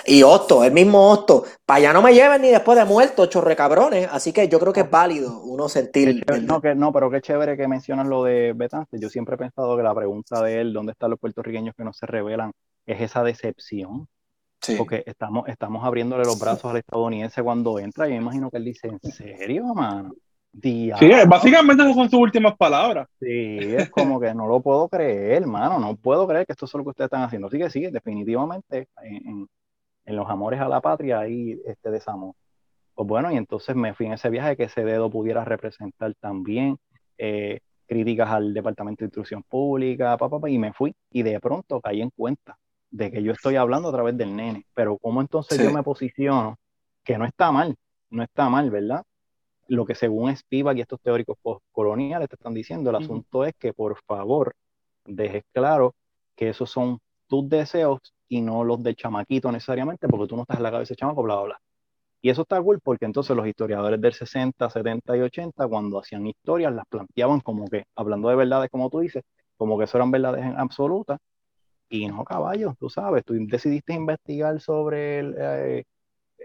Y 0.05 0.23
Otto, 0.23 0.65
el 0.65 0.73
mismo 0.73 1.11
Otto, 1.11 1.45
para 1.65 1.79
allá 1.79 1.93
no 1.93 2.03
me 2.03 2.13
lleven 2.13 2.43
ni 2.43 2.49
después 2.49 2.79
de 2.79 2.85
muerto, 2.85 3.27
chorre 3.27 3.57
cabrones. 3.57 4.09
Así 4.11 4.33
que 4.33 4.49
yo 4.49 4.59
creo 4.59 4.73
que 4.73 4.81
es 4.81 4.91
válido 4.91 5.41
uno 5.41 5.69
sentir. 5.69 6.25
No, 6.43 6.61
que, 6.61 6.75
no, 6.75 6.93
pero 6.93 7.11
qué 7.11 7.21
chévere 7.21 7.57
que 7.57 7.69
mencionas 7.69 8.07
lo 8.07 8.25
de 8.25 8.53
Betance. 8.55 8.99
Yo 8.99 9.09
siempre 9.09 9.37
he 9.37 9.39
pensado 9.39 9.77
que 9.77 9.83
la 9.83 9.95
pregunta 9.95 10.43
de 10.43 10.61
él, 10.61 10.73
¿dónde 10.73 10.93
están 10.93 11.11
los 11.11 11.19
puertorriqueños 11.19 11.75
que 11.75 11.85
no 11.85 11.93
se 11.93 12.07
revelan? 12.07 12.53
Es 12.87 13.01
esa 13.01 13.23
decepción 13.23 14.09
Sí. 14.61 14.75
Porque 14.77 15.03
estamos, 15.07 15.49
estamos 15.49 15.85
abriéndole 15.85 16.25
los 16.25 16.39
brazos 16.39 16.71
al 16.71 16.79
estadounidense 16.79 17.43
cuando 17.43 17.79
entra. 17.79 18.09
Y 18.09 18.13
me 18.13 18.17
imagino 18.17 18.51
que 18.51 18.57
él 18.57 18.65
dice, 18.65 18.89
¿en 18.89 19.01
serio, 19.13 19.65
mano? 19.75 20.13
Sí, 20.61 20.91
básicamente 21.29 21.83
esas 21.83 21.95
son 21.95 22.11
sus 22.11 22.21
últimas 22.21 22.57
palabras. 22.57 23.07
Sí, 23.21 23.59
es 23.61 23.91
como 23.91 24.19
que 24.19 24.35
no 24.35 24.49
lo 24.49 24.61
puedo 24.61 24.89
creer, 24.89 25.47
mano. 25.47 25.79
No 25.79 25.95
puedo 25.97 26.27
creer 26.27 26.47
que 26.47 26.53
esto 26.53 26.65
es 26.67 26.75
lo 26.75 26.83
que 26.83 26.91
ustedes 26.91 27.07
están 27.07 27.23
haciendo. 27.23 27.49
Así 27.49 27.59
que 27.59 27.71
sí, 27.71 27.87
definitivamente 27.87 28.89
en, 29.03 29.47
en 30.05 30.17
los 30.17 30.29
amores 30.29 30.61
a 30.61 30.69
la 30.69 30.81
patria 30.81 31.21
hay 31.21 31.61
este 31.67 31.91
desamor. 31.91 32.35
Pues 32.95 33.07
bueno, 33.07 33.31
y 33.31 33.37
entonces 33.37 33.77
me 33.77 33.95
fui 33.95 34.07
en 34.07 34.15
ese 34.15 34.31
viaje 34.31 34.57
que 34.57 34.65
ese 34.65 34.83
dedo 34.83 35.09
pudiera 35.09 35.45
representar 35.45 36.15
también 36.19 36.79
eh, 37.17 37.61
críticas 37.87 38.29
al 38.31 38.53
Departamento 38.53 39.01
de 39.01 39.07
Instrucción 39.07 39.45
Pública, 39.45 40.17
papá, 40.17 40.51
y 40.51 40.59
me 40.59 40.73
fui. 40.73 40.95
Y 41.13 41.23
de 41.23 41.39
pronto 41.39 41.81
caí 41.81 42.01
en 42.01 42.11
cuenta 42.11 42.57
de 42.91 43.11
que 43.11 43.23
yo 43.23 43.33
estoy 43.33 43.57
hablando 43.57 43.89
a 43.89 43.93
través 43.93 44.17
del 44.17 44.35
nene, 44.35 44.67
pero 44.75 44.97
¿cómo 44.99 45.21
entonces 45.21 45.63
yo 45.63 45.73
me 45.73 45.83
posiciono? 45.83 46.57
Que 47.05 47.19
no 47.19 47.25
está 47.25 47.53
mal, 47.53 47.77
no 48.11 48.23
está 48.23 48.49
mal, 48.49 48.71
¿verdad? 48.71 49.05
Lo 49.67 49.85
que 49.85 49.95
según 49.95 50.35
Spivak 50.35 50.79
y 50.79 50.81
estos 50.81 51.01
teóricos 51.01 51.37
postcoloniales 51.43 52.29
te 52.29 52.37
están 52.37 52.55
diciendo, 52.55 52.91
el 52.91 52.97
asunto 52.97 53.45
es 53.45 53.55
que 53.59 53.73
por 53.73 54.01
favor 54.05 54.55
dejes 55.05 55.45
claro 55.53 55.95
que 56.35 56.51
esos 56.51 56.71
son 56.71 56.99
tus 57.27 57.49
deseos 57.49 58.01
y 58.29 58.41
no 58.41 58.65
los 58.65 58.83
del 58.83 58.97
chamaquito 58.97 59.51
necesariamente, 59.53 60.09
porque 60.09 60.27
tú 60.27 60.37
no 60.37 60.43
estás 60.43 60.59
en 60.59 60.63
la 60.63 60.71
cabeza 60.71 60.93
de 60.93 60.97
chamaco, 60.97 61.23
bla, 61.23 61.37
bla, 61.37 61.45
bla. 61.45 61.61
Y 62.21 62.31
eso 62.31 62.43
está 62.43 62.61
cool 62.61 62.81
porque 62.83 63.05
entonces 63.05 63.37
los 63.37 63.47
historiadores 63.47 64.01
del 64.01 64.13
60, 64.13 64.69
70 64.69 65.17
y 65.17 65.21
80, 65.21 65.69
cuando 65.69 66.01
hacían 66.01 66.27
historias, 66.27 66.73
las 66.73 66.85
planteaban 66.87 67.41
como 67.41 67.67
que, 67.69 67.85
hablando 67.95 68.29
de 68.29 68.37
verdades, 68.37 68.71
como 68.71 68.91
tú 68.91 69.01
dices, 69.01 69.23
como 69.57 69.79
que 69.79 69.85
eso 69.85 69.99
eran 69.99 70.11
verdades 70.11 70.45
en 70.45 70.59
absoluta, 70.59 71.19
y 71.89 72.07
no 72.07 72.25
caballo, 72.25 72.75
tú 72.79 72.91
sabes, 72.91 73.25
tú 73.25 73.35
decidiste 73.47 73.95
investigar 73.95 74.61
sobre 74.61 75.21
el 75.21 75.35
eh, 75.39 75.85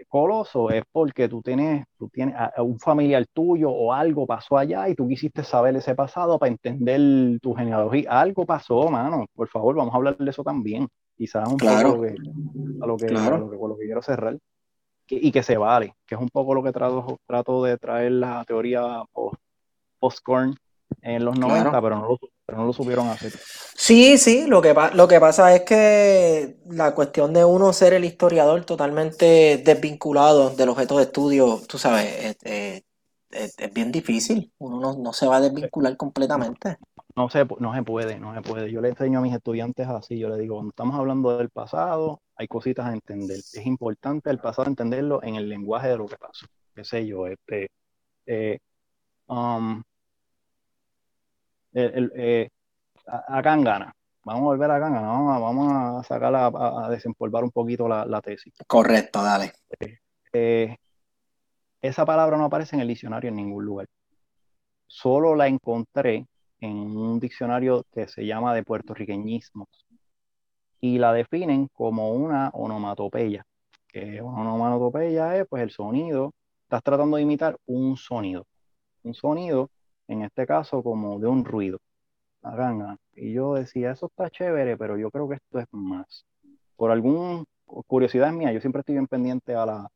coloso, 0.08 0.70
es 0.70 0.82
porque 0.90 1.28
tú 1.28 1.42
tienes, 1.42 1.86
tú 1.98 2.08
tienes 2.08 2.34
a, 2.36 2.62
un 2.62 2.78
familiar 2.78 3.26
tuyo 3.32 3.70
o 3.70 3.92
algo 3.92 4.26
pasó 4.26 4.58
allá 4.58 4.88
y 4.88 4.94
tú 4.94 5.06
quisiste 5.06 5.44
saber 5.44 5.76
ese 5.76 5.94
pasado 5.94 6.38
para 6.38 6.50
entender 6.50 7.40
tu 7.40 7.54
genealogía. 7.54 8.10
Algo 8.10 8.44
pasó, 8.46 8.88
mano. 8.88 9.26
Por 9.34 9.48
favor, 9.48 9.74
vamos 9.76 9.94
a 9.94 9.96
hablar 9.96 10.16
de 10.16 10.30
eso 10.30 10.42
también. 10.42 10.88
Quizás 11.16 11.48
un 11.48 11.56
claro. 11.56 11.92
poco 11.92 12.04
a 12.04 12.86
lo 12.86 12.96
que, 12.96 13.06
claro. 13.06 13.36
a 13.36 13.38
lo 13.38 13.50
que, 13.50 13.56
lo 13.56 13.76
que 13.76 13.84
quiero 13.84 14.02
cerrar. 14.02 14.38
y 15.08 15.30
que 15.30 15.42
se 15.42 15.56
vale, 15.56 15.94
que 16.06 16.14
es 16.14 16.20
un 16.20 16.28
poco 16.28 16.54
lo 16.54 16.62
que 16.62 16.72
trato, 16.72 17.18
trato 17.26 17.62
de 17.62 17.76
traer 17.78 18.12
la 18.12 18.44
teoría 18.44 19.04
post-corn 20.00 20.56
en 21.02 21.24
los 21.24 21.38
90, 21.38 21.70
claro. 21.70 21.82
pero, 21.82 21.96
no 21.96 22.08
lo, 22.08 22.18
pero 22.46 22.58
no 22.58 22.64
lo 22.66 22.72
supieron 22.72 23.08
hacer. 23.08 23.32
Sí, 23.74 24.18
sí, 24.18 24.46
lo 24.46 24.62
que, 24.62 24.74
lo 24.94 25.08
que 25.08 25.20
pasa 25.20 25.54
es 25.54 25.62
que 25.62 26.56
la 26.66 26.94
cuestión 26.94 27.32
de 27.32 27.44
uno 27.44 27.72
ser 27.72 27.92
el 27.92 28.04
historiador 28.04 28.64
totalmente 28.64 29.62
desvinculado 29.64 30.50
del 30.50 30.68
objeto 30.68 30.96
de 30.98 31.04
estudio, 31.04 31.60
tú 31.68 31.78
sabes, 31.78 32.36
eh, 32.44 32.82
es, 33.34 33.72
bien 33.72 33.92
difícil. 33.92 34.52
Uno 34.58 34.96
no, 34.96 35.12
se 35.12 35.26
va 35.26 35.36
a 35.36 35.40
desvincular 35.40 35.96
completamente. 35.96 36.78
No 37.16 37.28
se, 37.28 37.44
no 37.58 37.74
se 37.74 37.82
puede, 37.82 38.18
no 38.18 38.34
se 38.34 38.42
puede. 38.42 38.70
Yo 38.70 38.80
le 38.80 38.88
enseño 38.88 39.18
a 39.18 39.22
mis 39.22 39.34
estudiantes 39.34 39.86
así, 39.88 40.18
yo 40.18 40.28
les 40.28 40.38
digo, 40.38 40.56
cuando 40.56 40.70
estamos 40.70 40.96
hablando 40.96 41.36
del 41.38 41.50
pasado, 41.50 42.22
hay 42.36 42.48
cositas 42.48 42.86
a 42.86 42.92
entender. 42.92 43.38
Es 43.38 43.66
importante 43.66 44.30
el 44.30 44.38
pasado 44.38 44.68
entenderlo 44.68 45.22
en 45.22 45.36
el 45.36 45.48
lenguaje 45.48 45.88
de 45.88 45.96
lo 45.96 46.06
que 46.06 46.16
pasó. 46.16 46.46
Qué 46.74 46.84
sé 46.84 47.06
yo, 47.06 47.26
este, 47.26 47.70
eh, 48.26 48.58
um, 49.26 49.82
el, 51.74 52.12
eh, 52.14 52.48
acá 53.06 53.54
en 53.54 53.64
Gana. 53.64 53.94
Vamos 54.24 54.42
a 54.42 54.44
volver 54.44 54.70
acá, 54.70 54.88
vamos 54.88 55.36
a, 55.36 55.38
vamos 55.38 55.72
a 55.72 56.02
sacar 56.04 56.34
a, 56.34 56.88
desempolvar 56.88 57.44
un 57.44 57.50
poquito 57.50 57.86
la, 57.86 58.20
tesis. 58.22 58.54
Correcto, 58.66 59.22
dale. 59.22 59.52
Eh, 60.32 60.76
esa 61.82 62.06
palabra 62.06 62.38
no 62.38 62.46
aparece 62.46 62.76
en 62.76 62.80
el 62.80 62.88
diccionario 62.88 63.28
en 63.28 63.36
ningún 63.36 63.64
lugar. 63.66 63.86
Solo 64.86 65.36
la 65.36 65.46
encontré 65.46 66.26
en 66.60 66.96
un 66.96 67.20
diccionario 67.20 67.84
que 67.92 68.08
se 68.08 68.24
llama 68.24 68.54
de 68.54 68.62
puertorriqueñismos 68.62 69.68
y 70.80 70.98
la 70.98 71.12
definen 71.12 71.68
como 71.74 72.12
una 72.12 72.48
onomatopeya. 72.54 73.44
Que 73.86 74.22
una 74.22 74.54
onomatopeya 74.54 75.36
es 75.36 75.46
pues 75.46 75.62
el 75.62 75.70
sonido, 75.70 76.32
estás 76.62 76.82
tratando 76.82 77.18
de 77.18 77.22
imitar 77.22 77.58
un 77.66 77.96
sonido. 77.98 78.46
Un 79.02 79.12
sonido, 79.12 79.70
en 80.08 80.22
este 80.22 80.46
caso, 80.46 80.82
como 80.82 81.18
de 81.18 81.26
un 81.26 81.44
ruido. 81.44 81.80
Y 83.14 83.32
yo 83.32 83.54
decía, 83.54 83.92
eso 83.92 84.06
está 84.06 84.30
chévere, 84.30 84.76
pero 84.76 84.98
yo 84.98 85.10
creo 85.10 85.28
que 85.28 85.36
esto 85.36 85.58
es 85.60 85.66
más. 85.72 86.26
Por 86.76 86.90
alguna 86.90 87.44
curiosidad 87.86 88.32
mía, 88.32 88.52
yo 88.52 88.60
siempre 88.60 88.80
estoy 88.80 88.94
bien 88.96 89.06
pendiente 89.06 89.54
a 89.54 89.64
la, 89.66 89.88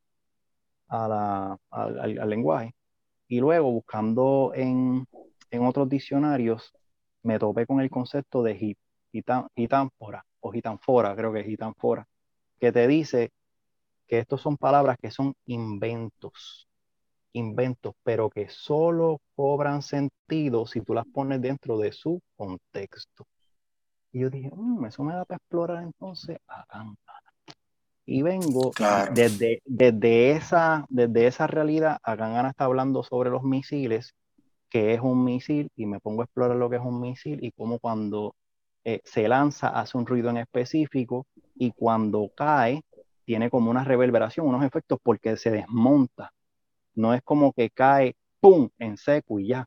a 0.88 1.08
la, 1.08 1.58
al, 1.70 2.30
lenguaje. 2.30 2.74
Y 3.28 3.40
luego, 3.40 3.70
buscando 3.72 4.52
en, 4.54 5.06
en, 5.50 5.66
otros 5.66 5.88
diccionarios, 5.88 6.72
me 7.22 7.38
topé 7.38 7.66
con 7.66 7.80
el 7.80 7.90
concepto 7.90 8.42
de 8.42 8.56
hit, 8.56 8.78
hitámpora 9.12 10.24
o 10.40 10.52
gitanfora, 10.52 11.14
creo 11.16 11.32
que 11.32 11.40
es 11.40 11.46
gitanfora, 11.46 12.06
que 12.60 12.72
te 12.72 12.86
dice 12.88 13.30
que 14.06 14.18
estos 14.20 14.40
son 14.40 14.56
palabras 14.56 14.96
que 15.00 15.10
son 15.10 15.34
inventos 15.46 16.67
inventos, 17.38 17.94
pero 18.02 18.28
que 18.30 18.48
solo 18.48 19.20
cobran 19.34 19.82
sentido 19.82 20.66
si 20.66 20.80
tú 20.80 20.94
las 20.94 21.06
pones 21.06 21.40
dentro 21.40 21.78
de 21.78 21.92
su 21.92 22.20
contexto. 22.36 23.26
Y 24.12 24.20
yo 24.20 24.30
dije, 24.30 24.50
mm, 24.54 24.86
eso 24.86 25.04
me 25.04 25.14
da 25.14 25.24
para 25.24 25.36
explorar 25.36 25.82
entonces 25.82 26.38
acá. 26.46 26.84
Y 28.06 28.22
vengo 28.22 28.72
desde, 29.12 29.60
desde, 29.66 30.30
esa, 30.30 30.86
desde 30.88 31.26
esa 31.26 31.46
realidad, 31.46 31.98
Akangana 32.02 32.50
está 32.50 32.64
hablando 32.64 33.02
sobre 33.02 33.28
los 33.28 33.42
misiles, 33.42 34.14
que 34.70 34.94
es 34.94 35.00
un 35.00 35.24
misil, 35.24 35.70
y 35.76 35.84
me 35.84 36.00
pongo 36.00 36.22
a 36.22 36.24
explorar 36.24 36.56
lo 36.56 36.70
que 36.70 36.76
es 36.76 36.82
un 36.82 37.00
misil 37.00 37.44
y 37.44 37.52
cómo 37.52 37.78
cuando 37.78 38.34
eh, 38.84 39.00
se 39.04 39.28
lanza 39.28 39.68
hace 39.68 39.98
un 39.98 40.06
ruido 40.06 40.30
en 40.30 40.38
específico 40.38 41.26
y 41.54 41.72
cuando 41.72 42.30
cae 42.34 42.82
tiene 43.26 43.50
como 43.50 43.70
una 43.70 43.84
reverberación, 43.84 44.46
unos 44.46 44.64
efectos 44.64 44.98
porque 45.02 45.36
se 45.36 45.50
desmonta 45.50 46.32
no 46.98 47.14
es 47.14 47.22
como 47.22 47.52
que 47.52 47.70
cae, 47.70 48.16
¡pum!, 48.40 48.68
en 48.78 48.96
seco 48.96 49.38
y 49.40 49.48
ya. 49.48 49.66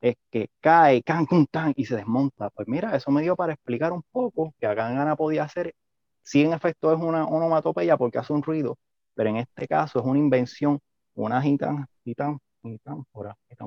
Es 0.00 0.16
que 0.30 0.48
cae, 0.60 1.02
can, 1.02 1.26
can, 1.26 1.46
can, 1.46 1.72
y 1.76 1.86
se 1.86 1.96
desmonta. 1.96 2.50
Pues 2.50 2.68
mira, 2.68 2.94
eso 2.96 3.10
me 3.10 3.22
dio 3.22 3.36
para 3.36 3.54
explicar 3.54 3.92
un 3.92 4.02
poco 4.12 4.54
que 4.58 4.66
acá 4.66 4.90
en 4.90 4.96
Gana 4.96 5.16
podía 5.16 5.44
hacer, 5.44 5.74
si 6.22 6.42
en 6.42 6.52
efecto 6.52 6.92
es 6.92 7.00
una 7.00 7.26
onomatopeya 7.26 7.96
porque 7.96 8.18
hace 8.18 8.32
un 8.32 8.42
ruido, 8.42 8.78
pero 9.14 9.30
en 9.30 9.36
este 9.38 9.66
caso 9.68 10.00
es 10.00 10.04
una 10.06 10.18
invención, 10.18 10.80
una 11.14 11.40
gitan, 11.42 11.86
gitan, 12.04 12.38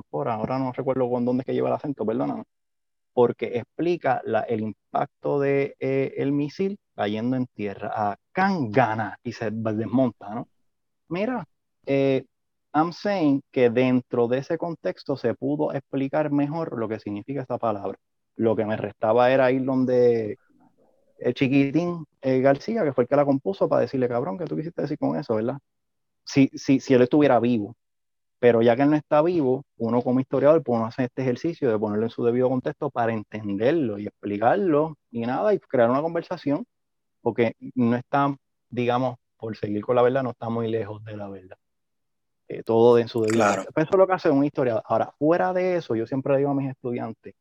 por 0.09 0.27
ahora 0.29 0.59
no 0.59 0.71
recuerdo 0.71 1.09
con 1.09 1.25
dónde 1.25 1.41
es 1.41 1.45
que 1.45 1.53
lleva 1.53 1.69
el 1.69 1.75
acento, 1.75 2.05
perdóname, 2.05 2.43
porque 3.13 3.57
explica 3.57 4.21
el 4.47 4.61
impacto 4.61 5.39
del 5.39 5.75
de, 5.79 6.13
eh, 6.17 6.31
misil 6.31 6.77
cayendo 6.95 7.35
en 7.35 7.47
tierra 7.47 7.91
a 7.93 8.17
Kangana 8.31 9.17
y 9.23 9.33
se 9.33 9.51
desmonta, 9.51 10.33
¿no? 10.33 10.47
Mira, 11.09 11.45
eh, 11.85 12.25
I'm 12.77 12.93
saying 12.93 13.41
que 13.51 13.71
dentro 13.71 14.27
de 14.27 14.37
ese 14.39 14.57
contexto 14.59 15.17
se 15.17 15.33
pudo 15.33 15.73
explicar 15.73 16.31
mejor 16.31 16.77
lo 16.77 16.87
que 16.87 16.99
significa 16.99 17.41
esta 17.41 17.57
palabra. 17.57 17.97
Lo 18.35 18.55
que 18.55 18.65
me 18.65 18.77
restaba 18.77 19.31
era 19.31 19.51
ir 19.51 19.65
donde 19.65 20.37
el 21.19 21.33
chiquitín 21.33 22.05
eh, 22.21 22.39
García, 22.41 22.83
que 22.83 22.93
fue 22.93 23.05
el 23.05 23.07
que 23.07 23.15
la 23.15 23.25
compuso, 23.25 23.67
para 23.67 23.81
decirle, 23.81 24.07
cabrón, 24.07 24.37
¿qué 24.37 24.45
tú 24.45 24.55
quisiste 24.55 24.83
decir 24.83 24.97
con 24.99 25.17
eso, 25.17 25.35
verdad? 25.35 25.57
Si, 26.25 26.49
si, 26.53 26.79
si 26.79 26.93
él 26.93 27.01
estuviera 27.01 27.39
vivo. 27.39 27.75
Pero 28.39 28.61
ya 28.61 28.75
que 28.75 28.83
él 28.83 28.91
no 28.91 28.95
está 28.95 29.23
vivo, 29.23 29.65
uno 29.77 30.03
como 30.03 30.19
historiador 30.19 30.63
puede 30.63 30.83
hacer 30.83 31.05
este 31.05 31.23
ejercicio 31.23 31.71
de 31.71 31.79
ponerlo 31.79 32.05
en 32.05 32.11
su 32.11 32.23
debido 32.23 32.49
contexto 32.49 32.91
para 32.91 33.13
entenderlo 33.13 33.97
y 33.99 34.07
explicarlo 34.07 34.97
y 35.11 35.21
nada, 35.21 35.53
y 35.53 35.59
crear 35.59 35.89
una 35.89 36.03
conversación, 36.03 36.65
porque 37.21 37.55
no 37.75 37.95
está, 37.95 38.35
digamos, 38.69 39.17
por 39.37 39.57
seguir 39.57 39.83
con 39.83 39.95
la 39.95 40.03
verdad, 40.03 40.23
no 40.23 40.31
está 40.31 40.49
muy 40.49 40.69
lejos 40.69 41.03
de 41.03 41.17
la 41.17 41.29
verdad. 41.29 41.57
Eh, 42.47 42.63
todo 42.63 42.97
en 42.97 43.07
su 43.07 43.21
debido. 43.21 43.43
Claro. 43.43 43.61
Eso 43.63 43.89
es 43.91 43.97
lo 43.97 44.07
que 44.07 44.13
hace 44.13 44.29
una 44.29 44.45
historia. 44.45 44.81
Ahora, 44.85 45.13
fuera 45.19 45.51
de 45.53 45.77
eso, 45.77 45.95
yo 45.95 46.07
siempre 46.07 46.37
digo 46.37 46.51
a 46.51 46.53
mis 46.53 46.69
estudiantes, 46.69 47.35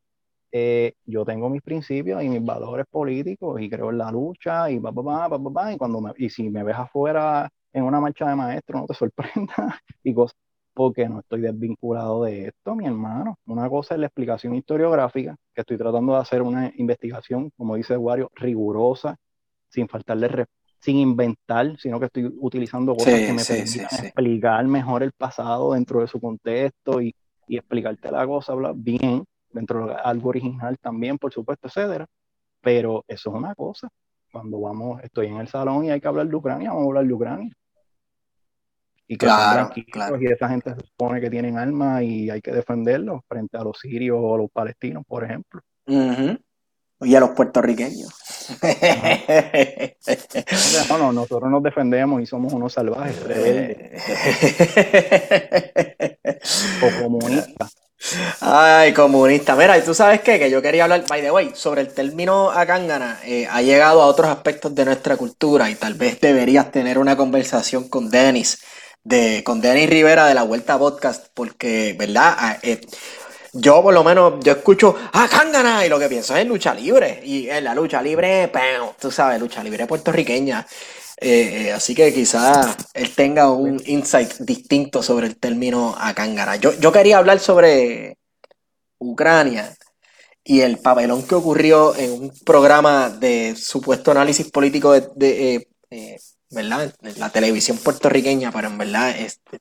eh, 0.51 0.95
yo 1.05 1.25
tengo 1.25 1.49
mis 1.49 1.63
principios 1.63 2.23
y 2.23 2.29
mis 2.29 2.45
valores 2.45 2.87
políticos 2.91 3.61
y 3.61 3.69
creo 3.69 3.91
en 3.91 3.99
la 3.99 4.11
lucha 4.11 4.71
y 4.71 4.81
pa, 4.81 4.93
pa, 4.93 5.29
pa, 5.29 5.39
pa, 5.39 5.73
y 5.73 5.77
cuando 5.77 6.01
me, 6.01 6.13
y 6.17 6.31
si 6.31 6.49
me 6.51 6.63
ves 6.65 6.77
afuera 6.77 7.49
en 7.73 7.85
una 7.85 8.01
marcha 8.01 8.29
de 8.29 8.37
maestro, 8.37 8.81
no 8.81 8.87
te 8.87 8.95
sorprenda 8.95 9.81
y 10.03 10.15
cosas, 10.15 10.37
porque 10.75 11.09
no 11.09 11.21
estoy 11.21 11.41
desvinculado 11.41 12.25
de 12.25 12.47
esto, 12.47 12.75
mi 12.75 12.87
hermano. 12.87 13.39
Una 13.47 13.69
cosa 13.69 13.95
es 13.95 14.01
la 14.01 14.07
explicación 14.07 14.55
historiográfica, 14.55 15.37
que 15.55 15.61
estoy 15.61 15.79
tratando 15.79 16.15
de 16.15 16.21
hacer 16.21 16.43
una 16.43 16.73
investigación, 16.77 17.51
como 17.57 17.77
dice 17.77 17.97
Wario, 17.97 18.31
rigurosa, 18.35 19.17
sin 19.69 19.89
faltarle 19.89 20.29
respeto 20.29 20.66
sin 20.87 20.99
inventar, 20.99 21.77
sino 21.81 21.99
que 21.99 22.07
estoy 22.07 22.33
utilizando 22.39 22.95
cosas 22.95 23.15
que 23.15 23.33
me 23.33 23.45
permitan 23.45 24.05
explicar 24.07 24.65
mejor 24.69 25.03
el 25.03 25.11
pasado 25.11 25.73
dentro 25.73 26.01
de 26.01 26.07
su 26.07 26.21
contexto 26.21 27.01
y, 27.01 27.13
y 27.49 27.57
explicarte 27.57 28.09
la 28.13 28.25
cosa 28.25 28.55
bien, 28.73 29.25
dentro 29.51 29.89
de 29.89 29.95
algo 29.97 30.29
original 30.29 30.79
también, 30.79 31.19
por 31.19 31.33
supuesto, 31.33 31.67
etcétera. 31.67 32.07
Pero 32.61 33.05
eso 33.09 33.31
es 33.31 33.37
una 33.37 33.53
cosa. 33.57 33.89
Cuando 34.31 34.61
vamos, 34.61 35.03
estoy 35.03 35.27
en 35.27 35.39
el 35.39 35.49
salón 35.49 35.87
y 35.87 35.91
hay 35.91 36.01
que 36.01 36.07
hablar 36.07 36.29
de 36.29 36.37
Ucrania, 36.37 36.71
vamos 36.71 36.85
a 36.85 36.87
hablar 36.87 37.07
de 37.07 37.15
Ucrania. 37.15 37.53
Y 39.09 39.17
que 39.17 39.27
claro, 39.27 39.71
claro. 39.91 40.23
y 40.23 40.27
esa 40.27 40.49
gente 40.49 40.73
se 40.73 40.87
supone 40.87 41.21
que 41.21 41.31
tienen 41.31 41.59
armas 41.59 42.03
y 42.05 42.31
hay 42.31 42.41
que 42.41 42.53
defenderlos 42.53 43.23
frente 43.27 43.57
a 43.57 43.65
los 43.65 43.77
sirios 43.81 44.19
o 44.21 44.37
los 44.37 44.51
palestinos, 44.53 45.03
por 45.05 45.25
ejemplo 45.25 45.63
y 47.01 47.15
a 47.15 47.21
los 47.21 47.31
puertorriqueños. 47.31 48.13
no, 50.89 50.99
no, 50.99 51.13
nosotros 51.13 51.51
nos 51.51 51.63
defendemos 51.63 52.23
y 52.23 52.27
somos 52.27 52.53
unos 52.53 52.73
salvajes, 52.73 53.17
o 56.83 57.03
comunistas. 57.03 57.77
Ay, 58.41 58.93
comunista. 58.93 59.57
Mira, 59.57 59.79
y 59.79 59.83
tú 59.83 59.95
sabes 59.95 60.21
qué, 60.21 60.39
que 60.39 60.51
yo 60.51 60.61
quería 60.61 60.85
hablar, 60.85 61.05
by 61.09 61.23
the 61.23 61.31
way, 61.31 61.51
sobre 61.55 61.81
el 61.81 61.89
término 61.89 62.51
acángana. 62.51 63.19
Eh, 63.25 63.49
ha 63.51 63.63
llegado 63.63 64.03
a 64.03 64.07
otros 64.07 64.29
aspectos 64.29 64.75
de 64.75 64.85
nuestra 64.85 65.17
cultura 65.17 65.71
y 65.71 65.75
tal 65.75 65.95
vez 65.95 66.21
deberías 66.21 66.71
tener 66.71 66.99
una 66.99 67.17
conversación 67.17 67.89
con 67.89 68.11
Denis, 68.11 68.63
de, 69.03 69.43
con 69.45 69.61
Denis 69.61 69.89
Rivera 69.89 70.27
de 70.27 70.35
la 70.35 70.43
Vuelta 70.43 70.79
Podcast, 70.79 71.29
porque, 71.35 71.97
¿verdad? 71.99 72.35
Ah, 72.39 72.59
eh, 72.63 72.81
yo 73.59 73.83
por 73.83 73.95
lo 73.95 74.05
menos, 74.05 74.35
yo 74.43 74.53
escucho, 74.53 74.97
ah, 75.13 75.29
Cángana, 75.31 75.85
y 75.85 75.89
lo 75.89 75.99
que 75.99 76.09
pienso 76.09 76.37
es 76.37 76.47
lucha 76.47 76.75
libre. 76.75 77.21
Y 77.25 77.49
en 77.49 77.65
la 77.65 77.75
lucha 77.75 78.03
libre, 78.03 78.51
tú 78.99 79.11
sabes, 79.11 79.41
lucha 79.41 79.63
libre 79.63 79.87
puertorriqueña. 79.87 80.67
Eh, 81.19 81.69
eh, 81.69 81.73
así 81.73 81.95
que 81.95 82.13
quizás 82.13 82.77
él 82.93 83.15
tenga 83.15 83.51
un 83.51 83.83
insight 83.87 84.35
distinto 84.41 85.03
sobre 85.03 85.27
el 85.27 85.37
término 85.37 85.95
Akangara. 85.99 86.57
Yo, 86.57 86.75
yo 86.75 86.93
quería 86.93 87.19
hablar 87.19 87.39
sobre 87.39 88.19
Ucrania 88.99 89.75
y 90.45 90.61
el 90.61 90.79
papelón 90.79 91.27
que 91.27 91.35
ocurrió 91.35 91.97
en 91.97 92.13
un 92.13 92.33
programa 92.45 93.09
de 93.09 93.57
supuesto 93.57 94.11
análisis 94.11 94.51
político 94.51 94.93
de, 94.93 95.67
eh, 95.91 96.19
¿verdad? 96.51 96.95
la 97.17 97.31
televisión 97.31 97.79
puertorriqueña, 97.79 98.53
pero 98.53 98.69
en 98.69 98.79
verdad 98.79 99.11
este, 99.19 99.61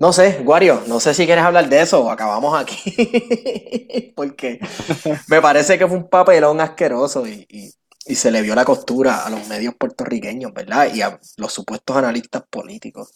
no 0.00 0.14
sé, 0.14 0.40
Wario, 0.42 0.80
no 0.88 0.98
sé 0.98 1.12
si 1.12 1.26
quieres 1.26 1.44
hablar 1.44 1.68
de 1.68 1.82
eso 1.82 2.02
o 2.02 2.10
acabamos 2.10 2.58
aquí. 2.58 4.12
Porque 4.16 4.58
me 5.28 5.42
parece 5.42 5.78
que 5.78 5.86
fue 5.86 5.98
un 5.98 6.08
papelón 6.08 6.60
asqueroso 6.60 7.26
y, 7.26 7.46
se 8.06 8.30
le 8.30 8.42
vio 8.42 8.54
la 8.56 8.64
costura 8.64 9.24
a 9.24 9.30
los 9.30 9.46
medios 9.48 9.74
puertorriqueños, 9.76 10.52
¿verdad? 10.52 10.88
Y 10.92 11.02
a 11.02 11.20
los 11.36 11.52
supuestos 11.52 11.96
analistas 11.96 12.42
políticos. 12.50 13.12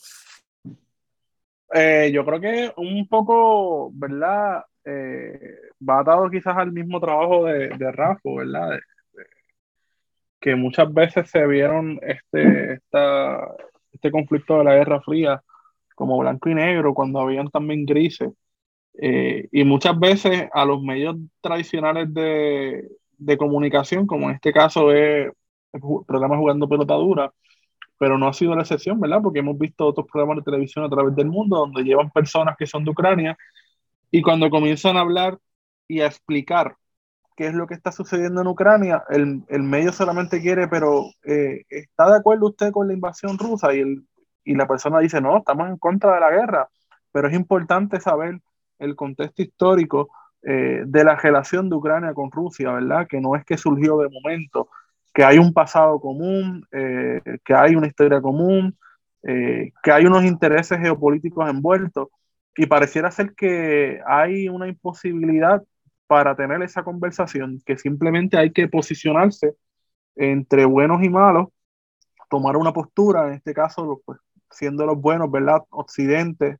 Eh, 1.72 2.12
yo 2.14 2.24
creo 2.24 2.40
que 2.40 2.72
un 2.76 3.08
poco, 3.08 3.90
¿verdad? 3.92 4.62
Eh, 4.84 5.56
va 5.88 6.00
atado 6.00 6.30
quizás 6.30 6.56
al 6.56 6.70
mismo 6.70 7.00
trabajo 7.00 7.46
de, 7.46 7.70
de 7.70 7.92
Rafa, 7.92 8.20
¿verdad? 8.24 8.78
que 10.38 10.54
muchas 10.54 10.92
veces 10.92 11.30
se 11.30 11.46
vieron 11.46 11.98
este, 12.02 12.74
esta, 12.74 13.56
este 13.90 14.10
conflicto 14.10 14.58
de 14.58 14.64
la 14.64 14.74
Guerra 14.74 15.00
Fría 15.00 15.42
como 15.94 16.18
blanco 16.18 16.48
y 16.48 16.54
negro, 16.54 16.94
cuando 16.94 17.20
habían 17.20 17.50
también 17.50 17.86
grises. 17.86 18.30
Eh, 19.00 19.48
y 19.52 19.64
muchas 19.64 19.98
veces 19.98 20.48
a 20.52 20.64
los 20.64 20.82
medios 20.82 21.16
tradicionales 21.40 22.12
de, 22.14 22.88
de 23.18 23.38
comunicación, 23.38 24.06
como 24.06 24.28
en 24.28 24.36
este 24.36 24.52
caso 24.52 24.92
es 24.92 25.32
el 25.72 25.80
programa 26.06 26.36
Jugando 26.38 26.68
Pelota 26.68 26.94
Dura, 26.94 27.32
pero 27.98 28.18
no 28.18 28.28
ha 28.28 28.32
sido 28.32 28.54
la 28.54 28.62
excepción, 28.62 29.00
¿verdad? 29.00 29.20
Porque 29.22 29.40
hemos 29.40 29.58
visto 29.58 29.86
otros 29.86 30.06
programas 30.10 30.38
de 30.38 30.50
televisión 30.50 30.84
a 30.84 30.88
través 30.88 31.14
del 31.16 31.26
mundo 31.28 31.58
donde 31.58 31.82
llevan 31.82 32.10
personas 32.10 32.56
que 32.56 32.66
son 32.66 32.84
de 32.84 32.90
Ucrania 32.90 33.36
y 34.10 34.22
cuando 34.22 34.50
comienzan 34.50 34.96
a 34.96 35.00
hablar 35.00 35.38
y 35.88 36.00
a 36.00 36.06
explicar 36.06 36.76
qué 37.36 37.48
es 37.48 37.54
lo 37.54 37.66
que 37.66 37.74
está 37.74 37.92
sucediendo 37.92 38.40
en 38.40 38.46
Ucrania, 38.46 39.02
el, 39.10 39.42
el 39.48 39.62
medio 39.62 39.92
solamente 39.92 40.40
quiere, 40.40 40.68
pero 40.68 41.06
eh, 41.24 41.64
¿está 41.68 42.10
de 42.10 42.18
acuerdo 42.18 42.46
usted 42.46 42.70
con 42.70 42.86
la 42.86 42.94
invasión 42.94 43.38
rusa? 43.38 43.74
Y, 43.74 43.80
el, 43.80 44.06
y 44.44 44.54
la 44.54 44.66
persona 44.66 44.98
dice, 45.00 45.20
no, 45.20 45.38
estamos 45.38 45.68
en 45.68 45.78
contra 45.78 46.14
de 46.14 46.20
la 46.20 46.30
guerra, 46.30 46.68
pero 47.12 47.28
es 47.28 47.34
importante 47.34 48.00
saber 48.00 48.40
el 48.78 48.96
contexto 48.96 49.42
histórico 49.42 50.10
eh, 50.42 50.82
de 50.86 51.04
la 51.04 51.16
relación 51.16 51.70
de 51.70 51.76
Ucrania 51.76 52.12
con 52.12 52.30
Rusia, 52.30 52.72
¿verdad? 52.72 53.06
Que 53.08 53.20
no 53.20 53.34
es 53.36 53.44
que 53.44 53.56
surgió 53.56 53.98
de 53.98 54.08
momento, 54.10 54.68
que 55.14 55.24
hay 55.24 55.38
un 55.38 55.52
pasado 55.52 56.00
común, 56.00 56.66
eh, 56.72 57.20
que 57.44 57.54
hay 57.54 57.76
una 57.76 57.86
historia 57.86 58.20
común, 58.20 58.76
eh, 59.22 59.72
que 59.82 59.92
hay 59.92 60.04
unos 60.06 60.24
intereses 60.24 60.78
geopolíticos 60.78 61.48
envueltos 61.48 62.08
y 62.56 62.66
pareciera 62.66 63.10
ser 63.10 63.34
que 63.34 64.00
hay 64.06 64.48
una 64.48 64.68
imposibilidad 64.68 65.62
para 66.06 66.36
tener 66.36 66.62
esa 66.62 66.84
conversación, 66.84 67.60
que 67.64 67.78
simplemente 67.78 68.36
hay 68.36 68.52
que 68.52 68.68
posicionarse 68.68 69.54
entre 70.16 70.64
buenos 70.66 71.02
y 71.02 71.08
malos, 71.08 71.48
tomar 72.28 72.56
una 72.56 72.72
postura, 72.72 73.28
en 73.28 73.34
este 73.34 73.54
caso, 73.54 74.02
pues, 74.04 74.18
siendo 74.54 74.86
los 74.86 75.00
buenos, 75.00 75.30
¿verdad? 75.30 75.62
Occidente, 75.70 76.58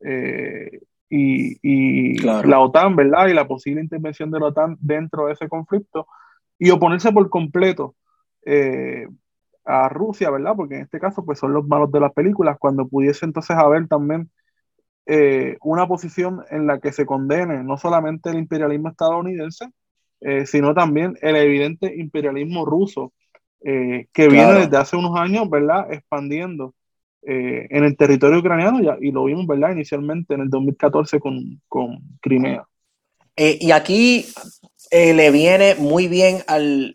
eh, 0.00 0.80
y, 1.10 2.18
la 2.20 2.60
OTAN, 2.60 2.94
¿verdad? 2.96 3.26
Y 3.28 3.34
la 3.34 3.46
posible 3.46 3.80
intervención 3.80 4.30
de 4.30 4.40
la 4.40 4.46
OTAN 4.46 4.76
dentro 4.80 5.26
de 5.26 5.32
ese 5.32 5.48
conflicto 5.48 6.06
y 6.58 6.70
oponerse 6.70 7.10
por 7.12 7.28
completo 7.28 7.96
eh, 8.44 9.08
a 9.64 9.88
Rusia, 9.88 10.30
¿verdad? 10.30 10.54
Porque 10.56 10.76
en 10.76 10.82
este 10.82 11.00
caso, 11.00 11.24
pues 11.24 11.38
son 11.38 11.52
los 11.52 11.66
malos 11.66 11.90
de 11.90 12.00
las 12.00 12.12
películas, 12.12 12.58
cuando 12.58 12.86
pudiese 12.86 13.26
entonces 13.26 13.56
haber 13.56 13.88
también 13.88 14.30
eh, 15.06 15.56
una 15.62 15.88
posición 15.88 16.44
en 16.50 16.66
la 16.66 16.78
que 16.78 16.92
se 16.92 17.06
condene 17.06 17.64
no 17.64 17.76
solamente 17.76 18.30
el 18.30 18.38
imperialismo 18.38 18.90
estadounidense, 18.90 19.66
eh, 20.20 20.46
sino 20.46 20.74
también 20.74 21.16
el 21.22 21.34
evidente 21.36 21.94
imperialismo 21.96 22.64
ruso, 22.64 23.12
que 23.62 24.28
viene 24.30 24.54
desde 24.54 24.78
hace 24.78 24.96
unos 24.96 25.20
años, 25.20 25.50
¿verdad? 25.50 25.92
Expandiendo 25.92 26.74
eh, 27.22 27.66
en 27.68 27.84
el 27.84 27.98
territorio 27.98 28.38
ucraniano 28.38 28.80
y 28.98 29.10
lo 29.10 29.24
vimos, 29.24 29.46
¿verdad? 29.46 29.72
Inicialmente 29.72 30.32
en 30.32 30.40
el 30.40 30.48
2014 30.48 31.20
con, 31.20 31.60
con 31.68 31.98
Crimea. 32.20 32.66
Eh, 33.36 33.58
y 33.60 33.72
aquí 33.72 34.26
eh, 34.90 35.12
le 35.12 35.30
viene 35.30 35.74
muy 35.74 36.08
bien 36.08 36.42
al, 36.46 36.94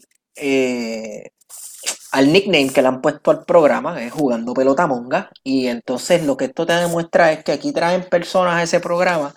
al 2.12 2.34
nickname 2.34 2.72
que 2.74 2.82
le 2.82 2.88
han 2.88 3.02
puesto 3.02 3.30
al 3.30 3.46
programa, 3.46 4.04
es 4.04 4.12
Jugando 4.12 4.56
Pelota 4.56 4.88
Monga. 4.88 5.30
Y 5.44 5.68
entonces 5.68 6.26
lo 6.26 6.36
que 6.36 6.46
esto 6.46 6.66
te 6.66 6.74
demuestra 6.74 7.32
es 7.32 7.44
que 7.44 7.52
aquí 7.52 7.72
traen 7.72 8.10
personas 8.10 8.56
a 8.56 8.64
ese 8.64 8.80
programa 8.80 9.36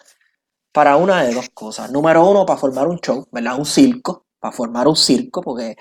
para 0.73 0.97
una 0.97 1.23
de 1.23 1.35
dos 1.35 1.51
cosas. 1.51 1.93
Número 1.93 2.27
uno, 2.27 2.47
para 2.47 2.59
formar 2.59 2.89
un 2.89 2.99
show, 2.99 3.29
¿verdad? 3.31 3.59
Un 3.59 3.67
circo, 3.67 4.25
para 4.41 4.53
formar 4.53 4.89
un 4.89 4.97
circo, 4.97 5.43
porque 5.43 5.77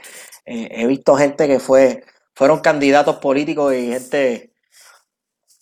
he 0.46 0.86
visto 0.86 1.16
gente 1.16 1.48
que 1.48 1.60
fue, 1.60 2.04
fueron 2.36 2.60
candidatos 2.60 3.18
políticos 3.18 3.74
y 3.74 3.88
gente 3.88 4.52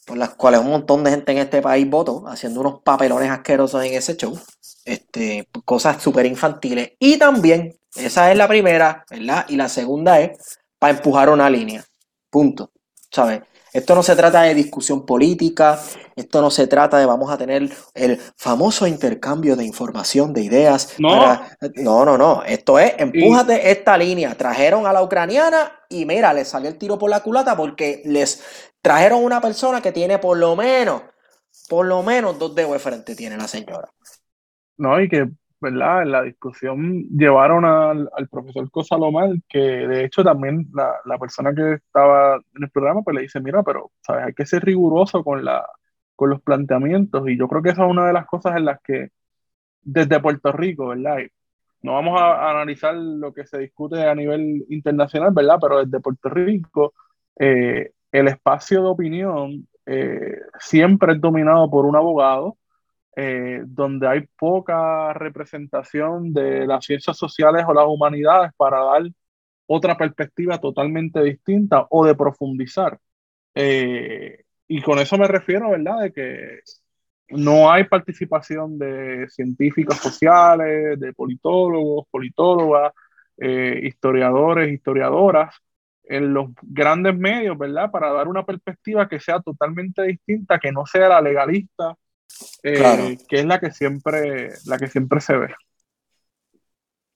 por 0.06 0.18
las 0.18 0.36
cuales 0.36 0.61
un 0.61 0.69
montón 0.69 1.03
de 1.03 1.11
gente 1.11 1.32
en 1.32 1.40
este 1.40 1.61
país 1.61 1.90
votó, 1.90 2.27
haciendo 2.27 2.61
unos 2.61 2.82
papelones 2.82 3.30
asquerosos 3.30 3.84
en 3.84 3.94
ese 3.95 4.15
show, 4.15 4.40
este, 4.86 5.48
cosas 5.65 6.02
súper 6.02 6.26
infantiles. 6.26 6.91
Y 6.99 7.18
también, 7.18 7.76
esa 7.95 8.32
es 8.32 8.38
la 8.38 8.48
primera, 8.48 9.06
¿verdad? 9.10 9.45
Y 9.49 9.56
la 9.56 9.68
segunda 9.68 10.19
es 10.19 10.60
para 10.77 10.95
empujar 10.98 11.30
una 11.30 11.49
línea. 11.49 11.84
Punto. 12.30 12.72
¿Sabes? 13.10 13.41
Esto 13.76 13.93
no 13.93 14.03
se 14.03 14.15
trata 14.15 14.43
de 14.43 14.53
discusión 14.53 15.06
política, 15.06 15.77
esto 16.15 16.41
no 16.41 16.49
se 16.49 16.65
trata 16.65 16.97
de 16.97 17.06
vamos 17.06 17.30
a 17.30 17.38
tener 17.38 17.69
el 17.93 18.18
famoso 18.38 18.88
intercambio 18.88 19.57
de 19.57 19.65
información, 19.65 20.31
de 20.31 20.43
ideas. 20.43 20.95
No, 20.97 21.41
no, 21.76 22.06
no, 22.06 22.18
no. 22.18 22.43
Esto 22.43 22.80
es, 22.80 22.93
empújate 22.97 23.69
esta 23.69 23.97
línea. 23.97 24.34
Trajeron 24.35 24.88
a 24.88 24.93
la 24.93 25.03
ucraniana 25.03 25.73
y 25.89 26.06
mira, 26.06 26.31
le 26.31 26.45
salió 26.45 26.69
el 26.69 26.77
tiro 26.77 26.97
por 26.97 27.10
la 27.10 27.19
culata 27.19 27.57
porque 27.57 28.02
les 28.06 28.41
trajeron 28.81 29.22
una 29.22 29.41
persona 29.41 29.81
que 29.81 29.91
tiene 29.91 30.19
por 30.19 30.38
lo 30.38 30.56
menos, 30.56 31.02
por 31.68 31.85
lo 31.85 32.02
menos 32.02 32.39
dos 32.39 32.56
dedos 32.56 32.72
de 32.72 32.80
frente 32.80 33.14
tiene 33.14 33.35
la 33.35 33.49
señora. 33.49 33.89
No, 34.77 35.02
y 35.02 35.10
que 35.10 35.27
¿verdad? 35.66 36.04
En 36.04 36.12
la 36.12 36.24
discusión 36.24 37.04
llevaron 37.10 37.66
al, 37.66 38.10
profesor 38.30 38.70
Cosalomar, 38.72 39.32
que 39.50 39.60
de 39.60 40.06
hecho 40.06 40.24
también 40.24 40.68
la, 40.74 41.18
persona 41.20 41.54
que 41.54 41.74
estaba 41.74 42.36
en 42.36 42.64
el 42.64 42.70
programa, 42.70 43.02
pues 43.04 43.16
le 43.16 43.22
dice, 43.24 43.40
mira, 43.42 43.64
pero 43.64 43.92
¿sabes? 44.02 44.26
hay 44.28 44.34
que 44.34 44.46
ser 44.46 44.64
riguroso 44.64 45.24
con, 45.24 45.44
la, 45.44 45.66
con 46.16 46.30
los 46.30 46.42
planteamientos. 46.42 47.28
Y 47.30 47.38
yo 47.38 47.48
creo 47.48 47.62
que 47.62 47.70
esa 47.70 47.86
es 47.86 47.92
una 47.92 48.08
de 48.08 48.14
las 48.14 48.26
cosas 48.28 48.58
en 48.58 48.66
las 48.66 48.80
que 48.82 49.10
desde 49.82 50.20
Puerto 50.20 50.52
Rico, 50.52 50.88
¿verdad? 50.90 51.18
no 51.82 51.94
vamos 51.94 52.20
a, 52.22 52.50
analizar 52.52 52.96
lo 52.96 53.34
que 53.34 53.46
se 53.46 53.60
discute 53.60 54.04
a 54.08 54.16
nivel 54.16 54.66
internacional, 54.70 55.32
¿verdad? 55.34 55.58
Pero 55.62 55.86
desde 55.86 56.00
Puerto 56.02 56.30
Rico, 56.30 56.94
eh, 57.40 57.92
el 58.12 58.28
espacio 58.28 58.82
de 58.82 58.90
opinión 58.90 59.68
eh, 59.86 60.40
siempre 60.60 61.14
es 61.14 61.22
dominado 61.22 61.70
por 61.70 61.86
un 61.86 61.96
abogado 61.96 62.58
eh, 63.16 63.62
donde 63.66 64.08
hay 64.08 64.28
poca 64.38 65.14
representación 65.14 66.34
de 66.34 66.68
las 66.68 66.86
ciencias 66.86 67.18
sociales 67.18 67.66
o 67.68 67.74
las 67.74 67.86
humanidades 67.88 68.52
para 68.58 68.80
dar 68.80 69.04
otra 69.68 69.98
perspectiva 69.98 70.60
totalmente 70.60 71.22
distinta 71.24 71.88
o 71.90 72.06
de 72.06 72.16
profundizar. 72.16 73.00
Eh, 73.56 74.44
y 74.68 74.82
con 74.82 75.00
eso 75.00 75.18
me 75.18 75.28
refiero, 75.28 75.72
¿verdad?, 75.72 76.02
de 76.02 76.14
que 76.14 76.60
no 77.30 77.72
hay 77.72 77.86
participación 77.86 78.78
de 78.78 79.28
científicos 79.30 79.98
sociales, 79.98 81.00
de 81.00 81.14
politólogos, 81.14 82.06
politólogas, 82.12 82.94
eh, 83.38 83.80
historiadores, 83.84 84.72
historiadoras 84.72 85.56
en 86.04 86.34
los 86.34 86.52
grandes 86.62 87.18
medios, 87.18 87.58
¿verdad? 87.58 87.92
Para 87.92 88.12
dar 88.14 88.28
una 88.28 88.46
perspectiva 88.46 89.08
que 89.08 89.20
sea 89.20 89.40
totalmente 89.42 90.04
distinta, 90.04 90.60
que 90.60 90.72
no 90.72 90.86
sea 90.86 91.10
la 91.10 91.22
legalista, 91.22 91.96
eh, 92.64 93.18
que 93.27 93.39
es 93.39 93.45
la 93.45 93.60
que 93.60 93.72
siempre, 93.72 94.53
la 94.65 94.77
que 94.77 94.88
siempre 94.88 95.22
se 95.22 95.38
ve. 95.38 95.56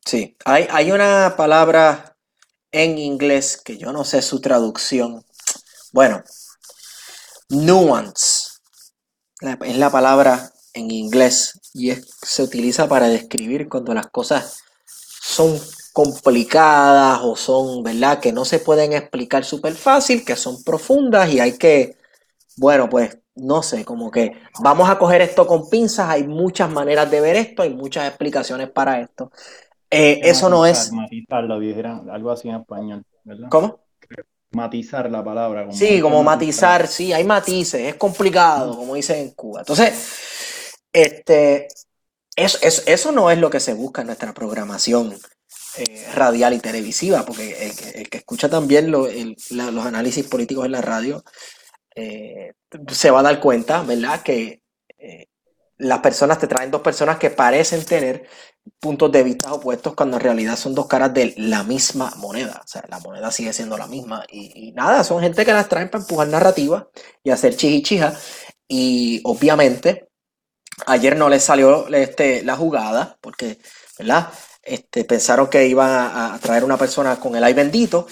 Sí, 0.06 0.36
hay, 0.46 0.68
hay 0.70 0.92
una 0.92 1.36
palabra 1.38 2.16
en 2.72 2.98
inglés 2.98 3.62
que 3.64 3.78
yo 3.78 3.92
no 3.92 4.04
sé 4.04 4.22
su 4.22 4.42
traducción. 4.42 5.24
Bueno, 5.92 6.24
nuance 7.50 8.50
es 9.42 9.78
la 9.78 9.90
palabra 9.90 10.52
en 10.74 10.92
inglés 10.92 11.60
y 11.74 11.92
se 11.94 12.44
utiliza 12.44 12.88
para 12.88 13.08
describir 13.08 13.70
cuando 13.70 13.94
las 13.94 14.08
cosas 14.08 14.60
son 14.86 15.60
complicadas 15.94 17.20
o 17.24 17.36
son, 17.36 17.84
¿verdad? 17.84 18.20
Que 18.20 18.32
no 18.32 18.46
se 18.46 18.60
pueden 18.60 18.94
explicar 18.94 19.44
súper 19.44 19.76
fácil, 19.76 20.24
que 20.24 20.36
son 20.36 20.64
profundas 20.64 21.30
y 21.30 21.40
hay 21.40 21.58
que, 21.58 21.98
bueno, 22.58 22.90
pues 22.90 23.18
no 23.42 23.64
sé, 23.64 23.86
como 23.86 24.12
que 24.12 24.34
vamos 24.62 24.90
a 24.90 24.98
coger 24.98 25.22
esto 25.22 25.48
con 25.48 25.70
pinzas, 25.70 26.10
hay 26.10 26.28
muchas 26.28 26.70
maneras 26.70 27.10
de 27.10 27.22
ver 27.22 27.36
esto, 27.36 27.62
hay 27.64 27.74
muchas 27.74 28.08
explicaciones 28.08 28.70
para 28.70 29.00
esto. 29.00 29.32
Eh, 29.90 30.22
eso 30.24 30.50
no 30.50 30.66
es... 30.66 30.92
Algo 31.30 32.32
así 32.32 32.50
en 32.50 32.56
español, 32.56 33.04
¿verdad? 33.24 33.48
¿Cómo? 33.50 33.80
Matizar 34.52 35.10
la 35.12 35.24
palabra. 35.24 35.66
Como 35.66 35.78
sí, 35.78 36.02
como 36.02 36.24
matizar, 36.24 36.88
sí, 36.88 37.14
hay 37.14 37.24
matices, 37.24 37.82
es 37.82 37.96
complicado, 37.96 38.76
como 38.76 38.96
dicen 38.96 39.20
en 39.20 39.32
Cuba. 39.32 39.62
Entonces, 39.62 40.74
este, 40.92 41.68
eso, 42.36 42.58
eso, 42.86 43.12
no 43.12 43.30
es 43.30 43.38
lo 43.38 43.50
que 43.50 43.60
se 43.60 43.74
busca 43.74 44.02
en 44.02 44.08
nuestra 44.08 44.34
programación 44.34 45.16
eh, 45.78 46.08
radial 46.16 46.54
y 46.54 46.60
televisiva, 46.60 47.26
porque 47.26 47.72
el, 47.96 48.10
que 48.10 48.18
escucha 48.18 48.50
también 48.50 48.90
los 48.92 49.86
análisis 49.86 50.26
políticos 50.28 50.66
en 50.66 50.72
la 50.72 50.82
radio 50.82 51.24
eh, 52.00 52.54
se 52.92 53.12
va 53.12 53.20
a 53.20 53.24
dar 53.24 53.40
cuenta, 53.40 53.82
¿verdad? 53.82 54.22
Que 54.22 54.62
eh, 54.98 55.28
las 55.78 56.00
personas 56.00 56.40
te 56.40 56.48
traen 56.48 56.72
dos 56.72 56.82
personas 56.82 57.18
que 57.18 57.30
parecen 57.30 57.84
tener 57.86 58.28
puntos 58.80 59.12
de 59.12 59.24
vista 59.24 59.54
opuestos 59.54 59.96
cuando 59.96 60.18
en 60.18 60.24
realidad 60.24 60.56
son 60.56 60.76
dos 60.76 60.88
caras 60.88 61.14
de 61.14 61.34
la 61.38 61.64
misma 61.64 62.14
moneda. 62.18 62.62
O 62.64 62.68
sea, 62.68 62.84
la 62.88 63.00
moneda 63.00 63.32
sigue 63.32 63.54
siendo 63.54 63.78
la 63.78 63.88
misma. 63.88 64.24
Y, 64.30 64.72
nada, 64.74 65.04
son 65.04 65.22
gente 65.22 65.46
que 65.46 65.54
las 65.54 65.68
traen 65.68 65.90
para 65.90 66.04
empujar 66.04 66.28
narrativa 66.28 66.88
y 67.24 67.32
hacer 67.32 67.56
chichichija. 67.56 68.14
Y 68.68 69.22
obviamente, 69.24 70.10
ayer 70.86 71.18
no 71.18 71.30
les 71.30 71.44
salió 71.44 71.88
este, 71.88 72.44
la 72.44 72.56
jugada, 72.56 73.18
porque, 73.22 73.60
¿verdad? 73.98 74.30
Este, 74.62 75.06
pensaron 75.06 75.50
que 75.50 75.68
iban 75.68 75.90
a, 75.90 76.40
traer 76.42 76.64
una 76.64 76.78
persona 76.78 77.20
con 77.20 77.36
el 77.36 77.44
ay 77.44 77.54
bendito 77.54 78.08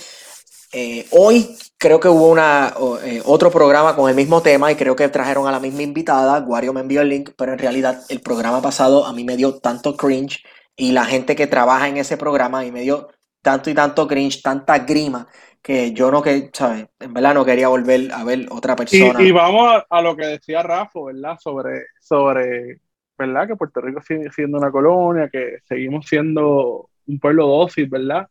Eh, 0.74 1.06
hoy 1.12 1.56
creo 1.78 2.00
que 2.00 2.10
hubo 2.10 2.30
una, 2.30 2.74
eh, 3.04 3.22
otro 3.26 3.50
programa 3.50 3.96
con 3.96 4.10
el 4.10 4.16
mismo 4.16 4.42
tema 4.42 4.72
y 4.72 4.76
creo 4.76 4.96
que 4.96 5.08
trajeron 5.08 5.48
a 5.48 5.52
la 5.52 5.60
misma 5.60 5.84
invitada. 5.84 6.40
Wario 6.40 6.74
me 6.74 6.82
envió 6.82 7.02
el 7.02 7.10
link, 7.10 7.32
pero 7.38 7.54
en 7.54 7.60
realidad 7.60 8.02
el 8.10 8.22
programa 8.22 8.62
pasado 8.62 9.06
a 9.06 9.14
mí 9.14 9.24
me 9.24 9.38
dio 9.38 9.56
tanto 9.60 9.96
cringe 9.96 10.44
y 10.76 10.92
la 10.92 11.06
gente 11.06 11.36
que 11.36 11.48
trabaja 11.48 11.88
en 11.88 11.98
ese 11.98 12.18
programa 12.18 12.60
a 12.60 12.64
mí 12.64 12.72
me 12.72 12.82
dio 12.82 13.08
tanto 13.42 13.70
y 13.70 13.74
tanto 13.74 14.08
cringe, 14.08 14.42
tanta 14.42 14.80
grima 14.80 15.28
que 15.62 15.92
yo 15.92 16.12
no 16.12 16.22
que, 16.22 16.50
¿sabes? 16.54 16.88
En 17.00 17.14
verdad 17.14 17.34
no 17.34 17.44
quería 17.44 17.68
volver 17.68 18.12
a 18.14 18.24
ver 18.24 18.48
otra 18.50 18.76
persona. 18.76 19.22
Y, 19.22 19.32
vamos 19.32 19.84
a, 19.90 20.02
lo 20.02 20.16
que 20.16 20.26
decía 20.26 20.64
Rafa, 20.64 21.00
¿verdad? 21.06 21.38
Sobre, 21.40 21.88
sobre, 22.00 22.80
¿verdad? 23.18 23.48
Que 23.48 23.56
Puerto 23.56 23.82
Rico 23.82 24.02
sigue 24.02 24.32
siendo 24.32 24.58
una 24.58 24.72
colonia, 24.72 25.30
que 25.30 25.58
seguimos 25.68 26.06
siendo 26.06 26.90
un 27.06 27.20
pueblo 27.20 27.48
dócil, 27.48 27.88
¿verdad? 27.88 28.28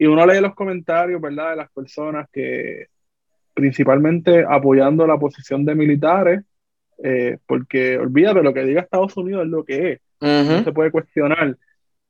Y 0.00 0.06
uno 0.06 0.24
lee 0.24 0.40
los 0.40 0.54
comentarios, 0.54 1.20
¿verdad? 1.20 1.50
De 1.50 1.56
las 1.56 1.70
personas 1.72 2.26
que 2.32 2.86
principalmente 3.52 4.42
apoyando 4.48 5.06
la 5.06 5.18
posición 5.18 5.62
de 5.66 5.74
militares, 5.74 6.40
eh, 7.04 7.36
porque 7.44 7.98
olvídate, 7.98 8.42
lo 8.42 8.54
que 8.54 8.64
diga 8.64 8.80
Estados 8.80 9.14
Unidos 9.18 9.44
es 9.44 9.50
lo 9.50 9.62
que 9.62 9.92
es, 9.92 10.00
no 10.22 10.64
se 10.64 10.72
puede 10.72 10.90
cuestionar. 10.90 11.54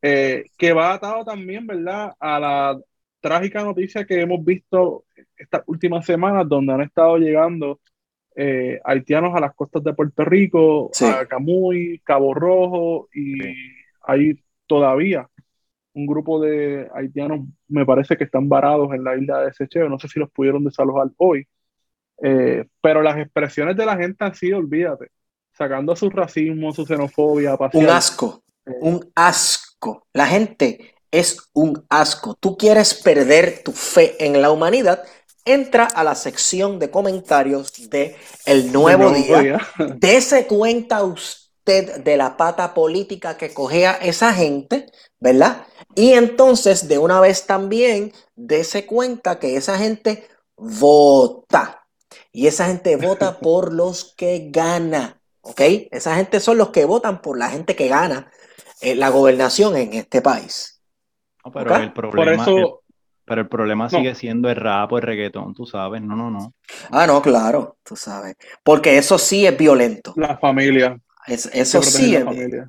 Eh, 0.00 0.44
que 0.56 0.72
va 0.72 0.94
atado 0.94 1.24
también, 1.24 1.66
¿verdad?, 1.66 2.12
a 2.20 2.38
la 2.38 2.80
trágica 3.20 3.64
noticia 3.64 4.04
que 4.04 4.20
hemos 4.20 4.44
visto 4.44 5.02
estas 5.36 5.64
últimas 5.66 6.06
semanas, 6.06 6.48
donde 6.48 6.72
han 6.72 6.82
estado 6.82 7.18
llegando 7.18 7.80
eh, 8.36 8.78
haitianos 8.84 9.34
a 9.34 9.40
las 9.40 9.52
costas 9.56 9.82
de 9.82 9.94
Puerto 9.94 10.24
Rico, 10.24 10.92
a 11.02 11.26
Camuy, 11.26 12.00
Cabo 12.04 12.34
Rojo, 12.34 13.08
y 13.12 13.40
hay 14.02 14.40
todavía 14.68 15.28
un 15.94 16.06
grupo 16.06 16.40
de 16.40 16.88
haitianos, 16.94 17.40
me 17.68 17.84
parece 17.84 18.16
que 18.16 18.24
están 18.24 18.48
varados 18.48 18.92
en 18.92 19.04
la 19.04 19.16
isla 19.16 19.42
de 19.42 19.52
Secheo, 19.52 19.88
no 19.88 19.98
sé 19.98 20.08
si 20.08 20.20
los 20.20 20.30
pudieron 20.30 20.64
desalojar 20.64 21.08
hoy, 21.16 21.46
eh, 22.22 22.66
pero 22.80 23.02
las 23.02 23.18
expresiones 23.18 23.76
de 23.76 23.86
la 23.86 23.96
gente 23.96 24.24
han 24.24 24.34
sido, 24.34 24.58
olvídate, 24.58 25.10
sacando 25.52 25.96
su 25.96 26.10
racismo, 26.10 26.72
su 26.72 26.86
xenofobia, 26.86 27.56
un 27.72 27.88
asco, 27.88 28.42
eh, 28.66 28.72
un 28.80 29.10
asco. 29.14 30.06
La 30.12 30.26
gente 30.26 30.94
es 31.10 31.50
un 31.54 31.84
asco. 31.88 32.34
Tú 32.38 32.56
quieres 32.56 32.94
perder 32.94 33.62
tu 33.64 33.72
fe 33.72 34.14
en 34.24 34.40
la 34.40 34.50
humanidad, 34.50 35.02
entra 35.44 35.86
a 35.86 36.04
la 36.04 36.14
sección 36.14 36.78
de 36.78 36.90
comentarios 36.90 37.90
de 37.90 38.16
El 38.46 38.72
Nuevo, 38.72 39.10
día. 39.10 39.38
día. 39.40 39.60
Dese 39.96 40.46
cuenta 40.46 41.02
usted 41.02 41.39
de 41.70 42.16
la 42.16 42.36
pata 42.36 42.74
política 42.74 43.36
que 43.36 43.54
cogea 43.54 43.92
esa 43.92 44.32
gente, 44.32 44.86
¿verdad? 45.18 45.66
Y 45.94 46.12
entonces, 46.12 46.88
de 46.88 46.98
una 46.98 47.20
vez 47.20 47.46
también, 47.46 48.12
dese 48.36 48.86
cuenta 48.86 49.38
que 49.38 49.56
esa 49.56 49.78
gente 49.78 50.28
vota. 50.56 51.86
Y 52.32 52.46
esa 52.46 52.66
gente 52.66 52.96
vota 52.96 53.38
por 53.40 53.72
los 53.72 54.14
que 54.16 54.48
gana. 54.50 55.20
¿Ok? 55.42 55.60
Esa 55.90 56.16
gente 56.16 56.38
son 56.38 56.58
los 56.58 56.70
que 56.70 56.84
votan 56.84 57.22
por 57.22 57.38
la 57.38 57.48
gente 57.48 57.74
que 57.74 57.88
gana 57.88 58.30
eh, 58.80 58.94
la 58.94 59.08
gobernación 59.08 59.76
en 59.76 59.94
este 59.94 60.20
país. 60.20 60.82
pero, 61.52 61.76
el 61.76 61.92
problema, 61.92 62.44
pero 63.24 63.40
el 63.40 63.48
problema 63.48 63.88
sigue 63.88 64.14
siendo 64.14 64.50
el 64.50 64.56
rap 64.56 64.92
o 64.92 64.98
el 64.98 65.02
reggaetón, 65.02 65.54
tú 65.54 65.64
sabes. 65.64 66.02
No, 66.02 66.14
no, 66.14 66.30
no. 66.30 66.52
Ah, 66.90 67.06
no, 67.06 67.22
claro, 67.22 67.78
tú 67.82 67.96
sabes. 67.96 68.36
Porque 68.62 68.98
eso 68.98 69.18
sí 69.18 69.46
es 69.46 69.56
violento. 69.56 70.12
La 70.16 70.36
familia. 70.36 70.98
Eso 71.26 71.82
sí 71.82 72.16
es. 72.16 72.24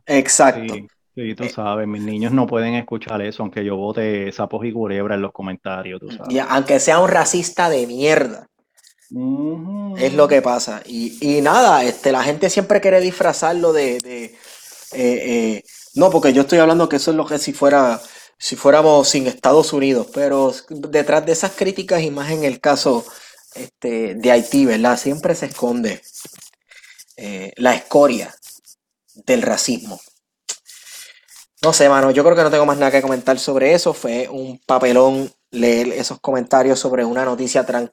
Exacto. 0.06 0.76
Sí, 1.16 1.36
tú 1.36 1.44
eh, 1.44 1.50
sabes, 1.50 1.88
mis 1.88 2.02
niños 2.02 2.32
no 2.32 2.48
pueden 2.48 2.76
escuchar 2.76 3.22
eso, 3.22 3.44
aunque 3.44 3.66
yo 3.66 3.76
vote 3.76 4.32
sapos 4.32 4.66
y 4.66 4.72
culebra 4.72 5.16
en 5.16 5.22
los 5.22 5.34
comentarios, 5.34 6.00
tú 6.00 6.10
sabes. 6.10 6.42
aunque 6.48 6.80
sea 6.80 7.00
un 7.00 7.10
racista 7.10 7.70
de 7.70 7.86
mierda. 7.86 8.48
Es 9.98 10.14
lo 10.14 10.30
que 10.30 10.42
pasa. 10.42 10.82
Y, 10.86 11.42
nada, 11.42 11.84
este, 11.84 12.14
la 12.14 12.24
gente 12.24 12.50
siempre 12.50 12.80
quiere 12.80 13.02
disfrazarlo 13.02 13.74
de. 13.74 13.98
Eh, 13.98 14.38
eh, 14.94 15.64
no, 15.96 16.10
porque 16.10 16.32
yo 16.32 16.44
estoy 16.44 16.60
hablando 16.60 16.88
que 16.88 16.96
eso 16.96 17.12
es 17.12 17.18
lo 17.18 17.26
que 17.26 17.38
si 17.38 17.52
fuera. 17.52 18.00
Si 18.38 18.56
fuéramos 18.56 19.08
sin 19.08 19.28
Estados 19.28 19.72
Unidos, 19.72 20.08
pero 20.12 20.52
detrás 20.70 21.24
de 21.26 21.34
esas 21.34 21.52
críticas, 21.52 22.02
y 22.02 22.10
más 22.10 22.32
en 22.32 22.44
el 22.44 22.60
caso 22.60 23.06
este, 23.54 24.16
de 24.16 24.32
Haití, 24.32 24.66
¿verdad? 24.66 24.98
Siempre 24.98 25.36
se 25.36 25.48
esconde 25.48 26.02
la 27.58 27.76
escoria 27.76 28.34
del 29.26 29.42
racismo. 29.42 30.00
No 31.64 31.74
sé, 31.74 31.88
mano, 31.90 32.10
yo 32.10 32.24
creo 32.24 32.36
que 32.36 32.42
no 32.42 32.50
tengo 32.50 32.66
más 32.66 32.78
nada 32.78 32.92
que 32.92 33.04
comentar 33.04 33.38
sobre 33.38 33.74
eso. 33.74 33.94
Fue 33.94 34.28
un 34.28 34.60
papelón 34.66 35.32
leer 35.52 35.90
esos 35.90 36.20
comentarios 36.20 36.80
sobre 36.80 37.06
una 37.06 37.24
noticia 37.24 37.66
tan, 37.66 37.92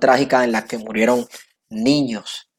trágica 0.00 0.42
en 0.42 0.52
la 0.52 0.64
que 0.64 0.78
murieron 0.78 1.26
niños, 1.68 2.50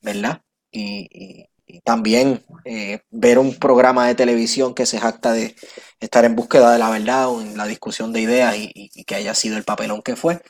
¿verdad? 0.00 0.42
Y, 0.72 1.46
también 1.84 2.42
eh, 2.64 3.00
ver 3.10 3.38
un 3.38 3.54
programa 3.54 4.06
de 4.06 4.14
televisión 4.14 4.74
que 4.74 4.86
se 4.86 4.98
jacta 4.98 5.32
de 5.32 5.54
estar 6.00 6.24
en 6.24 6.34
búsqueda 6.34 6.72
de 6.72 6.78
la 6.78 6.88
verdad 6.88 7.28
o 7.28 7.42
en 7.42 7.58
la 7.58 7.66
discusión 7.66 8.10
de 8.10 8.22
ideas 8.22 8.56
y, 8.56 9.04
que 9.04 9.14
haya 9.14 9.34
sido 9.34 9.58
el 9.58 9.64
papelón 9.64 10.00
que 10.02 10.16
fue. 10.16 10.40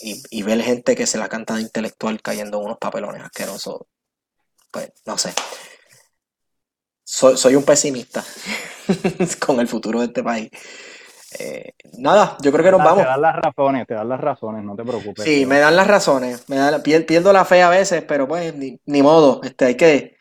Y, 0.00 0.42
ver 0.42 0.62
gente 0.62 0.94
que 0.94 1.06
se 1.06 1.18
la 1.18 1.30
canta 1.30 1.54
de 1.54 1.62
intelectual 1.62 2.20
cayendo 2.20 2.58
en 2.58 2.66
unos 2.66 2.78
papelones 2.78 3.22
asquerosos. 3.22 3.86
Pues 4.70 4.92
no 5.06 5.16
sé. 5.16 5.32
Soy, 7.14 7.36
soy 7.36 7.54
un 7.54 7.62
pesimista. 7.62 8.24
con 9.46 9.60
el 9.60 9.68
futuro 9.68 10.00
de 10.00 10.06
este 10.06 10.22
país. 10.22 10.50
Eh, 11.38 11.72
nada, 11.98 12.36
yo 12.40 12.52
creo 12.52 12.64
que 12.64 12.70
nos 12.70 12.82
vamos. 12.82 13.02
Te 13.02 13.08
dan 13.08 13.20
las 13.20 13.36
razones, 13.36 13.86
te 13.86 13.94
dan 13.94 14.08
las 14.08 14.20
razones, 14.20 14.64
no 14.64 14.74
te 14.76 14.84
preocupes. 14.84 15.24
Sí, 15.24 15.46
me 15.46 15.58
dan 15.58 15.76
las 15.76 15.86
razones. 15.86 16.48
Me 16.48 16.56
da, 16.56 16.82
pierdo 16.82 17.32
la 17.32 17.44
fe 17.44 17.62
a 17.62 17.68
veces, 17.68 18.02
pero 18.02 18.26
pues 18.28 18.54
ni, 18.54 19.02
modo. 19.02 19.40
Este, 19.42 19.64
hay 19.66 19.76
que 19.76 20.16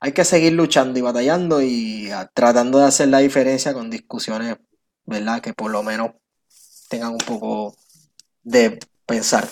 hay 0.00 0.12
que 0.12 0.24
seguir 0.24 0.52
luchando 0.52 0.98
y 0.98 1.02
batallando 1.02 1.62
y 1.62 2.10
tratando 2.34 2.78
de 2.78 2.86
hacer 2.86 3.08
la 3.08 3.18
diferencia 3.18 3.72
con 3.72 3.90
discusiones, 3.90 4.56
¿verdad? 5.04 5.40
Que 5.40 5.54
por 5.54 5.70
lo 5.70 5.82
menos 5.82 6.12
tengan 6.88 7.12
un 7.12 7.18
poco 7.18 7.74
de 8.42 8.78
pensar. 9.06 9.46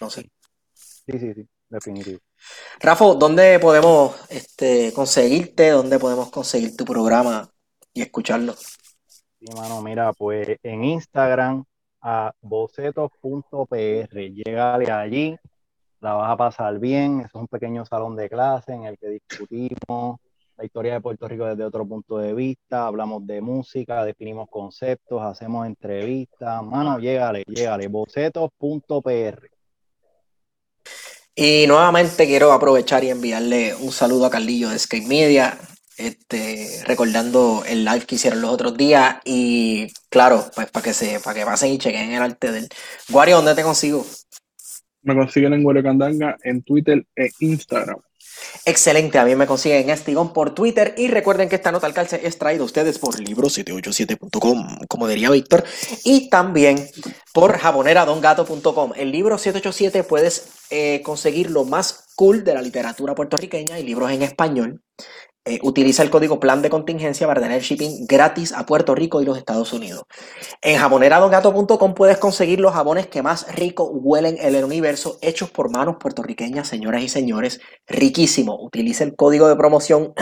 No 0.00 0.10
sé. 0.10 0.30
Sí, 0.74 1.18
sí, 1.18 1.34
sí, 1.34 1.48
definitivo. 1.68 2.20
Rafa, 2.80 3.14
¿dónde 3.14 3.58
podemos 3.58 4.14
este, 4.30 4.92
conseguirte? 4.92 5.70
¿Dónde 5.70 5.98
podemos 5.98 6.30
conseguir 6.30 6.76
tu 6.76 6.84
programa 6.84 7.48
y 7.92 8.02
escucharlo? 8.02 8.54
Sí, 8.54 9.46
mano, 9.56 9.82
mira, 9.82 10.12
pues 10.12 10.58
en 10.62 10.84
Instagram 10.84 11.64
a 12.00 12.32
bocetos.pr, 12.42 14.14
llegale 14.14 14.92
allí, 14.92 15.36
la 16.00 16.12
vas 16.12 16.30
a 16.30 16.36
pasar 16.36 16.78
bien, 16.78 17.20
es 17.20 17.34
un 17.34 17.48
pequeño 17.48 17.86
salón 17.86 18.16
de 18.16 18.28
clase 18.28 18.74
en 18.74 18.84
el 18.84 18.98
que 18.98 19.08
discutimos 19.08 20.18
la 20.56 20.64
historia 20.64 20.94
de 20.94 21.00
Puerto 21.00 21.26
Rico 21.26 21.46
desde 21.46 21.64
otro 21.64 21.86
punto 21.86 22.18
de 22.18 22.32
vista, 22.32 22.86
hablamos 22.86 23.26
de 23.26 23.40
música, 23.40 24.04
definimos 24.04 24.48
conceptos, 24.48 25.20
hacemos 25.22 25.66
entrevistas, 25.66 26.62
mano, 26.62 26.98
llégale, 26.98 27.42
llégale, 27.46 27.88
bocetos.pr. 27.88 29.53
Y 31.36 31.66
nuevamente 31.66 32.26
quiero 32.26 32.52
aprovechar 32.52 33.02
y 33.02 33.10
enviarle 33.10 33.74
un 33.74 33.90
saludo 33.90 34.26
a 34.26 34.30
Carlillo 34.30 34.68
de 34.68 34.78
Skate 34.78 35.06
Media, 35.06 35.58
este, 35.96 36.82
recordando 36.86 37.64
el 37.66 37.84
live 37.84 38.06
que 38.06 38.14
hicieron 38.14 38.40
los 38.40 38.50
otros 38.52 38.76
días 38.76 39.16
y 39.24 39.92
claro, 40.08 40.48
pues 40.54 40.70
para 40.70 40.84
que 40.84 40.92
se, 40.92 41.18
para 41.20 41.34
que 41.34 41.44
pasen 41.44 41.72
y 41.72 41.78
chequen 41.78 42.12
el 42.12 42.22
arte 42.22 42.52
del 42.52 42.68
Guario, 43.08 43.36
¿dónde 43.36 43.54
te 43.56 43.62
consigo? 43.62 44.06
Me 45.02 45.14
consiguen 45.14 45.54
en 45.54 45.62
Guario 45.64 45.82
Candanga 45.82 46.36
en 46.42 46.62
Twitter 46.62 47.04
e 47.16 47.30
Instagram. 47.40 47.98
Excelente, 48.64 49.18
a 49.18 49.24
mí 49.24 49.34
me 49.34 49.46
consiguen 49.46 49.90
Estigón 49.90 50.32
por 50.32 50.54
Twitter 50.54 50.94
y 50.96 51.08
recuerden 51.08 51.48
que 51.48 51.56
esta 51.56 51.72
nota 51.72 51.86
al 51.86 51.94
calce 51.94 52.20
es 52.24 52.38
traída 52.38 52.62
a 52.62 52.66
ustedes 52.66 52.98
por 52.98 53.16
libro787.com, 53.20 54.78
como 54.88 55.06
diría 55.06 55.30
Víctor, 55.30 55.64
y 56.04 56.30
también 56.30 56.88
por 57.32 57.58
jaboneradongato.com. 57.58 58.92
El 58.96 59.12
libro 59.12 59.36
787 59.36 60.04
puedes 60.04 60.48
eh, 60.70 61.02
conseguir 61.04 61.50
lo 61.50 61.64
más 61.64 62.06
cool 62.16 62.44
de 62.44 62.54
la 62.54 62.62
literatura 62.62 63.14
puertorriqueña 63.14 63.78
y 63.78 63.82
libros 63.82 64.10
en 64.10 64.22
español. 64.22 64.82
Eh, 65.46 65.58
utiliza 65.62 66.02
el 66.02 66.08
código 66.08 66.40
plan 66.40 66.62
de 66.62 66.70
contingencia 66.70 67.26
para 67.26 67.42
tener 67.42 67.60
shipping 67.60 68.06
gratis 68.06 68.52
a 68.52 68.64
Puerto 68.64 68.94
Rico 68.94 69.20
y 69.20 69.26
los 69.26 69.36
Estados 69.36 69.74
Unidos. 69.74 70.04
En 70.62 70.78
jaboneradongato.com 70.78 71.92
puedes 71.92 72.16
conseguir 72.16 72.60
los 72.60 72.72
jabones 72.72 73.08
que 73.08 73.22
más 73.22 73.54
rico 73.54 73.84
huelen 73.84 74.38
en 74.40 74.54
el 74.54 74.64
universo, 74.64 75.18
hechos 75.20 75.50
por 75.50 75.70
manos 75.70 75.96
puertorriqueñas, 76.00 76.66
señoras 76.66 77.02
y 77.02 77.10
señores. 77.10 77.60
Riquísimo. 77.86 78.58
Utiliza 78.58 79.04
el 79.04 79.16
código 79.16 79.46
de 79.46 79.56
promoción 79.56 80.14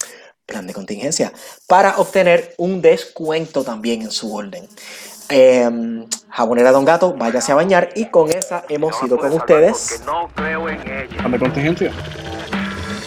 plan 0.46 0.66
de 0.66 0.72
contingencia 0.72 1.30
para 1.68 1.98
obtener 1.98 2.54
un 2.56 2.80
descuento 2.80 3.62
también 3.62 4.00
en 4.00 4.10
su 4.10 4.34
orden. 4.34 4.66
Eh, 5.28 5.68
jabonera 6.30 6.72
Don 6.72 6.86
Gato, 6.86 7.14
váyase 7.14 7.52
a 7.52 7.54
bañar 7.54 7.90
y 7.94 8.06
con 8.06 8.30
esa 8.30 8.64
hemos 8.70 8.94
ido 9.02 9.18
con 9.18 9.30
ustedes. 9.32 10.02
Plan 11.18 11.32
de 11.32 11.38
contingencia. 11.38 11.92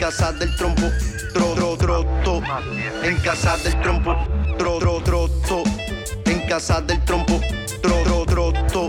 Casa 0.00 0.32
del 0.32 0.56
trompo 0.56 0.90
tro, 1.34 1.54
tro, 1.54 1.76
troto, 1.76 2.42
en 3.02 3.16
casa 3.18 3.56
del 3.58 3.78
trompo, 3.80 4.16
tro, 4.56 4.78
tro, 4.78 5.00
troto, 5.02 5.62
en 6.24 6.40
casa 6.48 6.80
del 6.80 7.04
trompo, 7.04 7.38
tro, 7.82 8.02
tro, 8.02 8.24
troto, 8.24 8.88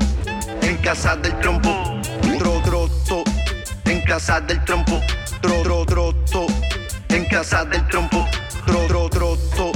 en 0.61 0.77
casa 0.77 1.15
del 1.17 1.37
trompo, 1.39 1.69
tro, 2.39 2.61
troto, 2.61 3.23
en 3.85 4.01
casa 4.05 4.39
del 4.39 4.63
trompo, 4.63 5.01
tro, 5.41 5.61
tro, 5.61 5.85
troto, 5.85 6.47
en 7.09 7.25
casa 7.25 7.65
del 7.65 7.85
trompo, 7.87 8.25
tro, 8.65 8.87
tro, 8.87 9.09
troto, 9.09 9.71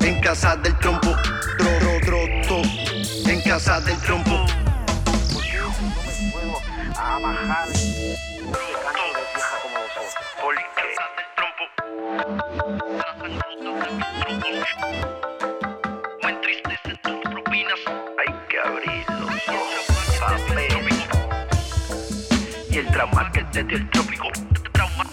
en 0.00 0.20
casa 0.20 0.56
del 0.56 0.78
trompo, 0.78 1.16
tro, 1.58 1.78
tro, 1.80 1.98
troto, 2.00 2.62
en 3.28 3.40
casa 3.42 3.80
del 3.80 3.96
trompo. 3.98 4.46
Y 22.98 23.00
el 23.00 23.06
trauma 23.06 23.30
que 23.30 23.44
te 23.44 23.62
dio 23.62 23.76
el 23.76 23.90
trópico. 23.90 24.28
Trauma, 24.72 25.04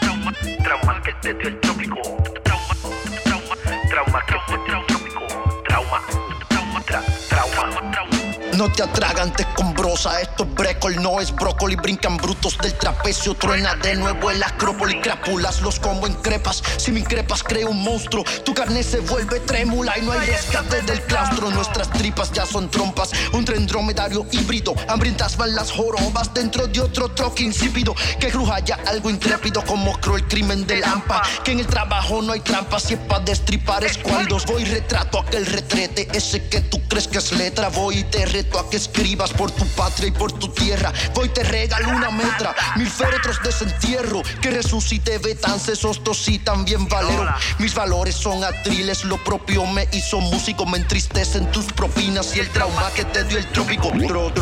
trauma, 0.00 0.32
trauma 0.62 1.02
que 1.02 1.12
te 1.20 1.34
dio 1.34 1.48
el 1.48 1.60
trópico. 1.60 2.00
Trauma, 2.42 2.74
trauma, 3.22 3.56
trauma 3.90 4.22
que 4.24 4.34
te 4.46 4.64
dio 4.64 4.80
el 4.80 4.86
trópico. 4.86 5.20
Trauma, 5.68 6.00
trauma, 6.48 6.80
trauma, 6.80 7.90
trauma. 7.90 8.14
No 8.56 8.72
te 8.72 8.82
atragantes 8.82 9.46
con 9.56 9.74
brosa, 9.74 10.20
esto 10.22 10.44
es 10.44 10.54
brécol, 10.54 11.02
no 11.02 11.20
es 11.20 11.34
brócoli. 11.34 11.76
Brincan 11.76 12.16
brutos 12.16 12.56
del 12.56 12.72
trapecio, 12.74 13.34
truena 13.34 13.74
de 13.74 13.96
nuevo 13.96 14.30
el 14.30 14.42
acrópoli. 14.42 15.02
Crápulas, 15.02 15.60
los 15.60 15.78
combo 15.78 16.06
en 16.06 16.14
crepas. 16.14 16.62
Si 16.78 16.92
me 16.92 17.00
increpas, 17.34 17.42
creo 17.42 17.70
un 17.70 17.82
monstruo. 17.82 18.24
Tu 18.44 18.54
carne 18.54 18.82
se 18.82 19.00
vuelve 19.00 19.40
trémula 19.40 19.98
y 19.98 20.02
no 20.02 20.12
hay 20.12 20.26
rescate 20.26 20.82
del 20.82 21.00
claustro. 21.02 21.50
Nuestras 21.50 21.90
tripas 21.90 22.32
ya 22.32 22.46
son 22.46 22.70
trompas. 22.70 23.10
Un 23.32 23.44
tren 23.44 23.66
dromedario 23.66 24.26
híbrido. 24.30 24.74
Hambrientas 24.88 25.36
van 25.36 25.54
las 25.54 25.70
jorobas 25.70 26.32
dentro 26.32 26.66
de 26.66 26.80
otro 26.80 27.08
troque 27.10 27.42
insípido. 27.42 27.94
Que 28.20 28.28
cruja 28.28 28.60
ya 28.60 28.78
algo 28.86 29.10
intrépido 29.10 29.64
como 29.64 29.98
creo 30.00 30.16
el 30.16 30.26
crimen 30.26 30.66
de 30.66 30.76
Lampa. 30.78 31.22
Que 31.42 31.52
en 31.52 31.60
el 31.60 31.66
trabajo 31.66 32.22
no 32.22 32.32
hay 32.32 32.40
trampas 32.40 32.84
si 32.84 32.94
es 32.94 33.00
pa' 33.00 33.20
destripar 33.20 33.84
escuálidos. 33.84 34.46
Voy 34.46 34.64
retrato 34.64 35.20
aquel 35.20 35.46
retrete, 35.46 36.08
ese 36.12 36.48
que 36.48 36.60
tú 36.60 36.80
crees 36.88 37.08
que 37.08 37.18
es 37.18 37.32
letra. 37.32 37.68
Voy 37.68 37.98
y 37.98 38.04
te 38.04 38.26
reto 38.26 38.58
a 38.58 38.68
que 38.68 38.76
escribas 38.76 39.32
por 39.32 39.50
tu 39.50 39.66
patria 39.68 40.08
y 40.08 40.12
por 40.12 40.32
tu 40.32 40.48
tierra. 40.48 40.92
Voy 41.14 41.28
te 41.28 41.42
regalo 41.42 41.88
una 41.88 42.10
metra, 42.10 42.54
mil 42.76 42.88
féretros 42.88 43.38
de 43.42 43.48
desentierro. 43.48 44.22
Que 44.40 44.50
resucite 44.50 45.18
Betance, 45.18 45.76
Sostos 45.76 46.28
y 46.28 46.38
también 46.38 46.86
Valero. 46.88 47.23
Mis 47.58 47.74
valores 47.74 48.14
son 48.14 48.44
atriles, 48.44 49.04
lo 49.04 49.16
propio 49.22 49.64
me 49.66 49.88
hizo 49.92 50.20
músico. 50.20 50.66
Me 50.66 50.78
entristecen 50.78 51.50
tus 51.52 51.66
propinas 51.66 52.36
y 52.36 52.40
el 52.40 52.48
trauma 52.50 52.90
que 52.94 53.04
te 53.04 53.24
dio 53.24 53.38
el 53.38 53.46
trópico. 53.46 53.90
Tro, 54.06 54.32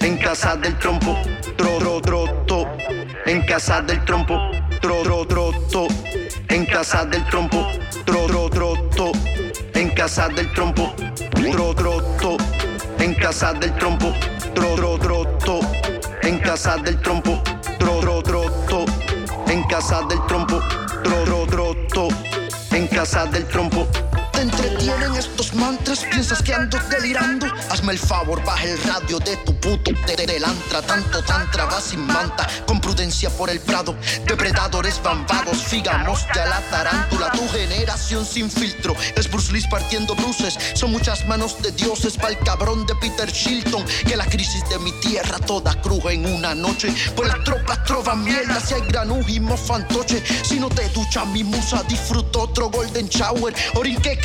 en 0.00 0.18
casa 0.18 0.56
del 0.56 0.78
trompo. 0.78 1.16
Tro, 1.56 2.00
tro, 2.00 2.66
en 3.26 3.42
casa 3.42 3.80
del 3.82 4.04
trompo. 4.04 4.38
Tro, 4.80 5.26
tro, 5.26 5.88
en 6.48 6.66
casa 6.66 7.04
del 7.04 7.24
trompo. 7.26 7.66
Tro, 8.04 8.50
tro, 8.50 9.12
en 9.74 9.90
casa 9.90 10.28
del 10.28 10.52
trompo. 10.52 10.94
Tro, 11.50 11.74
troto, 11.74 12.36
en 12.98 13.14
casa 13.14 13.52
del 13.52 13.76
trompo. 13.78 14.12
Tro, 14.54 14.98
tro, 14.98 15.60
en 16.22 16.38
casa 16.38 16.76
del 16.76 17.00
trompo. 17.00 17.42
Tro, 17.78 18.22
tro, 18.22 18.84
en 19.48 19.62
casa 19.64 20.02
del 20.08 20.24
trompo. 20.26 20.79
Casa 23.00 23.24
del 23.24 23.46
trompo. 23.46 23.99
Te 24.40 24.44
entretienen 24.44 25.14
estos 25.16 25.52
mantras, 25.54 26.02
piensas 26.10 26.40
que 26.42 26.54
ando 26.54 26.78
delirando. 26.88 27.46
Hazme 27.68 27.92
el 27.92 27.98
favor, 27.98 28.42
baja 28.42 28.64
el 28.64 28.82
radio 28.84 29.18
de 29.18 29.36
tu 29.36 29.54
puto 29.60 29.92
telantra. 30.06 30.80
Tanto 30.80 31.22
tantra 31.24 31.66
va 31.66 31.78
sin 31.78 32.06
manta, 32.06 32.48
con 32.66 32.80
prudencia 32.80 33.28
por 33.28 33.50
el 33.50 33.60
prado. 33.60 33.94
Depredadores 34.26 35.02
bambados, 35.02 35.58
figamos 35.64 36.26
ya 36.34 36.46
la 36.46 36.60
tarántula. 36.70 37.30
Tu 37.32 37.46
generación 37.50 38.24
sin 38.24 38.50
filtro 38.50 38.96
es 39.14 39.30
Bruce 39.30 39.52
Lee 39.52 39.62
partiendo 39.70 40.14
bruces. 40.14 40.58
Son 40.72 40.90
muchas 40.90 41.26
manos 41.26 41.60
de 41.62 41.72
dioses 41.72 42.16
pa'l 42.16 42.38
cabrón 42.38 42.86
de 42.86 42.94
Peter 42.94 43.30
Shilton. 43.30 43.84
Que 44.06 44.16
la 44.16 44.24
crisis 44.24 44.66
de 44.70 44.78
mi 44.78 44.92
tierra 45.00 45.38
toda 45.40 45.74
cruja 45.82 46.12
en 46.12 46.24
una 46.24 46.54
noche. 46.54 46.94
Pues 47.14 47.28
las 47.28 47.44
tropas 47.44 47.84
trovan 47.84 48.24
mierda 48.24 48.58
si 48.58 48.72
hay 48.72 48.82
granujimo 48.88 49.56
fantoche. 49.58 50.22
Si 50.44 50.58
no 50.58 50.70
te 50.70 50.88
ducha 50.90 51.26
mi 51.26 51.44
musa, 51.44 51.82
disfruto 51.88 52.42
otro 52.42 52.70
golden 52.70 53.06
shower. 53.08 53.54
Orinque 53.74 54.16